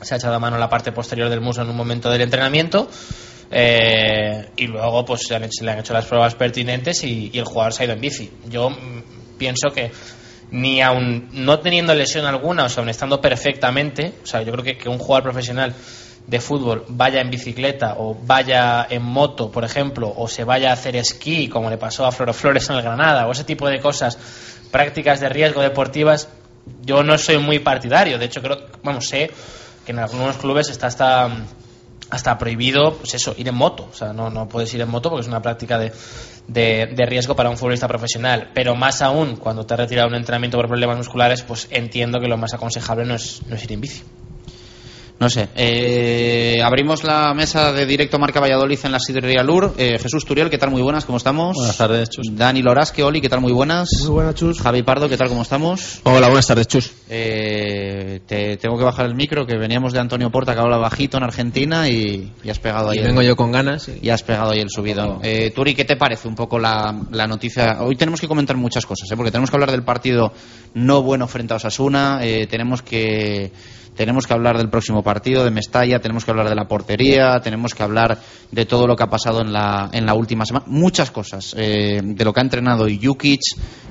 se 0.00 0.14
ha 0.14 0.16
echado 0.16 0.34
a 0.34 0.38
mano 0.40 0.58
la 0.58 0.68
parte 0.68 0.90
posterior 0.90 1.28
del 1.28 1.40
muslo 1.40 1.62
en 1.62 1.70
un 1.70 1.76
momento 1.76 2.10
del 2.10 2.22
entrenamiento. 2.22 2.88
eh, 3.54 4.48
y 4.56 4.66
luego 4.66 5.04
pues 5.04 5.22
se, 5.26 5.34
han 5.34 5.44
hecho- 5.44 5.58
se 5.58 5.64
le 5.64 5.72
han 5.72 5.78
hecho 5.80 5.92
las 5.92 6.06
pruebas 6.06 6.34
pertinentes 6.34 7.04
y, 7.04 7.30
el 7.34 7.44
jugador 7.44 7.72
se 7.74 7.82
ha 7.82 7.84
ido 7.86 7.94
en 7.94 8.00
bici. 8.00 8.30
Yo 8.48 8.70
mm, 8.70 9.36
pienso 9.36 9.68
que 9.70 9.90
ni 10.50 10.80
aun 10.80 11.28
no 11.32 11.58
teniendo 11.60 11.94
lesión 11.94 12.24
alguna, 12.24 12.64
o 12.64 12.68
sea, 12.70 12.80
aun 12.80 12.88
estando 12.88 13.20
perfectamente, 13.20 14.14
o 14.22 14.26
sea, 14.26 14.40
yo 14.42 14.52
creo 14.52 14.64
que, 14.64 14.78
que 14.78 14.88
un 14.88 14.98
jugador 14.98 15.24
profesional 15.24 15.74
de 16.26 16.40
fútbol 16.40 16.84
vaya 16.88 17.20
en 17.20 17.30
bicicleta 17.30 17.96
o 17.98 18.14
vaya 18.14 18.86
en 18.88 19.02
moto, 19.02 19.50
por 19.50 19.64
ejemplo, 19.64 20.12
o 20.16 20.28
se 20.28 20.44
vaya 20.44 20.70
a 20.70 20.72
hacer 20.74 20.96
esquí, 20.96 21.48
como 21.48 21.68
le 21.68 21.76
pasó 21.78 22.06
a 22.06 22.12
Floro 22.12 22.32
Flores 22.32 22.70
en 22.70 22.76
el 22.76 22.82
Granada, 22.82 23.26
o 23.26 23.32
ese 23.32 23.44
tipo 23.44 23.68
de 23.68 23.80
cosas, 23.80 24.16
prácticas 24.72 25.20
de 25.20 25.28
riesgo 25.28 25.62
deportivas, 25.62 26.28
yo 26.82 27.04
no 27.04 27.16
soy 27.18 27.38
muy 27.38 27.60
partidario. 27.60 28.18
De 28.18 28.24
hecho, 28.24 28.42
creo, 28.42 28.66
vamos, 28.82 29.06
sé 29.06 29.30
que 29.86 29.92
en 29.92 30.00
algunos 30.00 30.36
clubes 30.38 30.68
está 30.68 30.88
hasta 30.88 31.30
hasta 32.12 32.36
prohibido, 32.36 32.98
pues 32.98 33.14
eso, 33.14 33.34
ir 33.38 33.48
en 33.48 33.54
moto. 33.54 33.88
O 33.90 33.94
sea, 33.94 34.12
no, 34.12 34.28
no 34.28 34.46
puedes 34.46 34.72
ir 34.74 34.82
en 34.82 34.90
moto 34.90 35.08
porque 35.08 35.22
es 35.22 35.28
una 35.28 35.40
práctica 35.40 35.78
de, 35.78 35.90
de, 36.46 37.06
riesgo 37.06 37.34
para 37.34 37.48
un 37.48 37.56
futbolista 37.56 37.88
profesional. 37.88 38.50
Pero 38.52 38.74
más 38.74 39.00
aún, 39.00 39.36
cuando 39.36 39.64
te 39.64 39.72
has 39.72 39.80
retirado 39.80 40.08
un 40.08 40.14
entrenamiento 40.14 40.58
por 40.58 40.68
problemas 40.68 40.98
musculares, 40.98 41.42
pues 41.42 41.68
entiendo 41.70 42.20
que 42.20 42.28
lo 42.28 42.36
más 42.36 42.52
aconsejable 42.52 43.06
no 43.06 43.14
es, 43.14 43.40
no 43.46 43.56
es 43.56 43.64
ir 43.64 43.72
en 43.72 43.80
bici. 43.80 44.02
No 45.22 45.30
sé. 45.30 45.48
eh, 45.54 46.60
abrimos 46.64 47.04
la 47.04 47.32
mesa 47.32 47.72
de 47.72 47.86
directo 47.86 48.18
Marca 48.18 48.40
Valladolid 48.40 48.80
en 48.82 48.90
la 48.90 48.98
Sidrería 48.98 49.44
Lur. 49.44 49.72
Eh, 49.78 49.96
Jesús 50.00 50.24
Turiel, 50.24 50.50
¿qué 50.50 50.58
tal? 50.58 50.72
Muy 50.72 50.82
buenas, 50.82 51.04
¿cómo 51.04 51.18
estamos? 51.18 51.56
Buenas 51.56 51.76
tardes, 51.76 52.10
Chus. 52.10 52.26
Dani 52.32 52.60
Lorasque, 52.60 53.04
Oli, 53.04 53.20
¿qué 53.20 53.28
tal? 53.28 53.40
Muy 53.40 53.52
buenas. 53.52 53.88
Muy 54.00 54.10
buenas, 54.10 54.34
Chus. 54.34 54.60
Javi 54.60 54.82
Pardo, 54.82 55.08
¿qué 55.08 55.16
tal? 55.16 55.28
¿Cómo 55.28 55.42
estamos? 55.42 56.00
Hola, 56.02 56.26
buenas 56.26 56.48
tardes, 56.48 56.66
Chus. 56.66 56.90
Eh, 57.14 58.20
te 58.26 58.56
tengo 58.56 58.78
que 58.78 58.84
bajar 58.84 59.04
el 59.04 59.14
micro, 59.14 59.44
que 59.46 59.58
veníamos 59.58 59.92
de 59.92 60.00
Antonio 60.00 60.30
Porta, 60.30 60.54
que 60.54 60.60
habla 60.60 60.78
bajito 60.78 61.18
en 61.18 61.24
Argentina 61.24 61.86
y, 61.86 62.32
y 62.42 62.48
has 62.48 62.58
pegado 62.58 62.88
ahí. 62.88 62.96
Y 62.98 63.00
el- 63.02 63.08
vengo 63.08 63.20
yo 63.20 63.36
con 63.36 63.52
ganas. 63.52 63.88
y- 63.88 64.06
Y 64.06 64.08
has 64.10 64.22
pegado 64.22 64.52
ahí 64.52 64.60
el 64.60 64.70
subidón. 64.70 65.18
Eh, 65.22 65.52
Turi, 65.54 65.74
¿qué 65.74 65.84
te 65.84 65.96
parece 65.96 66.26
un 66.26 66.34
poco 66.34 66.58
la, 66.58 66.98
la 67.10 67.26
noticia? 67.26 67.82
Hoy 67.82 67.96
tenemos 67.96 68.18
que 68.18 68.28
comentar 68.28 68.56
muchas 68.56 68.86
cosas, 68.86 69.10
¿eh? 69.10 69.16
porque 69.16 69.30
tenemos 69.30 69.50
que 69.50 69.56
hablar 69.56 69.70
del 69.70 69.82
partido 69.84 70.32
no 70.74 71.02
bueno 71.02 71.28
frente 71.28 71.52
a 71.52 71.56
Osasuna, 71.56 72.20
eh, 72.22 72.46
tenemos 72.46 72.80
que 72.80 73.52
tenemos 73.94 74.26
que 74.26 74.32
hablar 74.32 74.56
del 74.56 74.70
próximo 74.70 75.02
partido 75.02 75.44
de 75.44 75.50
Mestalla, 75.50 76.00
tenemos 76.00 76.24
que 76.24 76.30
hablar 76.30 76.48
de 76.48 76.54
la 76.54 76.66
portería, 76.66 77.40
tenemos 77.42 77.74
que 77.74 77.82
hablar 77.82 78.18
de 78.50 78.64
todo 78.64 78.86
lo 78.86 78.96
que 78.96 79.02
ha 79.02 79.10
pasado 79.10 79.42
en 79.42 79.52
la, 79.52 79.90
en 79.92 80.06
la 80.06 80.14
última 80.14 80.46
semana, 80.46 80.64
muchas 80.66 81.10
cosas, 81.10 81.54
eh, 81.58 82.00
de 82.02 82.24
lo 82.24 82.32
que 82.32 82.40
ha 82.40 82.42
entrenado 82.42 82.86
Jukic, 82.88 83.42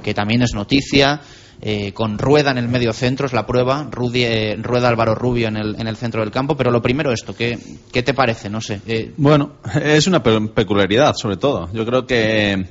que 0.02 0.16
también 0.16 0.42
es 0.42 0.56
noticia, 0.56 1.22
eh, 1.62 1.92
con 1.94 2.18
Rueda 2.18 2.52
en 2.52 2.58
el 2.58 2.68
medio 2.68 2.92
centro, 2.94 3.26
es 3.28 3.34
la 3.34 3.46
prueba, 3.46 3.88
Rudi- 3.92 4.26
eh, 4.26 4.56
Rueda 4.62 4.90
Álvaro 4.90 5.14
Rubio 5.16 5.48
en 5.48 5.58
el, 5.58 5.76
en 5.80 5.88
el 5.88 5.96
centro 5.96 6.22
del 6.22 6.32
campo, 6.32 6.56
pero 6.58 6.72
lo 6.72 6.82
primero 6.82 7.12
esto, 7.12 7.36
¿qué, 7.36 7.58
qué 7.92 8.02
te 8.04 8.14
parece? 8.14 8.50
No 8.50 8.62
sé. 8.62 8.82
eh, 8.88 9.12
Bueno, 9.18 9.54
es 9.84 10.08
una 10.08 10.24
pe- 10.24 10.42
peculiaridad, 10.54 11.14
sobre 11.16 11.38
todo. 11.38 11.70
Yo 11.74 11.86
creo 11.86 12.06
que, 12.08 12.66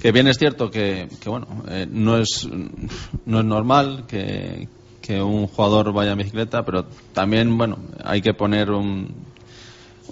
que 0.00 0.12
bien 0.12 0.26
es 0.28 0.38
cierto 0.38 0.70
que, 0.70 1.08
que, 1.20 1.28
bueno, 1.28 1.46
eh, 1.68 1.86
no, 1.90 2.18
es, 2.18 2.48
no 3.26 3.38
es 3.40 3.44
normal 3.44 4.04
que, 4.08 4.66
que 5.00 5.22
un 5.22 5.46
jugador 5.46 5.92
vaya 5.92 6.12
en 6.12 6.18
bicicleta, 6.18 6.64
pero 6.64 6.86
también, 7.12 7.56
bueno, 7.56 7.78
hay 8.04 8.20
que 8.22 8.34
poner 8.34 8.70
un, 8.70 9.14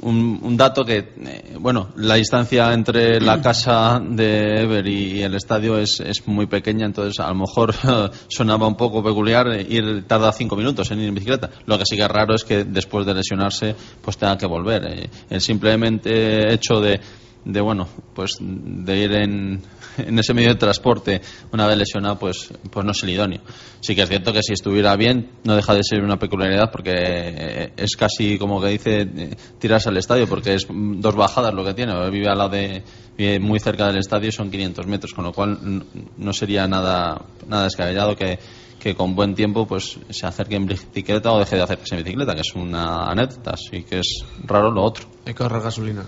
un, 0.03 0.41
un 0.43 0.57
dato 0.57 0.85
que, 0.85 0.99
eh, 0.99 1.57
bueno, 1.59 1.91
la 1.97 2.15
distancia 2.15 2.73
entre 2.73 3.21
la 3.21 3.41
casa 3.41 4.01
de 4.03 4.63
Ever 4.63 4.87
y 4.87 5.23
el 5.23 5.35
estadio 5.35 5.79
es, 5.79 6.01
es 6.01 6.27
muy 6.27 6.47
pequeña, 6.47 6.87
entonces 6.87 7.21
a 7.21 7.29
lo 7.29 7.35
mejor 7.35 7.75
sonaba 8.29 8.67
un 8.67 8.77
poco 8.77 9.03
peculiar 9.03 9.47
ir 9.69 10.05
tarda 10.07 10.33
cinco 10.33 10.57
minutos 10.57 10.91
en 10.91 11.01
ir 11.01 11.09
en 11.09 11.15
bicicleta. 11.15 11.51
Lo 11.67 11.79
que 11.79 11.85
sí 11.85 11.97
que 11.97 12.03
es 12.03 12.09
raro 12.09 12.35
es 12.35 12.45
que 12.45 12.65
después 12.65 13.07
de 13.07 13.15
lesionarse 13.15 13.75
pues 14.01 14.17
tenga 14.17 14.39
que 14.39 14.47
volver. 14.47 14.85
Eh, 14.87 15.11
El 15.29 15.41
simplemente 15.41 16.53
hecho 16.53 16.81
de 16.81 17.01
de 17.45 17.61
bueno 17.61 17.89
pues 18.15 18.37
de 18.41 18.97
ir 18.99 19.13
en, 19.13 19.63
en 19.99 20.19
ese 20.19 20.35
medio 20.35 20.51
de 20.51 20.57
transporte 20.57 21.21
una 21.53 21.67
vez 21.67 21.79
lesionado 21.79 22.19
pues 22.19 22.53
pues 22.71 22.85
no 22.85 22.93
es 22.93 23.03
el 23.03 23.11
idóneo 23.11 23.41
sí 23.81 23.95
que 23.95 24.03
es 24.03 24.09
cierto 24.09 24.33
que 24.33 24.43
si 24.43 24.53
estuviera 24.53 24.95
bien 24.97 25.31
no 25.45 25.57
deja 25.57 25.75
de 25.75 25.83
ser 25.83 26.03
una 26.03 26.19
peculiaridad 26.19 26.71
porque 26.71 26.93
eh, 26.95 27.73
es 27.77 27.97
casi 27.97 28.39
como 28.39 28.61
que 28.61 28.69
dice 28.69 29.01
eh, 29.01 29.37
tirarse 29.59 29.89
al 29.89 29.97
estadio 29.97 30.27
porque 30.27 30.55
es 30.55 30.67
dos 30.69 31.15
bajadas 31.15 31.55
lo 31.55 31.65
que 31.65 31.75
tiene 31.75 32.11
vive 32.11 32.29
al 32.29 32.39
lado 32.39 32.51
de 32.51 32.83
vive 33.17 33.41
muy 33.41 33.59
cerca 33.59 33.87
del 33.87 33.99
estadio 33.99 34.29
y 34.29 34.33
son 34.33 34.51
500 34.51 34.87
metros 34.87 35.15
con 35.15 35.25
lo 35.25 35.33
cual 35.33 35.85
no 36.17 36.33
sería 36.33 36.67
nada 36.67 37.25
nada 37.49 37.65
descabellado 37.65 38.17
que 38.17 38.39
que 38.81 38.97
con 38.97 39.15
buen 39.15 39.35
tiempo 39.35 39.67
pues 39.67 39.99
se 40.09 40.27
acerque 40.27 40.57
en 40.57 40.67
bicicleta 40.67 41.31
o 41.33 41.39
deje 41.39 41.57
de 41.57 41.63
acercarse 41.63 41.95
en 41.95 42.03
bicicleta, 42.03 42.35
que 42.35 42.41
es 42.41 42.55
una 42.55 43.05
anécdota, 43.05 43.51
así 43.53 43.83
que 43.85 43.99
es 43.99 44.25
raro 44.45 44.71
lo 44.71 44.83
otro. 44.83 45.07
Hay 45.27 45.35
que 45.35 45.47
gasolina. 45.47 46.05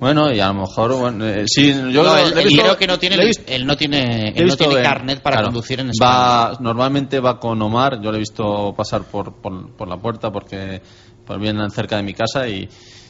Bueno, 0.00 0.30
y 0.32 0.40
a 0.40 0.48
lo 0.48 0.54
mejor, 0.54 0.92
bueno, 0.98 1.24
eh, 1.26 1.44
sí, 1.46 1.72
yo 1.72 2.02
No, 2.02 2.16
él- 2.18 2.34
visto- 2.44 2.62
creo 2.62 2.76
que 2.76 2.86
no 2.86 2.98
tiene, 2.98 3.16
le 3.16 3.30
él 3.46 3.64
no 3.66 3.76
tiene, 3.76 4.32
él 4.34 4.46
no 4.46 4.56
tiene 4.56 4.74
en- 4.78 4.82
carnet 4.82 5.22
para 5.22 5.36
claro, 5.36 5.46
conducir 5.48 5.80
en 5.80 5.90
España. 5.90 6.10
Va, 6.10 6.56
normalmente 6.60 7.20
va 7.20 7.38
con 7.38 7.62
Omar, 7.62 8.00
yo 8.02 8.10
le 8.10 8.16
he 8.16 8.20
visto 8.20 8.74
pasar 8.76 9.04
por, 9.04 9.34
por, 9.40 9.70
por 9.76 9.88
la 9.88 9.96
puerta 9.96 10.30
porque 10.30 10.82
pues 11.24 11.38
viene 11.40 11.70
cerca 11.70 11.96
de 11.96 12.02
mi 12.02 12.12
casa 12.12 12.46
y, 12.48 12.68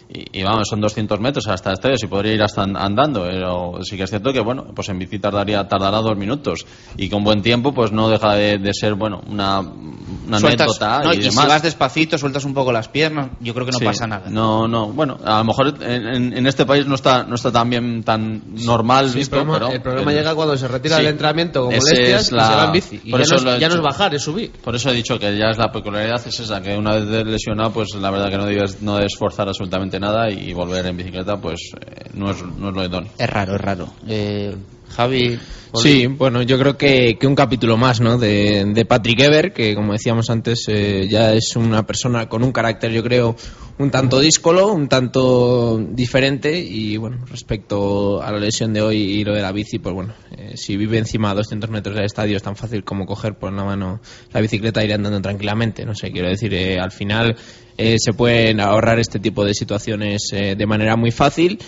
y, 0.09 0.41
y 0.41 0.43
vamos, 0.43 0.69
son 0.69 0.81
200 0.81 1.19
metros 1.21 1.47
hasta 1.49 1.71
el 1.71 1.75
estadio, 1.75 1.97
si 1.97 2.07
podría 2.07 2.35
ir 2.35 2.43
hasta 2.43 2.63
an- 2.63 2.77
andando, 2.77 3.23
pero 3.23 3.79
sí 3.83 3.97
que 3.97 4.03
es 4.05 4.11
cierto 4.11 4.33
que, 4.33 4.41
bueno, 4.41 4.67
pues 4.75 4.89
en 4.89 4.99
bici 4.99 5.19
tardaría, 5.19 5.67
tardará 5.67 5.99
dos 5.99 6.17
minutos 6.17 6.67
y 6.97 7.09
con 7.09 7.25
buen 7.25 7.43
tiempo 7.43 7.73
pues 7.73 7.91
no 7.93 8.09
deja 8.09 8.35
de, 8.35 8.59
de 8.59 8.73
ser, 8.75 8.95
bueno, 8.95 9.23
una, 9.29 9.61
una 9.61 10.39
Sueltas- 10.39 10.69
anécdota 10.81 11.03
no, 11.05 11.13
y, 11.15 11.19
y 11.19 11.23
si 11.23 11.29
demás. 11.31 11.49
vas 11.49 11.63
despacito, 11.63 12.19
sueltas 12.19 12.45
un 12.45 12.55
poco 12.55 12.71
las 12.73 12.89
piernas, 12.89 13.31
yo 13.41 13.55
creo 13.55 13.67
que 13.67 13.73
no 13.73 13.79
Sí, 13.79 13.85
pasa 13.85 14.07
nada. 14.07 14.29
No, 14.31 14.69
no, 14.69 14.89
bueno, 14.89 15.19
a 15.25 15.39
lo 15.39 15.45
mejor 15.45 15.75
en, 15.83 16.07
en- 16.07 16.37
en 16.39 16.47
este 16.47 16.67
país 16.67 16.87
no 16.87 16.95
está, 16.95 17.25
no 17.25 17.35
está 17.35 17.51
tan 17.51 17.71
bien, 17.71 18.03
tan 18.05 18.43
normal 18.65 19.09
Sí, 19.11 19.19
visto, 19.19 19.37
el 19.37 19.43
problema, 19.43 19.67
pero 19.69 19.77
el 19.77 19.83
problema 19.83 20.13
llega 20.13 20.35
cuando 20.35 20.57
se 20.57 20.69
retira 20.69 20.97
Sí. 20.97 21.03
del 21.03 21.13
entrenamiento 21.13 21.61
con 21.65 21.75
molestias 21.75 22.23
es 22.23 22.33
y 22.33 22.35
la- 22.35 22.47
se 22.49 22.55
va 22.57 22.65
en 22.67 22.73
bici. 22.73 23.01
Y 23.05 23.11
por 23.11 23.21
ya, 23.21 23.25
eso 23.25 23.45
no, 23.45 23.51
he 23.51 23.55
es, 23.55 23.61
ya 23.61 23.69
no 23.69 23.75
es 23.75 23.81
dicho. 23.81 23.89
bajar, 23.89 24.15
es 24.15 24.23
subir. 24.23 24.51
Por 24.63 24.75
eso 24.75 24.91
he 24.91 24.93
dicho 24.95 25.19
que 25.19 25.37
ya 25.37 25.47
es 25.51 25.59
la 25.59 25.73
peculiaridad 25.73 26.21
es 26.27 26.41
esa, 26.41 26.61
que 26.61 26.77
una 26.77 26.97
vez 26.97 27.25
lesionado, 27.27 27.71
pues 27.73 27.89
la 27.95 28.11
verdad 28.11 28.29
que 28.31 28.37
no 28.37 28.45
debes, 28.47 28.83
no 28.83 28.97
debes 28.97 29.17
forzar 29.19 29.49
absolutamente 29.49 29.94
nada 30.01 30.31
y 30.31 30.53
volver 30.53 30.87
en 30.87 30.97
bicicleta, 30.97 31.41
pues 31.41 31.73
eh, 31.81 32.11
no, 32.15 32.31
es, 32.31 32.43
no 32.43 32.69
es 32.69 32.75
lo 32.75 32.85
idóneo. 32.85 33.11
Es 33.19 33.31
raro, 33.31 33.55
es 33.55 33.61
raro. 33.61 33.89
Eh, 34.07 34.57
Javi. 34.95 35.39
Sí, 35.75 36.07
bueno, 36.07 36.43
yo 36.43 36.57
creo 36.57 36.79
que, 36.79 37.19
un 37.25 37.35
capítulo 37.35 37.77
más, 37.77 38.01
¿no? 38.01 38.17
De, 38.17 38.65
de 38.65 38.85
Patrick 38.85 39.21
Ever, 39.21 39.53
que 39.53 39.75
como 39.75 39.93
decíamos 39.93 40.31
antes, 40.31 40.67
eh, 40.69 41.09
ya 41.11 41.33
es 41.33 41.57
una 41.57 41.85
persona 41.85 42.29
con 42.29 42.45
un 42.45 42.53
carácter, 42.53 42.93
yo 42.93 43.03
creo, 43.03 43.35
un 43.79 43.91
tanto 43.91 44.21
díscolo, 44.21 44.73
un 44.73 44.89
tanto 44.89 45.79
diferente. 45.79 46.57
Y 46.57 46.97
bueno, 46.97 47.25
respecto 47.29 48.23
a 48.23 48.31
la 48.31 48.39
lesión 48.39 48.73
de 48.73 48.83
hoy 48.83 48.99
y 48.99 49.25
lo 49.25 49.35
de 49.35 49.43
la 49.43 49.51
bici, 49.51 49.81
pues 49.81 49.93
bueno, 49.95 50.15
eh, 50.37 50.53
si 50.57 50.77
vive 50.77 50.99
encima 50.99 51.31
a 51.31 51.35
200 51.35 51.69
metros 51.71 51.97
del 51.97 52.05
estadio 52.05 52.37
es 52.37 52.43
tan 52.45 52.55
fácil 52.55 52.85
como 52.85 53.05
coger 53.05 53.35
por 53.35 53.53
una 53.53 53.65
mano 53.65 54.01
la 54.33 54.41
bicicleta 54.41 54.81
e 54.81 54.85
ir 54.85 54.95
andando 54.95 55.21
tranquilamente. 55.21 55.85
No 55.85 55.97
sé, 55.97 56.13
quiero 56.13 56.29
decir, 56.29 56.55
eh, 56.55 56.79
al 56.79 56.93
final 56.93 57.37
eh, 57.77 57.97
se 57.99 58.13
pueden 58.13 58.61
ahorrar 58.61 59.01
este 59.01 59.19
tipo 59.19 59.45
de 59.45 59.55
situaciones 59.55 60.29
eh, 60.33 60.55
de 60.57 60.67
manera 60.67 60.97
muy 60.97 61.11
fácil. 61.11 61.59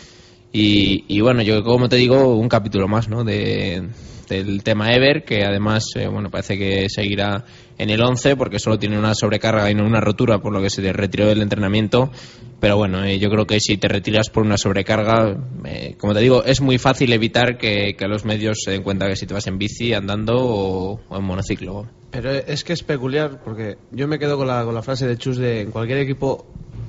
Y, 0.58 1.04
y 1.08 1.20
bueno, 1.20 1.42
yo 1.42 1.62
como 1.62 1.86
te 1.86 1.96
digo, 1.96 2.34
un 2.34 2.48
capítulo 2.48 2.88
más 2.88 3.10
¿no? 3.10 3.24
de, 3.24 3.90
del 4.26 4.62
tema 4.62 4.90
Ever, 4.94 5.22
que 5.22 5.44
además 5.44 5.84
eh, 5.96 6.08
bueno 6.08 6.30
parece 6.30 6.56
que 6.56 6.88
seguirá 6.88 7.44
en 7.76 7.90
el 7.90 8.02
11 8.02 8.36
porque 8.36 8.58
solo 8.58 8.78
tiene 8.78 8.98
una 8.98 9.14
sobrecarga 9.14 9.70
y 9.70 9.74
no 9.74 9.84
una 9.84 10.00
rotura, 10.00 10.38
por 10.38 10.54
lo 10.54 10.62
que 10.62 10.70
se 10.70 10.90
retiró 10.94 11.26
del 11.26 11.42
entrenamiento. 11.42 12.10
Pero 12.58 12.78
bueno, 12.78 13.04
eh, 13.04 13.18
yo 13.18 13.28
creo 13.28 13.46
que 13.46 13.60
si 13.60 13.76
te 13.76 13.86
retiras 13.86 14.30
por 14.30 14.46
una 14.46 14.56
sobrecarga, 14.56 15.36
eh, 15.66 15.94
como 15.98 16.14
te 16.14 16.20
digo, 16.20 16.42
es 16.42 16.62
muy 16.62 16.78
fácil 16.78 17.12
evitar 17.12 17.58
que, 17.58 17.94
que 17.94 18.08
los 18.08 18.24
medios 18.24 18.62
se 18.64 18.70
den 18.70 18.82
cuenta 18.82 19.08
que 19.08 19.16
si 19.16 19.26
te 19.26 19.34
vas 19.34 19.46
en 19.48 19.58
bici, 19.58 19.92
andando 19.92 20.38
o, 20.38 21.00
o 21.06 21.18
en 21.18 21.22
monociclo. 21.22 21.86
Pero 22.12 22.30
es 22.30 22.64
que 22.64 22.72
es 22.72 22.82
peculiar, 22.82 23.42
porque 23.44 23.76
yo 23.90 24.08
me 24.08 24.18
quedo 24.18 24.38
con 24.38 24.46
la, 24.46 24.64
con 24.64 24.74
la 24.74 24.80
frase 24.80 25.06
de 25.06 25.18
Chus 25.18 25.36
de 25.36 25.60
en 25.60 25.70
cualquier 25.70 25.98
equipo, 25.98 26.46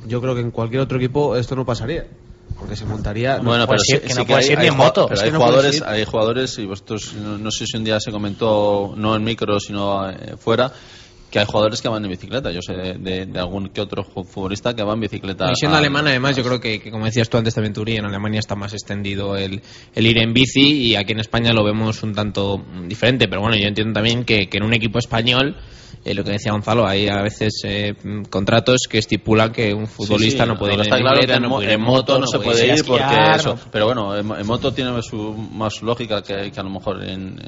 yo 0.08 0.22
creo 0.22 0.36
que 0.36 0.42
en 0.42 0.52
cualquier 0.52 0.84
otro 0.84 1.00
equipo 1.00 1.36
esto 1.36 1.54
no 1.58 1.66
pasaría. 1.66 2.08
Porque 2.60 2.76
se 2.76 2.86
montaría. 2.86 3.38
Bueno, 3.38 3.60
no 3.60 3.68
pero 3.68 3.80
sí, 3.80 3.94
ir- 3.94 4.02
que 4.02 4.10
sí 4.10 4.34
hay, 4.34 4.46
ir 4.52 4.60
ni 4.60 4.68
en 4.68 4.78
moto. 4.78 5.06
pero 5.08 5.20
es 5.20 5.24
hay 5.26 5.32
no 5.32 5.38
jugadores, 5.40 5.82
hay 5.84 6.06
jugadores 6.06 6.58
y 6.60 6.66
vosotros 6.66 7.14
no, 7.14 7.38
no 7.38 7.52
sé 7.52 7.66
si 7.68 7.78
un 7.78 7.84
día 7.84 8.00
se 8.00 8.12
comentó 8.12 8.94
no 8.98 9.16
en 9.16 9.24
micro 9.24 9.60
sino 9.60 10.10
eh, 10.10 10.36
fuera 10.38 10.72
que 11.30 11.40
hay 11.40 11.46
jugadores 11.46 11.82
que 11.82 11.90
van 11.90 12.04
en 12.06 12.10
bicicleta. 12.10 12.52
Yo 12.52 12.62
sé 12.62 12.74
de, 12.74 12.94
de- 12.94 13.26
de 13.26 13.40
algún 13.40 13.68
que 13.70 13.82
otro 13.82 14.04
futbolista 14.04 14.74
que 14.74 14.82
va 14.82 14.94
en 14.94 15.02
bicicleta. 15.02 15.52
Y 15.52 15.56
siendo 15.56 15.76
a- 15.76 15.80
alemana, 15.80 16.10
además, 16.10 16.38
yo 16.38 16.44
creo 16.44 16.60
que, 16.62 16.80
que, 16.80 16.90
como 16.90 17.04
decías 17.06 17.30
tú 17.30 17.38
antes 17.38 17.54
también, 17.54 17.74
Turi, 17.74 17.98
en 17.98 18.06
Alemania 18.06 18.40
está 18.40 18.56
más 18.56 18.72
extendido 18.74 19.36
el, 19.36 19.62
el 19.94 20.08
ir 20.08 20.18
en 20.20 20.34
bici 20.34 20.62
y 20.88 20.96
aquí 20.96 21.12
en 21.12 21.20
España 21.20 21.52
lo 21.52 21.66
vemos 21.66 22.02
un 22.02 22.14
tanto 22.16 22.58
mm, 22.60 22.88
diferente. 22.88 23.28
Pero 23.28 23.42
bueno, 23.42 23.58
yo 23.58 23.68
entiendo 23.68 23.92
también 23.94 24.24
que, 24.24 24.48
que 24.48 24.58
en 24.58 24.64
un 24.64 24.74
equipo 24.74 25.00
español, 25.00 25.58
eh, 26.06 26.14
lo 26.14 26.24
que 26.24 26.32
decía 26.32 26.52
Gonzalo, 26.52 26.88
hay 26.88 27.08
a 27.08 27.22
veces 27.22 27.62
eh, 27.66 27.94
contratos 28.30 28.82
que 28.90 28.98
estipulan 29.00 29.52
que 29.52 29.74
un 29.74 29.88
futbolista 29.88 30.44
Sí, 30.44 30.50
sí, 30.50 30.54
no 30.54 30.60
puede 30.60 30.74
ir 30.76 30.80
en 30.82 30.86
claro 30.88 31.20
en, 31.22 31.42
no 31.42 31.50
puede 31.50 31.66
ir 31.68 31.72
en 31.74 31.82
moto 31.82 32.20
no 32.20 32.28
se 32.28 32.40
puede 32.40 32.66
ir, 32.66 32.72
a 32.72 32.76
porque 32.86 33.04
esquiar, 33.04 33.40
eso. 33.40 33.56
no- 33.56 33.72
Pero 33.72 33.86
bueno, 33.86 34.18
en, 34.18 34.32
en 34.40 34.48
moto 34.48 34.72
tiene 34.74 35.02
su 35.02 35.34
más 35.34 35.82
lógica 35.82 36.22
que, 36.22 36.52
que 36.52 36.60
a 36.60 36.64
lo 36.64 36.70
mejor 36.70 37.04
en, 37.04 37.40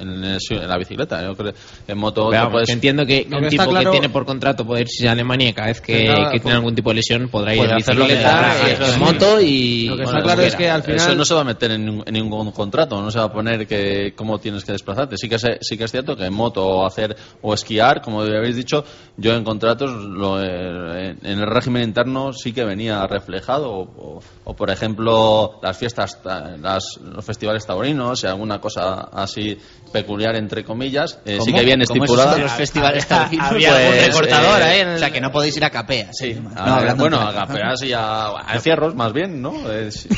en 0.00 0.24
el- 0.24 0.38
en 0.50 0.68
la 0.68 0.78
bicicleta. 0.78 1.22
Yo 1.22 1.34
creo 1.34 1.52
en 1.88 1.98
moto 1.98 2.28
Pero 2.30 2.50
puedes- 2.50 2.66
que 2.66 2.72
entiendo 2.72 3.04
que 3.06 3.26
un 3.30 3.48
tipo 3.48 3.64
claro- 3.70 3.90
que 3.90 3.98
tiene 3.98 4.08
por 4.08 4.24
contrato 4.24 4.66
poder 4.66 4.82
irse 4.82 5.08
a 5.08 5.12
Alemania 5.12 5.48
y 5.50 5.52
cada 5.52 5.68
vez 5.68 5.80
que, 5.80 6.04
nada, 6.06 6.30
que 6.32 6.40
tiene 6.40 6.56
algún 6.56 6.74
tipo 6.74 6.90
de 6.90 6.96
lesión 6.96 7.28
podrá 7.28 7.54
ir 7.54 7.62
en 7.64 7.72
hacer 7.72 7.96
lo 7.96 8.06
que 8.06 8.12
bicicleta, 8.14 8.54
quiera, 8.64 8.94
en 8.94 9.00
moto 9.00 9.40
y... 9.40 9.86
Lo 9.86 9.96
que 9.96 10.02
bueno, 10.04 10.18
está 10.18 10.22
claro 10.22 10.40
lo 10.42 10.46
es 10.46 10.56
que 10.56 10.70
al 10.70 10.82
final 10.82 10.96
eso 10.98 11.14
no 11.14 11.24
se 11.24 11.34
va 11.34 11.40
a 11.40 11.44
meter 11.44 11.70
en, 11.72 11.84
ningún- 11.86 12.04
en 12.06 12.14
ningún 12.14 12.50
contrato, 12.52 13.00
no 13.02 13.10
se 13.10 13.18
va 13.18 13.24
a 13.26 13.32
poner 13.32 13.66
que 13.66 14.14
cómo 14.16 14.38
tienes 14.38 14.64
que 14.64 14.72
desplazarte. 14.72 15.16
Sí 15.16 15.28
que 15.28 15.34
es, 15.36 15.42
sí 15.60 15.76
que 15.76 15.84
es 15.84 15.90
cierto 15.90 16.16
que 16.16 16.24
en 16.26 16.32
moto 16.34 16.64
o 16.66 16.86
hacer 16.86 17.16
o 17.42 17.52
esquiar, 17.54 17.71
como 18.02 18.22
habéis 18.22 18.56
dicho, 18.56 18.84
yo 19.16 19.34
en 19.34 19.44
contratos 19.44 19.90
lo, 19.92 20.42
eh, 20.42 21.16
en 21.22 21.38
el 21.40 21.46
régimen 21.46 21.82
interno 21.84 22.32
sí 22.32 22.52
que 22.52 22.64
venía 22.64 23.06
reflejado 23.06 23.70
o, 23.70 23.82
o- 23.82 24.20
o, 24.44 24.56
por 24.56 24.70
ejemplo 24.70 25.60
las 25.62 25.76
fiestas, 25.78 26.20
ta- 26.22 26.56
las, 26.60 26.98
los 27.02 27.24
festivales 27.24 27.64
taurinos 27.66 28.24
y 28.24 28.26
alguna 28.26 28.60
cosa 28.60 29.08
así 29.12 29.56
peculiar 29.92 30.34
entre 30.36 30.64
comillas, 30.64 31.18
eh, 31.24 31.38
sí 31.44 31.52
que 31.52 31.64
viene 31.64 31.84
¿Cómo 31.84 32.04
es 32.04 32.10
estipulada. 32.10 32.38
los 32.38 32.52
festivales 32.52 33.06
taurinos? 33.06 33.46
Había 33.50 33.76
algún 33.76 33.94
recortador 34.06 34.62
ahí 34.62 34.80
en 34.80 34.88
O 34.88 34.98
sea, 34.98 35.10
que 35.10 35.20
no 35.20 35.30
podéis 35.30 35.56
ir 35.56 35.64
a 35.64 35.70
Capea. 35.70 36.08
Sí, 36.12 36.34
No, 36.34 36.60
a 36.60 36.94
bueno, 36.94 37.20
en 37.20 37.26
a 37.28 37.32
gapeas 37.32 37.82
y 37.82 37.92
a, 37.92 38.26
a 38.28 38.58
fierros 38.60 38.94
más 38.94 39.12
bien, 39.12 39.40
¿no? 39.42 39.70
Es- 39.70 40.08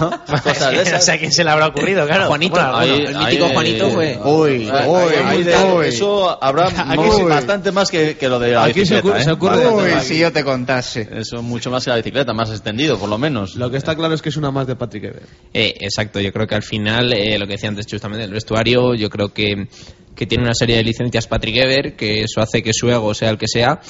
o- 0.00 0.10
cosas 0.42 0.70
de 0.72 0.82
esas. 0.82 0.92
No 0.92 1.00
sé 1.00 1.12
a 1.12 1.18
quién 1.18 1.32
se 1.32 1.44
le 1.44 1.50
habrá 1.50 1.66
ocurrido, 1.66 2.06
claro. 2.06 2.26
Juanito, 2.26 2.52
Bueno, 2.54 2.80
el 2.82 3.18
mítico 3.18 3.48
Juanito 3.48 3.90
fue- 3.90 4.18
Uy, 4.24 4.70
uy, 4.86 5.48
uy. 5.74 5.86
Eso 5.88 6.42
habrá 6.42 6.70
Aquí 6.92 7.02
muy- 7.02 7.16
sí. 7.16 7.22
bastante 7.24 7.72
más 7.72 7.90
que, 7.90 8.16
que 8.16 8.28
lo 8.28 8.38
de 8.38 8.52
la 8.52 8.64
Aquí 8.64 8.84
se 8.86 8.94
bicicleta. 8.96 9.08
ocurre- 9.08 9.20
¿eh? 9.20 9.24
se 9.24 9.30
ocurre 9.32 9.94
aquí. 9.94 10.06
Si 10.06 10.18
yo 10.18 10.32
te 10.32 10.44
contase. 10.44 11.08
Eso 11.12 11.42
mucho 11.42 11.70
más 11.70 11.84
que 11.84 11.90
la 11.90 11.96
bicicleta, 11.96 12.32
más 12.32 12.50
extendido, 12.50 12.98
por 12.98 13.08
lo 13.08 13.18
menos. 13.18 13.56
Lo 13.56 13.70
que 13.70 13.76
está 13.76 13.94
claro 13.96 14.14
es 14.14 14.22
que 14.22 14.28
es 14.30 14.36
una 14.36 14.50
más 14.50 14.66
de 14.66 14.76
Patrick 14.76 15.04
Ever. 15.04 15.22
Eh, 15.54 15.74
exacto, 15.80 16.20
yo 16.20 16.32
creo 16.32 16.46
que 16.46 16.54
al 16.54 16.62
final, 16.62 17.12
eh, 17.12 17.38
lo 17.38 17.46
que 17.46 17.52
decía 17.54 17.68
antes 17.68 17.86
justamente 17.90 18.24
el 18.24 18.32
vestuario, 18.32 18.94
yo 18.94 19.08
creo 19.10 19.32
que, 19.32 19.68
que 20.14 20.26
tiene 20.26 20.44
una 20.44 20.54
serie 20.54 20.76
de 20.76 20.84
licencias 20.84 21.26
Patrick 21.26 21.56
Ever, 21.56 21.96
que 21.96 22.22
eso 22.22 22.40
hace 22.40 22.62
que 22.62 22.72
su 22.72 22.90
ego 22.90 23.14
sea 23.14 23.30
el 23.30 23.38
que 23.38 23.46
sea 23.48 23.80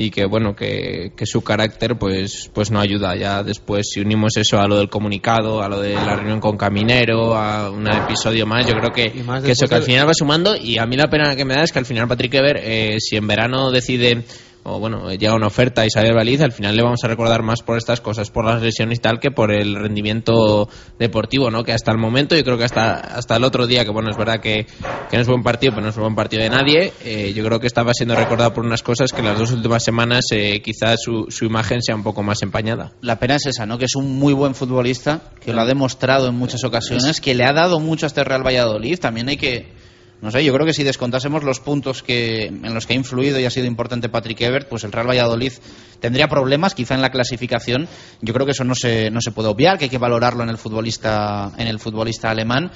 y 0.00 0.10
que 0.10 0.24
bueno 0.24 0.56
que, 0.56 1.12
que 1.14 1.26
su 1.26 1.42
carácter 1.42 1.98
pues 1.98 2.50
pues 2.54 2.70
no 2.70 2.80
ayuda. 2.80 3.14
Ya 3.16 3.42
después 3.42 3.86
si 3.92 4.00
unimos 4.00 4.34
eso 4.38 4.58
a 4.58 4.66
lo 4.66 4.78
del 4.78 4.88
comunicado 4.88 5.62
a 5.62 5.68
lo 5.68 5.78
de 5.78 5.92
la 5.94 6.16
reunión 6.16 6.40
con 6.40 6.56
Caminero 6.56 7.36
a 7.36 7.70
un 7.70 7.86
episodio 7.86 8.46
más 8.46 8.66
yo 8.66 8.72
creo 8.72 8.92
que, 8.94 9.12
que 9.12 9.52
eso 9.52 9.68
que 9.68 9.74
al 9.74 9.82
final 9.82 10.08
va 10.08 10.14
sumando. 10.14 10.56
Y 10.56 10.78
a 10.78 10.86
mí 10.86 10.96
la 10.96 11.08
pena 11.08 11.36
que 11.36 11.44
me 11.44 11.54
da 11.54 11.64
es 11.64 11.72
que 11.72 11.80
al 11.80 11.84
final 11.84 12.08
Patrick 12.08 12.32
Ever 12.32 12.60
eh, 12.62 12.96
si 12.98 13.16
en 13.16 13.26
verano 13.26 13.70
decide 13.70 14.24
o 14.62 14.78
bueno, 14.78 15.10
llega 15.10 15.34
una 15.34 15.46
oferta 15.46 15.86
y 15.86 15.90
sale 15.90 16.12
Valiz, 16.12 16.40
al 16.40 16.52
final 16.52 16.76
le 16.76 16.82
vamos 16.82 17.02
a 17.04 17.08
recordar 17.08 17.42
más 17.42 17.62
por 17.62 17.78
estas 17.78 18.00
cosas, 18.00 18.30
por 18.30 18.44
las 18.44 18.62
lesiones 18.62 18.98
y 18.98 19.00
tal, 19.00 19.18
que 19.18 19.30
por 19.30 19.52
el 19.52 19.74
rendimiento 19.74 20.68
deportivo, 20.98 21.50
¿no? 21.50 21.64
Que 21.64 21.72
hasta 21.72 21.90
el 21.92 21.98
momento, 21.98 22.36
yo 22.36 22.44
creo 22.44 22.58
que 22.58 22.64
hasta, 22.64 22.94
hasta 22.94 23.36
el 23.36 23.44
otro 23.44 23.66
día, 23.66 23.84
que 23.84 23.90
bueno, 23.90 24.10
es 24.10 24.16
verdad 24.16 24.40
que, 24.40 24.66
que 25.10 25.16
no 25.16 25.22
es 25.22 25.28
buen 25.28 25.42
partido, 25.42 25.72
pero 25.72 25.84
no 25.84 25.90
es 25.90 25.96
buen 25.96 26.14
partido 26.14 26.42
de 26.42 26.50
nadie, 26.50 26.92
eh, 27.04 27.32
yo 27.34 27.44
creo 27.44 27.60
que 27.60 27.66
estaba 27.66 27.94
siendo 27.94 28.14
recordado 28.14 28.52
por 28.52 28.64
unas 28.64 28.82
cosas 28.82 29.12
que 29.12 29.22
las 29.22 29.38
dos 29.38 29.52
últimas 29.52 29.82
semanas 29.82 30.26
eh, 30.32 30.60
quizás 30.62 31.00
su, 31.02 31.26
su 31.30 31.44
imagen 31.44 31.82
sea 31.82 31.94
un 31.94 32.02
poco 32.02 32.22
más 32.22 32.42
empañada. 32.42 32.92
La 33.00 33.18
pena 33.18 33.36
es 33.36 33.46
esa, 33.46 33.66
¿no? 33.66 33.78
Que 33.78 33.86
es 33.86 33.96
un 33.96 34.18
muy 34.18 34.32
buen 34.32 34.54
futbolista, 34.54 35.22
que 35.40 35.52
lo 35.52 35.60
ha 35.62 35.66
demostrado 35.66 36.28
en 36.28 36.34
muchas 36.34 36.64
ocasiones, 36.64 37.20
que 37.20 37.34
le 37.34 37.44
ha 37.44 37.52
dado 37.52 37.80
mucho 37.80 38.06
a 38.06 38.08
este 38.08 38.24
Real 38.24 38.46
Valladolid. 38.46 38.98
También 38.98 39.28
hay 39.28 39.36
que, 39.36 39.72
no 40.22 40.30
sé, 40.30 40.44
yo 40.44 40.52
creo 40.52 40.66
que 40.66 40.74
si 40.74 40.84
descontásemos 40.84 41.44
los 41.44 41.60
puntos 41.60 42.02
que 42.02 42.46
en 42.46 42.74
los 42.74 42.86
que 42.86 42.92
ha 42.92 42.96
influido 42.96 43.40
y 43.40 43.46
ha 43.46 43.50
sido 43.50 43.66
importante 43.66 44.08
Patrick 44.10 44.40
Ebert, 44.42 44.68
pues 44.68 44.84
el 44.84 44.92
Real 44.92 45.08
Valladolid 45.08 45.52
tendría 45.98 46.28
problemas, 46.28 46.74
quizá 46.74 46.94
en 46.94 47.00
la 47.00 47.10
clasificación. 47.10 47.88
Yo 48.20 48.34
creo 48.34 48.44
que 48.44 48.52
eso 48.52 48.64
no 48.64 48.74
se, 48.74 49.10
no 49.10 49.20
se 49.22 49.30
puede 49.30 49.48
obviar, 49.48 49.78
que 49.78 49.84
hay 49.84 49.90
que 49.90 49.98
valorarlo 49.98 50.42
en 50.42 50.50
el 50.50 50.58
futbolista, 50.58 51.52
en 51.56 51.68
el 51.68 51.78
futbolista 51.78 52.30
alemán. 52.30 52.70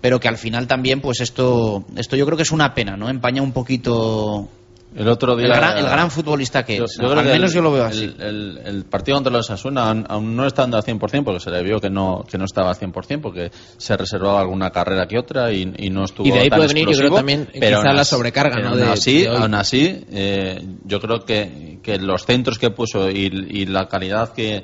Pero 0.00 0.18
que 0.18 0.26
al 0.26 0.36
final 0.36 0.66
también, 0.66 1.00
pues 1.00 1.20
esto, 1.20 1.84
esto 1.94 2.16
yo 2.16 2.26
creo 2.26 2.36
que 2.36 2.42
es 2.42 2.50
una 2.50 2.74
pena, 2.74 2.96
¿no? 2.96 3.08
Empaña 3.08 3.40
un 3.40 3.52
poquito 3.52 4.50
El 4.94 5.08
otro 5.08 5.36
día. 5.36 5.46
el 5.46 5.52
gran, 5.54 5.78
el 5.78 5.84
gran 5.86 6.10
futbolista 6.10 6.64
que 6.64 6.76
Yo- 6.76 6.84
es. 6.84 6.98
yo 7.00 7.10
al 7.12 7.24
menos 7.24 7.50
el- 7.50 7.56
yo 7.56 7.62
lo 7.62 7.72
veo 7.72 7.84
así. 7.84 8.14
El, 8.18 8.60
el 8.64 8.84
partido 8.84 9.16
contra 9.16 9.32
los 9.32 9.50
Asuna, 9.50 9.90
aún, 10.08 10.36
no 10.36 10.46
estando 10.46 10.76
al 10.76 10.82
100%, 10.82 11.24
porque 11.24 11.40
se 11.40 11.50
le 11.50 11.62
vio 11.62 11.80
que 11.80 11.88
no, 11.88 12.24
que 12.30 12.36
no 12.36 12.44
estaba 12.44 12.70
al 12.70 12.76
100%, 12.76 13.20
porque 13.22 13.50
se 13.78 13.96
reservaba 13.96 14.40
alguna 14.40 14.70
carrera 14.70 15.06
que 15.06 15.18
otra 15.18 15.50
y, 15.50 15.72
y 15.78 15.88
no 15.90 16.04
estuvo 16.04 16.26
Y 16.26 16.30
de 16.30 16.40
ahí 16.40 16.50
tan 16.50 16.58
puede 16.58 16.68
venir, 16.74 16.88
yo 16.90 16.98
creo, 16.98 17.14
también, 17.14 17.48
pero 17.58 17.78
quizá 17.80 17.92
la 17.92 18.04
sobrecarga, 18.04 18.60
¿no? 18.60 18.68
Aún 18.70 18.78
de- 18.80 18.84
así, 18.90 19.22
de 19.22 19.28
aún 19.28 19.54
así 19.54 20.04
eh, 20.12 20.62
yo 20.84 21.00
creo 21.00 21.20
que, 21.20 21.78
que 21.82 21.98
los 21.98 22.24
centros 22.26 22.58
que 22.58 22.70
puso 22.70 23.10
y, 23.10 23.26
y 23.50 23.66
la 23.66 23.86
calidad 23.88 24.32
que, 24.34 24.62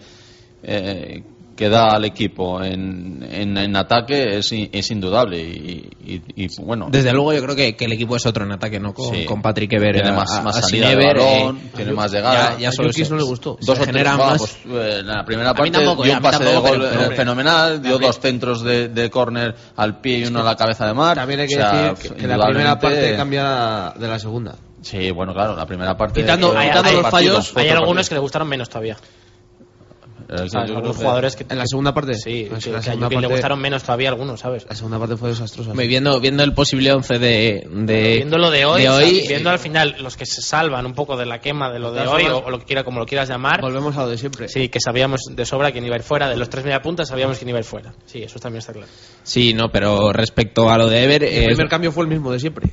eh, 0.62 1.22
que 1.58 1.68
da 1.68 1.88
al 1.88 2.04
equipo 2.04 2.62
en, 2.62 3.26
en, 3.28 3.56
en 3.58 3.74
ataque 3.76 4.38
es, 4.38 4.52
es 4.52 4.90
indudable 4.92 5.40
y, 5.40 5.90
y- 6.06 6.44
y, 6.44 6.48
bueno 6.62 6.86
Desde 6.88 7.12
luego 7.12 7.32
yo 7.32 7.42
creo 7.42 7.56
que, 7.56 7.74
que 7.74 7.86
el 7.86 7.92
equipo 7.94 8.14
es 8.14 8.24
otro 8.26 8.44
en 8.44 8.52
ataque, 8.52 8.78
¿no? 8.78 8.94
Con, 8.94 9.12
Sí. 9.12 9.24
con 9.24 9.42
Patrick 9.42 9.72
Ever 9.72 9.92
tiene 9.96 10.12
más, 10.12 10.30
a- 10.34 10.42
más 10.42 10.56
a 10.56 10.62
salida 10.62 10.90
de 10.90 10.92
Sinever, 10.94 11.16
balón, 11.18 11.56
eh, 11.56 11.70
tiene 11.74 11.92
más 11.94 12.12
llegada. 12.12 12.52
ya- 12.52 12.58
ya 12.60 12.70
solo 12.72 12.92
se- 12.92 13.04
se 13.04 13.12
Dos 13.12 13.28
o 13.32 13.58
tres, 13.86 14.04
más. 14.16 14.38
pues, 14.38 14.56
eh, 14.68 14.98
en 15.00 15.06
la 15.08 15.24
primera 15.24 15.50
A 15.50 15.52
mí 15.54 15.58
parte 15.58 15.72
tampoco, 15.72 16.04
dio 16.04 16.12
a 16.14 16.16
un 16.18 16.22
pase 16.22 16.38
tampoco, 16.44 16.62
de 16.62 16.70
gol 16.78 16.78
pero- 16.88 16.92
eh, 16.92 17.04
pero- 17.06 17.16
fenomenal, 17.16 17.82
dio 17.82 17.90
También- 17.90 18.08
dos 18.08 18.20
centros 18.20 18.62
de, 18.62 18.88
de 18.90 19.10
córner 19.10 19.54
al 19.74 20.00
pie 20.00 20.18
y 20.18 20.24
uno 20.26 20.38
a 20.40 20.44
la 20.44 20.54
cabeza 20.54 20.86
de 20.86 20.94
mar. 20.94 21.16
También 21.16 21.40
hay 21.40 21.48
que 21.48 21.56
O 21.56 21.58
sea, 21.58 21.72
decir 21.90 22.10
que, 22.14 22.20
que 22.20 22.26
la 22.28 22.38
primera 22.46 22.78
parte 22.78 23.16
cambia 23.16 23.92
de 23.98 24.06
la 24.06 24.18
segunda. 24.20 24.54
Sí, 24.80 25.10
bueno, 25.10 25.34
claro, 25.34 25.56
la 25.56 25.66
primera 25.66 25.96
parte. 25.96 26.20
Quitando, 26.20 26.52
fue 26.52 26.58
hay, 26.60 26.68
otro 26.68 26.82
hay- 26.82 26.94
algunos 26.94 27.96
partido. 27.96 28.08
que 28.08 28.14
le 28.14 28.20
gustaron 28.20 28.48
menos 28.48 28.68
todavía. 28.68 28.96
Eh, 30.28 30.42
O 30.42 30.48
sea, 30.48 30.60
algunos 30.60 30.94
que- 30.96 31.02
jugadores 31.02 31.36
que 31.36 31.46
En 31.48 31.56
la 31.56 31.66
segunda 31.66 31.94
parte. 31.94 32.14
sí, 32.14 32.48
la 32.50 33.08
que 33.08 33.16
le 33.16 33.26
gustaron 33.28 33.58
menos 33.58 33.82
todavía 33.82 34.10
algunos, 34.10 34.40
¿sabes? 34.40 34.66
La 34.68 34.74
segunda 34.74 34.98
parte 34.98 35.16
fue 35.16 35.30
desastrosa. 35.30 35.72
Viendo, 35.72 36.20
viendo 36.20 36.44
el 36.44 36.52
posible 36.52 36.92
11 36.92 37.18
de, 37.18 37.66
de, 37.70 38.16
viendo 38.16 38.36
lo 38.36 38.50
de 38.50 38.66
hoy, 38.66 38.82
de 38.82 38.88
o 38.90 38.98
sea, 38.98 39.06
hoy, 39.06 39.24
viendo 39.26 39.48
al 39.48 39.58
final 39.58 39.96
los 40.00 40.18
que 40.18 40.26
se 40.26 40.42
salvan 40.42 40.84
un 40.84 40.92
poco 40.92 41.16
de 41.16 41.24
la 41.24 41.40
quema 41.40 41.72
de 41.72 41.78
lo 41.78 41.92
de 41.92 42.02
De 42.02 42.06
hoy 42.08 42.24
o, 42.26 42.50
lo 42.50 42.58
que 42.58 42.66
quiera 42.66 42.84
como 42.84 43.00
lo 43.00 43.06
quieras 43.06 43.28
llamar. 43.30 43.62
Volvemos 43.62 43.96
a 43.96 44.02
lo 44.02 44.10
de 44.10 44.18
siempre. 44.18 44.48
Sí, 44.48 44.68
que 44.68 44.80
sabíamos 44.80 45.22
de 45.30 45.46
sobra 45.46 45.72
quién 45.72 45.86
iba 45.86 45.94
a 45.94 45.98
ir 45.98 46.04
fuera. 46.04 46.28
De 46.28 46.36
los 46.36 46.50
tres 46.50 46.62
mediapuntas 46.64 47.08
sabíamos 47.08 47.38
quién 47.38 47.48
iba 47.48 47.58
a 47.58 47.60
ir 47.60 47.66
fuera. 47.66 47.94
Sí, 48.04 48.22
eso 48.22 48.38
también 48.38 48.58
está 48.58 48.74
claro. 48.74 48.88
Sí, 49.22 49.54
no, 49.54 49.70
pero 49.72 50.12
respecto 50.12 50.68
a 50.68 50.76
lo 50.76 50.88
de 50.88 51.04
Ever... 51.04 51.24
El 51.24 51.42
eh, 51.44 51.46
primer 51.46 51.68
cambio 51.68 51.90
fue 51.90 52.04
el 52.04 52.10
mismo 52.10 52.30
de 52.30 52.38
siempre. 52.38 52.70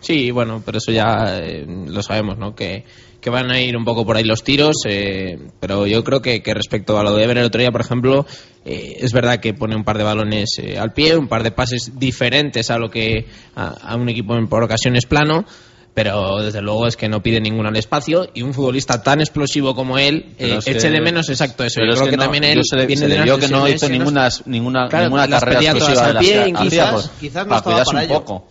Sí, 0.00 0.30
bueno, 0.30 0.62
pero 0.64 0.78
eso 0.78 0.90
ya 0.90 1.38
eh, 1.38 1.64
lo 1.66 2.02
sabemos, 2.02 2.36
¿no? 2.38 2.54
Que, 2.54 2.84
que 3.22 3.30
van 3.30 3.50
a 3.52 3.60
ir 3.60 3.76
un 3.76 3.84
poco 3.84 4.04
por 4.04 4.16
ahí 4.16 4.24
los 4.24 4.42
tiros, 4.42 4.76
eh, 4.84 5.38
pero 5.60 5.86
yo 5.86 6.02
creo 6.04 6.20
que, 6.20 6.42
que 6.42 6.52
respecto 6.52 6.98
a 6.98 7.04
lo 7.04 7.14
de 7.16 7.22
Ever 7.24 7.38
el 7.38 7.44
otro 7.44 7.60
día, 7.60 7.70
por 7.70 7.80
ejemplo, 7.80 8.26
eh, 8.64 8.96
es 9.00 9.12
verdad 9.12 9.38
que 9.38 9.54
pone 9.54 9.76
un 9.76 9.84
par 9.84 9.96
de 9.96 10.04
balones 10.04 10.50
eh, 10.58 10.76
al 10.78 10.92
pie, 10.92 11.16
un 11.16 11.28
par 11.28 11.44
de 11.44 11.52
pases 11.52 11.92
diferentes 11.98 12.70
a 12.70 12.78
lo 12.78 12.90
que 12.90 13.26
a, 13.54 13.68
a 13.68 13.96
un 13.96 14.08
equipo 14.08 14.34
en- 14.34 14.48
por 14.48 14.62
ocasiones 14.64 15.06
plano. 15.06 15.46
Pero 15.94 16.38
desde 16.42 16.62
luego 16.62 16.86
es 16.86 16.96
que 16.96 17.06
no 17.10 17.22
pide 17.22 17.38
ningún 17.38 17.66
al 17.66 17.76
espacio 17.76 18.26
y 18.32 18.40
un 18.40 18.54
futbolista 18.54 19.02
tan 19.02 19.20
explosivo 19.20 19.74
como 19.74 19.98
él 19.98 20.34
eh, 20.38 20.58
que- 20.64 20.70
eche 20.70 20.88
de 20.90 21.00
menos 21.02 21.28
exacto 21.28 21.64
eso. 21.64 21.80
Yo 21.84 21.92
creo 21.94 22.10
que, 22.10 22.16
no, 22.16 22.22
también 22.22 22.44
él 22.44 22.60
se 22.64 22.76
le, 22.76 22.86
viene 22.86 23.00
se 23.02 23.08
de 23.08 23.08
le 23.10 23.14
unas 23.16 23.24
vio 23.26 23.38
que 23.38 23.48
no 23.48 23.68
hizo 23.68 23.88
ninguna, 23.90 24.28
ninguna, 24.46 24.88
Claro, 24.88 25.04
ninguna 25.04 25.28
carrera 25.28 25.58
al 25.58 26.14
de 26.14 26.18
pie, 26.20 26.52
quizás- 26.54 27.10
quizás 27.20 27.44
no 27.46 27.50
para 27.50 27.62
cuidarse 27.62 27.94
un 27.94 28.00
ello. 28.02 28.14
poco. 28.24 28.48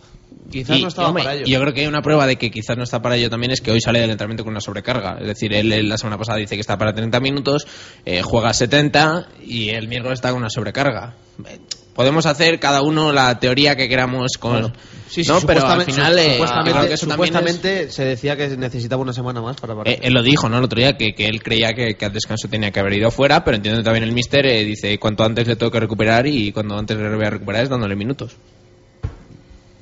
Quizás 0.52 0.78
Y- 0.78 0.82
no 0.82 0.88
estaba 0.88 1.08
hombre, 1.08 1.24
para 1.24 1.34
ello. 1.36 1.46
yo 1.46 1.60
creo 1.60 1.74
que 1.74 1.80
hay 1.80 1.86
una 1.88 2.02
prueba 2.02 2.26
de 2.26 2.36
que 2.36 2.50
quizás 2.50 2.76
no 2.76 2.84
está 2.84 3.02
para 3.02 3.16
ello 3.16 3.28
también 3.30 3.50
es 3.52 3.60
que 3.60 3.70
hoy 3.72 3.80
sale 3.80 4.00
del 4.00 4.10
entrenamiento 4.10 4.44
con 4.44 4.52
una 4.52 4.60
sobrecarga. 4.60 5.16
Es 5.20 5.26
decir, 5.26 5.52
él, 5.54 5.72
él 5.72 5.88
la 5.88 5.98
semana 5.98 6.18
pasada 6.18 6.38
dice 6.38 6.54
que 6.54 6.60
está 6.60 6.78
para 6.78 6.92
30 6.94 7.18
minutos, 7.20 7.66
eh, 8.04 8.22
juega 8.22 8.52
70 8.52 9.28
y 9.44 9.70
el 9.70 9.88
miércoles 9.88 10.18
está 10.18 10.30
con 10.30 10.38
una 10.38 10.50
sobrecarga. 10.50 11.16
Eh, 11.48 11.58
Podemos 11.94 12.24
hacer 12.24 12.58
cada 12.58 12.80
uno 12.80 13.12
la 13.12 13.38
teoría 13.38 13.76
que 13.76 13.86
queramos 13.86 14.38
con... 14.40 14.72
Sí, 15.10 15.24
sí, 15.24 15.30
no, 15.30 15.42
pero 15.42 15.60
al 15.66 15.82
supuestamente- 15.82 15.92
final... 15.92 16.18
eh, 16.18 16.32
supuestamente, 16.32 16.88
que 16.88 16.94
es- 16.94 17.00
supuestamente 17.00 17.90
se 17.90 18.04
decía 18.06 18.34
que 18.34 18.56
necesitaba 18.56 19.02
una 19.02 19.12
semana 19.12 19.42
más 19.42 19.56
para 19.60 19.74
eh, 19.74 19.76
parar. 19.76 19.96
él 20.00 20.12
lo 20.14 20.22
dijo, 20.22 20.48
¿no? 20.48 20.56
El 20.56 20.64
otro 20.64 20.78
día 20.78 20.96
que, 20.96 21.12
que 21.14 21.26
él 21.26 21.42
creía 21.42 21.74
que, 21.74 21.94
que 21.96 22.04
al 22.06 22.12
descanso 22.14 22.48
tenía 22.48 22.70
que 22.70 22.80
haber 22.80 22.94
ido 22.94 23.10
fuera, 23.10 23.44
pero 23.44 23.58
entiendo 23.58 23.82
también 23.82 24.04
el 24.04 24.12
mister 24.12 24.46
eh, 24.46 24.64
dice 24.64 24.98
cuanto 24.98 25.22
antes 25.22 25.46
le 25.46 25.56
tengo 25.56 25.70
que 25.70 25.80
recuperar 25.80 26.26
y 26.26 26.50
cuanto 26.50 26.78
antes 26.78 26.96
le 26.96 27.14
voy 27.14 27.26
a 27.26 27.30
recuperar 27.30 27.64
es 27.64 27.68
dándole 27.68 27.94
minutos. 27.94 28.36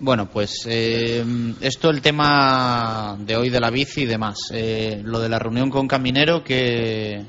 Bueno, 0.02 0.30
pues 0.30 0.66
eh, 0.66 1.22
esto 1.60 1.90
el 1.90 2.00
tema 2.00 3.18
de 3.18 3.36
hoy 3.36 3.50
de 3.50 3.60
la 3.60 3.68
bici 3.68 4.02
y 4.02 4.06
demás. 4.06 4.38
Eh, 4.50 5.02
lo 5.04 5.20
de 5.20 5.28
la 5.28 5.38
reunión 5.38 5.68
con 5.68 5.86
Caminero, 5.86 6.42
que 6.42 7.22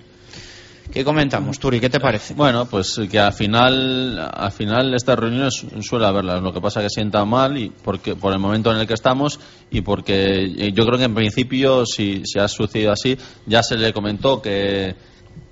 ¿qué 0.90 1.04
comentamos, 1.04 1.60
Turi? 1.60 1.82
¿Qué 1.82 1.90
te 1.90 2.00
parece? 2.00 2.34
Bueno, 2.34 2.68
pues 2.68 3.02
que 3.12 3.20
al 3.20 3.34
final, 3.34 4.18
al 4.18 4.54
final 4.54 4.94
estas 4.94 5.20
reuniones 5.20 5.66
suele 5.82 6.06
haberlas. 6.06 6.42
Lo 6.42 6.54
que 6.54 6.62
pasa 6.62 6.80
es 6.80 6.86
que 6.86 7.02
sienta 7.02 7.26
mal 7.26 7.58
y 7.58 7.70
porque 7.70 8.16
por 8.16 8.32
el 8.32 8.40
momento 8.40 8.72
en 8.72 8.78
el 8.78 8.88
que 8.88 8.94
estamos 8.94 9.38
y 9.70 9.82
porque 9.82 10.46
eh, 10.46 10.72
yo 10.72 10.86
creo 10.86 10.98
que 10.98 11.04
en 11.04 11.14
principio 11.14 11.86
si, 11.86 12.22
si 12.24 12.40
ha 12.40 12.48
sucedido 12.48 12.94
así 12.94 13.18
ya 13.48 13.64
se 13.64 13.76
le 13.76 13.92
comentó 13.92 14.42
que 14.42 14.96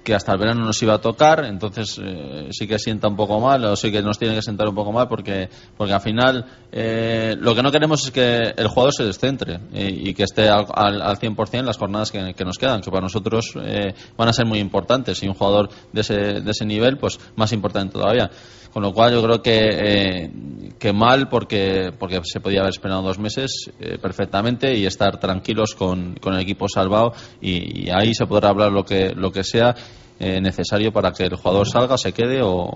que 0.10 0.16
hasta 0.16 0.34
el 0.34 0.40
verano 0.40 0.66
nos 0.66 0.82
iba 0.82 0.96
a 0.96 0.98
tocar, 1.02 1.46
entonces 1.46 2.02
eh, 2.04 2.48
sí 2.50 2.68
que 2.68 2.80
sienta 2.80 3.08
un 3.08 3.16
poco 3.16 3.40
mal, 3.40 3.64
o 3.66 3.76
sí 3.76 3.92
que 3.92 4.02
nos 4.02 4.18
tiene 4.18 4.34
que 4.34 4.42
sentar 4.42 4.68
un 4.68 4.74
poco 4.74 4.92
mal, 4.92 5.08
porque, 5.08 5.50
porque 5.78 5.94
al 5.94 6.02
final 6.02 6.46
eh, 6.72 7.36
lo 7.40 7.54
que 7.54 7.62
no 7.62 7.72
queremos 7.72 8.04
es 8.06 8.12
que 8.12 8.54
el 8.58 8.68
jugador 8.68 8.92
se 8.92 9.04
descentre 9.04 9.60
y 9.72 10.14
que 10.16 10.24
esté 10.24 10.50
al, 10.50 10.66
al, 10.74 11.02
al 11.02 11.20
100% 11.20 11.64
las 11.64 11.78
jornadas 11.78 12.12
que, 12.12 12.34
que 12.34 12.44
nos 12.44 12.58
quedan, 12.58 12.82
que 12.82 12.90
para 12.90 13.04
nosotros 13.04 13.54
eh, 13.62 13.94
van 14.18 14.30
a 14.30 14.34
ser 14.34 14.48
muy 14.48 14.58
importantes 14.58 15.22
y 15.22 15.28
un 15.28 15.36
jugador 15.36 15.70
de 15.94 16.02
ese, 16.02 16.16
de 16.16 16.52
ese 16.52 16.66
nivel, 16.66 16.98
pues 16.98 17.20
más 17.36 17.54
importante 17.54 17.94
todavía. 17.94 18.32
Con 18.74 18.84
lo 18.84 18.94
cual 18.94 19.14
yo 19.14 19.24
creo 19.24 19.42
que, 19.42 19.60
eh, 19.72 20.32
que 20.78 20.94
mal 20.94 21.28
porque, 21.28 21.92
porque 21.98 22.22
se 22.24 22.40
podía 22.40 22.60
haber 22.60 22.72
esperado 22.72 23.02
dos 23.02 23.18
meses 23.18 23.72
eh, 23.80 23.98
perfectamente 24.00 24.76
y 24.76 24.86
estar 24.86 25.20
tranquilos 25.20 25.74
con, 25.76 26.16
con 26.16 26.36
el 26.36 26.42
equipo 26.42 26.68
salvado 26.70 27.14
y, 27.42 27.90
ahí 27.90 28.14
se 28.14 28.28
podrá 28.28 28.50
hablar 28.50 28.72
lo 28.72 28.86
que, 28.86 29.14
lo 29.16 29.32
que 29.32 29.44
sea 29.44 29.76
eh, 30.20 30.40
necesario 30.40 30.92
para 30.92 31.12
que 31.12 31.24
el 31.24 31.36
jugador 31.36 31.68
salga, 31.68 31.98
se 31.98 32.14
quede 32.14 32.42
o, 32.44 32.70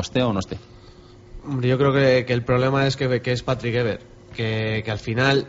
esté 0.00 0.22
o 0.22 0.32
no 0.32 0.40
esté. 0.40 0.58
Hombre, 1.46 1.68
yo 1.68 1.78
creo 1.78 1.92
que, 1.92 2.32
el 2.32 2.44
problema 2.44 2.86
es 2.86 2.96
que, 2.96 3.20
que 3.22 3.32
es 3.32 3.42
Patrick 3.42 3.74
Ever, 3.74 4.00
que 4.34 4.84
al 4.86 4.98
final, 4.98 5.46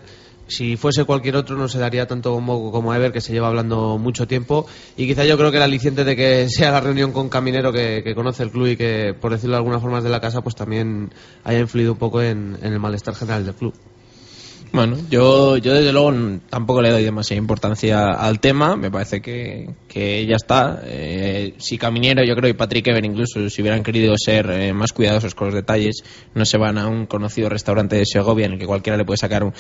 si 0.48 0.78
fuese 0.78 1.06
cualquier 1.06 1.36
otro, 1.36 1.56
no 1.56 1.68
se 1.68 1.80
daría 1.80 2.08
tanto 2.08 2.34
como, 2.34 2.72
como 2.72 2.94
Ever, 2.94 3.12
que 3.12 3.22
se 3.22 3.34
lleva 3.34 3.48
hablando 3.48 3.98
mucho 3.98 4.28
tiempo. 4.28 4.66
Y 4.96 5.08
quizá 5.08 5.26
yo 5.26 5.38
creo 5.38 5.52
que 5.52 5.58
el 5.58 5.64
aliciente 5.64 6.04
de 6.04 6.16
que 6.16 6.48
sea 6.56 6.72
la 6.72 6.82
reunión 6.82 7.12
con 7.12 7.30
Caminero, 7.30 7.72
que, 7.72 8.02
que 8.04 8.16
conoce 8.16 8.44
el 8.44 8.52
club 8.52 8.68
y 8.68 8.78
que, 8.78 9.16
por 9.20 9.32
decirlo 9.32 9.54
de 9.54 9.60
alguna 9.60 9.80
forma, 9.80 10.00
es 10.00 10.04
de 10.04 10.10
la 10.10 10.22
casa, 10.22 10.42
pues 10.42 10.56
también 10.56 11.12
haya 11.44 11.60
influido 11.60 11.94
un 11.94 11.98
poco 11.98 12.22
en, 12.22 12.58
en 12.62 12.74
el 12.74 12.80
malestar 12.80 13.16
general 13.16 13.46
del 13.46 13.56
club. 13.56 13.74
Bueno, 14.76 14.98
yo, 15.10 15.58
yo 15.58 15.74
desde 15.74 15.92
luego 15.92 16.14
tampoco 16.50 16.82
le 16.82 16.92
doy 16.92 17.04
demasiada 17.04 17.40
importancia 17.40 18.12
al 18.12 18.40
tema. 18.40 18.76
Me 18.76 18.92
parece 18.92 19.22
que, 19.22 19.70
que 19.88 20.26
ya 20.26 20.36
está. 20.36 20.82
Eh, 20.86 21.54
si 21.58 21.78
Caminero, 21.78 22.24
yo 22.26 22.36
creo, 22.36 22.50
y 22.50 22.54
Patrick 22.54 22.88
Ever 22.88 23.06
incluso, 23.06 23.50
si 23.50 23.62
hubieran 23.62 23.84
querido 23.84 24.14
ser 24.18 24.50
eh, 24.52 24.74
más 24.74 24.92
cuidadosos 24.92 25.34
con 25.34 25.48
los 25.48 25.56
detalles, 25.56 26.04
no 26.34 26.46
se 26.46 26.58
van 26.58 26.78
a 26.78 26.88
un 26.88 27.06
conocido 27.06 27.50
restaurante 27.50 27.96
de 27.96 28.06
Segovia 28.06 28.46
en 28.48 28.54
el 28.54 28.60
que 28.60 28.66
cualquiera 28.66 28.98
le 28.98 29.06
puede 29.06 29.18
sacar 29.18 29.44
un- 29.44 29.54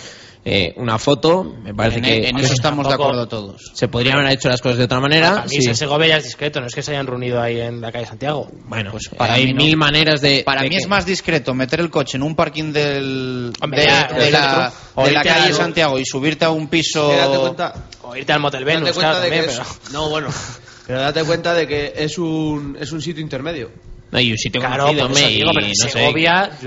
eh, 0.44 0.74
una 0.78 1.00
foto. 1.00 1.44
Me 1.64 1.74
parece 1.74 1.98
En- 2.00 2.04
que 2.04 2.30
en 2.30 2.38
eso 2.38 2.54
estamos 2.54 2.88
de 2.88 2.94
acuerdo 2.94 3.28
todos. 3.28 3.72
se 3.74 3.88
podrían 3.88 4.18
haber 4.20 4.34
hecho 4.34 4.50
las 4.50 4.62
cosas 4.62 4.78
de 4.78 4.84
otra 4.84 5.00
manera. 5.00 5.30
Para 5.32 5.44
mí 5.44 5.50
sí. 5.50 5.58
ese 5.60 5.76
Segovia 5.76 6.08
ya 6.10 6.18
es 6.18 6.24
discreto, 6.26 6.60
no 6.62 6.68
es 6.68 6.76
que 6.76 6.84
se 6.84 6.92
hayan 6.92 7.08
reunido 7.08 7.42
ahí 7.42 7.60
en 7.62 7.82
la 7.82 7.92
calle 7.92 8.06
Santiago. 8.06 8.52
Bueno, 8.68 8.92
pues 8.92 9.10
para 9.18 9.34
hay 9.36 9.54
no. 9.54 9.64
mil 9.64 9.76
maneras 9.78 10.22
de. 10.22 10.44
Para 10.46 10.62
de 10.62 10.70
mí 10.70 10.76
que- 10.76 10.82
es 10.82 10.88
más 10.88 11.06
discreto 11.06 11.54
meter 11.54 11.80
el 11.80 11.90
coche 11.90 12.18
en 12.18 12.24
un 12.24 12.36
parking 12.36 12.72
del, 12.74 13.54
Hombre, 13.62 13.82
de, 13.82 14.20
de 14.20 14.28
el 14.28 14.34
la. 14.34 14.74
O 14.98 15.05
de 15.06 15.12
la 15.14 15.24
calle 15.24 15.48
al- 15.48 15.54
Santiago 15.54 16.00
y 16.00 16.06
subirte 16.06 16.46
a 16.46 16.50
un 16.50 16.68
piso. 16.68 17.10
Que 17.10 17.16
date 17.18 17.38
cuenta, 17.38 17.74
O 18.04 18.16
irte 18.16 18.34
al 18.34 18.40
Motel 18.40 18.66
date 18.66 18.74
Venus, 18.76 18.92
cuenta 18.92 19.12
claro, 19.12 19.20
de 19.20 19.30
que 19.30 19.36
también, 19.38 19.60
es- 19.62 19.68
pero... 19.84 19.92
No, 19.94 20.10
bueno, 20.10 20.28
pero 20.88 21.00
date 21.02 21.24
cuenta 21.24 21.54
de 21.54 21.68
que 21.68 21.94
es 21.96 22.18
un, 22.18 22.78
es 22.80 22.92
un 22.92 23.02
sitio 23.02 23.22
intermedio. 23.22 23.70
No, 24.12 24.20
y 24.20 24.32
un 24.32 24.38
sitio 24.38 24.62
Claro, 24.62 24.86
conocido, 24.86 25.08
digo, 25.08 25.20
y 25.20 25.20
no 25.20 25.20
sé. 25.24 25.40
Yo 25.40 25.52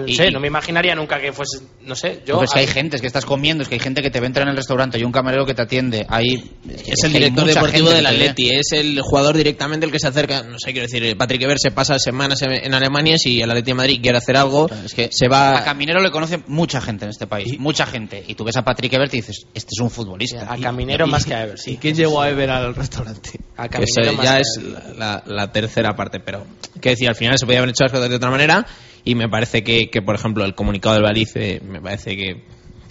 no 0.03 0.07
Y- 0.07 0.15
sé, 0.17 0.29
y- 0.29 0.31
no 0.33 0.41
me 0.41 0.49
imaginaría 0.49 0.95
nunca 0.95 1.21
que 1.21 1.33
fuese, 1.33 1.61
no 1.83 1.95
sé, 1.95 2.21
yo... 2.27 2.35
Pero 2.35 2.43
es 2.45 2.51
que 2.51 2.59
hay 2.61 2.67
gente, 2.67 2.97
es 2.97 3.01
que 3.01 3.07
estás 3.07 3.25
comiendo, 3.25 3.63
es 3.63 3.69
que 3.69 3.77
hay 3.77 3.81
gente 3.81 4.03
que 4.03 4.11
te 4.11 4.19
va 4.21 4.25
a 4.25 4.27
entrar 4.27 4.43
en 4.47 4.51
el 4.51 4.57
restaurante, 4.57 4.99
hay 4.99 5.05
un 5.05 5.13
camarero 5.13 5.47
que 5.47 5.55
te 5.55 5.63
atiende, 5.63 6.05
hay... 6.09 6.51
Es 6.87 7.05
el 7.05 7.13
director 7.13 7.47
deportivo 7.47 7.91
del 7.91 8.05
Atleti, 8.07 8.51
es 8.51 8.73
el 8.73 9.01
jugador 9.01 9.37
directamente 9.37 9.87
el 9.87 9.93
que 9.93 9.99
se 9.99 10.09
acerca. 10.09 10.43
No 10.43 10.59
sé, 10.59 10.73
quiero 10.73 10.87
decir, 10.89 11.17
Patrick 11.17 11.43
Ever 11.43 11.59
se 11.59 11.71
pasa 11.71 11.99
semanas 11.99 12.43
en 12.43 12.53
en 12.53 12.75
Alemania. 12.75 13.17
Si 13.19 13.41
el 13.41 13.51
Atleti 13.51 13.71
de 13.71 13.75
Madrid 13.75 14.01
quiere 14.03 14.19
hacer 14.19 14.37
algo, 14.37 14.69
Es 14.85 14.93
que 14.95 15.09
se 15.13 15.29
va. 15.29 15.59
a 15.59 15.65
Caminero 15.65 16.01
le 16.01 16.11
conoce 16.11 16.41
mucha 16.49 16.81
gente 16.81 17.05
en 17.05 17.11
este 17.11 17.27
país, 17.27 17.59
mucha 17.59 17.87
gente. 17.87 18.23
Y 18.27 18.35
tú 18.35 18.45
ves 18.45 18.57
a 18.57 18.63
Patrick 18.63 18.93
Ebert 18.93 19.15
y 19.15 19.19
dices, 19.19 19.47
este 19.55 19.71
es 19.77 19.81
un 19.81 19.91
futbolista. 19.91 20.53
A 20.53 20.59
Caminero 20.59 21.07
Y- 21.07 21.11
más 21.11 21.25
que 21.25 21.35
a 21.35 21.45
Ever, 21.45 21.55
¿Y 21.57 21.59
sí. 21.59 21.79
quién 21.81 21.95
llevó 21.95 22.21
a 22.21 22.29
Ever 22.31 22.51
al 22.51 22.75
restaurante? 22.75 23.31
A 23.57 23.69
Caminero 23.69 24.03
eso 24.11 24.13
más 24.15 24.25
ya 24.25 24.35
que 24.37 24.41
es 24.43 24.57
Ever. 24.59 24.97
la, 24.97 25.23
la 25.27 25.53
tercera 25.53 25.95
parte, 25.97 26.21
pero 26.21 26.47
que 26.81 26.91
decir, 26.91 27.09
al 27.09 27.15
final 27.17 27.28
se 27.37 27.47
podía 27.47 27.59
haber 27.59 27.71
hecho 27.71 27.85
las 27.85 27.93
cosas 27.93 28.09
de 28.09 28.17
otra 28.17 28.31
manera 28.31 28.67
y 29.05 29.15
me 29.15 29.29
parece 29.29 29.63
que, 29.63 29.91
que, 29.91 30.03
por 30.03 30.15
ejemplo, 30.15 30.45
el 30.45 30.55
comunicado 30.55 30.95
del 30.95 31.05
Baliz 31.05 31.35
eh, 31.37 31.61
me 31.65 31.81
parece 31.81 32.17
que, 32.17 32.45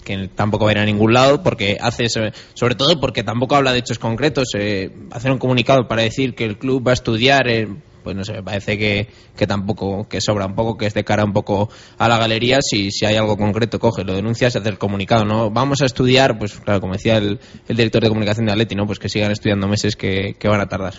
que 0.04 0.28
tampoco 0.28 0.64
va 0.64 0.70
a 0.70 0.74
ir 0.74 0.78
a 0.78 0.84
ningún 0.84 1.12
lado 1.12 1.42
porque 1.42 1.76
hace, 1.80 2.08
sobre, 2.08 2.74
todo 2.74 2.98
porque 3.00 3.22
tampoco 3.22 3.56
habla 3.56 3.72
de 3.72 3.80
hechos 3.80 3.98
concretos, 3.98 4.48
eh, 4.58 4.90
hacer 5.10 5.30
un 5.30 5.38
comunicado 5.38 5.86
para 5.86 6.02
decir 6.02 6.34
que 6.34 6.44
el 6.44 6.58
club 6.58 6.86
va 6.86 6.92
a 6.92 6.94
estudiar, 6.94 7.46
eh, 7.48 7.68
pues 8.02 8.16
no 8.16 8.24
sé, 8.24 8.32
me 8.32 8.42
parece 8.42 8.78
que, 8.78 9.08
que 9.36 9.46
tampoco, 9.46 10.08
que 10.08 10.20
sobra 10.20 10.46
un 10.46 10.54
poco, 10.54 10.78
que 10.78 10.86
es 10.86 10.94
de 10.94 11.04
cara 11.04 11.24
un 11.24 11.34
poco 11.34 11.68
a 11.98 12.08
la 12.08 12.16
galería, 12.16 12.58
si, 12.62 12.90
si 12.90 13.04
hay 13.04 13.16
algo 13.16 13.36
concreto, 13.36 13.78
coge, 13.78 14.02
lo 14.02 14.14
denuncias 14.14 14.54
y 14.54 14.58
hace 14.58 14.68
el 14.70 14.78
comunicado, 14.78 15.26
¿no? 15.26 15.50
Vamos 15.50 15.82
a 15.82 15.84
estudiar, 15.84 16.38
pues 16.38 16.58
claro, 16.58 16.80
como 16.80 16.94
decía 16.94 17.18
el, 17.18 17.38
el 17.68 17.76
director 17.76 18.02
de 18.02 18.08
comunicación 18.08 18.46
de 18.46 18.52
Atleti, 18.52 18.74
¿no? 18.74 18.86
Pues 18.86 18.98
que 18.98 19.10
sigan 19.10 19.30
estudiando 19.30 19.68
meses 19.68 19.94
que, 19.94 20.36
que 20.38 20.48
van 20.48 20.62
a 20.62 20.66
tardar. 20.66 20.94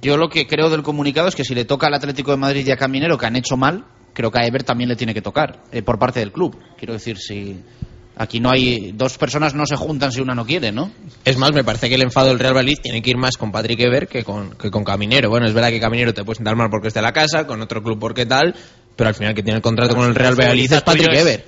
Yo 0.00 0.16
lo 0.16 0.28
que 0.28 0.46
creo 0.46 0.70
del 0.70 0.82
comunicado 0.82 1.28
es 1.28 1.34
que 1.34 1.44
si 1.44 1.54
le 1.54 1.64
toca 1.64 1.88
al 1.88 1.94
Atlético 1.94 2.30
de 2.30 2.36
Madrid 2.36 2.66
y 2.66 2.70
a 2.70 2.76
Caminero, 2.76 3.18
que 3.18 3.26
han 3.26 3.36
hecho 3.36 3.56
mal, 3.56 3.84
creo 4.12 4.30
que 4.30 4.38
a 4.38 4.46
Ever 4.46 4.62
también 4.62 4.88
le 4.88 4.96
tiene 4.96 5.14
que 5.14 5.22
tocar, 5.22 5.64
eh, 5.72 5.82
por 5.82 5.98
parte 5.98 6.20
del 6.20 6.32
club. 6.32 6.56
Quiero 6.76 6.92
decir, 6.94 7.18
si... 7.18 7.60
Aquí 8.16 8.38
no 8.38 8.50
hay. 8.50 8.92
Dos 8.92 9.16
personas 9.16 9.54
no 9.54 9.64
se 9.64 9.76
juntan 9.76 10.12
si 10.12 10.20
una 10.20 10.34
no 10.34 10.44
quiere, 10.44 10.72
¿no? 10.72 10.90
Es 11.24 11.38
más, 11.38 11.54
me 11.54 11.64
parece 11.64 11.88
que 11.88 11.94
el 11.94 12.02
enfado 12.02 12.28
del 12.28 12.38
Real 12.38 12.52
Valladolid 12.52 12.76
tiene 12.82 13.00
que 13.00 13.08
ir 13.08 13.16
más 13.16 13.38
con 13.38 13.50
Patrick 13.50 13.80
Ever 13.80 14.08
que 14.08 14.24
con, 14.24 14.50
que 14.58 14.70
con 14.70 14.84
Caminero. 14.84 15.30
Bueno, 15.30 15.46
es 15.46 15.54
verdad 15.54 15.70
que 15.70 15.80
Caminero 15.80 16.12
te 16.12 16.22
puede 16.22 16.36
sentar 16.36 16.54
mal 16.54 16.68
porque 16.68 16.88
es 16.88 16.94
de 16.94 17.00
la 17.00 17.14
casa, 17.14 17.46
con 17.46 17.62
otro 17.62 17.82
club 17.82 17.98
porque 17.98 18.26
tal, 18.26 18.54
pero 19.00 19.08
al 19.08 19.14
final 19.14 19.34
que 19.34 19.42
tiene 19.42 19.56
el 19.56 19.62
contrato 19.62 19.96
con 19.96 20.04
el 20.04 20.14
Real 20.14 20.34
Valladolid 20.38 20.70
es 20.70 20.82
Patrick 20.82 21.08
Ever. 21.14 21.44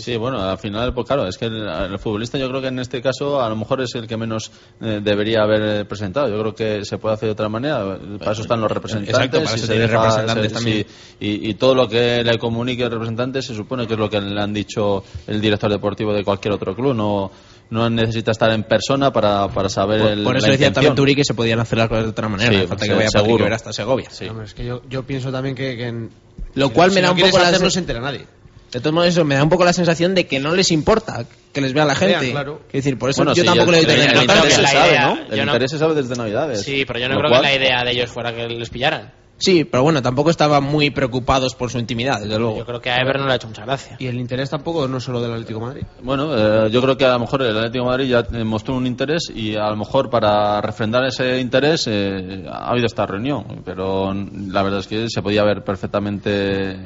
sí, 0.00 0.16
bueno, 0.16 0.40
al 0.40 0.56
final, 0.56 0.94
pues 0.94 1.04
claro, 1.04 1.26
es 1.26 1.36
que 1.36 1.46
el, 1.46 1.66
el 1.66 1.98
futbolista 1.98 2.38
yo 2.38 2.48
creo 2.48 2.60
que 2.60 2.68
en 2.68 2.78
este 2.78 3.02
caso 3.02 3.42
a 3.42 3.48
lo 3.48 3.56
mejor 3.56 3.80
es 3.80 3.92
el 3.96 4.06
que 4.06 4.16
menos 4.16 4.52
eh, 4.80 5.00
debería 5.02 5.42
haber 5.42 5.80
eh, 5.80 5.84
presentado. 5.84 6.28
Yo 6.28 6.38
creo 6.38 6.54
que 6.54 6.84
se 6.84 6.98
puede 6.98 7.16
hacer 7.16 7.26
de 7.26 7.32
otra 7.32 7.48
manera. 7.48 7.98
Para 8.20 8.30
eso 8.30 8.42
están 8.42 8.60
los 8.60 8.70
representantes. 8.70 9.14
Exacto, 9.16 9.38
para 9.42 9.50
y 9.50 9.54
eso 9.56 9.66
se 9.66 9.72
tiene 9.72 9.88
deja- 9.88 9.98
representantes 10.00 10.48
se- 10.48 10.54
también. 10.54 10.86
sí, 10.86 11.16
y, 11.18 11.50
y 11.50 11.54
todo 11.54 11.74
lo 11.74 11.88
que 11.88 12.22
le 12.22 12.38
comunique 12.38 12.84
el 12.84 12.90
representante 12.92 13.42
se 13.42 13.52
supone 13.54 13.86
que 13.88 13.94
es 13.94 13.98
lo 13.98 14.08
que 14.08 14.20
le 14.20 14.40
han 14.40 14.52
dicho 14.54 15.02
el 15.26 15.40
director 15.40 15.68
deportivo 15.70 16.12
de 16.12 16.22
cualquier 16.22 16.54
otro 16.54 16.72
club. 16.76 16.94
No, 16.94 17.32
no 17.70 17.90
necesita 17.90 18.30
estar 18.30 18.50
en 18.52 18.62
persona 18.62 19.12
para, 19.12 19.48
para 19.48 19.68
saber 19.68 20.00
Por, 20.00 20.10
el, 20.12 20.22
por 20.24 20.36
eso 20.36 20.46
la 20.46 20.52
decía 20.52 20.68
intención. 20.68 20.94
también 20.94 20.94
Turi 20.94 21.14
que 21.16 21.24
se 21.24 21.34
podían 21.34 21.58
hacer 21.60 21.78
las 21.78 21.88
cosas 21.88 22.04
de 22.04 22.10
otra 22.10 22.28
manera. 22.28 22.50
Sí, 22.52 22.56
no 22.58 22.68
falta 22.68 22.84
sí, 22.84 22.90
que 22.90 22.96
vaya 22.96 23.10
seguro. 23.10 23.40
Ever 23.44 23.52
hasta 23.54 23.72
Segovia. 23.72 24.08
Hombre, 24.30 24.46
es 24.46 24.54
que 24.54 24.64
yo, 24.64 24.82
yo 24.88 25.02
pienso 25.04 25.32
también 25.32 25.54
que, 25.54 25.76
que 25.76 25.86
en- 25.88 26.10
Lo 26.54 26.68
si 26.68 26.72
cual 26.74 26.88
no- 26.88 26.94
me 26.94 27.00
si 27.00 27.02
da 27.02 27.08
no 27.08 27.14
un 27.14 27.20
poco 27.20 27.38
la 27.38 27.48
hacer, 27.48 27.60
no 27.62 27.70
se 27.70 27.78
entera 27.80 28.00
nadie. 28.00 28.26
De 28.72 28.80
todos 28.80 28.92
modos, 28.92 29.08
eso 29.08 29.24
me 29.24 29.36
da 29.36 29.42
un 29.42 29.48
poco 29.48 29.64
la 29.64 29.72
sensación 29.72 30.14
de 30.14 30.26
que 30.26 30.38
no 30.40 30.54
les 30.54 30.70
importa 30.70 31.24
que 31.52 31.60
les 31.60 31.72
vea 31.72 31.84
la 31.84 31.94
Vean, 31.94 32.10
gente. 32.20 32.30
claro. 32.32 32.60
Es 32.68 32.84
decir, 32.84 32.98
por 32.98 33.08
eso 33.10 33.20
Bueno, 33.22 33.32
yo 33.34 33.42
sí, 33.42 33.46
tampoco 33.46 33.70
el- 33.70 33.76
le 33.76 33.84
doy 33.86 33.94
el, 33.94 34.20
interés 34.22 34.54
se 34.54 34.62
la 34.62 34.68
sabe, 34.68 34.88
idea- 34.90 35.06
¿no? 35.06 35.16
yo 35.16 35.22
El 35.32 35.36
no- 35.38 35.42
interés 35.44 35.70
se 35.70 35.78
sabe 35.78 35.94
desde 35.94 36.14
Navidades. 36.16 36.62
Sí, 36.62 36.84
pero 36.86 36.98
yo 36.98 37.08
no 37.08 37.16
creo 37.18 37.30
cual- 37.30 37.42
que 37.42 37.48
la 37.48 37.54
idea 37.54 37.84
de 37.84 37.90
ellos 37.92 38.10
fuera 38.10 38.34
que 38.34 38.46
les 38.48 38.68
pillaran. 38.68 39.12
Sí, 39.38 39.64
pero 39.64 39.82
bueno, 39.82 40.00
tampoco 40.00 40.30
estaban 40.30 40.64
muy 40.64 40.90
preocupados 40.90 41.54
por 41.54 41.70
su 41.70 41.78
intimidad, 41.78 42.20
desde 42.20 42.38
luego. 42.38 42.56
Yo 42.58 42.64
creo 42.64 42.80
que 42.80 42.90
a 42.90 42.96
Ever 43.02 43.18
no 43.18 43.26
le 43.26 43.32
ha 43.32 43.36
hecho 43.36 43.48
mucha 43.48 43.64
gracia. 43.66 43.96
Y 43.98 44.06
el 44.06 44.18
interés 44.18 44.48
tampoco 44.48 44.88
no 44.88 44.98
solo 44.98 45.20
del 45.20 45.32
Atlético 45.32 45.60
de 45.60 45.66
Madrid. 45.66 45.82
Bueno, 46.02 46.28
eh, 46.34 46.70
yo 46.70 46.80
creo 46.80 46.96
que 46.96 47.04
a 47.04 47.12
lo 47.12 47.18
mejor 47.20 47.42
el 47.42 47.56
Atlético 47.56 47.84
de 47.84 47.90
Madrid 47.90 48.08
ya 48.08 48.44
mostró 48.44 48.74
un 48.76 48.86
interés 48.86 49.30
y 49.34 49.54
a 49.54 49.68
lo 49.68 49.76
mejor 49.76 50.08
para 50.08 50.60
refrendar 50.62 51.04
ese 51.04 51.38
interés 51.38 51.86
eh, 51.86 52.46
ha 52.50 52.70
habido 52.70 52.86
esta 52.86 53.04
reunión, 53.04 53.62
pero 53.64 54.14
la 54.14 54.62
verdad 54.62 54.80
es 54.80 54.86
que 54.86 55.06
se 55.10 55.20
podía 55.20 55.42
haber 55.42 55.62
perfectamente 55.62 56.76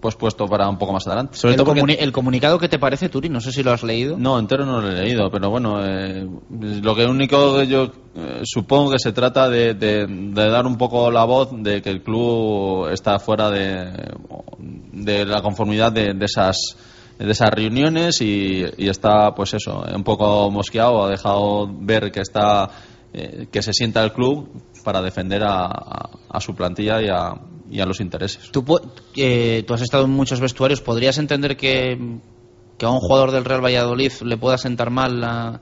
pues 0.00 0.14
puesto 0.16 0.46
para 0.46 0.68
un 0.68 0.78
poco 0.78 0.92
más 0.92 1.06
adelante. 1.06 1.38
el, 1.44 1.58
comuni- 1.60 1.96
el 1.98 2.12
comunicado 2.12 2.58
que 2.58 2.68
te 2.68 2.78
parece, 2.78 3.08
Turi, 3.08 3.28
no 3.28 3.40
sé 3.40 3.52
si 3.52 3.62
lo 3.62 3.72
has 3.72 3.82
leído. 3.82 4.16
No, 4.18 4.38
entero 4.38 4.64
no 4.66 4.80
lo 4.80 4.88
he 4.90 5.02
leído, 5.04 5.30
pero 5.30 5.50
bueno, 5.50 5.78
eh, 5.84 6.26
lo 6.82 6.94
que 6.94 7.06
único 7.06 7.58
que 7.58 7.66
yo 7.66 7.90
eh, 8.16 8.40
supongo 8.44 8.92
que 8.92 8.98
se 8.98 9.12
trata 9.12 9.48
de, 9.48 9.74
de- 9.74 10.06
dar 10.50 10.66
un 10.66 10.76
poco 10.76 11.10
la 11.10 11.24
voz 11.24 11.50
de 11.52 11.82
que 11.82 11.90
el 11.90 12.02
club 12.02 12.88
está 12.90 13.18
fuera 13.18 13.50
de, 13.50 14.12
de 14.92 15.24
la 15.24 15.42
conformidad 15.42 15.92
de, 15.92 16.14
esas 16.24 16.56
de 17.18 17.30
esas 17.30 17.50
reuniones 17.50 18.20
y, 18.20 18.64
y 18.76 18.88
está 18.88 19.34
pues 19.34 19.54
eso 19.54 19.84
un 19.94 20.02
poco 20.04 20.50
mosqueado 20.50 21.04
ha 21.04 21.08
dejado 21.10 21.68
ver 21.72 22.10
que 22.10 22.20
está 22.20 22.68
eh, 23.12 23.46
que 23.52 23.62
se 23.62 23.72
sienta 23.72 24.02
el 24.04 24.12
club 24.12 24.48
para 24.84 25.00
defender 25.00 25.42
a, 25.44 25.66
a- 25.66 26.40
su 26.40 26.54
plantilla 26.54 27.00
y 27.00 27.08
a, 27.08 27.32
y 27.70 27.80
a 27.80 27.86
los 27.86 28.00
intereses 28.00 28.50
Tú, 28.50 28.64
eh, 29.16 29.64
has 29.68 29.80
estado 29.82 30.04
en 30.04 30.10
muchos 30.10 30.40
vestuarios. 30.40 30.80
¿Podrías 30.82 31.16
entender 31.18 31.56
que, 31.56 32.18
que 32.76 32.84
a 32.86 32.90
un 32.90 32.98
jugador 32.98 33.30
del 33.30 33.44
Real 33.44 33.64
Valladolid 33.64 34.12
le 34.24 34.36
pueda 34.36 34.58
sentar 34.58 34.90
mal 34.90 35.20
la- 35.20 35.60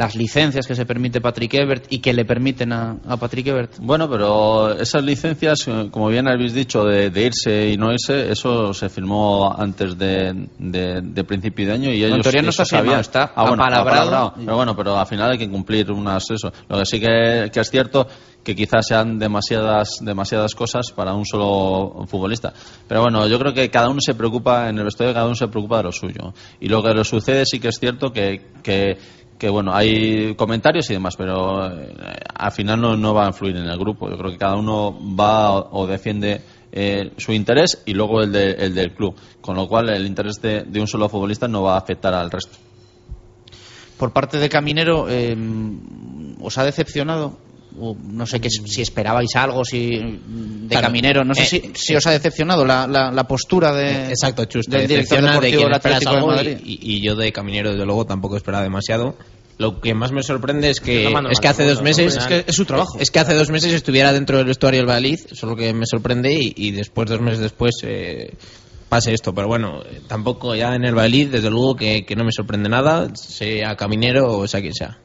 las 0.00 0.16
licencias 0.16 0.66
que 0.66 0.74
se 0.74 0.86
permite 0.86 1.20
Patrick 1.20 1.52
Ebert 1.52 1.84
y 1.90 1.98
que 1.98 2.14
le 2.14 2.24
permiten 2.24 2.72
a, 2.72 2.96
a 3.06 3.16
Patrick 3.18 3.46
Ebert? 3.48 3.72
Bueno, 3.80 4.08
pero 4.08 4.72
esas 4.72 5.04
licencias, 5.04 5.68
eh, 5.68 5.88
como 5.90 6.08
bien 6.08 6.26
habéis 6.26 6.54
dicho, 6.54 6.84
de, 6.84 7.10
de 7.10 7.26
irse 7.26 7.68
y 7.70 7.76
no 7.76 7.92
irse, 7.92 8.32
eso 8.32 8.72
se 8.72 8.88
firmó 8.88 9.54
antes 9.56 9.98
de, 9.98 10.46
de- 10.58 11.02
de 11.02 11.24
principio 11.24 11.66
de 11.66 11.72
año 11.74 11.90
y 11.92 12.02
ellos 12.02 12.18
no 12.42 12.48
está 12.48 12.64
sabían. 12.64 13.00
está 13.00 13.32
Ah, 13.36 13.42
bueno, 13.42 13.62
apalabrado. 13.62 13.98
apalabrado. 13.98 14.34
Pero 14.42 14.56
bueno, 14.56 14.74
pero 14.74 14.98
al 14.98 15.06
final 15.06 15.32
hay 15.32 15.38
que 15.38 15.50
cumplir 15.50 15.90
unas 15.92 16.24
eso. 16.30 16.50
Lo 16.68 16.78
que 16.78 16.86
sí 16.86 16.98
que, 16.98 17.50
que 17.52 17.60
es 17.60 17.70
cierto 17.70 18.06
que 18.42 18.56
quizás 18.56 18.86
sean 18.86 19.18
demasiadas 19.18 19.98
demasiadas 20.00 20.54
cosas 20.54 20.92
para 20.92 21.12
un 21.12 21.26
solo 21.26 22.06
futbolista. 22.06 22.54
Pero 22.88 23.02
bueno, 23.02 23.28
yo 23.28 23.38
creo 23.38 23.52
que 23.52 23.68
cada 23.70 23.90
uno 23.90 24.00
se 24.00 24.14
preocupa 24.14 24.70
en 24.70 24.78
el 24.78 24.84
vestuario, 24.84 25.12
cada 25.12 25.26
uno 25.26 25.34
se 25.34 25.48
preocupa 25.48 25.76
de 25.76 25.82
lo 25.82 25.92
suyo. 25.92 26.32
Y 26.58 26.68
lo 26.70 26.82
que 26.82 26.94
le 26.94 27.04
sucede 27.04 27.44
sí 27.44 27.60
que 27.60 27.68
es 27.68 27.78
cierto 27.78 28.10
que, 28.14 28.46
que 28.62 28.96
que 29.40 29.48
bueno, 29.48 29.74
hay 29.74 30.34
comentarios 30.36 30.88
y 30.90 30.92
demás, 30.92 31.16
pero 31.16 31.66
eh, 31.66 31.94
al 32.34 32.52
final 32.52 32.78
no, 32.80 32.94
no 32.96 33.14
va 33.14 33.24
a 33.24 33.28
influir 33.28 33.56
en 33.56 33.64
el 33.64 33.78
grupo. 33.78 34.08
Yo 34.10 34.18
creo 34.18 34.30
que 34.30 34.36
cada 34.38 34.54
uno 34.56 34.96
va 35.18 35.50
o, 35.52 35.86
defiende 35.86 36.42
eh, 36.70 37.10
su 37.16 37.32
interés 37.32 37.82
y 37.86 37.94
luego 37.94 38.20
el, 38.20 38.30
de- 38.30 38.52
el 38.52 38.74
del 38.74 38.92
club, 38.92 39.16
con 39.40 39.56
lo 39.56 39.66
cual 39.66 39.88
el 39.88 40.06
interés 40.06 40.40
de, 40.42 40.62
de 40.64 40.80
un 40.80 40.86
solo 40.86 41.08
futbolista 41.08 41.48
no 41.48 41.62
va 41.62 41.74
a 41.74 41.78
afectar 41.78 42.12
al 42.14 42.30
resto. 42.30 42.58
Por 43.96 44.12
parte 44.12 44.38
de 44.38 44.48
Caminero, 44.50 45.06
eh, 45.08 45.34
¿os 46.40 46.56
ha 46.58 46.64
decepcionado? 46.64 47.38
No 47.76 48.26
sé 48.26 48.40
qué, 48.40 48.48
si 48.50 48.82
esperabais 48.82 49.34
algo 49.36 49.64
si, 49.64 49.90
de 49.96 50.68
Claro. 50.68 50.86
Caminero. 50.86 51.24
No 51.24 51.34
sé 51.34 51.42
Eh, 51.42 51.46
si, 51.46 51.70
si 51.74 51.94
os 51.96 52.06
ha 52.06 52.10
decepcionado 52.10 52.64
la, 52.64 52.86
la, 52.86 53.10
la 53.10 53.24
postura 53.24 53.72
de, 53.72 54.08
Exacto, 54.08 54.44
Chus, 54.46 54.66
del 54.66 54.86
director 54.88 55.18
decepciona 55.20 55.40
de 55.40 55.50
deportivo 55.50 55.74
Atlético 55.76 56.14
de 56.16 56.26
Madrid. 56.26 56.58
y, 56.64 56.96
y 56.96 57.00
yo 57.02 57.14
de 57.16 57.32
Caminero, 57.32 57.72
desde 57.72 57.86
luego, 57.86 58.04
tampoco 58.06 58.36
esperaba 58.36 58.62
demasiado. 58.64 59.16
Lo 59.58 59.78
que 59.80 59.92
más 59.94 60.10
me 60.10 60.22
sorprende 60.22 60.70
es 60.70 60.80
que, 60.80 61.06
es 61.30 61.38
que 61.40 61.48
hace 61.48 61.64
dos 61.68 61.82
meses. 61.82 62.16
Es 62.16 62.24
que 62.26 62.44
es 62.46 62.56
su 62.56 62.64
trabajo. 62.64 62.98
es 62.98 63.10
que 63.10 63.18
hace 63.18 63.34
dos 63.34 63.50
meses 63.50 63.72
estuviera 63.74 64.10
dentro 64.12 64.38
del 64.38 64.46
vestuario 64.46 64.80
del 64.80 64.88
Valladolid, 64.88 65.20
eso 65.26 65.34
es 65.34 65.42
lo 65.42 65.54
que 65.54 65.74
me 65.74 65.84
sorprende 65.84 66.32
y, 66.32 66.54
y 66.56 66.70
después 66.70 67.08
dos 67.10 67.20
meses 67.20 67.40
después 67.40 67.74
eh, 67.82 68.32
pase 68.88 69.12
esto, 69.12 69.34
pero 69.34 69.48
bueno, 69.48 69.82
eh, 69.84 70.00
tampoco 70.08 70.54
ya 70.54 70.74
en 70.74 70.84
el 70.86 70.94
Valladolid, 70.94 71.28
desde 71.28 71.50
luego 71.50 71.76
que, 71.76 72.06
que 72.06 72.16
no 72.16 72.24
me 72.24 72.32
sorprende 72.32 72.70
nada, 72.70 73.14
sea 73.14 73.76
Caminero 73.76 74.38
o 74.38 74.48
sea 74.48 74.62
quien 74.62 74.72
sea. 74.74 74.98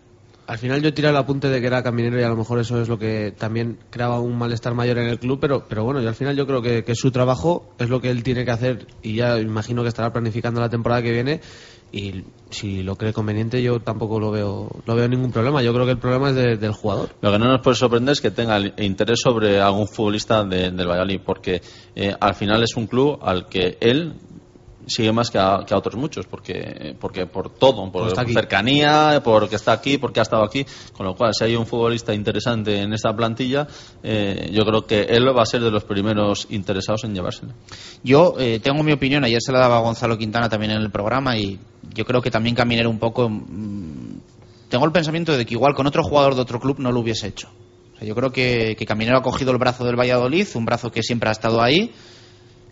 Al 0.48 0.60
final 0.60 0.82
yo 0.82 0.94
tiré 0.94 1.10
el 1.10 1.18
apunte 1.18 1.50
de 1.50 1.60
que 1.60 1.68
era 1.68 1.82
caminero 1.82 2.20
y 2.20 2.24
a 2.24 2.30
lo 2.30 2.36
mejor 2.36 2.60
eso 2.60 2.80
es 2.80 2.88
lo 2.88 3.00
que 3.00 3.34
también 3.38 3.80
creaba 3.90 4.20
un 4.20 4.38
malestar 4.38 4.76
mayor 4.76 5.00
en 5.00 5.08
el 5.08 5.18
club, 5.20 5.40
pero, 5.42 5.66
pero 5.68 5.84
bueno, 5.84 6.02
yo 6.02 6.10
al 6.10 6.14
final 6.16 6.36
yo 6.36 6.46
creo 6.46 6.62
que, 6.62 6.84
su 6.96 7.10
trabajo 7.12 7.74
es 7.80 7.90
lo 7.90 8.00
que 8.00 8.12
él 8.12 8.22
tiene 8.22 8.46
que 8.46 8.52
hacer 8.52 8.88
y 9.02 9.16
ya 9.16 9.40
imagino 9.40 9.82
que 9.82 9.90
estará 9.90 10.14
planificando 10.14 10.62
la 10.62 10.70
temporada 10.70 11.02
que 11.02 11.12
viene 11.12 11.42
y 11.92 12.26
si 12.52 12.84
lo 12.84 12.96
cree 12.96 13.12
conveniente 13.14 13.62
yo 13.64 13.80
tampoco 13.80 14.20
lo 14.20 14.30
veo 14.30 14.70
lo 14.86 14.96
veo 14.96 15.08
ningún 15.08 15.32
problema. 15.32 15.64
Yo 15.64 15.74
creo 15.74 15.86
que 15.86 15.94
el 15.94 15.98
problema 16.00 16.30
es 16.30 16.36
de- 16.36 16.58
del 16.58 16.74
jugador. 16.74 17.10
Lo 17.22 17.32
que 17.32 17.40
no 17.40 17.46
nos 17.46 17.62
puede 17.62 17.76
sorprender 17.76 18.14
es 18.14 18.22
que 18.22 18.32
tenga 18.32 18.60
interés 18.78 19.20
sobre 19.24 19.60
algún 19.60 19.88
futbolista 19.88 20.44
de- 20.44 20.70
del 20.72 20.88
Valladolid, 20.88 21.22
porque 21.26 21.62
eh, 21.96 22.14
al 22.20 22.36
final 22.36 22.62
es 22.64 22.76
un 22.76 22.86
club 22.88 23.18
al 23.22 23.48
que 23.48 23.78
él 23.80 24.14
sigue 24.88 25.12
más 25.12 25.30
que 25.30 25.40
a, 25.40 25.64
que 25.66 25.74
a 25.74 25.78
otros 25.78 25.95
muchos, 25.95 26.26
porque, 26.28 26.95
porque 26.99 27.26
por 27.26 27.49
todo, 27.49 27.91
por 27.91 28.20
aquí. 28.20 28.34
cercanía, 28.34 29.22
porque 29.24 29.56
está 29.56 29.72
aquí, 29.72 29.98
porque 29.98 30.20
ha 30.20 30.24
estado 30.24 30.44
aquí, 30.44 30.66
con 30.94 31.06
lo 31.06 31.16
cual 31.16 31.34
si 31.34 31.44
hay 31.44 31.56
un 31.56 31.66
futbolista 31.66 32.14
interesante 32.14 32.82
en 32.82 32.94
esta 32.94 33.16
plantilla, 33.16 33.68
eh, 34.03 34.49
yo 34.52 34.64
creo 34.66 34.86
que 34.86 35.02
él 35.02 35.26
va 35.36 35.41
a 35.41 35.45
ser 35.45 35.62
de 35.62 35.72
los 35.72 35.84
primeros 35.84 36.48
interesados 36.49 37.03
en 37.03 37.14
llevárselo. 37.14 37.53
Yo 38.03 38.36
eh, 38.40 38.60
tengo 38.60 38.84
mi 38.84 38.91
opinión, 38.91 39.24
ayer 39.24 39.41
se 39.41 39.52
la 39.52 39.60
daba 39.60 39.80
Gonzalo 39.80 40.18
Quintana 40.18 40.49
también 40.49 40.72
en 40.72 40.82
el 40.82 40.91
programa 40.91 41.38
y 41.38 41.60
yo 41.94 42.06
creo 42.06 42.22
que 42.22 42.32
también 42.32 42.56
Caminero 42.56 42.90
un 42.90 42.99
poco... 42.99 43.30
mm, 43.30 44.20
tengo 44.70 44.86
el 44.86 44.91
pensamiento 44.91 45.36
de 45.36 45.45
que 45.45 45.53
igual 45.53 45.74
con 45.74 45.88
otro 45.88 46.03
jugador 46.03 46.36
de 46.36 46.41
otro 46.41 46.60
club 46.60 46.80
no 46.80 46.91
lo 46.91 46.99
hubiese 46.99 47.28
hecho. 47.28 47.49
O 47.94 47.98
sea, 47.98 48.07
yo 48.07 48.16
creo 48.16 48.32
que, 48.32 48.76
que 48.78 48.86
Caminero 48.86 49.18
ha 49.18 49.22
cogido 49.22 49.52
el 49.52 49.57
brazo 49.57 49.86
del 49.86 49.98
Valladolid, 49.98 50.48
un 50.56 50.66
brazo 50.66 50.91
que 50.91 51.02
siempre 51.02 51.30
ha 51.30 51.32
estado 51.32 51.62
ahí, 51.62 51.94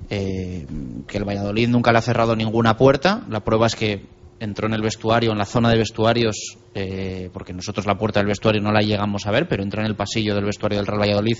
eh, 0.09 0.65
que 1.07 1.17
el 1.17 1.23
Valladolid 1.23 1.69
nunca 1.69 1.91
le 1.91 1.99
ha 1.99 2.01
cerrado 2.01 2.35
ninguna 2.35 2.77
puerta. 2.77 3.23
La 3.29 3.43
prueba 3.43 3.67
es 3.67 3.75
que 3.75 4.05
entró 4.39 4.67
en 4.67 4.73
el 4.73 4.81
vestuario, 4.81 5.31
en 5.31 5.37
la 5.37 5.45
zona 5.45 5.69
de 5.69 5.77
vestuarios, 5.77 6.57
eh, 6.75 7.29
porque 7.31 7.53
nosotros 7.53 7.85
la 7.85 7.97
puerta 7.97 8.19
del 8.19 8.27
vestuario 8.27 8.61
no 8.61 8.71
la 8.71 8.81
llegamos 8.81 9.25
a 9.25 9.31
ver, 9.31 9.47
pero 9.47 9.63
entró 9.63 9.81
en 9.81 9.87
el 9.87 9.95
pasillo 9.95 10.35
del 10.35 10.45
vestuario 10.45 10.77
del 10.77 10.87
Real 10.87 11.01
Valladolid 11.01 11.37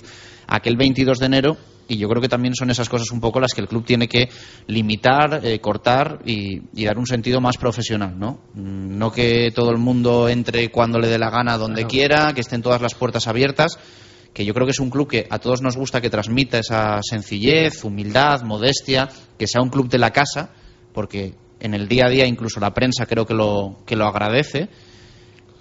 aquel 0.48 0.78
22 0.78 1.20
de 1.20 1.26
enero 1.26 1.58
y 1.88 1.98
yo 1.98 2.08
creo 2.08 2.22
que 2.22 2.30
también 2.30 2.56
son 2.56 2.70
esas 2.70 2.88
cosas 2.88 3.12
un 3.12 3.20
poco 3.20 3.42
las 3.42 3.54
que 3.54 3.62
el 3.62 3.68
club 3.68 3.84
tiene 3.84 4.08
que 4.08 4.30
limitar, 4.68 5.42
eh, 5.44 5.60
cortar 5.60 6.20
y, 6.26 6.62
y 6.74 6.86
dar 6.86 6.98
un 6.98 7.06
sentido 7.06 7.42
más 7.42 7.58
profesional, 7.58 8.18
¿no? 8.18 8.40
No 8.54 9.12
que 9.12 9.52
todo 9.54 9.72
el 9.72 9.80
mundo 9.80 10.30
entre 10.30 10.70
cuando 10.72 10.98
le 10.98 11.08
dé 11.08 11.18
la 11.18 11.30
gana, 11.30 11.58
donde 11.58 11.86
quiera, 11.86 12.32
que 12.34 12.42
estén 12.42 12.62
todas 12.62 12.82
las 12.82 12.96
puertas 12.96 13.28
abiertas, 13.28 13.78
que 14.34 14.46
yo 14.46 14.54
creo 14.54 14.66
que 14.66 14.72
es 14.72 14.80
un 14.80 14.90
club 14.90 15.08
que 15.08 15.28
a 15.30 15.40
todos 15.40 15.62
nos 15.62 15.78
gusta 15.78 16.02
que 16.02 16.10
transmita 16.10 16.60
esa 16.60 17.00
sencillez, 17.02 17.84
humildad, 17.84 18.42
modestia, 18.42 19.08
que 19.38 19.48
sea 19.48 19.62
un 19.62 19.70
club 19.70 19.90
de 19.90 20.00
la 20.00 20.12
casa, 20.12 20.50
porque 20.94 21.34
en 21.60 21.74
el 21.74 21.88
día 21.88 22.08
a 22.08 22.10
día 22.10 22.26
incluso 22.26 22.60
la 22.60 22.74
prensa 22.74 23.06
creo 23.06 23.26
que 23.26 23.34
lo, 23.34 23.80
que 23.86 23.96
lo 23.96 24.06
agradece, 24.06 24.70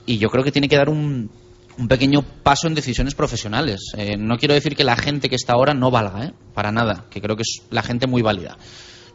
y 0.06 0.18
yo 0.18 0.30
creo 0.30 0.42
que 0.42 0.50
tiene 0.50 0.68
que 0.68 0.76
dar 0.76 0.88
un, 0.88 1.30
un 1.78 1.88
pequeño 1.88 2.22
paso 2.22 2.66
en 2.66 2.74
decisiones 2.74 3.14
profesionales. 3.14 3.92
Eh, 3.96 4.16
no 4.16 4.36
quiero 4.36 4.54
decir 4.54 4.74
que 4.74 4.84
la 4.84 4.96
gente 4.96 5.28
que 5.28 5.36
está 5.36 5.52
ahora 5.52 5.74
no 5.74 5.90
valga, 5.90 6.26
¿eh? 6.26 6.32
para 6.54 6.72
nada, 6.72 7.06
que 7.10 7.20
creo 7.20 7.36
que 7.36 7.42
es 7.42 7.62
la 7.70 7.82
gente 7.82 8.06
muy 8.06 8.22
válida. 8.22 8.56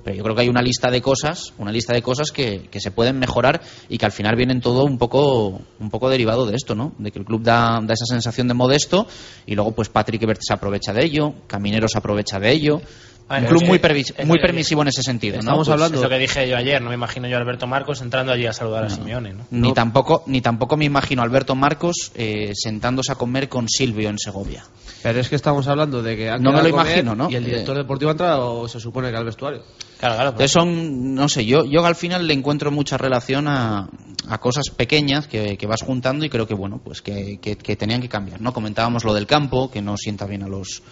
Pero 0.04 0.16
yo 0.16 0.24
creo 0.24 0.36
que 0.36 0.42
hay 0.44 0.50
una 0.50 0.62
lista 0.62 0.90
de 0.90 1.02
cosas, 1.02 1.54
una 1.58 1.72
lista 1.72 1.94
de 1.94 2.02
cosas 2.02 2.32
que, 2.32 2.68
que 2.72 2.80
se 2.80 2.92
pueden 2.92 3.20
mejorar 3.20 3.62
y 3.90 3.98
que 3.98 4.06
al 4.06 4.12
final 4.14 4.36
vienen 4.38 4.62
todo 4.62 4.84
un 4.86 4.98
poco, 4.98 5.60
un 5.80 5.90
poco 5.90 6.10
derivado 6.10 6.46
de 6.46 6.56
esto, 6.56 6.76
¿no? 6.76 6.94
De 6.98 7.12
que 7.12 7.20
el 7.20 7.26
club 7.26 7.42
da, 7.44 7.80
da 7.84 7.94
esa 7.94 8.06
sensación 8.06 8.48
de 8.48 8.54
modesto 8.54 9.06
y 9.46 9.56
luego 9.56 9.72
pues 9.74 9.90
Patrick 9.90 10.22
Ebert 10.24 10.40
se 10.42 10.54
aprovecha 10.54 10.94
de 10.94 11.04
ello, 11.04 11.34
Caminero 11.48 11.88
se 11.90 11.98
aprovecha 11.98 12.40
de 12.40 12.52
ello. 12.52 12.82
Ah, 13.30 13.40
Un 13.40 13.46
club 13.48 13.64
muy, 13.66 13.82
muy 14.26 14.40
permisivo 14.40 14.84
en 14.84 14.88
ese 14.88 15.04
sentido. 15.04 15.34
¿no? 15.36 15.40
Estamos 15.42 15.68
Pues- 15.68 15.74
hablando. 15.74 15.98
Es 15.98 16.04
lo 16.04 16.08
que 16.10 16.18
dije 16.18 16.48
yo 16.48 16.56
ayer. 16.56 16.82
No 16.82 16.88
me 16.88 16.96
imagino 16.96 17.28
yo 17.28 17.36
a 17.36 17.40
Alberto 17.42 17.68
Marcos 17.68 18.00
entrando 18.02 18.32
allí 18.32 18.46
a 18.46 18.54
saludar 18.54 18.86
a 18.86 18.90
Simeone. 18.90 19.34
¿no? 19.34 19.44
Ni, 19.52 19.74
tampoco, 19.74 20.24
ni 20.28 20.40
tampoco 20.40 20.78
me 20.78 20.86
imagino 20.86 21.22
a 21.22 21.26
Alberto 21.26 21.54
Marcos 21.54 22.14
eh, 22.16 22.54
sentándose 22.56 23.12
a 23.12 23.16
comer 23.16 23.50
con 23.50 23.68
Silvio 23.68 24.08
en 24.10 24.18
Segovia. 24.18 24.64
Pero 25.04 25.20
es 25.20 25.28
que 25.28 25.36
estamos 25.36 25.68
hablando 25.68 26.02
de 26.02 26.16
que 26.16 26.32
No 26.40 26.54
me 26.54 26.62
lo 26.64 26.70
imagino, 26.70 27.16
¿no? 27.16 27.30
Y 27.30 27.36
el 27.36 27.44
director 27.44 27.76
Eh. 27.76 27.80
deportivo 27.80 28.12
ha 28.12 28.14
entrado, 28.14 28.60
o 28.62 28.68
se 28.70 28.80
supone 28.80 29.12
que 29.12 29.18
al 29.18 29.26
vestuario. 29.26 29.62
Claro, 30.00 30.16
claro. 30.16 30.30
Entonces 30.30 30.52
son, 30.52 31.16
no 31.16 31.28
sé, 31.28 31.46
yo, 31.46 31.66
yo 31.66 31.84
al 31.86 31.96
final 31.96 32.28
le 32.28 32.34
encuentro 32.34 32.72
mucha 32.72 32.98
relación 32.98 33.48
a, 33.48 33.90
a 34.28 34.38
cosas 34.40 34.70
pequeñas 34.70 35.28
que, 35.28 35.58
que 35.58 35.66
vas 35.68 35.82
juntando 35.82 36.24
y 36.26 36.30
creo 36.30 36.48
que, 36.48 36.54
bueno, 36.54 36.80
pues 36.84 37.02
que, 37.02 37.40
que- 37.42 37.56
que 37.58 37.76
tenían 37.76 38.02
que 38.02 38.10
cambiar, 38.10 38.40
¿no? 38.42 38.54
Comentábamos 38.54 39.04
lo 39.04 39.14
del 39.14 39.26
campo, 39.26 39.72
que 39.72 39.82
no 39.82 39.98
sienta 39.98 40.26
bien 40.26 40.44
a 40.44 40.48
los, 40.48 40.84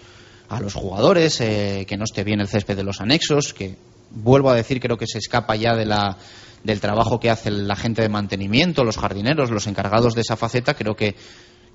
a 0.48 0.60
los 0.60 0.74
jugadores, 0.74 1.40
eh, 1.40 1.84
que 1.88 1.96
no 1.96 2.04
esté 2.04 2.24
bien 2.24 2.40
el 2.40 2.48
césped 2.48 2.76
de 2.76 2.82
los 2.82 3.00
anexos, 3.00 3.54
que 3.54 3.76
vuelvo 4.10 4.50
a 4.50 4.54
decir, 4.54 4.80
creo 4.80 4.96
que 4.96 5.06
se 5.06 5.18
escapa 5.18 5.54
ya 5.56 5.74
de 5.76 5.86
la, 5.86 6.16
del 6.64 6.80
trabajo 6.80 7.20
que 7.20 7.30
hace 7.30 7.50
la 7.50 7.76
gente 7.76 8.02
de 8.02 8.08
mantenimiento, 8.08 8.82
los 8.82 8.96
jardineros, 8.98 9.50
los 9.50 9.66
encargados 9.68 10.14
de 10.14 10.22
esa 10.22 10.36
faceta, 10.36 10.74
creo 10.74 10.96
que, 10.96 11.14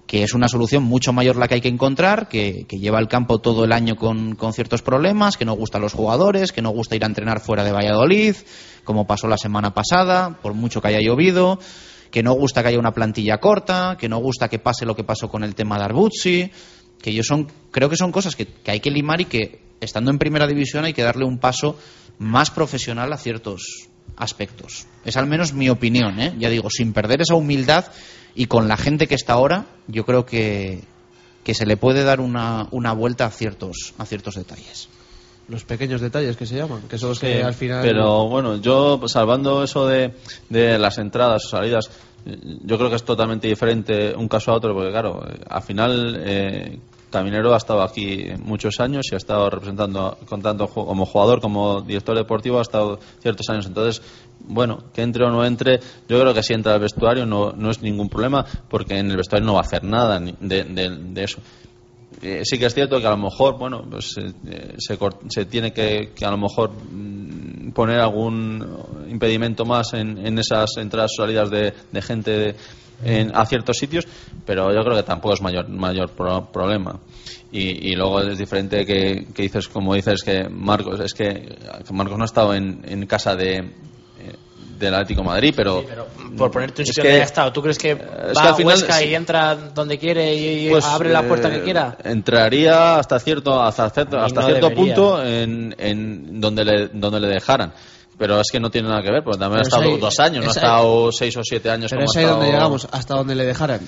que 0.07 0.23
es 0.23 0.33
una 0.33 0.47
solución 0.47 0.83
mucho 0.83 1.13
mayor 1.13 1.37
la 1.37 1.47
que 1.47 1.55
hay 1.55 1.61
que 1.61 1.69
encontrar, 1.69 2.27
que, 2.27 2.65
lleva 2.69 2.99
el 2.99 3.07
campo 3.07 3.39
todo 3.39 3.63
el 3.63 3.71
año 3.71 3.95
con, 3.95 4.35
con 4.35 4.53
ciertos 4.53 4.81
problemas, 4.81 5.37
que 5.37 5.45
no 5.45 5.53
gusta 5.53 5.77
a 5.77 5.81
los 5.81 5.93
jugadores, 5.93 6.51
que 6.51 6.61
no 6.61 6.71
gusta 6.71 6.95
ir 6.95 7.03
a 7.03 7.07
entrenar 7.07 7.39
fuera 7.39 7.63
de 7.63 7.71
Valladolid, 7.71 8.35
como 8.83 9.07
pasó 9.07 9.27
la 9.27 9.37
semana 9.37 9.73
pasada, 9.73 10.39
por 10.41 10.53
mucho 10.53 10.81
que 10.81 10.89
haya 10.89 10.99
llovido, 10.99 11.59
que 12.09 12.23
no 12.23 12.33
gusta 12.33 12.61
que 12.61 12.69
haya 12.69 12.79
una 12.79 12.93
plantilla 12.93 13.37
corta, 13.37 13.97
que 13.99 14.09
no 14.09 14.17
gusta 14.17 14.49
que 14.49 14.59
pase 14.59 14.85
lo 14.85 14.95
que 14.95 15.03
pasó 15.03 15.29
con 15.29 15.43
el 15.43 15.55
tema 15.55 15.77
de 15.77 15.85
Arbuzzi, 15.85 16.51
que 17.01 17.13
yo 17.13 17.23
son, 17.23 17.47
creo 17.71 17.89
que 17.89 17.95
son 17.95 18.11
cosas 18.11 18.35
que, 18.35 18.45
que 18.45 18.71
hay 18.71 18.79
que 18.79 18.91
limar 18.91 19.21
y 19.21 19.25
que 19.25 19.61
estando 19.79 20.11
en 20.11 20.19
primera 20.19 20.47
división 20.47 20.85
hay 20.85 20.93
que 20.93 21.03
darle 21.03 21.25
un 21.25 21.39
paso 21.39 21.77
más 22.19 22.51
profesional 22.51 23.11
a 23.13 23.17
ciertos 23.17 23.90
aspectos. 24.15 24.87
Es 25.05 25.17
al 25.17 25.27
menos 25.27 25.53
mi 25.53 25.69
opinión, 25.69 26.19
¿eh? 26.19 26.33
ya 26.37 26.49
digo, 26.49 26.69
sin 26.69 26.93
perder 26.93 27.21
esa 27.21 27.35
humildad 27.35 27.85
y 28.35 28.45
con 28.45 28.67
la 28.67 28.77
gente 28.77 29.07
que 29.07 29.15
está 29.15 29.33
ahora, 29.33 29.65
yo 29.87 30.05
creo 30.05 30.25
que, 30.25 30.83
que 31.43 31.53
se 31.53 31.65
le 31.65 31.77
puede 31.77 32.03
dar 32.03 32.19
una, 32.19 32.67
una 32.71 32.93
vuelta 32.93 33.25
a 33.25 33.31
ciertos, 33.31 33.93
a 33.97 34.05
ciertos 34.05 34.35
detalles. 34.35 34.89
Los 35.47 35.65
pequeños 35.65 35.99
detalles 35.99 36.37
que 36.37 36.45
se 36.45 36.55
llaman, 36.55 36.83
que 36.87 36.97
son 36.97 37.09
los 37.09 37.19
que 37.19 37.43
al 37.43 37.53
final. 37.53 37.81
Pero 37.81 38.29
bueno, 38.29 38.57
yo 38.57 39.01
salvando 39.07 39.63
eso 39.63 39.85
de, 39.85 40.13
de 40.49 40.79
las 40.79 40.97
entradas 40.97 41.45
o 41.45 41.49
salidas, 41.49 41.89
yo 42.25 42.77
creo 42.77 42.89
que 42.89 42.95
es 42.95 43.03
totalmente 43.03 43.47
diferente 43.47 44.15
un 44.15 44.27
caso 44.27 44.51
a 44.51 44.55
otro, 44.55 44.73
porque 44.73 44.91
claro, 44.91 45.21
al 45.49 45.61
final 45.61 46.21
eh, 46.23 46.79
Caminero 47.11 47.53
ha 47.53 47.57
estado 47.57 47.83
aquí 47.83 48.25
muchos 48.43 48.79
años 48.79 49.05
y 49.11 49.15
ha 49.15 49.17
estado 49.17 49.49
representando, 49.49 50.17
con 50.27 50.41
tanto 50.41 50.67
ju- 50.67 50.85
como 50.85 51.05
jugador 51.05 51.41
como 51.41 51.81
director 51.81 52.15
deportivo, 52.17 52.59
ha 52.59 52.61
estado 52.63 52.99
ciertos 53.21 53.47
años. 53.49 53.65
Entonces, 53.67 54.01
bueno, 54.39 54.83
que 54.93 55.01
entre 55.03 55.25
o 55.25 55.29
no 55.29 55.45
entre, 55.45 55.79
yo 56.09 56.19
creo 56.19 56.33
que 56.33 56.41
si 56.41 56.53
entra 56.53 56.73
al 56.73 56.79
vestuario 56.79 57.25
no, 57.25 57.51
no 57.51 57.69
es 57.69 57.81
ningún 57.81 58.09
problema, 58.09 58.45
porque 58.69 58.97
en 58.97 59.11
el 59.11 59.17
vestuario 59.17 59.45
no 59.45 59.53
va 59.53 59.59
a 59.59 59.63
hacer 59.63 59.83
nada 59.83 60.19
de, 60.19 60.63
de- 60.63 61.23
eso. 61.23 61.39
Eh, 62.21 62.41
sí 62.43 62.59
que 62.59 62.65
es 62.65 62.73
cierto 62.73 62.99
que 62.99 63.07
a 63.07 63.11
lo 63.11 63.17
mejor, 63.17 63.57
bueno, 63.57 63.83
pues 63.89 64.15
eh, 64.17 64.31
eh, 64.47 64.75
se, 64.77 64.97
se 65.29 65.45
tiene 65.45 65.71
que, 65.71 66.11
a 66.23 66.29
lo 66.31 66.37
mejor 66.37 66.71
mm, 66.71 67.71
poner 67.71 67.99
algún 67.99 68.67
impedimento 69.09 69.65
más 69.65 69.93
en, 69.93 70.17
en 70.25 70.37
esas 70.37 70.69
entradas 70.77 71.11
o 71.17 71.21
salidas 71.23 71.49
de, 71.49 71.73
de 71.91 72.01
gente 72.01 72.31
de- 72.31 72.55
en- 73.03 73.31
a 73.35 73.45
ciertos 73.45 73.77
sitios, 73.77 74.07
pero 74.45 74.73
yo 74.73 74.81
creo 74.83 74.95
que 74.95 75.03
tampoco 75.03 75.33
es 75.33 75.41
mayor 75.41 75.67
mayor 75.69 76.09
pro- 76.11 76.51
problema. 76.51 76.99
Y, 77.51 77.89
y 77.91 77.95
luego 77.95 78.21
es 78.21 78.37
diferente 78.37 78.85
que, 78.85 79.27
que 79.33 79.41
dices, 79.41 79.67
como 79.67 79.93
dices, 79.93 80.23
que 80.23 80.47
Marcos, 80.49 80.99
es 81.01 81.13
que, 81.13 81.57
que 81.85 81.93
Marcos 81.93 82.17
no 82.17 82.23
ha 82.23 82.25
estado 82.25 82.53
en, 82.53 82.81
en 82.87 83.05
casa 83.07 83.35
de 83.35 83.55
eh, 83.57 83.65
del 84.79 84.95
Atlético 84.95 85.21
de 85.21 85.27
Madrid, 85.27 85.53
pero, 85.55 85.83
Por 86.37 86.49
ponerte 86.49 86.81
un 86.81 86.85
sitio 86.87 87.03
que- 87.03 87.09
donde 87.09 87.21
haya 87.21 87.25
estado. 87.25 87.51
¿Tú 87.51 87.61
crees 87.61 87.77
que 87.77 87.93
va 87.95 88.01
que 88.33 88.39
al 88.39 88.47
a 88.47 88.55
Huesca 88.65 89.03
y 89.03 89.13
entra 89.15 89.55
donde 89.55 89.99
quiere 89.99 90.33
y, 90.33 90.69
Pues, 90.69 90.85
abre 90.85 91.11
la 91.11 91.27
puerta 91.27 91.49
eh, 91.49 91.51
que 91.59 91.63
quiera? 91.63 91.97
Entraría 92.03 92.95
hasta 92.97 93.19
cierto 93.19 93.61
hasta 93.61 93.89
cierto, 93.89 94.17
hasta 94.19 94.41
no 94.41 94.47
cierto 94.47 94.69
debería. 94.69 94.95
punto 94.95 95.23
en, 95.23 95.75
en 95.77 96.39
donde 96.41 96.63
le 96.65 96.87
donde 96.93 97.19
le 97.19 97.27
dejaran. 97.27 97.73
Pero 98.21 98.39
es 98.39 98.47
que 98.51 98.59
no 98.59 98.69
tiene 98.69 98.87
nada 98.87 99.01
que 99.01 99.09
ver, 99.11 99.23
porque 99.23 99.39
también 99.39 99.61
ha 99.61 99.63
Pero 99.63 99.67
estado 99.69 99.83
es 99.83 99.89
ahí- 99.95 99.99
dos 99.99 100.19
años, 100.19 100.43
no 100.45 100.49
ha 100.49 100.51
es 100.51 100.57
ahí- 100.57 100.63
estado 100.63 101.11
seis 101.11 101.37
o 101.37 101.41
siete 101.43 101.71
años 101.71 101.89
Pero 101.89 102.01
como 102.01 102.11
es 102.11 102.15
ha 102.15 102.19
ahí 102.19 102.25
donde 102.27 102.45
estado- 102.45 102.57
llegamos, 102.59 102.87
hasta 102.91 103.15
donde 103.15 103.33
le 103.35 103.45
dejaran. 103.45 103.79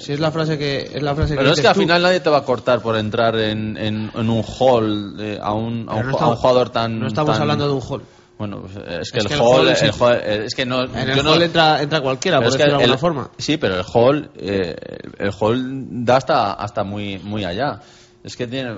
Si 0.00 0.12
es 0.12 0.18
la 0.18 0.32
frase 0.32 0.58
que 0.58 0.90
es 0.92 1.00
la 1.02 1.14
frase 1.14 1.36
Pero 1.36 1.46
es 1.46 1.50
dices 1.52 1.62
que 1.62 1.68
al 1.68 1.74
tú. 1.74 1.80
final 1.82 2.02
nadie 2.02 2.18
te 2.18 2.30
va 2.30 2.38
a 2.38 2.42
cortar 2.44 2.82
por 2.82 2.96
entrar 2.96 3.36
en, 3.38 3.76
en, 3.76 4.10
en 4.12 4.28
un 4.28 4.42
hall 4.58 5.14
eh, 5.20 5.38
a, 5.40 5.54
un, 5.54 5.86
a, 5.88 5.94
un, 5.94 5.94
no 5.94 5.94
ju- 5.94 5.94
a 5.94 5.94
un 6.06 6.10
estamos- 6.10 6.38
jugador 6.40 6.70
tan. 6.70 6.98
no 6.98 7.06
estamos 7.06 7.32
tan- 7.34 7.42
hablando 7.42 7.68
de 7.68 7.74
un 7.74 7.80
hall. 7.88 8.02
Bueno, 8.38 8.62
pues, 8.62 8.74
eh, 8.76 8.98
es 9.02 9.12
que 9.12 9.18
Es 9.18 9.24
el 9.24 9.28
que 9.28 9.34
el 9.34 9.40
hall. 9.40 9.60
hall 9.60 9.68
el 9.68 9.76
sí. 9.76 9.86
hall- 10.00 10.20
eh, 10.24 10.42
es 10.46 10.54
que 10.56 10.66
no. 10.66 10.82
En 10.82 10.90
yo 11.06 11.12
el 11.12 11.22
no- 11.24 11.30
hall 11.32 11.42
entra, 11.42 11.80
entra 11.80 12.00
cualquiera, 12.00 12.38
por 12.38 12.46
es 12.48 12.54
que 12.54 12.58
decirlo 12.64 12.78
de 12.78 12.84
alguna 12.84 12.94
el- 12.94 12.98
forma. 13.00 13.30
Sí, 13.38 13.56
pero 13.58 13.76
el 13.76 13.84
hall, 13.94 14.30
eh, 14.36 14.74
el 15.18 15.30
hall 15.38 16.04
da 16.04 16.16
hasta, 16.16 16.52
hasta 16.54 16.82
muy, 16.82 17.18
muy 17.20 17.44
allá. 17.44 17.78
Es 18.24 18.36
que 18.36 18.46
tiene, 18.48 18.74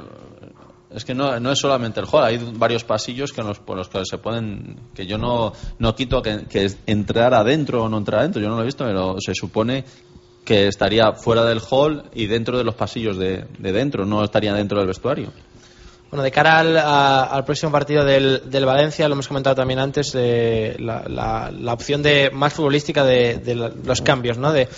es 0.95 1.05
que 1.05 1.15
no, 1.15 1.39
no 1.41 1.53
es 1.53 1.59
solamente 1.59 2.01
el 2.01 2.07
hall, 2.11 2.25
hay 2.25 2.39
varios 2.55 2.85
pasillos 2.85 3.33
que 3.33 3.43
por 3.65 3.77
los 3.77 3.89
que 3.89 4.05
se 4.05 4.19
pueden, 4.19 4.77
que 4.95 5.07
yo 5.07 5.19
no, 5.19 5.53
no 5.79 5.95
quito 5.95 6.23
que, 6.23 6.45
que 6.49 6.71
entrar 6.87 7.35
adentro 7.35 7.85
o 7.85 7.89
no 7.89 7.99
entrar 7.99 8.21
adentro, 8.21 8.41
yo 8.43 8.49
no 8.49 8.57
lo 8.57 8.63
he 8.63 8.67
visto, 8.67 8.85
pero 8.85 9.17
se 9.21 9.35
supone 9.35 9.85
que 10.45 10.67
estaría 10.69 11.13
fuera 11.13 11.45
del 11.45 11.61
hall 11.71 12.05
y 12.15 12.27
dentro 12.27 12.59
de 12.59 12.65
los 12.65 12.75
pasillos 12.75 13.17
de, 13.17 13.45
de 13.59 13.73
dentro, 13.73 14.05
no 14.05 14.25
estaría 14.25 14.53
dentro 14.55 14.79
del 14.79 14.89
vestuario. 14.89 15.33
Bueno, 16.11 16.25
de 16.25 16.31
cara 16.31 16.59
al, 16.59 16.77
a- 16.77 17.25
al 17.25 17.45
próximo 17.45 17.73
partido 17.73 18.05
del, 18.05 18.43
del 18.51 18.67
Valencia, 18.67 19.09
lo 19.09 19.15
hemos 19.15 19.29
comentado 19.29 19.57
también 19.57 19.79
antes, 19.79 20.13
eh, 20.15 20.77
la, 20.79 21.05
la- 21.09 21.51
la 21.51 21.73
opción 21.73 22.03
de 22.03 22.31
más 22.33 22.53
futbolística 22.53 23.03
de, 23.05 23.37
de 23.39 23.55
los 23.55 24.03
cambios, 24.03 24.37
¿no? 24.37 24.53
De 24.53 24.69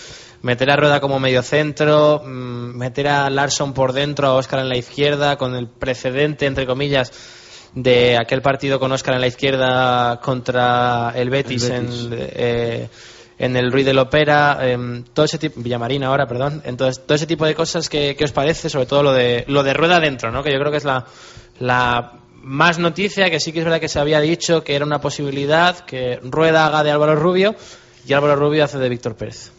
meter 0.45 0.71
a 0.71 0.77
Rueda 0.77 1.01
como 1.01 1.19
medio 1.19 1.43
centro, 1.43 2.23
mm, 2.23 2.77
meter 2.77 3.09
a 3.09 3.31
Larson 3.31 3.73
por 3.73 3.95
dentro, 3.95 4.29
a 4.29 4.35
Oscar 4.35 4.61
en 4.61 4.69
la 4.69 4.77
izquierda, 4.77 5.37
con 5.37 5.55
el 5.57 5.69
precedente, 5.69 6.45
entre 6.45 6.67
comillas, 6.67 7.11
de 7.75 8.19
aquel 8.19 8.43
partido 8.43 8.79
con 8.79 8.93
Oscar 8.93 9.15
en 9.15 9.23
la 9.23 9.27
izquierda 9.27 10.21
contra 10.21 11.13
el 11.17 11.31
Betis, 11.31 11.65
El 11.65 11.81
Betis. 11.81 12.01
en... 12.05 12.09
eh, 12.13 12.89
en 13.37 13.57
el 13.57 13.73
Ruiz 13.73 13.85
de 13.85 13.95
Lopera, 13.95 14.59
em, 14.63 15.03
todo 15.13 15.25
ese 15.25 15.39
tipo, 15.39 15.61
Villamarina 15.61 16.07
ahora, 16.07 16.27
perdón, 16.27 16.63
entonces 16.65 17.05
todo 17.05 17.17
ese 17.17 17.27
tipo 17.27 17.45
de 17.45 17.55
cosas 17.57 17.89
que, 17.89 18.15
que 18.15 18.25
os 18.25 18.31
parece, 18.31 18.71
sobre 18.71 18.87
todo 18.87 19.03
lo 19.03 19.13
de 19.13 19.45
lo 19.49 19.65
de 19.65 19.75
rueda 19.75 19.99
dentro, 19.99 20.31
¿no? 20.31 20.45
Que 20.45 20.53
yo 20.53 20.59
creo 20.61 20.71
que 20.71 20.77
es 20.79 20.85
la, 20.85 21.05
la 21.59 22.13
más 22.37 22.79
noticia, 22.79 23.31
que 23.31 23.41
sí 23.41 23.51
que 23.53 23.59
es 23.59 23.65
verdad 23.65 23.81
que 23.81 23.89
se 23.89 23.99
había 23.99 24.21
dicho 24.21 24.63
que 24.63 24.77
era 24.77 24.85
una 24.85 25.01
posibilidad 25.01 25.81
que 25.81 26.21
Rueda 26.23 26.67
haga 26.67 26.85
de 26.85 26.93
Álvaro 26.93 27.17
Rubio 27.17 27.57
y 28.07 28.13
Álvaro 28.13 28.37
Rubio 28.37 28.63
hace 28.63 28.79
de 28.79 28.89
Víctor 28.89 29.17
Pérez. 29.17 29.51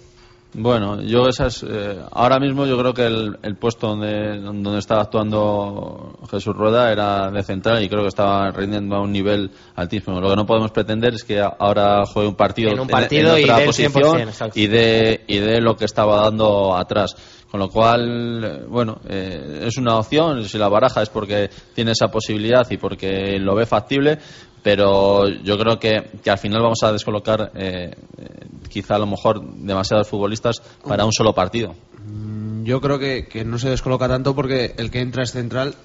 Bueno, 0.57 1.01
yo 1.01 1.27
esas, 1.27 1.65
eh, 1.67 1.99
ahora 2.11 2.39
mismo 2.39 2.65
yo 2.65 2.77
creo 2.77 2.93
que 2.93 3.05
el, 3.05 3.37
el 3.43 3.57
puesto 3.57 3.87
donde, 3.87 4.39
donde 4.39 4.79
estaba 4.79 5.01
actuando 5.01 6.17
Jesús 6.31 6.55
Rueda 6.55 6.93
era 6.93 7.29
de 7.29 7.43
central 7.43 7.83
y 7.83 7.89
creo 7.89 8.03
que 8.03 8.07
estaba 8.07 8.51
rindiendo 8.51 8.95
a 8.95 9.01
un 9.01 9.11
nivel 9.11 9.51
altísimo. 9.75 10.21
Lo 10.21 10.29
que 10.29 10.35
no 10.37 10.45
podemos 10.45 10.71
pretender 10.71 11.13
es 11.13 11.25
que 11.25 11.41
ahora 11.41 12.05
juegue 12.05 12.29
un 12.29 12.35
partido 12.35 12.71
En 12.71 12.79
un 12.79 12.87
partido 12.87 13.35
en 13.35 13.41
y 13.41 13.43
otra 13.43 13.59
el 13.59 13.65
posición 13.65 13.91
100%, 13.91 14.21
exacto. 14.21 14.57
y 14.57 14.67
de, 14.67 15.25
y 15.27 15.39
de 15.39 15.59
lo 15.59 15.75
que 15.75 15.83
estaba 15.83 16.21
dando 16.21 16.73
atrás. 16.73 17.15
Con 17.51 17.59
lo 17.59 17.69
cual, 17.69 18.65
bueno, 18.67 18.99
eh, 19.07 19.63
es 19.65 19.77
una 19.77 19.97
opción. 19.97 20.43
Si 20.45 20.57
la 20.57 20.67
baraja 20.67 21.01
es 21.01 21.09
porque 21.09 21.49
tiene 21.73 21.91
esa 21.91 22.07
posibilidad 22.07 22.69
y 22.69 22.77
porque 22.77 23.39
lo 23.39 23.55
ve 23.55 23.65
factible, 23.65 24.19
pero 24.65 25.29
yo 25.29 25.59
creo 25.59 25.77
que, 25.77 26.09
que 26.23 26.31
al 26.31 26.39
final 26.39 26.63
vamos 26.63 26.81
a 26.81 26.91
descolocar 26.91 27.51
eh, 27.53 27.93
eh, 28.17 28.27
quizá 28.67 28.95
a 28.95 28.97
lo 28.97 29.05
mejor 29.05 29.39
demasiados 29.59 30.07
futbolistas 30.07 30.59
para 30.83 31.05
un 31.05 31.13
solo 31.13 31.35
partido. 31.35 31.75
Mm, 32.03 32.63
Yo 32.63 32.81
creo 32.81 32.97
que, 32.97 33.27
que 33.27 33.45
no 33.45 33.59
se 33.59 33.69
descoloca 33.69 34.07
tanto 34.07 34.33
porque 34.33 34.73
el 34.77 34.89
que 34.89 35.01
entra 35.01 35.21
es 35.21 35.33
central 35.33 35.75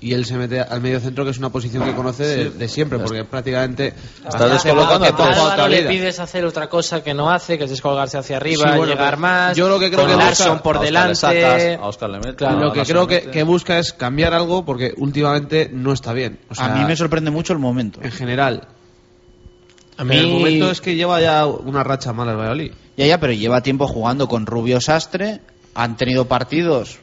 y 0.00 0.12
él 0.14 0.24
se 0.24 0.36
mete 0.36 0.60
al 0.60 0.80
medio 0.80 1.00
centro, 1.00 1.24
que 1.24 1.30
es 1.32 1.38
una 1.38 1.50
posición 1.50 1.82
que 1.84 1.92
conoce 1.94 2.24
de, 2.24 2.44
Sí. 2.50 2.58
de 2.58 2.68
siempre, 2.68 2.98
porque 3.00 3.24
prácticamente 3.24 3.94
Está 4.28 4.48
descolocando 4.48 5.06
a 5.06 5.08
Álvaro 5.08 5.68
le 5.68 5.82
pides 5.88 6.20
hacer 6.20 6.44
otra 6.44 6.68
cosa 6.68 7.02
que 7.02 7.14
no 7.14 7.30
hace, 7.30 7.58
que 7.58 7.64
es 7.64 7.70
descolgarse 7.70 8.16
hacia 8.16 8.36
arriba, 8.36 8.62
Sí, 8.70 8.76
bueno, 8.78 8.92
llegar 8.92 9.16
más, 9.16 9.56
yo 9.56 9.68
lo 9.68 9.78
que 9.80 9.90
creo 9.90 10.06
que 10.06 10.14
Larson 10.16 10.48
busca- 10.50 10.62
por 10.62 10.76
a 10.76 10.80
Oscar 10.80 12.10
delante. 12.12 12.44
Lo 12.60 12.72
que 12.72 12.82
creo 12.84 13.06
que, 13.08 13.42
busca 13.42 13.78
es 13.78 13.92
cambiar 13.92 14.34
algo 14.34 14.64
porque 14.64 14.94
últimamente 14.96 15.68
no 15.72 15.92
está 15.92 16.12
bien. 16.12 16.38
O 16.48 16.54
sea, 16.54 16.66
a 16.66 16.76
mí 16.76 16.84
me 16.84 16.94
sorprende 16.96 17.30
mucho 17.30 17.52
el 17.52 17.58
momento. 17.58 18.00
en 18.02 18.12
general. 18.12 18.68
A 19.96 20.02
el 20.02 20.28
momento 20.28 20.70
es 20.70 20.80
que 20.80 20.94
lleva 20.94 21.20
ya 21.20 21.44
una 21.46 21.82
racha 21.82 22.12
mala 22.12 22.30
el 22.30 22.36
Valladolid. 22.38 22.72
Ya, 22.96 23.06
ya, 23.06 23.18
pero 23.18 23.32
lleva 23.32 23.62
tiempo 23.62 23.88
jugando 23.88 24.28
con 24.28 24.46
Rubio 24.46 24.80
Sastre. 24.80 25.40
Han 25.74 25.96
tenido 25.96 26.26
partidos 26.26 27.00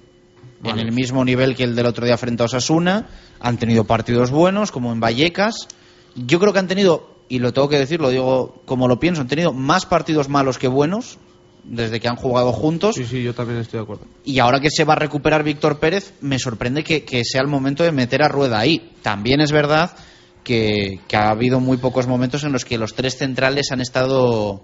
en 0.70 0.80
el 0.80 0.92
mismo 0.92 1.24
nivel 1.24 1.56
que 1.56 1.64
el 1.64 1.76
del 1.76 1.86
otro 1.86 2.06
día 2.06 2.18
frente 2.18 2.44
a 2.44 2.48
Osasuna. 2.48 3.08
Han 3.40 3.58
tenido 3.58 3.86
partidos 3.86 4.32
buenos, 4.32 4.72
como 4.72 4.92
en 4.92 5.00
Vallecas. 5.00 5.68
Yo 6.16 6.40
creo 6.40 6.54
que 6.54 6.60
han 6.60 6.68
tenido, 6.68 7.10
y 7.30 7.40
lo 7.40 7.54
tengo 7.54 7.70
que 7.70 7.78
decir, 7.78 8.00
lo 8.00 8.10
digo 8.10 8.62
como 8.66 8.88
lo 8.88 9.00
pienso, 9.00 9.22
han 9.22 9.28
tenido 9.28 9.54
más 9.54 9.86
partidos 9.86 10.30
malos 10.30 10.58
que 10.58 10.68
buenos 10.68 11.18
desde 11.64 12.00
que 12.00 12.08
han 12.08 12.16
jugado 12.16 12.54
juntos. 12.54 12.96
Sí, 12.96 13.06
sí, 13.06 13.24
yo 13.24 13.34
también 13.34 13.60
estoy 13.60 13.80
de 13.80 13.84
acuerdo. 13.84 14.06
Y 14.24 14.40
ahora 14.40 14.60
que 14.60 14.70
se 14.70 14.84
va 14.84 14.94
a 14.94 14.98
recuperar 14.98 15.44
Víctor 15.44 15.80
Pérez, 15.80 16.14
me 16.22 16.40
sorprende 16.40 16.84
que, 16.84 17.04
que 17.04 17.24
sea 17.24 17.42
el 17.42 17.48
momento 17.48 17.84
de 17.84 17.92
meter 17.92 18.24
a 18.24 18.28
Rueda 18.28 18.60
ahí. 18.60 18.92
También 19.02 19.42
es 19.42 19.52
verdad 19.52 19.92
que, 20.44 21.00
que 21.08 21.18
ha 21.18 21.30
habido 21.30 21.60
muy 21.60 21.78
pocos 21.78 22.08
momentos 22.08 22.44
en 22.44 22.52
los 22.52 22.66
que 22.66 22.78
los 22.78 22.94
tres 22.94 23.18
centrales 23.18 23.72
han 23.72 23.82
estado 23.82 24.62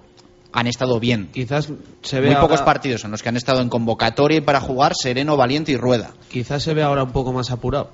han 0.53 0.67
estado 0.67 0.99
bien. 0.99 1.29
Quizás 1.33 1.69
se 2.01 2.19
ve 2.19 2.27
muy 2.27 2.35
ahora- 2.35 2.47
pocos 2.47 2.61
partidos 2.61 3.03
en 3.05 3.11
los 3.11 3.21
que 3.23 3.29
han 3.29 3.37
estado 3.37 3.61
en 3.61 3.69
convocatoria 3.69 4.37
y 4.39 4.41
para 4.41 4.59
jugar 4.61 4.93
Sereno, 4.95 5.37
Valiente 5.37 5.71
y 5.71 5.77
Rueda. 5.77 6.11
Quizás 6.29 6.63
se 6.63 6.73
ve 6.73 6.83
ahora 6.83 7.03
un 7.03 7.11
poco 7.11 7.31
más 7.33 7.51
apurado. 7.51 7.89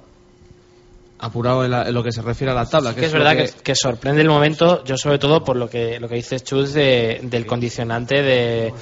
Apurado 1.20 1.66
en, 1.66 1.72
la- 1.72 1.88
en 1.88 1.94
lo 1.96 2.04
que 2.04 2.12
se 2.12 2.22
refiere 2.22 2.52
a 2.52 2.56
la 2.56 2.66
tabla. 2.68 2.94
que 2.94 3.06
es 3.06 3.12
verdad 3.14 3.36
que... 3.36 3.50
que 3.64 3.76
sorprende 3.76 4.22
el 4.22 4.28
momento, 4.30 4.84
yo 4.84 4.98
sobre 4.98 5.18
todo 5.18 5.44
por 5.44 5.56
lo 5.56 5.68
que 5.68 6.00
lo 6.00 6.08
que 6.08 6.16
dice 6.16 6.40
Chus 6.40 6.74
de, 6.74 7.20
del 7.24 7.46
condicionante 7.48 8.22
de 8.22 8.74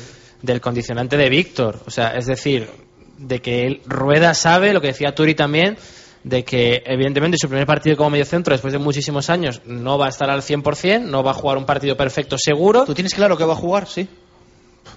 del 0.41 0.59
condicionante 0.61 1.15
de 1.17 1.29
Víctor, 1.29 1.79
o 1.87 1.89
sea, 1.89 2.09
es 2.09 2.25
decir, 2.27 2.69
de 3.17 3.39
que 3.41 3.63
él 3.65 3.81
Rueda 3.85 4.33
sabe 4.33 4.73
lo 4.73 4.81
que 4.81 4.87
decía 4.87 5.15
Turi 5.15 5.33
también 5.33 5.77
de 6.25 6.43
que 6.43 6.81
evidentemente 6.87 7.37
su 7.39 7.47
primer 7.47 7.67
partido 7.67 7.95
como 7.95 8.09
medio 8.09 8.25
centro 8.25 8.51
después 8.51 8.73
de 8.73 8.79
muchísimos 8.79 9.29
años 9.29 9.61
no 9.67 9.99
va 9.99 10.07
a 10.07 10.09
estar 10.09 10.27
al 10.27 10.41
100%, 10.41 11.01
no 11.03 11.21
va 11.23 11.29
a 11.31 11.33
jugar 11.35 11.55
un 11.59 11.65
partido 11.65 11.95
perfecto 11.95 12.35
seguro. 12.39 12.83
¿Tú 12.83 12.95
tienes 12.95 13.13
claro 13.13 13.37
que 13.37 13.45
va 13.45 13.53
a 13.53 13.55
jugar? 13.55 13.87
Sí. 13.87 14.07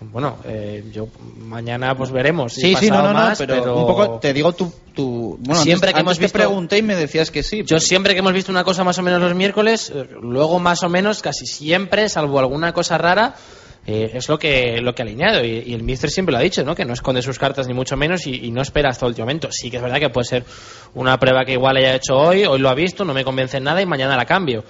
Bueno, 0.00 0.38
eh, 0.44 0.84
yo 0.90 1.08
mañana 1.38 1.94
pues 1.94 2.10
veremos. 2.10 2.54
Sí, 2.54 2.74
sí, 2.76 2.88
no, 2.90 3.02
no, 3.02 3.12
no, 3.12 3.32
pero, 3.36 3.76
un 3.76 3.86
poco 3.86 4.18
te 4.18 4.32
digo 4.32 4.52
tu, 4.54 4.72
tu 4.94 5.36
bueno, 5.40 5.62
siempre 5.62 5.88
antes- 5.90 5.94
que 5.94 6.00
hemos 6.00 6.10
antes 6.12 6.18
te 6.18 6.24
visto 6.24 6.38
pregunté 6.38 6.78
y 6.78 6.82
me 6.82 6.96
decías 6.96 7.30
que 7.30 7.42
sí. 7.42 7.62
Yo 7.66 7.78
siempre 7.78 8.14
que 8.14 8.20
hemos 8.20 8.32
visto 8.32 8.50
una 8.50 8.64
cosa 8.64 8.82
más 8.82 8.98
o 8.98 9.02
menos 9.02 9.20
los 9.20 9.34
miércoles, 9.34 9.92
eh, 9.94 10.08
luego 10.22 10.58
más 10.58 10.82
o 10.82 10.88
menos, 10.88 11.20
casi 11.20 11.46
siempre, 11.46 12.08
salvo 12.08 12.38
alguna 12.38 12.72
cosa 12.72 12.96
rara, 12.96 13.34
eh, 13.90 14.10
es 14.12 14.28
lo 14.28 14.38
que 14.38 14.82
lo 14.82 14.94
que 14.94 15.00
ha 15.00 15.06
alineado. 15.06 15.42
Y, 15.42 15.72
el 15.72 15.82
míster 15.82 16.10
siempre 16.10 16.32
lo 16.32 16.38
ha 16.38 16.42
dicho, 16.42 16.62
¿no? 16.62 16.74
Que 16.74 16.84
no 16.84 16.92
esconde 16.92 17.22
sus 17.22 17.38
cartas 17.38 17.66
ni 17.66 17.72
mucho 17.72 17.96
menos 17.96 18.26
y, 18.26 18.50
no 18.50 18.60
espera 18.60 18.90
hasta 18.90 19.06
el 19.06 19.12
último 19.12 19.24
momento. 19.24 19.48
Sí 19.50 19.70
que 19.70 19.78
es 19.78 19.82
verdad 19.82 19.98
que 19.98 20.10
puede 20.10 20.26
ser 20.26 20.44
una 20.94 21.18
prueba 21.18 21.46
que 21.46 21.52
igual 21.52 21.78
haya 21.78 21.94
hecho 21.94 22.14
hoy, 22.14 22.44
hoy 22.44 22.58
lo 22.58 22.68
ha 22.68 22.74
visto, 22.74 23.06
no 23.06 23.14
me 23.14 23.24
convence 23.24 23.56
en 23.56 23.64
nada 23.64 23.80
y 23.80 23.86
mañana 23.86 24.14
la 24.14 24.26
cambio. 24.26 24.62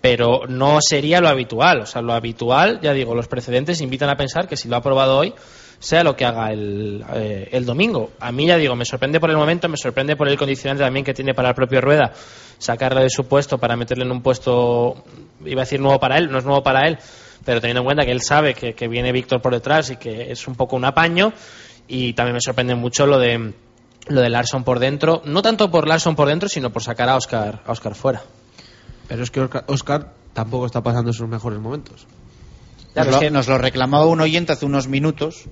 Pero 0.00 0.40
no 0.48 0.78
sería 0.80 1.20
lo 1.20 1.28
habitual. 1.28 1.82
O 1.82 1.86
sea, 1.86 2.02
lo 2.02 2.14
habitual, 2.14 2.80
ya 2.82 2.92
digo, 2.92 3.14
los 3.14 3.28
precedentes 3.28 3.80
invitan 3.80 4.10
a 4.10 4.16
pensar 4.16 4.48
que 4.48 4.56
si 4.56 4.68
lo 4.68 4.74
ha 4.74 4.82
probado 4.82 5.18
hoy, 5.18 5.32
sea 5.78 6.02
lo 6.02 6.16
que 6.16 6.24
haga 6.24 6.50
el, 6.50 7.04
eh, 7.14 7.50
el 7.52 7.64
domingo. 7.64 8.10
A 8.18 8.32
mí, 8.32 8.46
ya 8.46 8.56
digo, 8.56 8.74
me 8.74 8.84
sorprende 8.84 9.20
por 9.20 9.30
el 9.30 9.36
momento, 9.36 9.68
me 9.68 9.76
sorprende 9.76 10.16
por 10.16 10.28
el 10.28 10.36
condicionante 10.36 10.82
también 10.82 11.04
que 11.04 11.14
tiene 11.14 11.32
para 11.32 11.50
el 11.50 11.54
propio 11.54 11.80
Rueda, 11.80 12.12
sacarle 12.58 13.02
de 13.02 13.10
su 13.10 13.28
puesto 13.28 13.56
para 13.56 13.76
meterle 13.76 14.04
en 14.04 14.10
un 14.10 14.20
puesto, 14.20 15.04
iba 15.44 15.62
a 15.62 15.64
decir 15.64 15.80
nuevo 15.80 16.00
para 16.00 16.18
él, 16.18 16.28
no 16.28 16.38
es 16.38 16.44
nuevo 16.44 16.62
para 16.62 16.88
él, 16.88 16.98
pero 17.44 17.60
teniendo 17.60 17.80
en 17.80 17.84
cuenta 17.84 18.04
que 18.04 18.12
él 18.12 18.22
sabe 18.22 18.54
que, 18.54 18.74
que 18.74 18.88
viene 18.88 19.12
Víctor 19.12 19.40
por 19.40 19.52
detrás 19.52 19.90
y 19.90 19.96
que 19.96 20.32
es 20.32 20.46
un 20.48 20.54
poco 20.54 20.76
un 20.76 20.84
apaño, 20.84 21.32
y 21.88 22.14
también 22.14 22.34
me 22.34 22.40
sorprende 22.40 22.74
mucho 22.74 23.06
lo 23.06 23.18
de 23.18 23.52
lo 24.06 24.20
de 24.20 24.28
Larson 24.28 24.64
por 24.64 24.78
dentro, 24.78 25.22
no 25.24 25.42
tanto 25.42 25.70
por 25.70 25.88
Larson 25.88 26.14
por 26.14 26.28
dentro, 26.28 26.48
sino 26.48 26.70
por 26.70 26.82
sacar 26.82 27.08
a 27.08 27.16
Oscar, 27.16 27.62
a 27.66 27.72
Oscar 27.72 27.94
fuera. 27.94 28.22
Pero 29.08 29.22
es 29.22 29.30
que 29.30 29.40
Oscar, 29.40 29.64
Oscar 29.68 30.12
tampoco 30.32 30.66
está 30.66 30.82
pasando 30.82 31.12
sus 31.12 31.28
mejores 31.28 31.58
momentos. 31.58 32.06
Nos 32.94 33.06
lo, 33.06 33.30
nos 33.30 33.48
lo 33.48 33.58
reclamaba 33.58 34.06
un 34.06 34.20
oyente 34.20 34.52
hace 34.52 34.66
unos 34.66 34.88
minutos. 34.88 35.44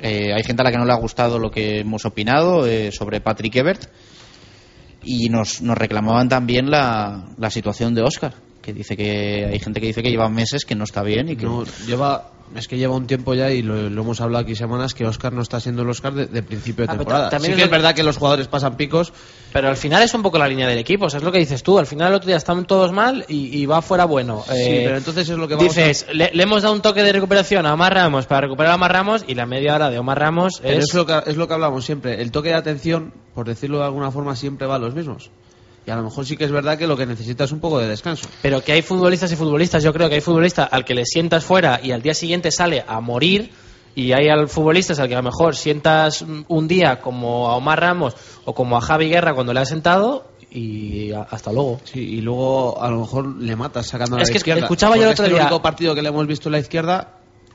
Eh, 0.00 0.32
hay 0.34 0.42
gente 0.44 0.62
a 0.62 0.64
la 0.64 0.70
que 0.70 0.78
no 0.78 0.84
le 0.84 0.92
ha 0.92 0.96
gustado 0.96 1.38
lo 1.38 1.50
que 1.50 1.80
hemos 1.80 2.04
opinado 2.04 2.66
eh, 2.66 2.92
sobre 2.92 3.20
Patrick 3.20 3.56
Ebert. 3.56 3.90
Y 5.02 5.28
nos, 5.28 5.62
nos 5.62 5.78
reclamaban 5.78 6.28
también 6.28 6.70
la, 6.70 7.28
la 7.38 7.50
situación 7.50 7.94
de 7.94 8.02
Oscar. 8.02 8.34
Que 8.68 8.74
dice 8.74 8.98
que 8.98 9.48
hay 9.50 9.58
gente 9.60 9.80
que 9.80 9.86
dice 9.86 10.02
que 10.02 10.10
lleva 10.10 10.28
meses 10.28 10.66
que 10.66 10.74
no 10.74 10.84
está 10.84 11.02
bien 11.02 11.30
y 11.30 11.36
que. 11.36 11.46
No, 11.46 11.64
lleva, 11.86 12.28
es 12.54 12.68
que 12.68 12.76
lleva 12.76 12.94
un 12.96 13.06
tiempo 13.06 13.32
ya 13.32 13.50
y 13.50 13.62
lo, 13.62 13.88
lo 13.88 14.02
hemos 14.02 14.20
hablado 14.20 14.44
aquí 14.44 14.54
semanas 14.54 14.92
que 14.92 15.06
Oscar 15.06 15.32
no 15.32 15.40
está 15.40 15.58
siendo 15.58 15.80
el 15.80 15.88
Oscar 15.88 16.12
de, 16.12 16.26
de 16.26 16.42
principio 16.42 16.84
de 16.84 16.90
Ah, 16.92 16.92
pero 16.92 16.98
temporada. 17.04 17.30
también 17.30 17.46
sí 17.46 17.50
es 17.52 17.56
que 17.56 17.60
lo- 17.62 17.64
es 17.64 17.70
verdad 17.70 17.94
que 17.94 18.02
los 18.02 18.18
jugadores 18.18 18.46
pasan 18.46 18.76
picos. 18.76 19.10
Pero 19.54 19.70
al 19.70 19.78
final 19.78 20.02
es 20.02 20.12
un 20.12 20.20
poco 20.22 20.36
la 20.38 20.46
línea 20.46 20.68
del 20.68 20.76
equipo, 20.76 21.06
o 21.06 21.08
sea, 21.08 21.16
es 21.16 21.24
lo 21.24 21.32
que 21.32 21.38
dices 21.38 21.62
tú. 21.62 21.78
Al 21.78 21.86
final 21.86 22.08
el 22.08 22.16
otro 22.16 22.26
día 22.26 22.36
están 22.36 22.66
todos 22.66 22.92
mal 22.92 23.24
y, 23.26 23.56
y 23.58 23.64
va 23.64 23.80
fuera 23.80 24.04
bueno. 24.04 24.44
Sí, 24.46 24.52
Eh, 24.54 24.82
pero 24.84 24.98
entonces 24.98 25.26
es 25.30 25.38
lo 25.38 25.48
que 25.48 25.54
vamos 25.54 25.74
Dices, 25.74 26.04
le, 26.12 26.30
le 26.34 26.42
hemos 26.42 26.60
dado 26.62 26.74
un 26.74 26.82
toque 26.82 27.02
de 27.02 27.10
recuperación 27.12 27.64
a 27.64 27.72
Omar 27.72 27.94
Ramos 27.94 28.26
para 28.26 28.42
recuperar 28.42 28.72
a 28.72 28.74
Omar 28.74 28.92
Ramos 28.92 29.24
y 29.26 29.34
la 29.34 29.46
media 29.46 29.76
hora 29.76 29.88
de 29.88 29.98
Omar 29.98 30.18
Ramos 30.18 30.58
Pero 30.60 30.76
es... 30.78 30.84
es 30.90 30.94
lo, 30.94 31.06
que, 31.06 31.22
es 31.24 31.38
lo 31.38 31.48
que 31.48 31.54
hablamos 31.54 31.86
siempre. 31.86 32.20
El 32.20 32.30
toque 32.32 32.50
de 32.50 32.56
atención, 32.56 33.14
por 33.34 33.46
decirlo 33.48 33.78
de 33.78 33.84
alguna 33.86 34.10
forma, 34.10 34.36
siempre 34.36 34.66
va 34.66 34.74
a 34.74 34.78
los 34.78 34.94
mismos. 34.94 35.30
Y 35.88 35.90
a 35.90 35.96
lo 35.96 36.02
mejor 36.02 36.26
sí 36.26 36.36
que 36.36 36.44
es 36.44 36.50
verdad 36.52 36.76
que 36.76 36.86
lo 36.86 36.98
que 36.98 37.06
necesita 37.06 37.44
es 37.44 37.52
un 37.52 37.60
poco 37.60 37.78
de 37.78 37.88
descanso. 37.88 38.28
Pero 38.42 38.62
que 38.62 38.72
hay 38.72 38.82
futbolistas 38.82 39.32
y 39.32 39.36
futbolistas, 39.36 39.82
yo 39.82 39.90
creo 39.94 40.10
que 40.10 40.16
hay 40.16 40.20
futbolistas 40.20 40.68
al 40.70 40.84
que 40.84 40.92
le 40.94 41.06
sientas 41.06 41.46
fuera 41.46 41.80
y 41.82 41.92
al 41.92 42.02
día 42.02 42.12
siguiente 42.12 42.50
sale 42.50 42.84
a 42.86 43.00
morir 43.00 43.50
y 43.94 44.12
hay 44.12 44.28
al 44.28 44.50
futbolistas 44.50 44.98
al 44.98 45.08
que 45.08 45.14
a 45.14 45.22
lo 45.22 45.22
mejor 45.22 45.56
sientas 45.56 46.22
un 46.48 46.68
día 46.68 47.00
como 47.00 47.48
a 47.48 47.56
Omar 47.56 47.80
Ramos 47.80 48.14
o 48.44 48.54
como 48.54 48.76
a 48.76 48.82
Javi 48.82 49.08
Guerra 49.08 49.32
cuando 49.32 49.54
le 49.54 49.60
has 49.60 49.70
sentado 49.70 50.28
y 50.50 51.10
hasta 51.12 51.52
luego. 51.52 51.80
Sí, 51.84 52.00
y 52.00 52.20
luego 52.20 52.82
a 52.82 52.90
lo 52.90 53.00
mejor 53.00 53.26
le 53.40 53.56
matas 53.56 53.86
sacando 53.86 54.16
a 54.16 54.20
Es 54.20 54.28
la 54.28 54.32
que 54.32 54.38
izquierda. 54.38 54.60
escuchaba 54.64 54.94
yo 54.98 55.04
el 55.04 55.08
otro 55.08 55.24
día- 55.26 55.36
El 55.36 55.42
único 55.44 55.62
partido 55.62 55.94
que 55.94 56.02
le 56.02 56.10
hemos 56.10 56.26
visto 56.26 56.50
en 56.50 56.52
la 56.52 56.58
izquierda, 56.58 57.14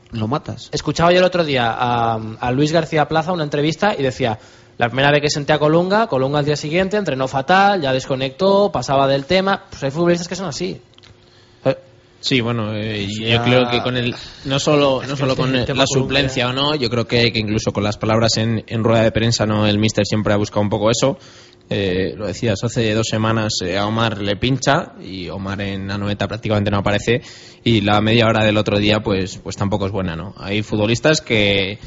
lo 0.09 0.27
matas. 0.27 0.69
Escuchaba 0.71 1.11
yo 1.11 1.19
el 1.19 1.23
otro 1.23 1.43
día 1.45 1.71
a, 1.71 2.15
a 2.15 2.51
Luis 2.51 2.71
García 2.71 3.07
Plaza 3.07 3.31
una 3.31 3.43
entrevista 3.43 3.93
y 3.95 4.01
decía, 4.01 4.39
la 4.77 4.87
primera 4.87 5.11
vez 5.11 5.21
que 5.21 5.29
senté 5.29 5.53
a 5.53 5.59
Colunga, 5.59 6.07
Colunga 6.07 6.39
al 6.39 6.45
día 6.45 6.55
siguiente 6.55 6.97
entrenó 6.97 7.27
fatal, 7.27 7.81
ya 7.81 7.93
desconectó, 7.93 8.71
pasaba 8.71 9.07
del 9.07 9.25
tema. 9.25 9.65
Pues 9.69 9.83
hay 9.83 9.91
futbolistas 9.91 10.27
que 10.27 10.35
son 10.35 10.47
así. 10.47 10.81
Sí, 12.19 12.39
bueno, 12.39 12.73
eh, 12.73 13.05
yo 13.19 13.43
creo 13.43 13.69
que 13.69 13.81
con 13.81 13.97
el 13.97 14.15
no 14.45 14.57
solo 14.57 15.01
no 15.05 15.17
solo 15.17 15.33
el 15.33 15.37
con 15.37 15.53
el- 15.57 15.77
la 15.77 15.85
suplencia 15.85 16.47
o 16.47 16.53
no, 16.53 16.73
yo 16.73 16.89
creo 16.89 17.05
que, 17.05 17.33
que 17.33 17.39
incluso 17.39 17.73
con 17.73 17.83
las 17.83 17.97
palabras 17.97 18.37
en, 18.37 18.63
en 18.65 18.81
rueda 18.81 19.03
de 19.03 19.11
prensa, 19.11 19.45
no, 19.45 19.67
el 19.67 19.77
míster 19.77 20.05
siempre 20.05 20.31
ha 20.33 20.37
buscado 20.37 20.61
un 20.61 20.69
poco 20.69 20.89
eso. 20.89 21.17
Eh, 21.69 22.13
lo 22.15 22.25
decías, 22.27 22.63
hace 22.63 22.93
dos 22.93 23.07
semanas 23.09 23.51
eh, 23.65 23.77
a 23.77 23.85
Omar 23.87 24.19
le 24.21 24.37
pincha 24.37 24.93
y 25.01 25.27
Omar 25.27 25.59
en 25.61 25.85
la 25.89 25.97
noveta 25.97 26.25
prácticamente 26.25 26.71
no 26.71 26.77
aparece 26.77 27.21
y 27.61 27.81
la 27.81 27.99
media 27.99 28.25
hora 28.27 28.45
del 28.45 28.55
otro 28.57 28.79
día 28.79 29.01
pues 29.01 29.37
pues 29.43 29.57
tampoco 29.57 29.85
es 29.87 29.91
buena, 29.91 30.15
¿no? 30.15 30.33
Hay 30.37 30.63
futbolistas 30.63 31.19
que 31.19 31.77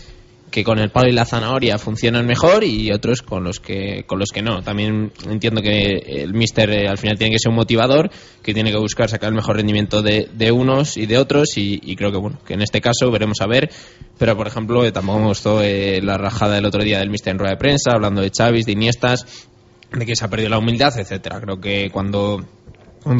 que 0.50 0.64
con 0.64 0.78
el 0.78 0.90
palo 0.90 1.08
y 1.08 1.12
la 1.12 1.24
zanahoria 1.24 1.78
funcionan 1.78 2.26
mejor 2.26 2.64
y 2.64 2.90
otros 2.92 3.22
con 3.22 3.44
los 3.44 3.60
que 3.60 4.04
con 4.06 4.18
los 4.18 4.30
que 4.30 4.42
no. 4.42 4.62
También 4.62 5.12
entiendo 5.28 5.60
que 5.60 6.22
el 6.22 6.34
míster 6.34 6.70
eh, 6.70 6.88
al 6.88 6.98
final 6.98 7.18
tiene 7.18 7.32
que 7.32 7.38
ser 7.38 7.50
un 7.50 7.56
motivador, 7.56 8.10
que 8.42 8.54
tiene 8.54 8.70
que 8.70 8.78
buscar 8.78 9.08
sacar 9.08 9.30
el 9.30 9.34
mejor 9.34 9.56
rendimiento 9.56 10.02
de, 10.02 10.28
de 10.32 10.52
unos 10.52 10.96
y 10.96 11.06
de 11.06 11.18
otros 11.18 11.56
y, 11.56 11.80
y 11.82 11.96
creo 11.96 12.12
que 12.12 12.18
bueno, 12.18 12.38
que 12.46 12.54
en 12.54 12.62
este 12.62 12.80
caso 12.80 13.10
veremos 13.10 13.40
a 13.40 13.46
ver, 13.46 13.70
pero 14.18 14.36
por 14.36 14.46
ejemplo 14.46 14.84
eh, 14.84 14.92
tampoco 14.92 15.18
me 15.18 15.26
gustó 15.26 15.62
eh, 15.62 16.00
la 16.02 16.16
rajada 16.16 16.54
del 16.54 16.64
otro 16.64 16.82
día 16.82 16.98
del 16.98 17.10
míster 17.10 17.32
en 17.32 17.38
rueda 17.38 17.52
de 17.52 17.58
prensa, 17.58 17.92
hablando 17.92 18.22
de 18.22 18.30
Chavis, 18.30 18.66
de 18.66 18.72
Iniestas, 18.72 19.48
de 19.92 20.06
que 20.06 20.16
se 20.16 20.24
ha 20.24 20.28
perdido 20.28 20.50
la 20.50 20.58
humildad, 20.58 20.98
etcétera. 20.98 21.40
Creo 21.40 21.60
que 21.60 21.90
cuando 21.90 22.44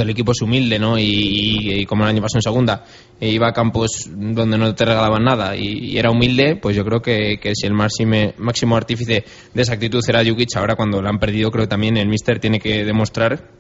el 0.01 0.11
equipo 0.11 0.33
es 0.33 0.43
humilde, 0.43 0.79
¿no? 0.79 0.99
Y, 0.99 1.03
y- 1.05 1.75
y 1.81 1.87
como 1.87 2.05
el 2.05 2.11
año 2.11 2.21
pasado 2.23 2.39
en 2.39 2.43
segunda, 2.43 2.85
e 3.21 3.29
iba 3.31 3.49
a 3.49 3.53
campos 3.53 4.09
donde 4.11 4.59
no 4.59 4.75
te 4.75 4.85
regalaban 4.85 5.25
nada 5.25 5.57
y, 5.57 5.97
era 5.97 6.11
humilde, 6.11 6.57
pues 6.57 6.75
yo 6.77 6.85
creo 6.85 7.01
que, 7.01 7.39
que 7.41 7.55
si 7.55 7.67
el 7.67 7.73
máxime- 7.73 8.35
máximo 8.39 8.77
artífice 8.77 9.25
de 9.55 9.63
esa 9.63 9.75
actitud 9.75 10.03
era 10.09 10.25
Jukic, 10.25 10.57
ahora 10.57 10.75
cuando 10.77 11.01
la 11.01 11.11
han 11.11 11.19
perdido, 11.19 11.51
creo 11.51 11.65
que 11.65 11.69
también 11.69 11.97
el 11.97 12.09
míster 12.09 12.39
tiene 12.41 12.59
que 12.61 12.85
demostrar 12.85 13.51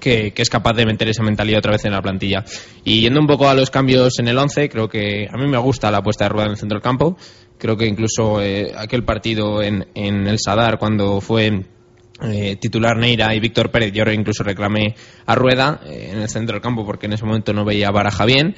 que, 0.00 0.32
que 0.32 0.42
es 0.42 0.50
capaz 0.50 0.72
de 0.74 0.84
meter 0.84 1.08
esa 1.08 1.22
mentalidad 1.22 1.58
otra 1.58 1.72
vez 1.72 1.84
en 1.84 1.92
la 1.92 2.02
plantilla. 2.02 2.44
Y 2.84 3.00
yendo 3.02 3.20
un 3.20 3.26
poco 3.26 3.48
a 3.48 3.54
los 3.54 3.70
cambios 3.70 4.18
en 4.18 4.28
el 4.28 4.36
11, 4.36 4.68
creo 4.68 4.88
que 4.88 5.28
a 5.32 5.36
mí 5.36 5.46
me 5.46 5.58
gusta 5.58 5.90
la 5.90 6.02
puesta 6.02 6.24
de 6.24 6.28
rueda 6.30 6.46
en 6.46 6.50
el 6.52 6.56
centro 6.58 6.76
del 6.76 6.82
campo. 6.82 7.16
Creo 7.56 7.76
que 7.76 7.86
incluso 7.86 8.42
eh, 8.42 8.72
aquel 8.76 9.04
partido 9.04 9.62
en, 9.62 9.86
en 9.94 10.26
el 10.26 10.38
Sadar, 10.40 10.78
cuando 10.78 11.20
fue 11.20 11.66
eh, 12.24 12.56
titular 12.56 12.96
Neira 12.96 13.34
y 13.34 13.40
Víctor 13.40 13.70
Pérez, 13.70 13.92
yo 13.92 14.02
ahora 14.02 14.14
incluso 14.14 14.42
reclamé 14.44 14.94
a 15.26 15.34
Rueda 15.34 15.80
eh, 15.86 16.10
en 16.12 16.20
el 16.20 16.28
centro 16.28 16.54
del 16.54 16.62
campo 16.62 16.84
porque 16.86 17.06
en 17.06 17.14
ese 17.14 17.24
momento 17.24 17.52
no 17.52 17.64
veía 17.64 17.88
a 17.88 17.92
Baraja 17.92 18.24
bien. 18.24 18.54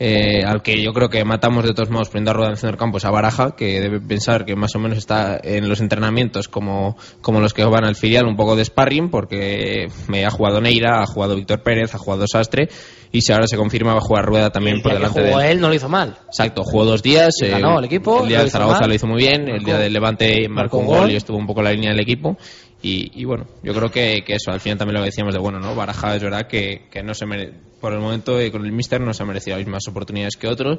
eh, 0.00 0.44
al 0.46 0.62
que 0.62 0.80
yo 0.80 0.92
creo 0.92 1.08
que 1.08 1.24
matamos 1.24 1.64
de 1.64 1.74
todos 1.74 1.90
modos 1.90 2.08
poniendo 2.08 2.30
a 2.30 2.34
Rueda 2.34 2.46
en 2.48 2.52
el 2.52 2.58
centro 2.58 2.70
del 2.72 2.78
campo 2.78 2.98
es 2.98 3.04
a 3.04 3.10
Baraja, 3.10 3.56
que 3.56 3.80
debe 3.80 4.00
pensar 4.00 4.44
que 4.44 4.54
más 4.54 4.72
o 4.76 4.78
menos 4.78 4.96
está 4.96 5.40
en 5.42 5.68
los 5.68 5.80
entrenamientos 5.80 6.46
como, 6.46 6.96
como 7.20 7.40
los 7.40 7.52
que 7.52 7.64
van 7.64 7.84
al 7.84 7.96
filial, 7.96 8.26
un 8.26 8.36
poco 8.36 8.54
de 8.54 8.64
sparring, 8.64 9.10
porque 9.10 9.88
me 10.06 10.24
ha 10.24 10.30
jugado 10.30 10.60
Neira, 10.60 11.02
ha 11.02 11.06
jugado 11.06 11.34
Víctor 11.34 11.64
Pérez, 11.64 11.96
ha 11.96 11.98
jugado 11.98 12.26
Sastre, 12.28 12.68
y 13.10 13.22
si 13.22 13.32
ahora 13.32 13.48
se 13.48 13.56
confirma 13.56 13.92
va 13.92 13.98
a 13.98 14.02
jugar 14.02 14.24
Rueda 14.24 14.50
también 14.50 14.82
por 14.82 14.92
que 14.92 14.98
delante 14.98 15.20
de 15.20 15.32
él. 15.32 15.40
él 15.40 15.60
no 15.60 15.68
lo 15.68 15.74
hizo 15.74 15.88
mal. 15.88 16.16
Exacto, 16.28 16.62
jugó 16.62 16.84
dos 16.84 17.02
días. 17.02 17.34
Eh, 17.42 17.48
ganó 17.48 17.80
el 17.80 17.86
equipo, 17.86 18.22
El 18.22 18.28
día 18.28 18.44
de 18.44 18.50
Zaragoza 18.50 18.82
mal. 18.82 18.90
lo 18.90 18.94
hizo 18.94 19.06
muy 19.08 19.18
bien. 19.18 19.48
El 19.48 19.64
día 19.64 19.78
del 19.78 19.92
Levante 19.92 20.48
marcó 20.48 20.78
un 20.78 20.86
gol 20.86 21.00
gol. 21.00 21.10
y 21.10 21.16
estuvo 21.16 21.38
un 21.38 21.46
poco 21.46 21.58
en 21.60 21.64
la 21.64 21.72
línea 21.72 21.90
del 21.90 22.00
equipo. 22.00 22.36
Y, 22.82 23.10
y 23.20 23.24
bueno, 23.24 23.46
yo 23.62 23.74
creo 23.74 23.90
que, 23.90 24.22
que 24.24 24.34
eso, 24.34 24.52
al 24.52 24.60
final 24.60 24.78
también 24.78 24.94
lo 24.94 25.00
que 25.00 25.06
decíamos 25.10 25.34
de 25.34 25.40
bueno, 25.40 25.58
¿no? 25.58 25.74
Baraja 25.74 26.14
es 26.14 26.22
verdad 26.22 26.46
que, 26.46 26.82
que 26.90 27.02
no 27.02 27.12
se 27.12 27.26
mere- 27.26 27.52
por 27.80 27.92
el 27.92 28.00
momento 28.00 28.38
eh, 28.40 28.50
con 28.50 28.64
el 28.64 28.72
Mister 28.72 29.00
no 29.00 29.12
se 29.14 29.22
ha 29.22 29.26
merecido 29.26 29.56
las 29.56 29.66
mismas 29.66 29.86
oportunidades 29.88 30.36
que 30.36 30.48
otros. 30.48 30.78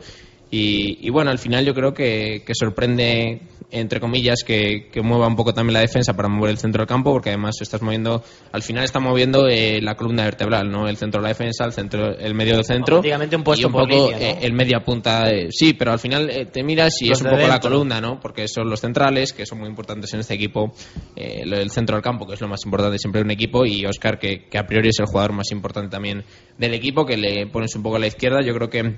Y, 0.52 1.06
y 1.06 1.12
bueno, 1.12 1.30
al 1.30 1.38
final 1.38 1.64
yo 1.64 1.76
creo 1.76 1.94
que, 1.94 2.42
que 2.44 2.54
sorprende, 2.56 3.40
entre 3.70 4.00
comillas, 4.00 4.44
que, 4.44 4.90
mueva 5.04 5.28
un 5.28 5.36
poco 5.36 5.54
también 5.54 5.76
la 5.76 5.82
defensa 5.82 6.14
para 6.16 6.28
mover 6.28 6.50
el 6.50 6.58
centro 6.58 6.82
del 6.82 6.88
campo, 6.88 7.12
porque 7.12 7.30
además 7.30 7.56
estás 7.62 7.84
moviendo, 7.84 8.24
al 8.52 8.64
final 8.64 8.84
está 8.84 9.00
moviendo 9.00 9.48
eh, 9.48 9.80
la 9.80 9.94
columna 9.96 10.24
vertebral, 10.24 10.72
¿no? 10.72 10.88
El 10.90 10.98
centro 10.98 11.22
de 11.22 11.24
la 11.24 11.30
defensa, 11.30 11.66
el 11.66 11.74
centro, 11.74 12.18
el 12.18 12.34
medio 12.34 12.56
del 12.56 12.66
centro. 12.66 12.96
Prácticamente 12.96 13.36
un 13.36 13.44
puesto 13.44 13.62
y 13.62 13.66
un 13.68 13.72
por 13.74 13.88
poco 13.88 14.10
línea, 14.10 14.18
¿no? 14.18 14.26
eh, 14.26 14.38
el 14.42 14.54
media 14.54 14.80
punta. 14.84 15.30
sí, 15.52 15.74
pero 15.76 15.92
al 15.92 16.00
final 16.00 16.30
eh, 16.32 16.48
te 16.48 16.64
miras 16.64 17.00
y 17.02 17.10
Los 17.10 17.20
es 17.20 17.26
un 17.26 17.32
poco 17.32 17.48
la 17.48 17.60
columna, 17.60 18.02
¿no? 18.02 18.20
Porque 18.20 18.48
son 18.48 18.70
los 18.72 18.82
centrales, 18.82 19.34
que 19.34 19.46
son 19.46 19.60
muy 19.60 19.70
importantes 19.70 20.12
en 20.16 20.22
este 20.22 20.34
equipo, 20.34 20.74
eh, 21.16 21.44
lo 21.46 21.60
del 21.92 21.96
centro 21.96 21.96
del 21.98 22.04
campo, 22.04 22.28
que 22.28 22.34
es 22.36 22.42
lo 22.42 22.48
más 22.48 22.64
importante 22.66 22.98
siempre 22.98 23.20
de 23.20 23.26
un 23.26 23.32
equipo, 23.32 23.66
y 23.66 23.86
Oscar, 23.86 24.20
que, 24.20 24.48
que 24.48 24.58
a 24.58 24.66
priori 24.66 24.90
es 24.90 25.00
el 25.00 25.06
jugador 25.06 25.34
más 25.34 25.52
importante 25.52 25.90
también 25.90 26.24
del 26.58 26.74
equipo, 26.74 27.06
que 27.06 27.18
le 27.18 27.48
pones 27.48 27.76
un 27.76 27.84
poco 27.84 27.98
a 27.98 28.00
la 28.00 28.08
izquierda. 28.08 28.42
Yo 28.42 28.54
creo 28.54 28.70
que 28.70 28.98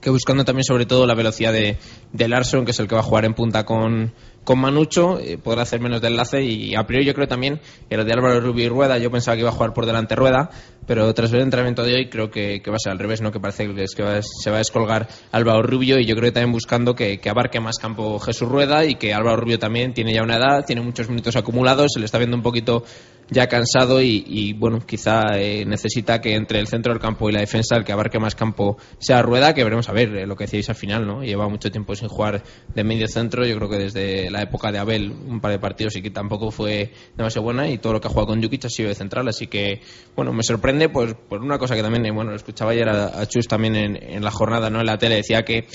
que 0.00 0.10
buscando 0.10 0.44
también 0.44 0.64
sobre 0.64 0.86
todo 0.86 1.06
la 1.06 1.14
velocidad 1.14 1.52
de, 1.52 1.78
de 2.12 2.28
Larson, 2.28 2.64
que 2.64 2.72
es 2.72 2.80
el 2.80 2.88
que 2.88 2.94
va 2.94 3.00
a 3.00 3.04
jugar 3.04 3.24
en 3.24 3.34
punta 3.34 3.64
con, 3.64 4.12
con 4.46 4.60
Manucho, 4.60 5.18
eh, 5.18 5.38
podrá 5.38 5.62
hacer 5.62 5.80
menos 5.80 6.00
de 6.00 6.06
enlace 6.06 6.40
y 6.40 6.76
a 6.76 6.86
priori 6.86 7.04
yo 7.04 7.14
creo 7.14 7.26
también 7.26 7.60
lo 7.90 8.04
de 8.04 8.12
Álvaro 8.12 8.40
Rubio 8.40 8.64
y 8.64 8.68
Rueda, 8.68 8.96
yo 8.96 9.10
pensaba 9.10 9.34
que 9.34 9.40
iba 9.40 9.50
a 9.50 9.52
jugar 9.52 9.74
por 9.74 9.86
delante 9.86 10.14
Rueda, 10.14 10.50
pero 10.86 11.12
tras 11.14 11.32
ver 11.32 11.40
el 11.40 11.46
entrenamiento 11.46 11.82
de 11.82 11.96
hoy 11.96 12.08
creo 12.08 12.30
que, 12.30 12.62
va 12.68 12.76
a 12.76 12.78
ser 12.78 12.92
al 12.92 13.00
revés, 13.00 13.20
¿no? 13.20 13.32
que 13.32 13.40
parece 13.40 13.74
que, 13.74 13.82
es 13.82 13.96
que 13.96 14.04
va 14.04 14.22
se 14.22 14.50
va 14.50 14.56
a 14.56 14.58
descolgar 14.58 15.08
Álvaro 15.32 15.64
Rubio 15.64 15.98
y 15.98 16.06
yo 16.06 16.14
creo 16.14 16.28
que 16.28 16.32
también 16.32 16.52
buscando 16.52 16.94
que, 16.94 17.18
que 17.18 17.28
abarque 17.28 17.58
más 17.58 17.78
campo 17.78 18.20
Jesús 18.20 18.48
Rueda 18.48 18.84
y 18.84 18.94
que 18.94 19.12
Álvaro 19.12 19.36
Rubio 19.38 19.58
también 19.58 19.92
tiene 19.92 20.14
ya 20.14 20.22
una 20.22 20.36
edad, 20.36 20.64
tiene 20.64 20.80
muchos 20.80 21.08
minutos 21.08 21.34
acumulados, 21.34 21.90
se 21.92 21.98
le 21.98 22.06
está 22.06 22.18
viendo 22.18 22.36
un 22.36 22.44
poquito 22.44 22.84
ya 23.28 23.48
cansado 23.48 24.00
y, 24.00 24.24
y, 24.26 24.52
bueno, 24.52 24.78
quizá 24.86 25.22
eh, 25.34 25.64
necesita 25.66 26.20
que 26.20 26.34
entre 26.34 26.60
el 26.60 26.68
centro 26.68 26.92
del 26.92 27.00
campo 27.00 27.28
y 27.28 27.32
la 27.32 27.40
defensa 27.40 27.76
el 27.76 27.84
que 27.84 27.92
abarque 27.92 28.18
más 28.18 28.34
campo 28.34 28.76
sea 28.98 29.22
Rueda, 29.22 29.54
que 29.54 29.64
veremos 29.64 29.88
a 29.88 29.92
ver 29.92 30.14
eh, 30.16 30.26
lo 30.26 30.36
que 30.36 30.44
decíais 30.44 30.68
al 30.68 30.76
final, 30.76 31.06
¿no? 31.06 31.24
Lleva 31.24 31.48
mucho 31.48 31.70
tiempo 31.70 31.94
sin 31.94 32.08
jugar 32.08 32.42
de 32.74 32.84
medio 32.84 33.08
centro, 33.08 33.44
yo 33.44 33.56
creo 33.56 33.68
que 33.68 33.78
desde 33.78 34.30
la 34.30 34.35
época 34.42 34.72
de 34.72 34.78
Abel 34.78 35.10
un 35.10 35.40
par 35.40 35.50
de 35.52 35.58
partidos 35.58 35.96
y 35.96 36.02
que 36.02 36.10
tampoco 36.10 36.50
fue 36.50 36.92
demasiado 37.16 37.44
buena 37.44 37.68
y 37.68 37.78
todo 37.78 37.94
lo 37.94 38.00
que 38.00 38.08
ha 38.08 38.10
jugado 38.10 38.28
con 38.28 38.42
Jukic 38.42 38.64
ha 38.64 38.68
sido 38.68 38.88
de 38.88 38.94
central, 38.94 39.28
así 39.28 39.46
que 39.46 39.80
bueno, 40.14 40.32
me 40.32 40.42
sorprende 40.42 40.88
pues 40.88 41.14
por 41.14 41.42
una 41.42 41.58
cosa 41.58 41.74
que 41.74 41.82
también, 41.82 42.06
eh, 42.06 42.10
bueno, 42.10 42.34
escuchaba 42.34 42.72
ayer 42.72 42.88
a, 42.88 43.20
a 43.20 43.26
Chus 43.26 43.46
también 43.48 43.76
en, 43.76 43.96
en 43.96 44.24
la 44.24 44.30
jornada, 44.30 44.70
¿no? 44.70 44.80
En 44.80 44.86
la 44.86 44.98
tele 44.98 45.16
decía 45.16 45.44
que 45.44 45.66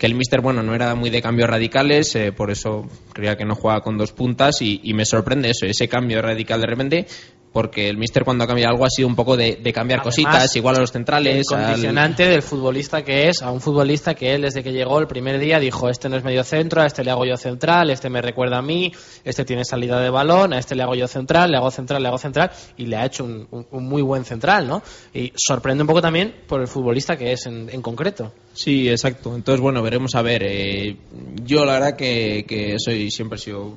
que 0.00 0.06
el 0.06 0.14
Mister, 0.14 0.40
bueno, 0.40 0.62
no 0.62 0.74
era 0.74 0.94
muy 0.94 1.10
de 1.10 1.20
cambios 1.20 1.50
radicales, 1.50 2.16
eh, 2.16 2.32
por 2.32 2.50
eso 2.50 2.88
creía 3.12 3.36
que 3.36 3.44
no 3.44 3.54
jugaba 3.54 3.82
con 3.82 3.98
dos 3.98 4.12
puntas 4.12 4.62
y, 4.62 4.80
y 4.82 4.94
me 4.94 5.04
sorprende 5.04 5.50
eso, 5.50 5.66
ese 5.66 5.88
cambio 5.88 6.22
radical 6.22 6.58
de 6.58 6.66
repente, 6.66 7.06
porque 7.52 7.88
el 7.88 7.96
Mister 7.96 8.24
cuando 8.24 8.44
ha 8.44 8.46
cambiado 8.46 8.72
algo 8.72 8.84
ha 8.84 8.90
sido 8.90 9.08
un 9.08 9.16
poco 9.16 9.36
de, 9.36 9.56
de 9.56 9.72
cambiar 9.72 10.00
Además, 10.00 10.14
cositas, 10.16 10.56
igual 10.56 10.76
a 10.76 10.80
los 10.80 10.92
centrales. 10.92 11.46
El 11.50 11.56
al- 11.58 11.64
condicionante 11.64 12.28
del 12.28 12.42
futbolista 12.42 13.02
que 13.04 13.28
es, 13.28 13.42
a 13.42 13.50
un 13.50 13.60
futbolista 13.60 14.14
que 14.14 14.34
él 14.34 14.42
desde 14.42 14.62
que 14.62 14.72
llegó 14.72 15.00
el 15.00 15.06
primer 15.08 15.38
día 15.40 15.58
dijo, 15.58 15.88
este 15.88 16.08
no 16.08 16.16
es 16.16 16.22
medio 16.24 16.44
centro, 16.44 16.80
a 16.82 16.86
este 16.86 17.02
le 17.02 17.10
hago 17.10 17.24
yo 17.24 17.36
central, 17.36 17.90
este 17.90 18.08
me 18.08 18.22
recuerda 18.22 18.58
a 18.58 18.62
mí, 18.62 18.92
este 19.24 19.44
tiene 19.44 19.64
salida 19.64 20.00
de 20.00 20.10
balón, 20.10 20.52
a 20.52 20.58
este 20.58 20.74
le 20.76 20.82
hago 20.84 20.94
yo 20.94 21.08
central, 21.08 21.50
le 21.50 21.56
hago 21.56 21.70
central, 21.70 22.02
le 22.02 22.08
hago 22.08 22.18
central, 22.18 22.50
y 22.76 22.86
le 22.86 22.96
ha 22.96 23.06
hecho 23.06 23.24
un, 23.24 23.48
un- 23.50 23.66
un 23.70 23.88
muy 23.88 24.02
buen 24.02 24.24
central, 24.24 24.68
¿no? 24.68 24.82
Y 25.12 25.32
sorprende 25.36 25.82
un 25.82 25.88
poco 25.88 26.00
también 26.02 26.34
por 26.46 26.60
el 26.60 26.68
futbolista 26.68 27.16
que 27.16 27.32
es 27.32 27.46
en, 27.46 27.68
en 27.72 27.82
concreto. 27.82 28.32
Sí, 28.52 28.88
exacto. 28.88 29.34
Entonces, 29.34 29.60
bueno, 29.60 29.82
veremos 29.82 30.14
a 30.14 30.22
ver. 30.22 30.42
eh, 30.44 30.96
yo 31.44 31.64
la 31.64 31.72
verdad 31.74 31.96
que, 31.96 32.44
que 32.46 32.76
soy 32.78 33.10
siempre 33.10 33.36
he 33.38 33.40
sido 33.40 33.74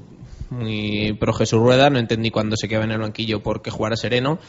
muy 0.53 1.13
pro 1.19 1.33
Jesús 1.33 1.59
Rueda, 1.59 1.89
no 1.89 1.99
entendí 1.99 2.31
cuando 2.31 2.55
se 2.55 2.67
quedaba 2.67 2.85
en 2.85 2.91
el 2.91 2.99
banquillo 2.99 3.41
porque 3.41 3.71
jugara 3.71 3.95
sereno. 3.95 4.39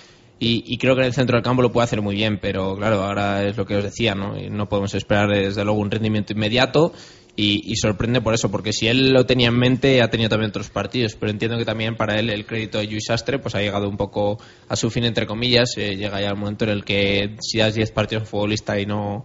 Y, 0.40 0.76
creo 0.78 0.94
que 0.94 1.00
en 1.00 1.06
el 1.06 1.14
centro 1.14 1.36
del 1.36 1.44
campo 1.44 1.62
lo 1.62 1.72
puede 1.72 1.84
hacer 1.84 2.02
muy 2.02 2.16
bien, 2.16 2.38
pero 2.38 2.76
claro, 2.76 3.02
ahora 3.02 3.44
es 3.44 3.56
lo 3.56 3.64
que 3.64 3.76
os 3.76 3.84
decía, 3.84 4.14
¿no? 4.14 4.38
Y 4.38 4.50
no 4.50 4.68
podemos 4.68 4.94
esperar 4.94 5.30
desde 5.30 5.64
luego 5.64 5.80
un 5.80 5.90
rendimiento 5.90 6.34
inmediato 6.34 6.92
y, 7.34 7.72
y 7.72 7.76
sorprende 7.76 8.20
por 8.20 8.34
eso, 8.34 8.50
porque 8.50 8.72
si 8.72 8.88
él 8.88 9.12
lo 9.12 9.24
tenía 9.24 9.48
en 9.48 9.58
mente 9.58 10.02
ha 10.02 10.10
tenido 10.10 10.28
también 10.28 10.50
otros 10.50 10.70
partidos, 10.70 11.16
pero 11.18 11.30
entiendo 11.30 11.56
que 11.56 11.64
también 11.64 11.96
para 11.96 12.18
él 12.18 12.28
el 12.28 12.44
crédito 12.44 12.78
de 12.78 12.86
Luis 12.88 13.08
Astre 13.10 13.38
pues 13.38 13.54
ha 13.54 13.60
llegado 13.60 13.88
un 13.88 13.96
poco 13.96 14.38
a 14.68 14.76
su 14.76 14.90
fin 14.90 15.04
entre 15.04 15.26
comillas, 15.26 15.70
eh, 15.78 15.96
llega 15.96 16.20
ya 16.20 16.28
el 16.28 16.36
momento 16.36 16.64
en 16.64 16.72
el 16.72 16.84
que 16.84 17.36
si 17.40 17.58
das 17.58 17.74
10 17.74 17.92
partidos 17.92 18.22
a 18.22 18.24
un 18.24 18.30
futbolista 18.30 18.78
y 18.78 18.86
no 18.86 19.24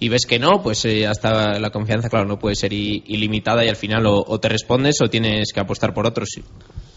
y 0.00 0.08
ves 0.08 0.26
que 0.26 0.38
no, 0.38 0.62
pues 0.62 0.84
eh, 0.86 1.06
hasta 1.06 1.58
la 1.60 1.70
confianza, 1.70 2.08
claro, 2.08 2.26
no 2.26 2.38
puede 2.38 2.56
ser 2.56 2.72
ilimitada 2.72 3.64
y 3.64 3.68
al 3.68 3.76
final 3.76 4.06
o, 4.06 4.24
o 4.26 4.40
te 4.40 4.48
respondes 4.48 5.00
o 5.00 5.08
tienes 5.08 5.52
que 5.52 5.60
apostar 5.60 5.94
por 5.94 6.06
otros. 6.06 6.30
sí. 6.34 6.42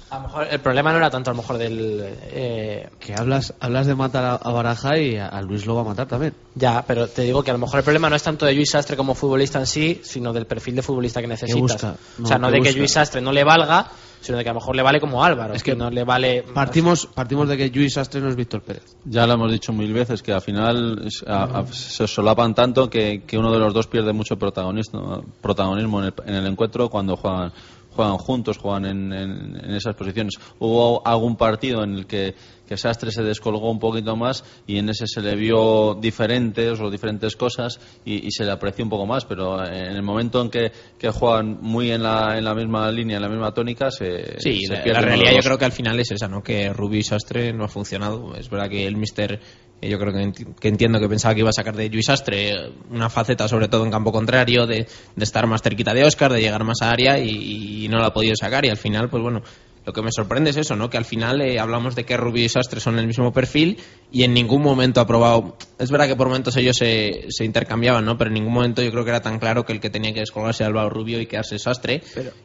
A 0.09 0.17
lo 0.17 0.23
mejor 0.27 0.47
el 0.51 0.59
problema 0.59 0.91
no 0.91 0.97
era 0.99 1.09
tanto 1.09 1.31
a 1.31 1.33
lo 1.33 1.41
mejor 1.41 1.57
del... 1.57 1.99
eh, 2.31 2.87
Que 2.99 3.15
hablas, 3.15 3.55
hablas 3.59 3.87
de 3.87 3.95
matar 3.95 4.23
a, 4.23 4.35
a 4.35 4.51
Baraja 4.51 4.95
y 4.99 5.15
a, 5.17 5.25
a 5.27 5.41
Luis 5.41 5.65
lo 5.65 5.73
va 5.73 5.81
a 5.81 5.85
matar 5.85 6.07
también. 6.07 6.35
Ya, 6.53 6.83
pero 6.85 7.07
te 7.07 7.23
digo 7.23 7.41
que 7.43 7.49
a 7.49 7.53
lo 7.53 7.59
mejor 7.59 7.79
el 7.79 7.83
problema 7.83 8.11
no 8.11 8.15
es 8.15 8.21
tanto 8.21 8.45
de 8.45 8.53
Luis 8.53 8.69
Sastre 8.69 8.95
como 8.95 9.15
futbolista 9.15 9.57
en 9.57 9.65
sí, 9.65 10.01
sino 10.03 10.31
del 10.31 10.45
perfil 10.45 10.75
de 10.75 10.83
futbolista 10.83 11.19
que 11.19 11.25
necesitas. 11.27 11.59
busca? 11.61 11.95
o 12.21 12.27
sea, 12.27 12.37
No, 12.37 12.47
no 12.47 12.53
¿qué 12.53 12.59
de 12.61 12.73
que? 12.73 12.77
Luis 12.77 12.91
Sastre 12.91 13.21
no 13.21 13.31
le 13.31 13.43
valga, 13.43 13.89
sino 14.23 14.37
de 14.39 14.43
que 14.43 14.49
a 14.49 14.53
lo 14.53 14.59
mejor 14.59 14.75
le 14.75 14.81
vale 14.81 14.99
como 14.99 15.23
Álvaro, 15.23 15.53
es 15.53 15.61
que 15.61 15.75
no 15.75 15.91
le 15.91 16.03
vale... 16.03 16.43
Partimos, 16.43 17.05
partimos 17.07 17.47
de 17.49 17.57
que 17.57 17.69
Luis 17.69 17.97
Astre 17.97 18.21
no 18.21 18.29
es 18.29 18.35
Víctor 18.35 18.61
Pérez. 18.61 18.95
Ya 19.05 19.27
lo 19.27 19.33
hemos 19.33 19.51
dicho 19.51 19.73
mil 19.73 19.91
veces 19.93 20.23
que 20.23 20.31
al 20.33 20.41
final 20.41 21.07
a- 21.27 21.43
a- 21.59 21.67
se 21.67 22.07
solapan 22.07 22.55
tanto 22.55 22.89
que, 22.89 23.23
que 23.27 23.37
uno 23.37 23.51
de 23.51 23.59
los 23.59 23.73
dos 23.73 23.87
pierde 23.87 24.13
mucho 24.13 24.37
protagonismo, 24.39 25.23
protagonismo 25.41 25.99
en 25.99 26.05
el, 26.05 26.13
en 26.25 26.35
el 26.35 26.47
encuentro 26.47 26.89
cuando 26.89 27.15
juegan 27.17 27.51
juegan 27.95 28.17
juntos, 28.17 28.57
juegan 28.57 28.85
en, 28.85 29.13
en- 29.13 29.61
en 29.65 29.71
esas 29.75 29.93
posiciones. 29.95 30.33
Hubo 30.57 31.05
algún 31.05 31.35
partido 31.35 31.83
en 31.83 31.93
el 31.93 32.07
que, 32.07 32.33
que 32.67 32.77
Sastre 32.77 33.11
se 33.11 33.23
descolgó 33.23 33.69
un 33.69 33.79
poquito 33.79 34.15
más 34.15 34.43
y 34.65 34.77
en 34.77 34.89
ese 34.89 35.05
se 35.07 35.21
le 35.21 35.35
vio 35.35 35.95
diferentes 35.95 36.79
o 36.79 36.89
diferentes 36.89 37.35
cosas 37.35 37.79
y, 38.05 38.25
y 38.27 38.31
se 38.31 38.45
le 38.45 38.51
apreció 38.51 38.83
un 38.85 38.89
poco 38.89 39.05
más, 39.05 39.25
pero 39.25 39.63
en 39.65 39.95
el 39.95 40.01
momento 40.03 40.41
en 40.41 40.49
que, 40.49 40.71
que 40.97 41.09
juegan 41.09 41.57
muy 41.61 41.91
en 41.91 42.03
la, 42.03 42.37
en 42.37 42.45
la 42.45 42.55
misma 42.55 42.89
línea, 42.91 43.17
en 43.17 43.21
la 43.21 43.29
misma 43.29 43.53
tónica, 43.53 43.91
se, 43.91 44.39
Sí, 44.39 44.61
se 44.65 44.73
la, 44.75 44.83
pierde 44.83 45.01
la 45.01 45.05
realidad 45.07 45.31
yo 45.33 45.39
creo 45.41 45.57
que 45.57 45.65
al 45.65 45.71
final 45.73 45.99
es 45.99 46.11
esa, 46.11 46.27
¿no? 46.27 46.41
Que 46.41 46.71
Rubio 46.71 46.99
y 46.99 47.03
Sastre 47.03 47.51
no 47.53 47.65
ha 47.65 47.67
funcionado. 47.67 48.35
Es 48.35 48.49
verdad 48.49 48.69
que 48.69 48.85
el 48.87 48.95
Mister, 48.95 49.39
eh, 49.81 49.89
yo 49.89 49.99
creo 49.99 50.13
que, 50.13 50.19
enti- 50.19 50.55
que 50.55 50.67
entiendo 50.69 50.99
que 50.99 51.09
pensaba 51.09 51.33
que 51.33 51.41
iba 51.41 51.49
a 51.49 51.53
sacar 51.53 51.75
de 51.75 51.89
Luis 51.89 52.05
Sastre 52.05 52.49
eh, 52.51 52.71
una 52.91 53.09
faceta, 53.09 53.47
sobre 53.47 53.67
todo 53.67 53.83
en 53.83 53.91
campo 53.91 54.11
contrario, 54.11 54.65
de, 54.65 54.87
de 55.15 55.23
estar 55.23 55.45
más 55.47 55.61
cerquita 55.61 55.93
de 55.93 56.05
Oscar, 56.05 56.31
de 56.31 56.39
llegar 56.41 56.63
más 56.63 56.81
a 56.81 56.91
área 56.91 57.19
y, 57.19 57.83
y 57.85 57.87
no 57.89 57.99
la 57.99 58.07
ha 58.07 58.13
podido 58.13 58.35
sacar. 58.35 58.65
Y 58.65 58.69
al 58.69 58.77
final, 58.77 59.09
pues 59.09 59.21
bueno, 59.21 59.41
lo 59.85 59.91
que 59.91 60.01
me 60.01 60.11
sorprende 60.11 60.51
es 60.51 60.57
eso, 60.57 60.75
¿no? 60.75 60.89
Que 60.89 60.97
al 60.97 61.05
final 61.05 61.41
eh, 61.41 61.59
hablamos 61.59 61.95
de 61.95 62.05
que 62.05 62.15
Rubio 62.15 62.45
y 62.45 62.49
Sastre 62.49 62.79
son 62.79 62.99
el 62.99 63.07
mismo 63.07 63.33
perfil 63.33 63.79
y 64.11 64.23
en 64.23 64.33
ningún 64.33 64.61
momento 64.61 65.01
ha 65.01 65.07
probado. 65.07 65.57
Es 65.77 65.91
verdad 65.91 66.07
que 66.07 66.15
por 66.15 66.27
momentos 66.27 66.55
ellos 66.55 66.77
se, 66.77 67.25
se 67.29 67.43
intercambiaban, 67.43 68.05
¿no? 68.05 68.17
Pero 68.17 68.29
en 68.29 68.35
ningún 68.35 68.53
momento 68.53 68.81
yo 68.81 68.91
creo 68.91 69.03
que 69.03 69.09
era 69.09 69.21
tan 69.21 69.39
claro 69.39 69.65
que 69.65 69.73
el 69.73 69.81
que 69.81 69.89
tenía 69.89 70.13
que 70.13 70.21
descolgarse 70.21 70.63
era 70.63 70.69
Álvaro 70.69 70.89
Rubio 70.89 71.19
y 71.19 71.25
quedarse 71.25 71.59
Sastre. 71.59 72.01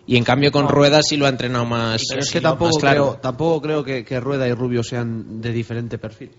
y 0.06 0.16
en 0.16 0.24
cambio 0.24 0.50
con 0.50 0.68
Rueda 0.68 1.00
sí 1.02 1.16
lo 1.16 1.26
ha 1.26 1.28
entrenado 1.28 1.64
más. 1.64 2.02
Pero 2.08 2.22
es 2.22 2.30
que 2.30 2.40
tampoco, 2.40 2.78
claro. 2.78 3.10
creo, 3.10 3.20
tampoco 3.20 3.62
creo 3.62 3.84
que, 3.84 4.04
que 4.04 4.18
Rueda 4.18 4.48
y 4.48 4.52
Rubio 4.52 4.82
sean 4.82 5.40
de 5.40 5.52
diferente 5.52 5.98
perfil. 5.98 6.30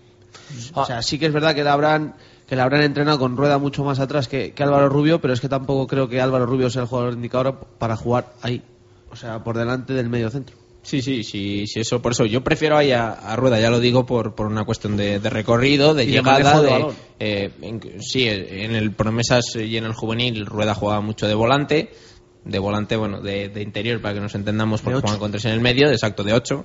Ah. 0.74 0.82
O 0.82 0.86
sea, 0.86 1.02
sí 1.02 1.18
que 1.18 1.26
es 1.26 1.32
verdad 1.32 1.54
que 1.54 1.64
la 1.64 1.72
habrán, 1.72 2.14
que 2.46 2.56
la 2.56 2.64
habrán 2.64 2.82
entrenado 2.82 3.18
con 3.18 3.38
Rueda 3.38 3.56
mucho 3.56 3.84
más 3.84 4.00
atrás 4.00 4.28
que, 4.28 4.52
que 4.52 4.62
Álvaro 4.62 4.90
Rubio, 4.90 5.20
pero 5.20 5.32
es 5.32 5.40
que 5.40 5.48
tampoco 5.48 5.86
creo 5.86 6.08
que 6.08 6.20
Álvaro 6.20 6.44
Rubio 6.44 6.68
sea 6.68 6.82
el 6.82 6.88
jugador 6.88 7.14
indicado 7.14 7.58
para 7.78 7.96
jugar 7.96 8.34
ahí. 8.42 8.62
O 9.10 9.16
sea, 9.16 9.42
por 9.42 9.56
delante 9.56 9.92
del 9.94 10.08
medio 10.08 10.30
centro. 10.30 10.59
Sí, 10.82 11.02
sí, 11.02 11.22
sí, 11.22 11.66
sí, 11.66 11.80
eso, 11.80 12.00
por 12.00 12.12
eso 12.12 12.24
yo 12.24 12.42
prefiero 12.42 12.76
ahí 12.78 12.90
a, 12.92 13.10
a 13.12 13.36
Rueda, 13.36 13.60
ya 13.60 13.68
lo 13.70 13.80
digo 13.80 14.06
por, 14.06 14.34
por 14.34 14.46
una 14.46 14.64
cuestión 14.64 14.96
de, 14.96 15.20
de 15.20 15.30
recorrido, 15.30 15.92
de 15.94 16.04
Y 16.04 16.06
llegada, 16.12 16.60
de 16.62 16.68
eh, 17.18 17.50
en- 17.60 18.02
sí, 18.02 18.26
en 18.26 18.74
el 18.74 18.92
promesas 18.92 19.44
y 19.56 19.76
en 19.76 19.84
el 19.84 19.92
juvenil 19.92 20.46
Rueda 20.46 20.74
jugaba 20.74 21.02
mucho 21.02 21.28
de 21.28 21.34
volante, 21.34 21.90
de 22.44 22.58
volante, 22.58 22.96
bueno, 22.96 23.20
de, 23.20 23.50
de 23.50 23.62
interior 23.62 24.00
para 24.00 24.14
que 24.14 24.20
nos 24.20 24.34
entendamos, 24.34 24.80
porque 24.80 24.96
ocho. 24.96 25.02
juegan 25.02 25.20
con 25.20 25.30
tres 25.32 25.44
en 25.44 25.52
el 25.52 25.60
medio, 25.60 25.86
de 25.88 25.94
exacto, 25.94 26.24
de 26.24 26.32
8. 26.32 26.64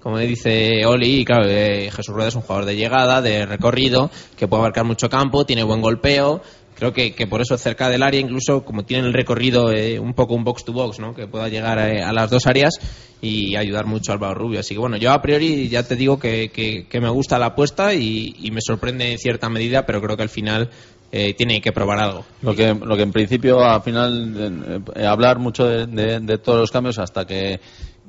como 0.00 0.18
dice 0.18 0.84
Oli, 0.86 1.20
y 1.20 1.24
claro, 1.24 1.46
eh, 1.48 1.90
Jesús 1.92 2.14
Rueda 2.14 2.28
es 2.28 2.34
un 2.34 2.42
jugador 2.42 2.64
de 2.66 2.76
llegada, 2.76 3.22
de 3.22 3.46
recorrido, 3.46 4.10
que 4.36 4.48
puede 4.48 4.60
abarcar 4.62 4.84
mucho 4.84 5.08
campo, 5.08 5.44
tiene 5.46 5.62
buen 5.62 5.80
golpeo. 5.80 6.42
Creo 6.84 6.92
que, 6.92 7.14
que 7.14 7.26
por 7.26 7.40
eso 7.40 7.56
cerca 7.56 7.88
del 7.88 8.02
área, 8.02 8.20
incluso 8.20 8.62
como 8.62 8.84
tiene 8.84 9.06
el 9.06 9.14
recorrido 9.14 9.72
eh, 9.72 9.98
un 9.98 10.12
poco 10.12 10.34
un 10.34 10.44
box 10.44 10.66
to 10.66 10.72
box, 10.74 10.98
¿no? 10.98 11.14
que 11.14 11.26
pueda 11.26 11.48
llegar 11.48 11.78
eh, 11.78 12.02
a 12.02 12.12
las 12.12 12.28
dos 12.28 12.46
áreas 12.46 12.74
y 13.22 13.56
ayudar 13.56 13.86
mucho 13.86 14.12
a 14.12 14.16
Álvaro 14.16 14.34
Rubio. 14.34 14.60
Así 14.60 14.74
que 14.74 14.80
bueno, 14.80 14.98
yo 14.98 15.10
a 15.12 15.22
priori 15.22 15.70
ya 15.70 15.82
te 15.88 15.96
digo 15.96 16.18
que, 16.18 16.50
que- 16.50 17.00
me 17.00 17.08
gusta 17.08 17.38
la 17.38 17.46
apuesta 17.46 17.94
y, 17.94 18.36
y 18.38 18.50
me 18.50 18.60
sorprende 18.60 19.12
en 19.12 19.18
cierta 19.18 19.48
medida, 19.48 19.86
pero 19.86 20.02
creo 20.02 20.14
que 20.18 20.24
al 20.24 20.28
final 20.28 20.68
eh, 21.10 21.32
tiene 21.32 21.62
que 21.62 21.72
probar 21.72 22.00
algo. 22.00 22.26
Lo 22.42 22.54
que, 22.54 22.74
lo 22.74 22.96
que 22.96 23.02
en 23.02 23.12
principio, 23.12 23.60
al 23.60 23.80
final, 23.80 24.82
eh, 24.94 25.06
hablar 25.06 25.38
mucho 25.38 25.64
de- 25.66 26.20
de 26.20 26.36
todos 26.36 26.58
los 26.58 26.70
cambios 26.70 26.98
hasta 26.98 27.26
que, 27.26 27.60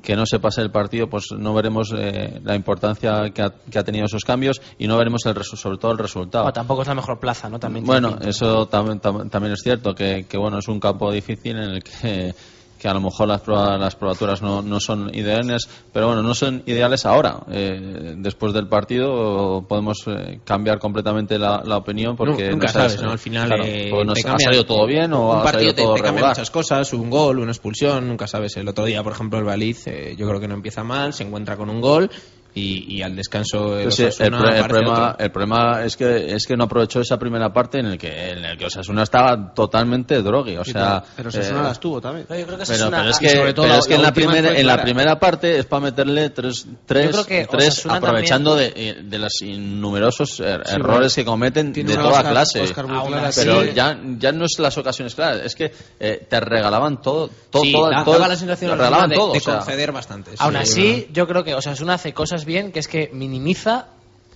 que 0.06 0.16
no 0.16 0.26
se 0.26 0.40
pase 0.40 0.62
el 0.62 0.72
partido, 0.72 1.10
pues 1.10 1.26
no 1.38 1.54
veremos 1.54 1.94
eh, 1.98 2.40
la 2.44 2.56
importancia 2.56 3.32
que 3.34 3.42
ha, 3.42 3.50
que 3.70 3.80
ha 3.80 3.84
tenido 3.84 4.06
esos 4.06 4.24
cambios 4.24 4.62
y 4.78 4.88
no 4.88 4.98
veremos 4.98 5.26
el 5.26 5.36
sobre 5.44 5.78
todo 5.78 5.92
el 5.92 5.98
resultado. 5.98 6.46
O 6.46 6.54
tampoco 6.54 6.84
es 6.84 6.88
la 6.88 6.96
mejor 6.96 7.20
plaza, 7.20 7.50
¿no? 7.50 7.60
También 7.60 7.86
Bueno, 7.86 8.18
eso 8.22 8.70
tam- 8.70 9.02
tam- 9.02 9.30
también 9.30 9.54
es 9.54 9.62
cierto, 9.64 9.94
que, 9.94 10.26
que, 10.30 10.38
bueno, 10.38 10.60
es 10.60 10.68
un 10.68 10.80
campo 10.80 11.12
difícil 11.12 11.58
en 11.58 11.64
el 11.72 11.84
que 11.84 12.34
que 12.80 12.88
a 12.90 12.94
lo 12.94 13.00
mejor 13.02 13.28
las, 13.28 13.42
proba- 13.44 13.78
las 13.80 13.96
probaturas 13.96 14.42
no, 14.42 14.62
no 14.62 14.80
son 14.80 15.10
ideales, 15.16 15.68
pero 15.94 16.08
bueno, 16.08 16.22
no 16.22 16.36
son 16.36 16.62
ideales 16.66 17.06
ahora. 17.06 17.40
Eh, 17.50 18.16
después 18.18 18.54
del 18.54 18.68
partido 18.68 19.66
podemos 19.68 20.04
eh, 20.08 20.40
cambiar 20.44 20.78
completamente 20.80 21.40
la, 21.40 21.62
la 21.66 21.78
opinión 21.78 22.16
porque 22.16 22.46
Nu- 22.46 22.52
nunca 22.52 22.68
no 22.68 22.74
sabes, 22.74 23.02
¿no? 23.02 23.12
Al 23.12 23.20
final 23.20 23.48
claro, 23.48 23.64
eh, 23.66 23.88
pues 23.92 24.26
ha 24.26 24.38
salido 24.40 24.66
todo 24.66 24.86
bien 24.86 25.14
o 25.14 25.32
un 25.32 25.38
ha 25.40 25.44
partido 25.44 25.70
salido 25.72 25.76
te, 25.76 25.82
todo 25.84 25.94
te 25.96 26.02
cambia 26.02 26.28
muchas 26.28 26.52
cosas, 26.52 26.94
un 26.94 27.10
gol, 27.10 27.40
una 27.40 27.52
expulsión, 27.52 28.08
nunca 28.08 28.28
sabes. 28.28 28.58
El 28.58 28.68
otro 28.68 28.86
día, 28.86 29.02
por 29.04 29.14
ejemplo, 29.14 29.40
el 29.40 29.46
Baliz, 29.46 29.88
eh, 29.88 30.16
yo 30.18 30.28
creo 30.28 30.40
que 30.40 30.48
no 30.48 30.54
empieza 30.56 30.84
mal, 30.84 31.14
se 31.14 31.24
encuentra 31.24 31.56
con 31.58 31.70
un 31.70 31.80
gol 31.82 32.10
y, 32.56 32.96
y 32.98 33.02
al 33.04 33.16
descanso 33.16 33.78
el 33.78 33.92
Sí, 33.92 34.04
el, 34.04 34.32
pro- 34.32 34.50
el 34.50 34.66
problema, 34.66 35.16
el 35.20 35.32
problema 35.32 35.84
es 35.84 35.96
que 35.98 36.34
es 36.34 36.48
que 36.48 36.56
no 36.56 36.64
aprovechó 36.64 37.02
esa 37.02 37.20
primera 37.20 37.52
parte 37.54 37.80
en 37.80 37.86
el 37.88 37.98
que 37.98 38.30
en 38.30 38.44
el 38.46 38.58
que 38.58 38.66
Osasuna 38.66 39.04
estaba 39.04 39.54
totalmente 39.54 40.22
drogui, 40.22 40.56
o 40.58 40.64
Sí, 40.64 40.72
sea, 40.72 41.04
pero 41.16 41.30
Osasuna 41.30 41.60
eh, 41.60 41.64
las 41.64 41.80
tuvo 41.80 42.00
también. 42.02 42.26
Yo 42.30 42.46
creo 42.46 42.58
que 42.58 42.64
pero, 42.66 42.90
pero 42.90 43.10
es 43.10 43.20
que, 43.20 43.30
sobre 43.30 43.54
todo 43.54 43.64
pero 43.66 43.74
la- 43.76 43.80
es 43.80 43.88
que 43.88 43.96
en 43.96 44.02
la 44.02 44.08
la 44.08 44.14
primera 44.14 44.58
en 44.58 44.68
la 44.68 44.82
primera 44.82 45.20
parte 45.20 45.60
es 45.60 45.66
para 45.66 45.82
meterle 45.82 46.30
tres, 46.32 46.66
tres, 46.86 47.10
creo 47.12 47.26
que 47.26 47.46
tres 47.48 47.86
aprovechando 47.86 48.52
también- 48.56 48.74
de, 48.74 49.04
de 49.04 49.20
los 49.20 49.42
innumerosos 49.42 50.40
er- 50.40 50.64
Sí, 50.66 50.76
errores 50.76 51.14
que 51.16 51.26
cometen 51.26 51.74
de 51.74 51.84
toda 51.84 52.10
Oscar- 52.10 52.32
clase. 52.32 52.62
Oscar 52.62 52.86
pero 53.36 53.64
ya, 53.66 54.00
ya 54.18 54.32
no 54.32 54.46
es 54.46 54.58
las 54.60 54.78
ocasiones 54.78 55.14
claras, 55.16 55.42
es 55.44 55.56
que 55.56 55.72
eh, 56.00 56.26
te 56.30 56.40
regalaban 56.40 57.02
todo, 57.02 57.30
todo, 57.50 57.64
Sí, 57.64 57.72
todo, 57.74 57.90
da- 57.90 58.04
todo- 58.06 58.20
la 58.20 58.36
sensación 58.36 58.72
te 58.72 58.78
regalaban 58.78 59.10
de, 59.10 59.16
todo, 59.16 59.32
de 59.34 59.38
o 59.40 59.42
sea, 59.42 59.58
conceder 59.58 59.92
bastante. 59.92 60.32
sí, 60.32 60.38
Aún 60.40 60.56
así, 60.56 61.08
yo 61.12 61.28
creo 61.28 61.44
que 61.44 61.54
Osasuna 61.54 61.96
hace 61.96 62.14
cosas 62.14 62.45
bien, 62.46 62.72
que 62.72 62.80
es 62.80 62.88
que 62.88 63.10
minimiza 63.14 63.88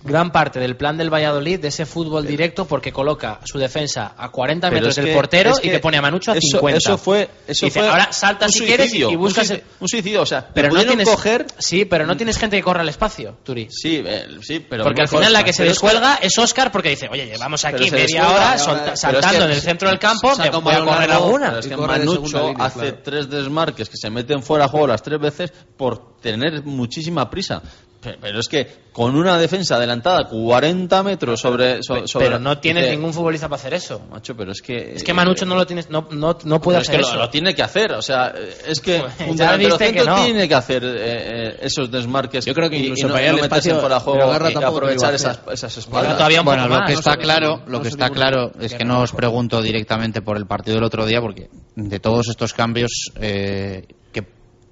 gran 0.02 0.32
parte 0.32 0.58
del 0.58 0.76
plan 0.76 0.96
del 0.96 1.12
Valladolid 1.12 1.60
de 1.60 1.68
ese 1.68 1.84
fútbol 1.84 2.26
directo 2.26 2.64
porque 2.64 2.90
coloca 2.90 3.38
su 3.44 3.58
defensa 3.58 4.14
a 4.16 4.30
40 4.30 4.68
Pero 4.70 4.76
metros 4.80 4.96
del 4.96 5.04
que- 5.04 5.12
portero 5.12 5.50
es 5.50 5.58
y 5.58 5.62
que 5.64 5.70
te 5.72 5.78
pone 5.80 5.98
a 5.98 6.00
Manucho 6.00 6.30
a 6.32 6.36
eso- 6.38 6.52
50. 6.52 6.78
Eso 6.78 6.96
fue, 6.96 7.28
eso 7.46 7.66
Dice, 7.66 7.80
fue 7.80 7.86
ahora 7.90 8.10
salta 8.10 8.48
si 8.48 8.60
quieres 8.64 8.86
y- 8.86 8.88
suicidio, 8.88 9.10
y 9.10 9.16
buscas 9.16 9.50
un, 9.50 9.56
el- 9.56 9.60
suicidio, 9.60 9.76
un 9.80 9.88
suicidio, 9.90 10.22
o 10.22 10.24
sea, 10.26 10.48
pero 10.54 10.70
no 10.70 10.82
tienes 10.86 11.06
coger 11.06 11.46
sí, 11.58 11.84
pero 11.84 12.06
no 12.06 12.16
tienes 12.16 12.38
gente 12.38 12.56
que 12.56 12.62
corra 12.62 12.80
al 12.80 12.88
espacio, 12.88 13.36
Turi. 13.44 13.68
Sí, 13.70 14.02
eh, 14.02 14.26
sí, 14.40 14.60
pero 14.60 14.84
porque 14.84 15.02
al 15.02 15.08
final 15.08 15.34
la 15.34 15.44
que 15.44 15.52
se 15.52 15.64
descuelga 15.64 16.14
es 16.22 16.32
Oscar 16.38 16.72
porque 16.72 16.88
dice, 16.88 17.06
oye, 17.12 17.26
llevamos 17.26 17.62
aquí 17.66 17.90
media 17.90 18.22
descuelga, 18.22 18.32
hora 18.32 18.54
es 18.94 19.00
saltando 19.00 19.38
que 19.38 19.44
en 19.44 19.50
el 19.50 19.60
centro 19.60 19.90
del 19.90 19.98
campo, 19.98 20.32
me 20.34 20.48
voy 20.48 20.74
a 20.76 20.80
correr 20.82 21.10
alguna. 21.10 21.58
es 21.58 21.66
que 21.66 21.76
Manucho 21.76 22.54
hace 22.58 22.80
claro. 22.80 22.98
tres 23.04 23.28
desmarques 23.28 23.90
que 23.90 23.98
se 23.98 24.08
meten 24.08 24.42
fuera 24.42 24.64
de 24.64 24.70
juego 24.70 24.86
las 24.86 25.02
tres 25.02 25.20
veces 25.20 25.52
por 25.76 26.16
tener 26.22 26.62
muchísima 26.64 27.28
prisa. 27.28 27.60
Pe- 28.00 28.16
Pero 28.20 28.40
es 28.40 28.48
que 28.48 28.66
con 28.92 29.14
una 29.14 29.38
defensa 29.38 29.76
adelantada 29.76 30.26
40 30.26 31.02
metros 31.02 31.38
sobre, 31.38 31.82
so- 31.82 32.06
sobre 32.08 32.26
pero 32.26 32.38
no 32.38 32.58
tienes 32.58 32.84
dice, 32.84 32.96
ningún 32.96 33.12
futbolista 33.12 33.48
para 33.48 33.60
hacer 33.60 33.74
eso. 33.74 34.00
Macho, 34.10 34.34
pero 34.34 34.52
es 34.52 34.62
que 34.62 34.94
Es 34.94 35.04
que 35.04 35.12
Manucho 35.12 35.44
no 35.44 35.54
lo 35.54 35.66
tienes, 35.66 35.90
no, 35.90 36.08
no, 36.10 36.36
no 36.44 36.60
puede 36.60 36.78
pero 36.78 36.82
es 36.82 36.88
hacer 36.88 37.00
que 37.00 37.06
eso. 37.06 37.14
Lo, 37.16 37.20
lo 37.22 37.30
tiene 37.30 37.54
que 37.54 37.62
hacer, 37.62 37.92
o 37.92 38.00
sea, 38.02 38.34
es 38.66 38.80
que 38.80 39.00
Pues, 39.00 39.28
un 39.30 39.36
ya 39.36 39.56
delantero 39.56 39.78
que 39.92 40.04
no. 40.04 40.24
tiene 40.24 40.48
que 40.48 40.54
hacer 40.54 40.82
eh, 40.84 40.90
eh, 40.96 41.56
esos 41.60 41.90
desmarques. 41.90 42.44
Yo 42.46 42.54
creo 42.54 42.70
que 42.70 42.78
y- 42.78 42.84
incluso 42.86 43.06
y 43.06 43.08
no, 43.08 43.14
para 43.14 43.22
ir 43.26 43.28
y 43.28 43.30
no 43.32 43.36
al 43.36 43.42
meterse 43.50 43.68
espacio, 43.70 43.80
fuera 43.80 44.00
juego 44.00 44.50
y 44.50 44.64
aprovechar 44.64 45.14
esas, 45.14 45.38
hacer. 45.38 45.52
esas 45.52 45.76
espaldas. 45.76 46.16
todavía 46.16 46.40
Bueno, 46.42 46.68
lo 46.68 46.76
que 46.86 46.92
no 46.94 46.98
está 46.98 47.16
claro, 47.16 47.58
no 47.66 47.70
lo 47.70 47.82
que 47.82 47.88
está 47.88 48.08
claro 48.10 48.52
es 48.60 48.74
que 48.74 48.84
no 48.84 49.00
os 49.02 49.12
pregunto 49.12 49.60
directamente 49.62 50.22
por 50.22 50.36
el 50.38 50.46
partido 50.46 50.76
del 50.76 50.84
otro 50.84 51.04
día, 51.06 51.20
porque 51.20 51.48
de 51.76 52.00
todos 52.00 52.28
estos 52.28 52.54
cambios 52.54 52.90
eh, 53.20 53.84
que 53.86 53.94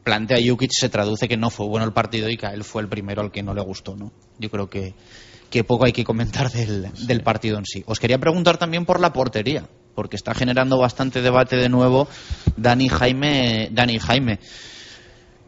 plantea 0.08 0.38
Jukic 0.42 0.70
se 0.72 0.88
traduce 0.88 1.28
que 1.28 1.36
no 1.36 1.50
fue 1.50 1.66
bueno 1.66 1.84
el 1.84 1.92
partido 1.92 2.30
y 2.30 2.38
que 2.38 2.46
a 2.46 2.54
él 2.54 2.64
fue 2.64 2.80
el 2.80 2.88
primero 2.88 3.20
al 3.20 3.30
que 3.30 3.42
no 3.42 3.52
le 3.52 3.60
gustó, 3.60 3.94
¿no? 3.94 4.10
Yo 4.38 4.48
creo 4.48 4.70
que, 4.70 4.94
que 5.50 5.64
poco 5.64 5.84
hay 5.84 5.92
que 5.92 6.02
comentar 6.02 6.50
del, 6.50 6.90
del 7.06 7.22
partido 7.22 7.58
en 7.58 7.66
sí. 7.66 7.84
Os 7.86 8.00
quería 8.00 8.16
preguntar 8.16 8.56
también 8.56 8.86
por 8.86 9.00
la 9.00 9.12
portería, 9.12 9.68
porque 9.94 10.16
está 10.16 10.32
generando 10.32 10.78
bastante 10.78 11.20
debate 11.20 11.56
de 11.56 11.68
nuevo 11.68 12.08
Dani 12.56 12.88
Jaime, 12.88 13.68
Dani 13.70 13.98
Jaime. 13.98 14.38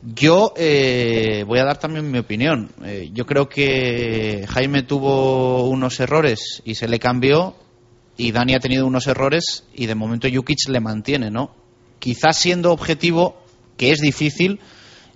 Yo 0.03 0.53
eh, 0.59 1.43
voy 1.47 1.59
a 1.59 1.65
dar 1.65 1.79
también 1.79 2.11
mi 2.11 2.19
opinión. 2.19 2.71
Eh, 2.85 3.09
yo 3.15 3.25
creo 3.25 3.49
que 3.49 4.45
Jaime 4.47 4.83
tuvo 4.83 5.71
unos 5.71 6.01
errores 6.01 6.61
y 6.67 6.75
se 6.75 6.87
le 6.87 6.99
cambió 6.99 7.55
y 8.19 8.33
Dani 8.33 8.57
ha 8.57 8.61
tenido 8.61 8.87
unos 8.87 9.07
errores 9.07 9.65
y 9.73 9.87
de 9.87 9.95
momento 9.95 10.29
Jukic 10.31 10.69
le 10.69 10.81
mantiene, 10.81 11.31
¿no? 11.31 11.55
Quizás 11.99 12.37
siendo 12.37 12.73
objetivo, 12.73 13.41
que 13.81 13.93
es 13.93 14.01
difícil, 14.01 14.61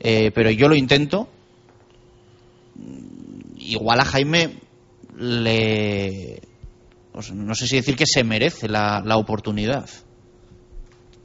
eh, 0.00 0.30
pero 0.34 0.50
yo 0.50 0.68
lo 0.68 0.74
intento. 0.74 1.28
Igual 3.58 4.00
a 4.00 4.06
Jaime 4.06 4.54
le... 5.18 6.40
pues 7.12 7.30
no 7.30 7.54
sé 7.54 7.66
si 7.66 7.76
decir 7.76 7.94
que 7.94 8.06
se 8.06 8.24
merece 8.24 8.66
la, 8.66 9.02
la 9.04 9.18
oportunidad. 9.18 9.90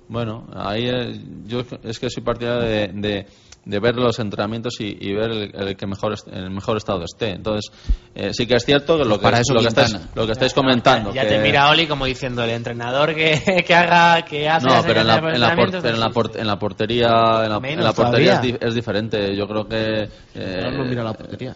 Bueno, 0.09 0.49
ahí 0.53 0.89
eh, 0.89 1.21
yo 1.45 1.63
es 1.81 1.97
que 1.97 2.09
soy 2.09 2.23
partidario 2.23 2.91
de, 2.99 3.25
de 3.65 3.79
ver 3.79 3.95
los 3.97 4.17
entrenamientos 4.19 4.79
y, 4.79 4.97
y 4.99 5.13
ver 5.13 5.29
el, 5.31 5.51
el 5.55 5.75
que 5.77 5.85
mejor 5.85 6.13
est- 6.13 6.27
en 6.27 6.35
el 6.43 6.49
mejor 6.49 6.77
estado 6.77 7.03
esté. 7.03 7.31
Entonces, 7.31 7.71
eh, 8.15 8.29
sí 8.33 8.47
que 8.47 8.55
es 8.55 8.65
cierto 8.65 8.97
que 8.97 9.05
lo 9.05 9.17
que, 9.19 9.23
Para 9.23 9.39
eso 9.41 9.53
lo 9.53 9.59
que, 9.61 9.67
estáis, 9.67 9.89
Quintana. 9.91 10.11
lo 10.15 10.25
que 10.25 10.31
estáis 10.31 10.53
comentando. 10.53 11.13
Ya 11.13 11.21
que- 11.23 11.27
te 11.29 11.39
mira 11.39 11.69
Oli 11.69 11.85
como 11.85 12.05
diciendo 12.05 12.43
el 12.43 12.49
entrenador 12.51 13.13
que, 13.13 13.63
que 13.67 13.75
haga 13.75 14.23
que 14.23 14.49
hace 14.49 14.65
no, 14.65 14.81
pero 14.81 15.01
en 15.01 15.07
la, 15.07 15.17
en 15.17 15.21
la, 15.21 15.21
por- 15.21 15.33
entrenamientos, 15.35 15.81
pero 15.83 15.93
en 15.95 15.99
la, 15.99 16.07
no 16.07 16.13
por- 16.13 16.37
en 16.39 16.47
la 16.47 16.57
portería, 16.59 17.07
en 17.43 17.49
la, 17.49 17.59
Menos 17.59 17.77
en 17.79 17.83
la 17.83 17.93
portería 17.93 18.33
es, 18.35 18.41
di- 18.41 18.57
es 18.59 18.73
diferente. 18.73 19.35
Yo 19.35 19.47
creo 19.47 19.67
que 19.67 20.09
eh, 20.35 20.71
no 20.71 20.85
mira 20.85 21.03
la 21.03 21.13
portería. 21.13 21.53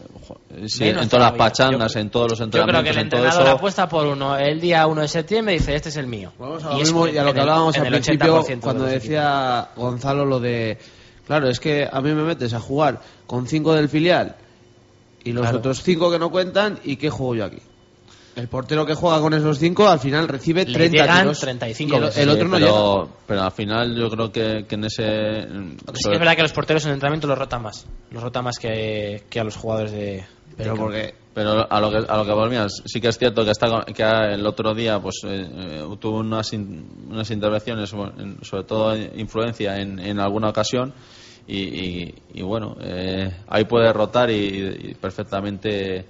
sí, 0.67 0.83
Menos 0.83 1.03
en 1.03 1.09
todas 1.09 1.31
las 1.31 1.37
pachangas, 1.37 1.93
Yo- 1.93 1.99
en 1.99 2.09
todos 2.09 2.31
los 2.31 2.39
Yo 2.39 2.45
creo 2.49 2.51
que 2.51 2.59
entrenamientos, 2.89 2.97
el 2.97 3.01
en 3.03 3.09
todo 3.09 3.19
entrenador 3.21 3.47
eso. 3.47 3.55
apuesta 3.57 3.87
por 3.89 4.05
uno 4.05 4.37
el 4.37 4.59
día 4.61 4.85
1 4.85 5.01
de 5.01 5.07
septiembre 5.07 5.53
dice, 5.55 5.73
este 5.73 5.89
es 5.89 5.97
el 5.97 6.07
mío. 6.07 6.31
Vamos 6.37 6.63
a 6.63 6.69
lo 6.71 6.77
Y 6.77 6.81
es 6.81 6.87
mismo 6.89 7.07
y 7.07 7.17
a 7.17 7.23
lo 7.23 7.33
que 7.33 7.39
hablábamos 7.39 7.75
al 7.77 7.87
principio 7.87 8.41
80% 8.43 8.47
de 8.47 8.59
cuando 8.59 8.83
decía 8.85 9.69
Gonzalo 9.75 10.25
lo 10.25 10.39
de 10.39 10.77
claro 11.27 11.47
es 11.49 11.59
que 11.59 11.87
a 11.91 12.01
mí 12.01 12.11
me 12.13 12.23
metes 12.23 12.53
a 12.53 12.59
jugar 12.59 13.01
con 13.27 13.47
cinco 13.47 13.73
del 13.73 13.89
filial 13.89 14.35
y 15.23 15.31
los 15.31 15.43
Claro. 15.43 15.57
otros 15.59 15.81
cinco 15.83 16.11
que 16.11 16.19
no 16.19 16.29
cuentan 16.31 16.79
y 16.83 16.95
qué 16.97 17.09
juego 17.09 17.35
yo 17.35 17.45
aquí 17.45 17.59
el 18.35 18.47
portero 18.47 18.83
que 18.85 18.95
juega 18.95 19.19
con 19.21 19.33
esos 19.35 19.59
cinco 19.59 19.87
al 19.87 19.99
final 19.99 20.27
recibe 20.27 20.65
Le 20.65 20.73
30 20.73 20.97
llegan 20.97 21.19
tiros 21.21 21.39
35 21.39 21.93
y 21.93 21.97
el, 21.97 22.03
el 22.15 22.29
otro 22.29 22.45
Sí, 22.45 22.49
no 22.51 22.57
pero, 22.57 23.03
llega 23.03 23.15
pero 23.27 23.41
al 23.43 23.51
final 23.51 23.95
yo 23.95 24.09
creo 24.09 24.31
que, 24.31 24.65
que 24.67 24.73
en 24.75 24.83
ese. 24.85 25.43
Sí 25.93 26.09
es 26.11 26.19
verdad 26.19 26.35
que 26.35 26.41
los 26.41 26.51
porteros 26.51 26.83
en 26.85 26.89
el 26.89 26.93
entrenamiento 26.95 27.27
los 27.27 27.37
rotan 27.37 27.61
más. 27.61 27.85
Los 28.09 28.23
rotan 28.23 28.43
más 28.45 28.57
que, 28.57 29.23
que 29.29 29.39
a 29.39 29.43
los 29.43 29.55
jugadores 29.55 29.91
de... 29.91 30.25
pero 30.57 30.75
porque 30.75 31.13
Pero 31.33 31.65
a 31.71 31.79
lo 31.81 31.89
que, 31.89 31.97
a 32.07 32.17
lo 32.17 32.25
que 32.25 32.31
volvías, 32.31 32.83
sí 32.85 33.01
que 33.01 33.07
es 33.07 33.17
cierto 33.17 33.43
que, 33.43 33.49
está, 33.51 33.83
que 33.85 34.03
el 34.03 34.45
otro 34.45 34.75
día 34.75 34.99
pues 34.99 35.15
eh, 35.25 35.47
eh, 35.51 35.95
tuvo 35.99 36.19
unas, 36.19 36.53
in- 36.53 36.85
unas 37.09 37.29
intervenciones, 37.31 37.89
sobre 37.89 38.63
todo 38.65 38.95
influencia 38.95 39.79
en, 39.79 39.97
en 39.99 40.19
alguna 40.19 40.49
ocasión, 40.49 40.93
y, 41.47 41.57
y- 41.57 42.15
y 42.35 42.41
bueno, 42.43 42.77
eh, 42.81 43.31
ahí 43.47 43.65
puede 43.65 43.91
rotar 43.91 44.29
y, 44.29 44.35
y 44.35 44.93
perfectamente 44.93 46.05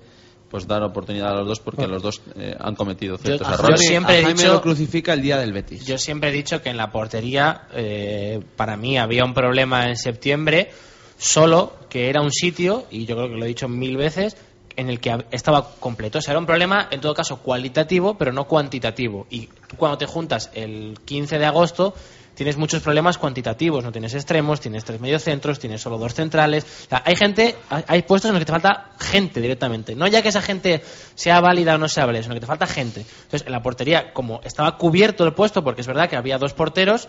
pues 0.51 0.67
dar 0.67 0.83
oportunidad 0.83 1.31
a 1.31 1.35
los 1.37 1.47
dos 1.47 1.59
porque 1.61 1.87
los 1.87 2.03
dos 2.03 2.21
eh, 2.35 2.55
han 2.59 2.75
cometido 2.75 3.17
ciertos 3.17 3.47
yo 3.47 3.53
errores. 3.55 3.79
siempre 3.79 4.15
a 4.17 4.19
he 4.19 4.23
Jaime 4.23 4.39
dicho- 4.41 4.53
lo 4.53 4.61
crucifica 4.61 5.13
el 5.13 5.21
día 5.23 5.37
del 5.39 5.51
Betis 5.53 5.83
Yo 5.85 5.97
siempre 5.97 6.29
he 6.29 6.33
dicho 6.33 6.61
que 6.61 6.69
en 6.69 6.77
la 6.77 6.91
portería, 6.91 7.63
eh, 7.73 8.39
para 8.55 8.77
mí 8.77 8.97
había 8.99 9.23
un 9.25 9.33
problema 9.33 9.87
en 9.89 9.95
septiembre, 9.97 10.69
solo 11.17 11.73
que 11.89 12.09
era 12.09 12.21
un 12.21 12.31
sitio, 12.31 12.85
y 12.91 13.05
yo 13.05 13.15
creo 13.15 13.29
que 13.29 13.35
lo 13.35 13.45
he 13.45 13.47
dicho 13.47 13.67
mil 13.67 13.97
veces, 13.97 14.37
en 14.75 14.89
el 14.89 14.99
que 14.99 15.25
estaba 15.31 15.75
completo. 15.79 16.19
O 16.19 16.21
sea, 16.21 16.31
era 16.31 16.39
un 16.39 16.45
problema, 16.45 16.87
en 16.91 17.01
todo 17.01 17.13
caso, 17.13 17.37
cualitativo, 17.37 18.17
pero 18.17 18.31
no 18.31 18.45
cuantitativo. 18.45 19.27
Y 19.29 19.47
cuando 19.77 19.97
te 19.97 20.05
juntas 20.05 20.49
el 20.53 20.99
15 21.05 21.39
de 21.39 21.45
agosto, 21.45 21.93
tienes 22.35 22.57
muchos 22.57 22.81
problemas 22.81 23.17
cuantitativos. 23.17 23.83
No 23.83 23.91
tienes 23.91 24.13
extremos, 24.13 24.59
tienes 24.59 24.83
tres 24.83 24.99
mediocentros, 24.99 25.59
tienes 25.59 25.81
solo 25.81 25.97
dos 25.97 26.13
centrales. 26.13 26.63
O 26.63 26.89
sea, 26.89 27.03
hay 27.05 27.15
gente, 27.15 27.55
hay 27.69 28.01
puestos 28.03 28.29
en 28.29 28.33
los 28.33 28.41
que 28.41 28.45
te 28.45 28.51
falta 28.51 28.91
gente 28.99 29.41
directamente. 29.41 29.95
No 29.95 30.07
ya 30.07 30.21
que 30.21 30.29
esa 30.29 30.41
gente 30.41 30.83
sea 31.15 31.39
válida 31.41 31.75
o 31.75 31.77
no 31.77 31.87
sea 31.87 32.05
válida, 32.05 32.23
sino 32.23 32.35
que 32.35 32.41
te 32.41 32.47
falta 32.47 32.67
gente. 32.67 33.01
Entonces, 33.01 33.45
en 33.45 33.51
la 33.51 33.61
portería, 33.61 34.13
como 34.13 34.41
estaba 34.43 34.77
cubierto 34.77 35.25
el 35.25 35.33
puesto, 35.33 35.63
porque 35.63 35.81
es 35.81 35.87
verdad 35.87 36.09
que 36.09 36.15
había 36.15 36.37
dos 36.37 36.53
porteros, 36.53 37.07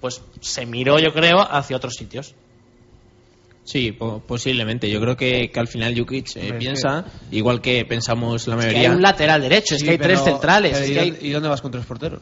pues 0.00 0.22
se 0.40 0.66
miró, 0.66 0.98
yo 0.98 1.12
creo, 1.12 1.40
hacia 1.40 1.76
otros 1.76 1.94
sitios. 1.94 2.34
Sí, 3.64 3.92
po- 3.92 4.20
posiblemente. 4.26 4.90
Yo 4.90 5.00
creo 5.00 5.16
que, 5.16 5.50
que 5.50 5.60
al 5.60 5.68
final 5.68 5.96
Jukic 5.96 6.36
eh, 6.36 6.52
piensa, 6.58 7.04
igual 7.30 7.60
que 7.60 7.84
pensamos 7.84 8.46
la 8.48 8.54
Es 8.56 8.60
que 8.60 8.66
mayoría. 8.66 8.90
hay 8.90 8.96
un 8.96 9.02
lateral 9.02 9.40
derecho, 9.40 9.76
es 9.76 9.84
que 9.84 9.90
hay 9.90 9.98
pero- 9.98 10.08
tres 10.14 10.24
centrales. 10.24 10.78
es 10.80 10.90
¿y 10.90 10.98
hay- 10.98 11.10
dónde- 11.12 11.26
¿y 11.26 11.30
dónde 11.30 11.48
vas 11.48 11.60
con 11.62 11.70
tres 11.70 11.84
porteros? 11.86 12.20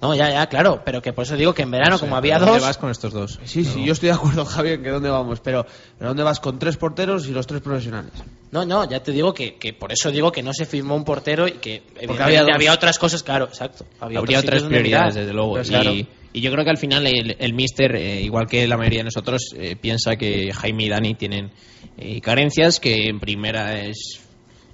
No, 0.00 0.14
ya, 0.14 0.30
ya, 0.30 0.46
claro, 0.46 0.80
pero 0.84 1.02
que 1.02 1.12
por 1.12 1.24
eso 1.24 1.36
digo 1.36 1.52
que 1.52 1.62
en 1.62 1.72
verano, 1.72 1.90
No 1.90 1.98
sé, 1.98 2.04
como 2.04 2.14
había 2.16 2.34
¿pero 2.34 2.46
dónde 2.46 2.60
dos, 2.60 2.68
vas 2.68 2.78
con 2.78 2.88
estos 2.90 3.12
dos? 3.12 3.40
Sí, 3.44 3.64
sí, 3.64 3.84
yo 3.84 3.92
estoy 3.92 4.10
de 4.10 4.14
acuerdo, 4.14 4.44
Javier, 4.46 4.80
que 4.80 4.90
dónde 4.90 5.10
vamos, 5.10 5.40
pero, 5.40 5.66
pero 5.98 6.10
¿dónde 6.10 6.22
vas 6.22 6.38
con 6.38 6.56
tres 6.58 6.76
porteros 6.76 7.26
y 7.26 7.32
los 7.32 7.48
tres 7.48 7.60
profesionales? 7.60 8.12
No, 8.52 8.64
no, 8.64 8.88
ya 8.88 9.02
te 9.02 9.10
digo 9.10 9.34
que, 9.34 9.56
que 9.56 9.72
por 9.72 9.92
eso 9.92 10.12
digo 10.12 10.30
que 10.30 10.42
no 10.42 10.52
se 10.54 10.66
firmó 10.66 10.94
un 10.94 11.04
portero 11.04 11.48
y 11.48 11.52
que 11.54 11.82
había 12.16 12.42
había, 12.42 12.68
dos. 12.70 12.76
otras 12.76 12.96
cosas, 12.98 13.24
claro, 13.24 13.46
exacto. 13.46 13.86
Había, 14.00 14.20
Habría 14.20 14.38
otras 14.38 14.62
prioridades, 14.62 15.16
desde 15.16 15.32
luego. 15.32 15.50
Pues 15.54 15.66
y, 15.66 15.70
claro. 15.72 15.92
Y 16.32 16.40
yo 16.40 16.50
creo 16.52 16.64
que 16.64 16.70
al 16.70 16.78
final 16.78 17.06
el, 17.06 17.36
el 17.38 17.52
Mister, 17.54 17.96
eh, 17.96 18.20
igual 18.20 18.46
que 18.46 18.66
la 18.68 18.76
mayoría 18.76 19.00
de 19.00 19.04
nosotros, 19.04 19.54
eh, 19.56 19.76
piensa 19.76 20.16
que 20.16 20.52
Jaime 20.52 20.84
y 20.84 20.88
Dani 20.88 21.14
tienen 21.14 21.50
eh, 21.96 22.20
carencias, 22.20 22.80
que 22.80 23.08
en 23.08 23.20
primera 23.20 23.80
es 23.82 24.20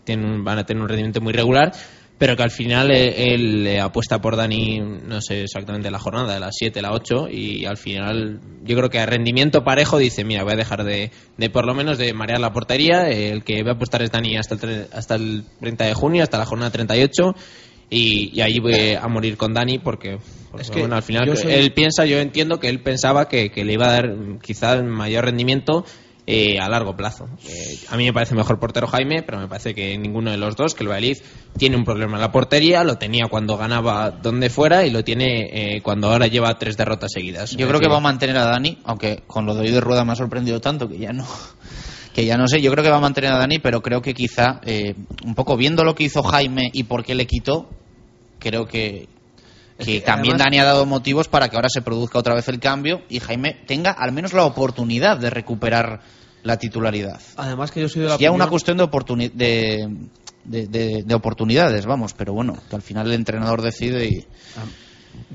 tienen, 0.05 0.45
van 0.45 0.59
a 0.59 0.67
tener 0.67 0.83
un 0.83 0.89
rendimiento 0.89 1.21
muy 1.21 1.33
regular, 1.33 1.73
pero 2.19 2.37
que 2.37 2.43
al 2.43 2.51
final 2.51 2.91
eh, 2.91 3.35
él, 3.35 3.67
eh, 3.67 3.81
apuesta 3.81 4.21
por 4.21 4.37
Dani, 4.37 4.81
no 4.81 5.21
sé 5.21 5.43
exactamente 5.43 5.91
la 5.91 5.99
jornada, 5.99 6.35
de 6.35 6.41
las 6.41 6.55
7, 6.57 6.81
la 6.81 6.93
8, 6.93 7.29
y 7.31 7.65
al 7.65 7.77
final 7.77 8.41
yo 8.63 8.77
creo 8.77 8.91
que 8.91 9.01
a 9.01 9.07
rendimiento 9.07 9.65
parejo 9.65 9.99
dice, 9.99 10.25
mira, 10.25 10.45
voy 10.45 10.53
a 10.53 10.57
dejar 10.57 10.85
de, 10.85 11.11
de 11.37 11.51
por 11.51 11.67
lo 11.67 11.75
menos 11.75 11.99
de 11.99 12.13
marear 12.13 12.41
la 12.41 12.53
portería, 12.53 13.09
el 13.09 13.43
que 13.43 13.63
voy 13.63 13.71
a 13.71 13.75
apostar 13.75 14.03
es 14.03 14.11
Dani 14.11 14.37
hasta 14.37 14.55
el, 14.55 14.87
hasta 14.93 15.17
el 15.17 15.45
30 15.61 15.85
de 15.87 15.95
junio, 15.95 16.23
hasta 16.23 16.39
la 16.39 16.47
jornada 16.47 16.71
38, 16.71 17.35
y, 17.91 18.31
y 18.37 18.41
ahí 18.41 18.59
voy 18.59 18.95
a 19.01 19.07
morir 19.09 19.37
con 19.37 19.53
Dani 19.55 19.79
porque, 19.79 20.19
porque, 20.51 20.63
Es 20.63 20.71
que 20.71 20.81
bueno, 20.81 20.97
al 20.97 21.03
final 21.03 21.37
soy- 21.37 21.53
él 21.53 21.73
piensa, 21.73 22.05
yo 22.07 22.19
entiendo 22.19 22.59
que 22.61 22.69
él 22.69 22.81
pensaba 22.81 23.29
que, 23.29 23.51
que 23.51 23.65
le 23.65 23.75
iba 23.75 23.87
a 23.89 23.93
dar 23.93 24.09
mm, 24.09 24.39
quizá 24.41 24.83
mayor 24.83 25.25
rendimiento 25.25 25.85
eh, 26.27 26.59
a 26.59 26.71
largo 26.71 26.97
plazo. 26.97 27.29
Eh, 27.47 27.79
a 27.91 27.99
mí 27.99 28.05
me 28.07 28.13
parece 28.15 28.35
mejor 28.35 28.59
portero 28.59 28.87
Jaime, 28.87 29.23
pero 29.23 29.39
me 29.39 29.47
parece 29.47 29.75
que 29.75 29.99
ninguno 29.99 30.31
de 30.31 30.39
los 30.39 30.57
dos, 30.57 30.75
que 30.75 30.83
el 30.83 30.89
Valladolid 30.89 31.19
tiene 31.59 31.77
un 31.77 31.85
problema 31.85 32.15
en 32.15 32.23
la 32.23 32.33
portería, 32.33 32.83
lo 32.83 32.97
tenía 32.97 33.27
cuando 33.29 33.59
ganaba 33.59 34.11
donde 34.11 34.49
fuera 34.49 34.87
y 34.87 34.91
lo 34.91 35.05
tiene 35.05 35.77
eh, 35.77 35.83
cuando 35.83 36.11
ahora 36.11 36.27
lleva 36.27 36.59
tres 36.59 36.79
derrotas 36.79 37.13
seguidas. 37.13 37.51
Yo 37.51 37.69
creo 37.69 37.79
que 37.79 37.89
va 37.89 37.99
a 37.99 38.01
mantener 38.01 38.39
a 38.39 38.47
Dani, 38.47 38.79
aunque 38.85 39.23
con 39.27 39.45
lo 39.45 39.55
de 39.55 39.61
hoy 39.63 39.71
de 39.71 39.81
rueda 39.83 40.07
me 40.07 40.13
ha 40.13 40.17
sorprendido 40.17 40.63
tanto 40.63 40.89
que 40.89 40.97
ya 40.97 41.13
no 41.13 41.27
que 42.15 42.25
ya 42.25 42.37
no 42.39 42.47
sé, 42.49 42.63
yo 42.63 42.71
creo 42.71 42.85
que 42.85 42.91
va 42.91 42.97
a 42.99 43.01
mantener 43.01 43.33
a 43.33 43.39
Dani, 43.39 43.59
pero 43.59 43.83
creo 43.83 44.01
que 44.01 44.15
quizá 44.15 44.61
eh, 44.65 44.95
un 45.25 45.35
poco 45.35 45.57
viendo 45.57 45.85
lo 45.85 45.95
que 45.95 46.05
hizo 46.05 46.23
Jaime 46.23 46.71
y 46.73 46.85
por 46.85 47.05
qué 47.05 47.15
le 47.15 47.27
quitó, 47.27 47.69
creo 48.39 48.67
que 48.67 49.09
que 49.79 49.85
que 49.85 50.01
también 50.03 50.35
además- 50.35 50.47
Dani 50.47 50.59
ha 50.61 50.65
dado 50.65 50.87
motivos 50.87 51.27
para 51.29 51.49
que 51.49 51.57
ahora 51.57 51.69
se 51.69 51.83
produzca 51.83 52.19
otra 52.21 52.35
vez 52.35 52.47
el 52.49 52.61
cambio 52.61 53.03
y 53.09 53.19
Jaime 53.19 53.57
tenga 53.67 53.91
al 53.91 54.13
menos 54.13 54.33
la 54.33 54.45
oportunidad 54.45 55.19
de 55.19 55.31
recuperar 55.31 56.01
la 56.45 56.57
titularidad. 56.59 57.21
Además 57.37 57.73
que 57.73 57.81
yo 57.81 57.89
soy 57.89 58.03
de 58.03 58.09
la 58.11 58.17
ya 58.17 58.31
una 58.31 58.47
cuestión 58.47 58.77
de, 58.77 58.85
oportuni- 58.85 59.33
de, 59.33 59.89
de, 60.45 60.67
de- 60.69 61.03
de 61.05 61.15
oportunidades, 61.15 61.87
vamos, 61.87 62.15
pero 62.15 62.33
bueno, 62.35 62.55
que 62.71 62.77
al 62.77 62.83
final 62.83 63.09
el 63.09 63.15
entrenador 63.15 63.61
decide 63.63 64.07
y... 64.07 64.25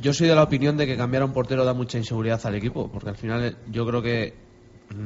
Yo 0.02 0.14
soy 0.14 0.28
de 0.28 0.36
la 0.36 0.44
opinión 0.44 0.78
de 0.78 0.86
que 0.86 0.96
cambiar 0.96 1.24
a 1.24 1.26
un 1.26 1.34
portero 1.34 1.66
da 1.66 1.74
mucha 1.74 1.98
inseguridad 1.98 2.40
al 2.46 2.56
equipo, 2.56 2.90
porque 2.92 3.10
al 3.10 3.18
final 3.18 3.58
yo 3.72 3.86
creo 3.86 4.02
que 4.02 4.36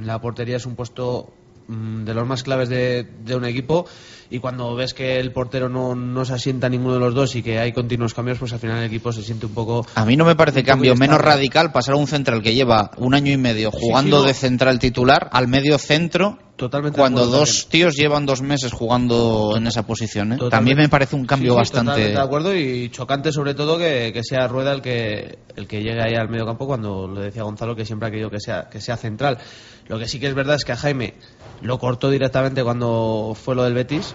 la 0.03 0.19
portería 0.21 0.57
es 0.57 0.65
un 0.65 0.75
puesto 0.75 1.33
de 1.67 2.13
los 2.13 2.27
más 2.27 2.43
claves 2.43 2.69
de, 2.69 3.07
de 3.23 3.35
un 3.35 3.45
equipo 3.45 3.85
y 4.29 4.39
cuando 4.39 4.73
ves 4.75 4.93
que 4.93 5.19
el 5.19 5.31
portero 5.31 5.69
no, 5.69 5.93
no 5.95 6.25
se 6.25 6.33
asienta 6.33 6.67
a 6.67 6.69
ninguno 6.69 6.95
de 6.95 6.99
los 6.99 7.13
dos 7.13 7.35
y 7.35 7.43
que 7.43 7.59
hay 7.59 7.71
continuos 7.71 8.13
cambios, 8.13 8.39
pues 8.39 8.51
al 8.53 8.59
final 8.59 8.79
el 8.79 8.85
equipo 8.85 9.11
se 9.13 9.21
siente 9.21 9.45
un 9.45 9.53
poco... 9.53 9.85
A 9.93 10.05
mí 10.05 10.15
no 10.17 10.25
me 10.25 10.35
parece 10.35 10.63
cambio 10.63 10.95
menos 10.95 11.21
radical 11.21 11.71
pasar 11.71 11.95
a 11.95 11.97
un 11.97 12.07
central 12.07 12.41
que 12.41 12.55
lleva 12.55 12.91
un 12.97 13.13
año 13.13 13.31
y 13.31 13.37
medio 13.37 13.71
Sí, 13.71 13.77
jugando 13.79 14.17
sí, 14.17 14.21
no. 14.23 14.27
de 14.27 14.33
central 14.33 14.79
titular 14.79 15.29
al 15.31 15.47
medio 15.47 15.77
centro 15.77 16.39
Totalmente 16.55 16.99
cuando 16.99 17.25
dos 17.25 17.67
tíos 17.67 17.95
llevan 17.95 18.27
dos 18.27 18.41
meses 18.41 18.71
jugando 18.71 19.55
en 19.57 19.65
esa 19.65 19.87
posición. 19.87 20.33
¿eh? 20.33 20.37
También 20.51 20.77
me 20.77 20.87
parece 20.87 21.15
un 21.15 21.25
cambio 21.25 21.53
Sí, 21.53 21.55
sí, 21.55 21.57
bastante... 21.57 21.91
totalmente 21.91 22.17
de 22.17 22.23
acuerdo 22.23 22.55
y 22.55 22.89
chocante 22.89 23.31
sobre 23.31 23.55
todo 23.55 23.77
que, 23.77 24.11
que 24.13 24.23
sea 24.23 24.47
Rueda 24.47 24.71
el 24.71 24.81
que 24.81 25.39
el 25.55 25.67
que 25.67 25.81
llegue 25.81 26.01
ahí 26.01 26.13
al 26.13 26.29
medio 26.29 26.45
campo 26.45 26.67
cuando 26.67 27.07
le 27.07 27.21
decía 27.21 27.43
Gonzalo 27.43 27.75
que 27.75 27.85
siempre 27.85 28.07
ha 28.07 28.11
querido 28.11 28.29
que 28.29 28.39
sea 28.39 28.69
que 28.69 28.81
sea 28.81 28.97
central. 28.97 29.39
Lo 29.87 29.97
que 29.97 30.07
sí 30.07 30.19
que 30.19 30.27
es 30.27 30.35
verdad 30.35 30.55
es 30.55 30.63
que 30.63 30.71
a 30.73 30.77
Jaime 30.77 31.15
lo 31.61 31.79
cortó 31.79 32.11
directamente 32.11 32.63
cuando 32.63 33.35
fue 33.35 33.55
lo 33.55 33.63
del 33.63 33.73
Betis. 33.73 34.13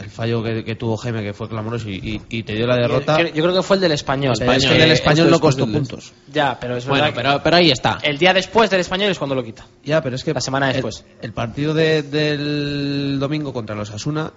El 0.00 0.08
fallo 0.10 0.42
que, 0.42 0.64
que 0.64 0.76
tuvo 0.76 0.96
Jaime 0.96 1.22
que 1.22 1.34
fue 1.34 1.48
clamoroso 1.48 1.88
y, 1.90 1.96
y- 1.96 2.22
y 2.38 2.42
te 2.42 2.54
dio 2.54 2.66
la 2.66 2.76
derrota. 2.76 3.20
Yo, 3.20 3.28
yo 3.28 3.42
creo 3.42 3.54
que 3.54 3.62
fue 3.62 3.76
el 3.76 3.82
del 3.82 3.92
español. 3.92 4.34
Pero 4.38 4.52
es 4.52 4.64
que 4.66 4.72
el 4.72 4.78
del 4.80 4.90
español 4.92 5.26
Esto 5.26 5.36
no 5.36 5.40
costó 5.40 5.66
puntos. 5.66 6.12
Ya, 6.32 6.58
pero 6.58 6.76
es 6.76 6.86
Bueno, 6.86 7.04
verdad 7.04 7.14
que 7.16 7.22
pero, 7.22 7.42
pero 7.44 7.56
ahí 7.56 7.70
está. 7.70 7.98
el 8.02 8.16
día 8.18 8.32
después 8.32 8.70
del 8.70 8.80
español 8.80 9.10
es 9.10 9.18
cuando 9.18 9.34
lo 9.34 9.44
quita. 9.44 9.66
Ya, 9.84 10.02
pero 10.02 10.16
es 10.16 10.24
que 10.24 10.32
La 10.32 10.40
semana 10.40 10.72
después. 10.72 11.04
El, 11.20 11.32
partido 11.32 11.74
de- 11.74 12.02
del 12.02 13.18
domingo 13.20 13.52
contra 13.52 13.76
los 13.76 13.90
Asuna, 13.90 14.32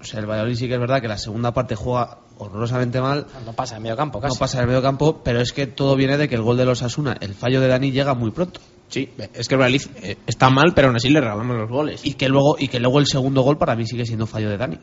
o 0.00 0.04
sea, 0.04 0.20
el 0.20 0.26
Valladolid 0.26 0.56
sí 0.56 0.66
que 0.68 0.74
es 0.74 0.80
verdad 0.80 1.00
que 1.00 1.08
la 1.08 1.18
segunda 1.18 1.52
parte 1.54 1.74
juega 1.76 2.18
horrorosamente 2.38 3.00
mal. 3.00 3.26
No 3.46 3.52
pasa 3.52 3.76
en 3.76 3.82
medio 3.82 3.96
campo, 3.96 4.20
casi. 4.20 4.34
No 4.34 4.38
pasa 4.38 4.58
en 4.58 4.62
el 4.62 4.68
medio 4.68 4.82
campo, 4.82 5.20
pero 5.24 5.40
es 5.40 5.52
que 5.52 5.66
todo 5.66 5.94
viene 5.96 6.16
de 6.16 6.28
que 6.28 6.34
el 6.34 6.42
gol 6.42 6.56
de 6.56 6.64
los 6.64 6.82
Asuna, 6.82 7.16
el 7.20 7.34
fallo 7.34 7.60
de 7.60 7.68
Dani 7.68 7.92
llega 7.92 8.14
muy 8.14 8.30
pronto. 8.30 8.60
Sí, 8.88 9.10
es 9.34 9.48
que 9.48 9.54
el 9.54 9.60
Valladolid 9.60 9.82
eh, 10.02 10.16
está 10.26 10.48
mal, 10.50 10.72
pero 10.74 10.88
aún 10.88 10.96
así 10.96 11.10
le 11.10 11.20
regalamos 11.20 11.56
los 11.56 11.68
goles. 11.68 12.00
Y 12.04 12.14
que 12.14 12.28
luego 12.28 12.56
y 12.58 12.68
que 12.68 12.80
luego 12.80 12.98
el 12.98 13.06
segundo 13.06 13.42
gol 13.42 13.58
para 13.58 13.76
mí 13.76 13.86
sigue 13.86 14.06
siendo 14.06 14.26
fallo 14.26 14.48
de 14.48 14.56
Dani. 14.56 14.78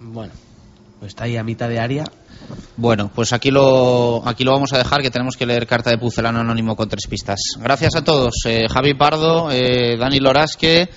Bueno. 0.00 0.32
Pues 0.98 1.10
está 1.10 1.24
ahí 1.24 1.36
a 1.36 1.44
mitad 1.44 1.68
de 1.68 1.78
área. 1.78 2.04
Bueno, 2.78 3.10
pues 3.14 3.34
aquí 3.34 3.50
lo, 3.50 4.26
aquí 4.26 4.44
lo 4.44 4.52
vamos 4.52 4.72
a 4.72 4.78
dejar, 4.78 5.02
que 5.02 5.10
tenemos 5.10 5.36
que 5.36 5.44
leer 5.44 5.66
carta 5.66 5.90
de 5.90 5.98
Pucelano 5.98 6.40
Anónimo 6.40 6.74
con 6.74 6.88
tres 6.88 7.06
pistas. 7.06 7.38
Gracias 7.60 7.94
a 7.96 8.02
todos. 8.02 8.34
eh, 8.46 8.66
Javi 8.66 8.94
Pardo, 8.94 9.50
eh, 9.50 9.98
Dani 9.98 10.20
Lorasque, 10.20 10.88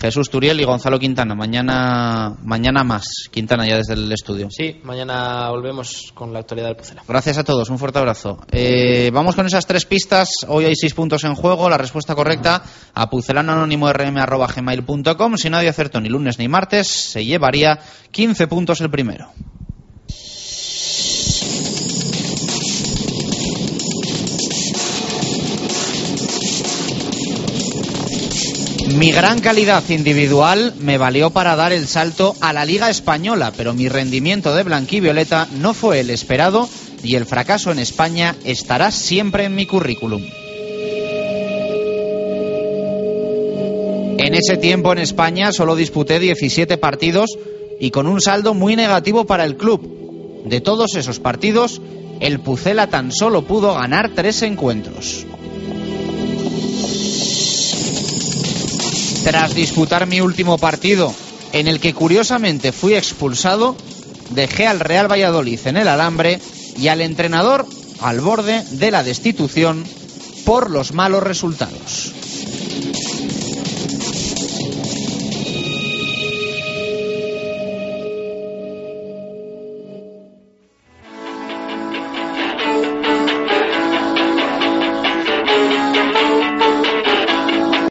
Jesús 0.00 0.30
Turiel 0.30 0.58
y 0.60 0.64
Gonzalo 0.64 0.98
Quintana. 0.98 1.34
Mañana, 1.34 2.34
mañana 2.42 2.82
más. 2.84 3.28
Quintana 3.30 3.66
ya 3.66 3.76
desde 3.76 3.94
el 3.94 4.12
estudio. 4.12 4.48
Sí, 4.50 4.80
mañana 4.84 5.50
volvemos 5.50 6.12
con 6.14 6.32
la 6.32 6.38
actualidad 6.40 6.68
del 6.68 6.76
Pucela. 6.76 7.02
Gracias 7.06 7.38
a 7.38 7.44
todos, 7.44 7.70
un 7.70 7.78
fuerte 7.78 7.98
abrazo. 7.98 8.38
Eh, 8.52 9.10
vamos 9.12 9.34
con 9.34 9.46
esas 9.46 9.66
tres 9.66 9.86
pistas. 9.86 10.28
Hoy 10.46 10.66
hay 10.66 10.76
seis 10.76 10.94
puntos 10.94 11.24
en 11.24 11.34
juego. 11.34 11.68
La 11.68 11.78
respuesta 11.78 12.14
correcta 12.14 12.62
a 12.94 13.10
pucelananónimo.rm.gmail.com. 13.10 15.36
Si 15.36 15.50
nadie 15.50 15.68
acertó 15.68 16.00
ni 16.00 16.08
lunes 16.08 16.38
ni 16.38 16.46
martes, 16.48 16.86
se 16.86 17.24
llevaría 17.24 17.80
15 18.12 18.46
puntos 18.46 18.80
el 18.80 18.90
primero. 18.90 19.32
Mi 28.98 29.12
gran 29.12 29.38
calidad 29.38 29.88
individual 29.90 30.74
me 30.80 30.98
valió 30.98 31.30
para 31.30 31.54
dar 31.54 31.72
el 31.72 31.86
salto 31.86 32.34
a 32.40 32.52
la 32.52 32.64
Liga 32.64 32.90
Española, 32.90 33.52
pero 33.56 33.72
mi 33.72 33.88
rendimiento 33.88 34.52
de 34.56 34.64
blanquivioleta 34.64 35.46
no 35.60 35.72
fue 35.72 36.00
el 36.00 36.10
esperado 36.10 36.68
y 37.04 37.14
el 37.14 37.24
fracaso 37.24 37.70
en 37.70 37.78
España 37.78 38.34
estará 38.44 38.90
siempre 38.90 39.44
en 39.44 39.54
mi 39.54 39.66
currículum. 39.66 40.24
En 44.18 44.34
ese 44.34 44.56
tiempo 44.56 44.90
en 44.90 44.98
España 44.98 45.52
solo 45.52 45.76
disputé 45.76 46.18
17 46.18 46.76
partidos 46.76 47.38
y 47.78 47.92
con 47.92 48.08
un 48.08 48.20
saldo 48.20 48.52
muy 48.52 48.74
negativo 48.74 49.26
para 49.26 49.44
el 49.44 49.56
club. 49.56 50.42
De 50.44 50.60
todos 50.60 50.96
esos 50.96 51.20
partidos, 51.20 51.80
el 52.18 52.40
Pucela 52.40 52.88
tan 52.88 53.12
solo 53.12 53.42
pudo 53.42 53.74
ganar 53.74 54.10
tres 54.16 54.42
encuentros. 54.42 55.24
Tras 59.28 59.54
disputar 59.54 60.06
mi 60.06 60.22
último 60.22 60.56
partido, 60.56 61.14
en 61.52 61.68
el 61.68 61.80
que 61.80 61.92
curiosamente 61.92 62.72
fui 62.72 62.94
expulsado, 62.94 63.76
dejé 64.30 64.66
al 64.66 64.80
Real 64.80 65.06
Valladolid 65.06 65.60
en 65.66 65.76
el 65.76 65.86
alambre 65.86 66.40
y 66.78 66.88
al 66.88 67.02
entrenador 67.02 67.66
al 68.00 68.22
borde 68.22 68.64
de 68.70 68.90
la 68.90 69.02
destitución 69.02 69.84
por 70.46 70.70
los 70.70 70.94
malos 70.94 71.22
resultados. 71.22 72.14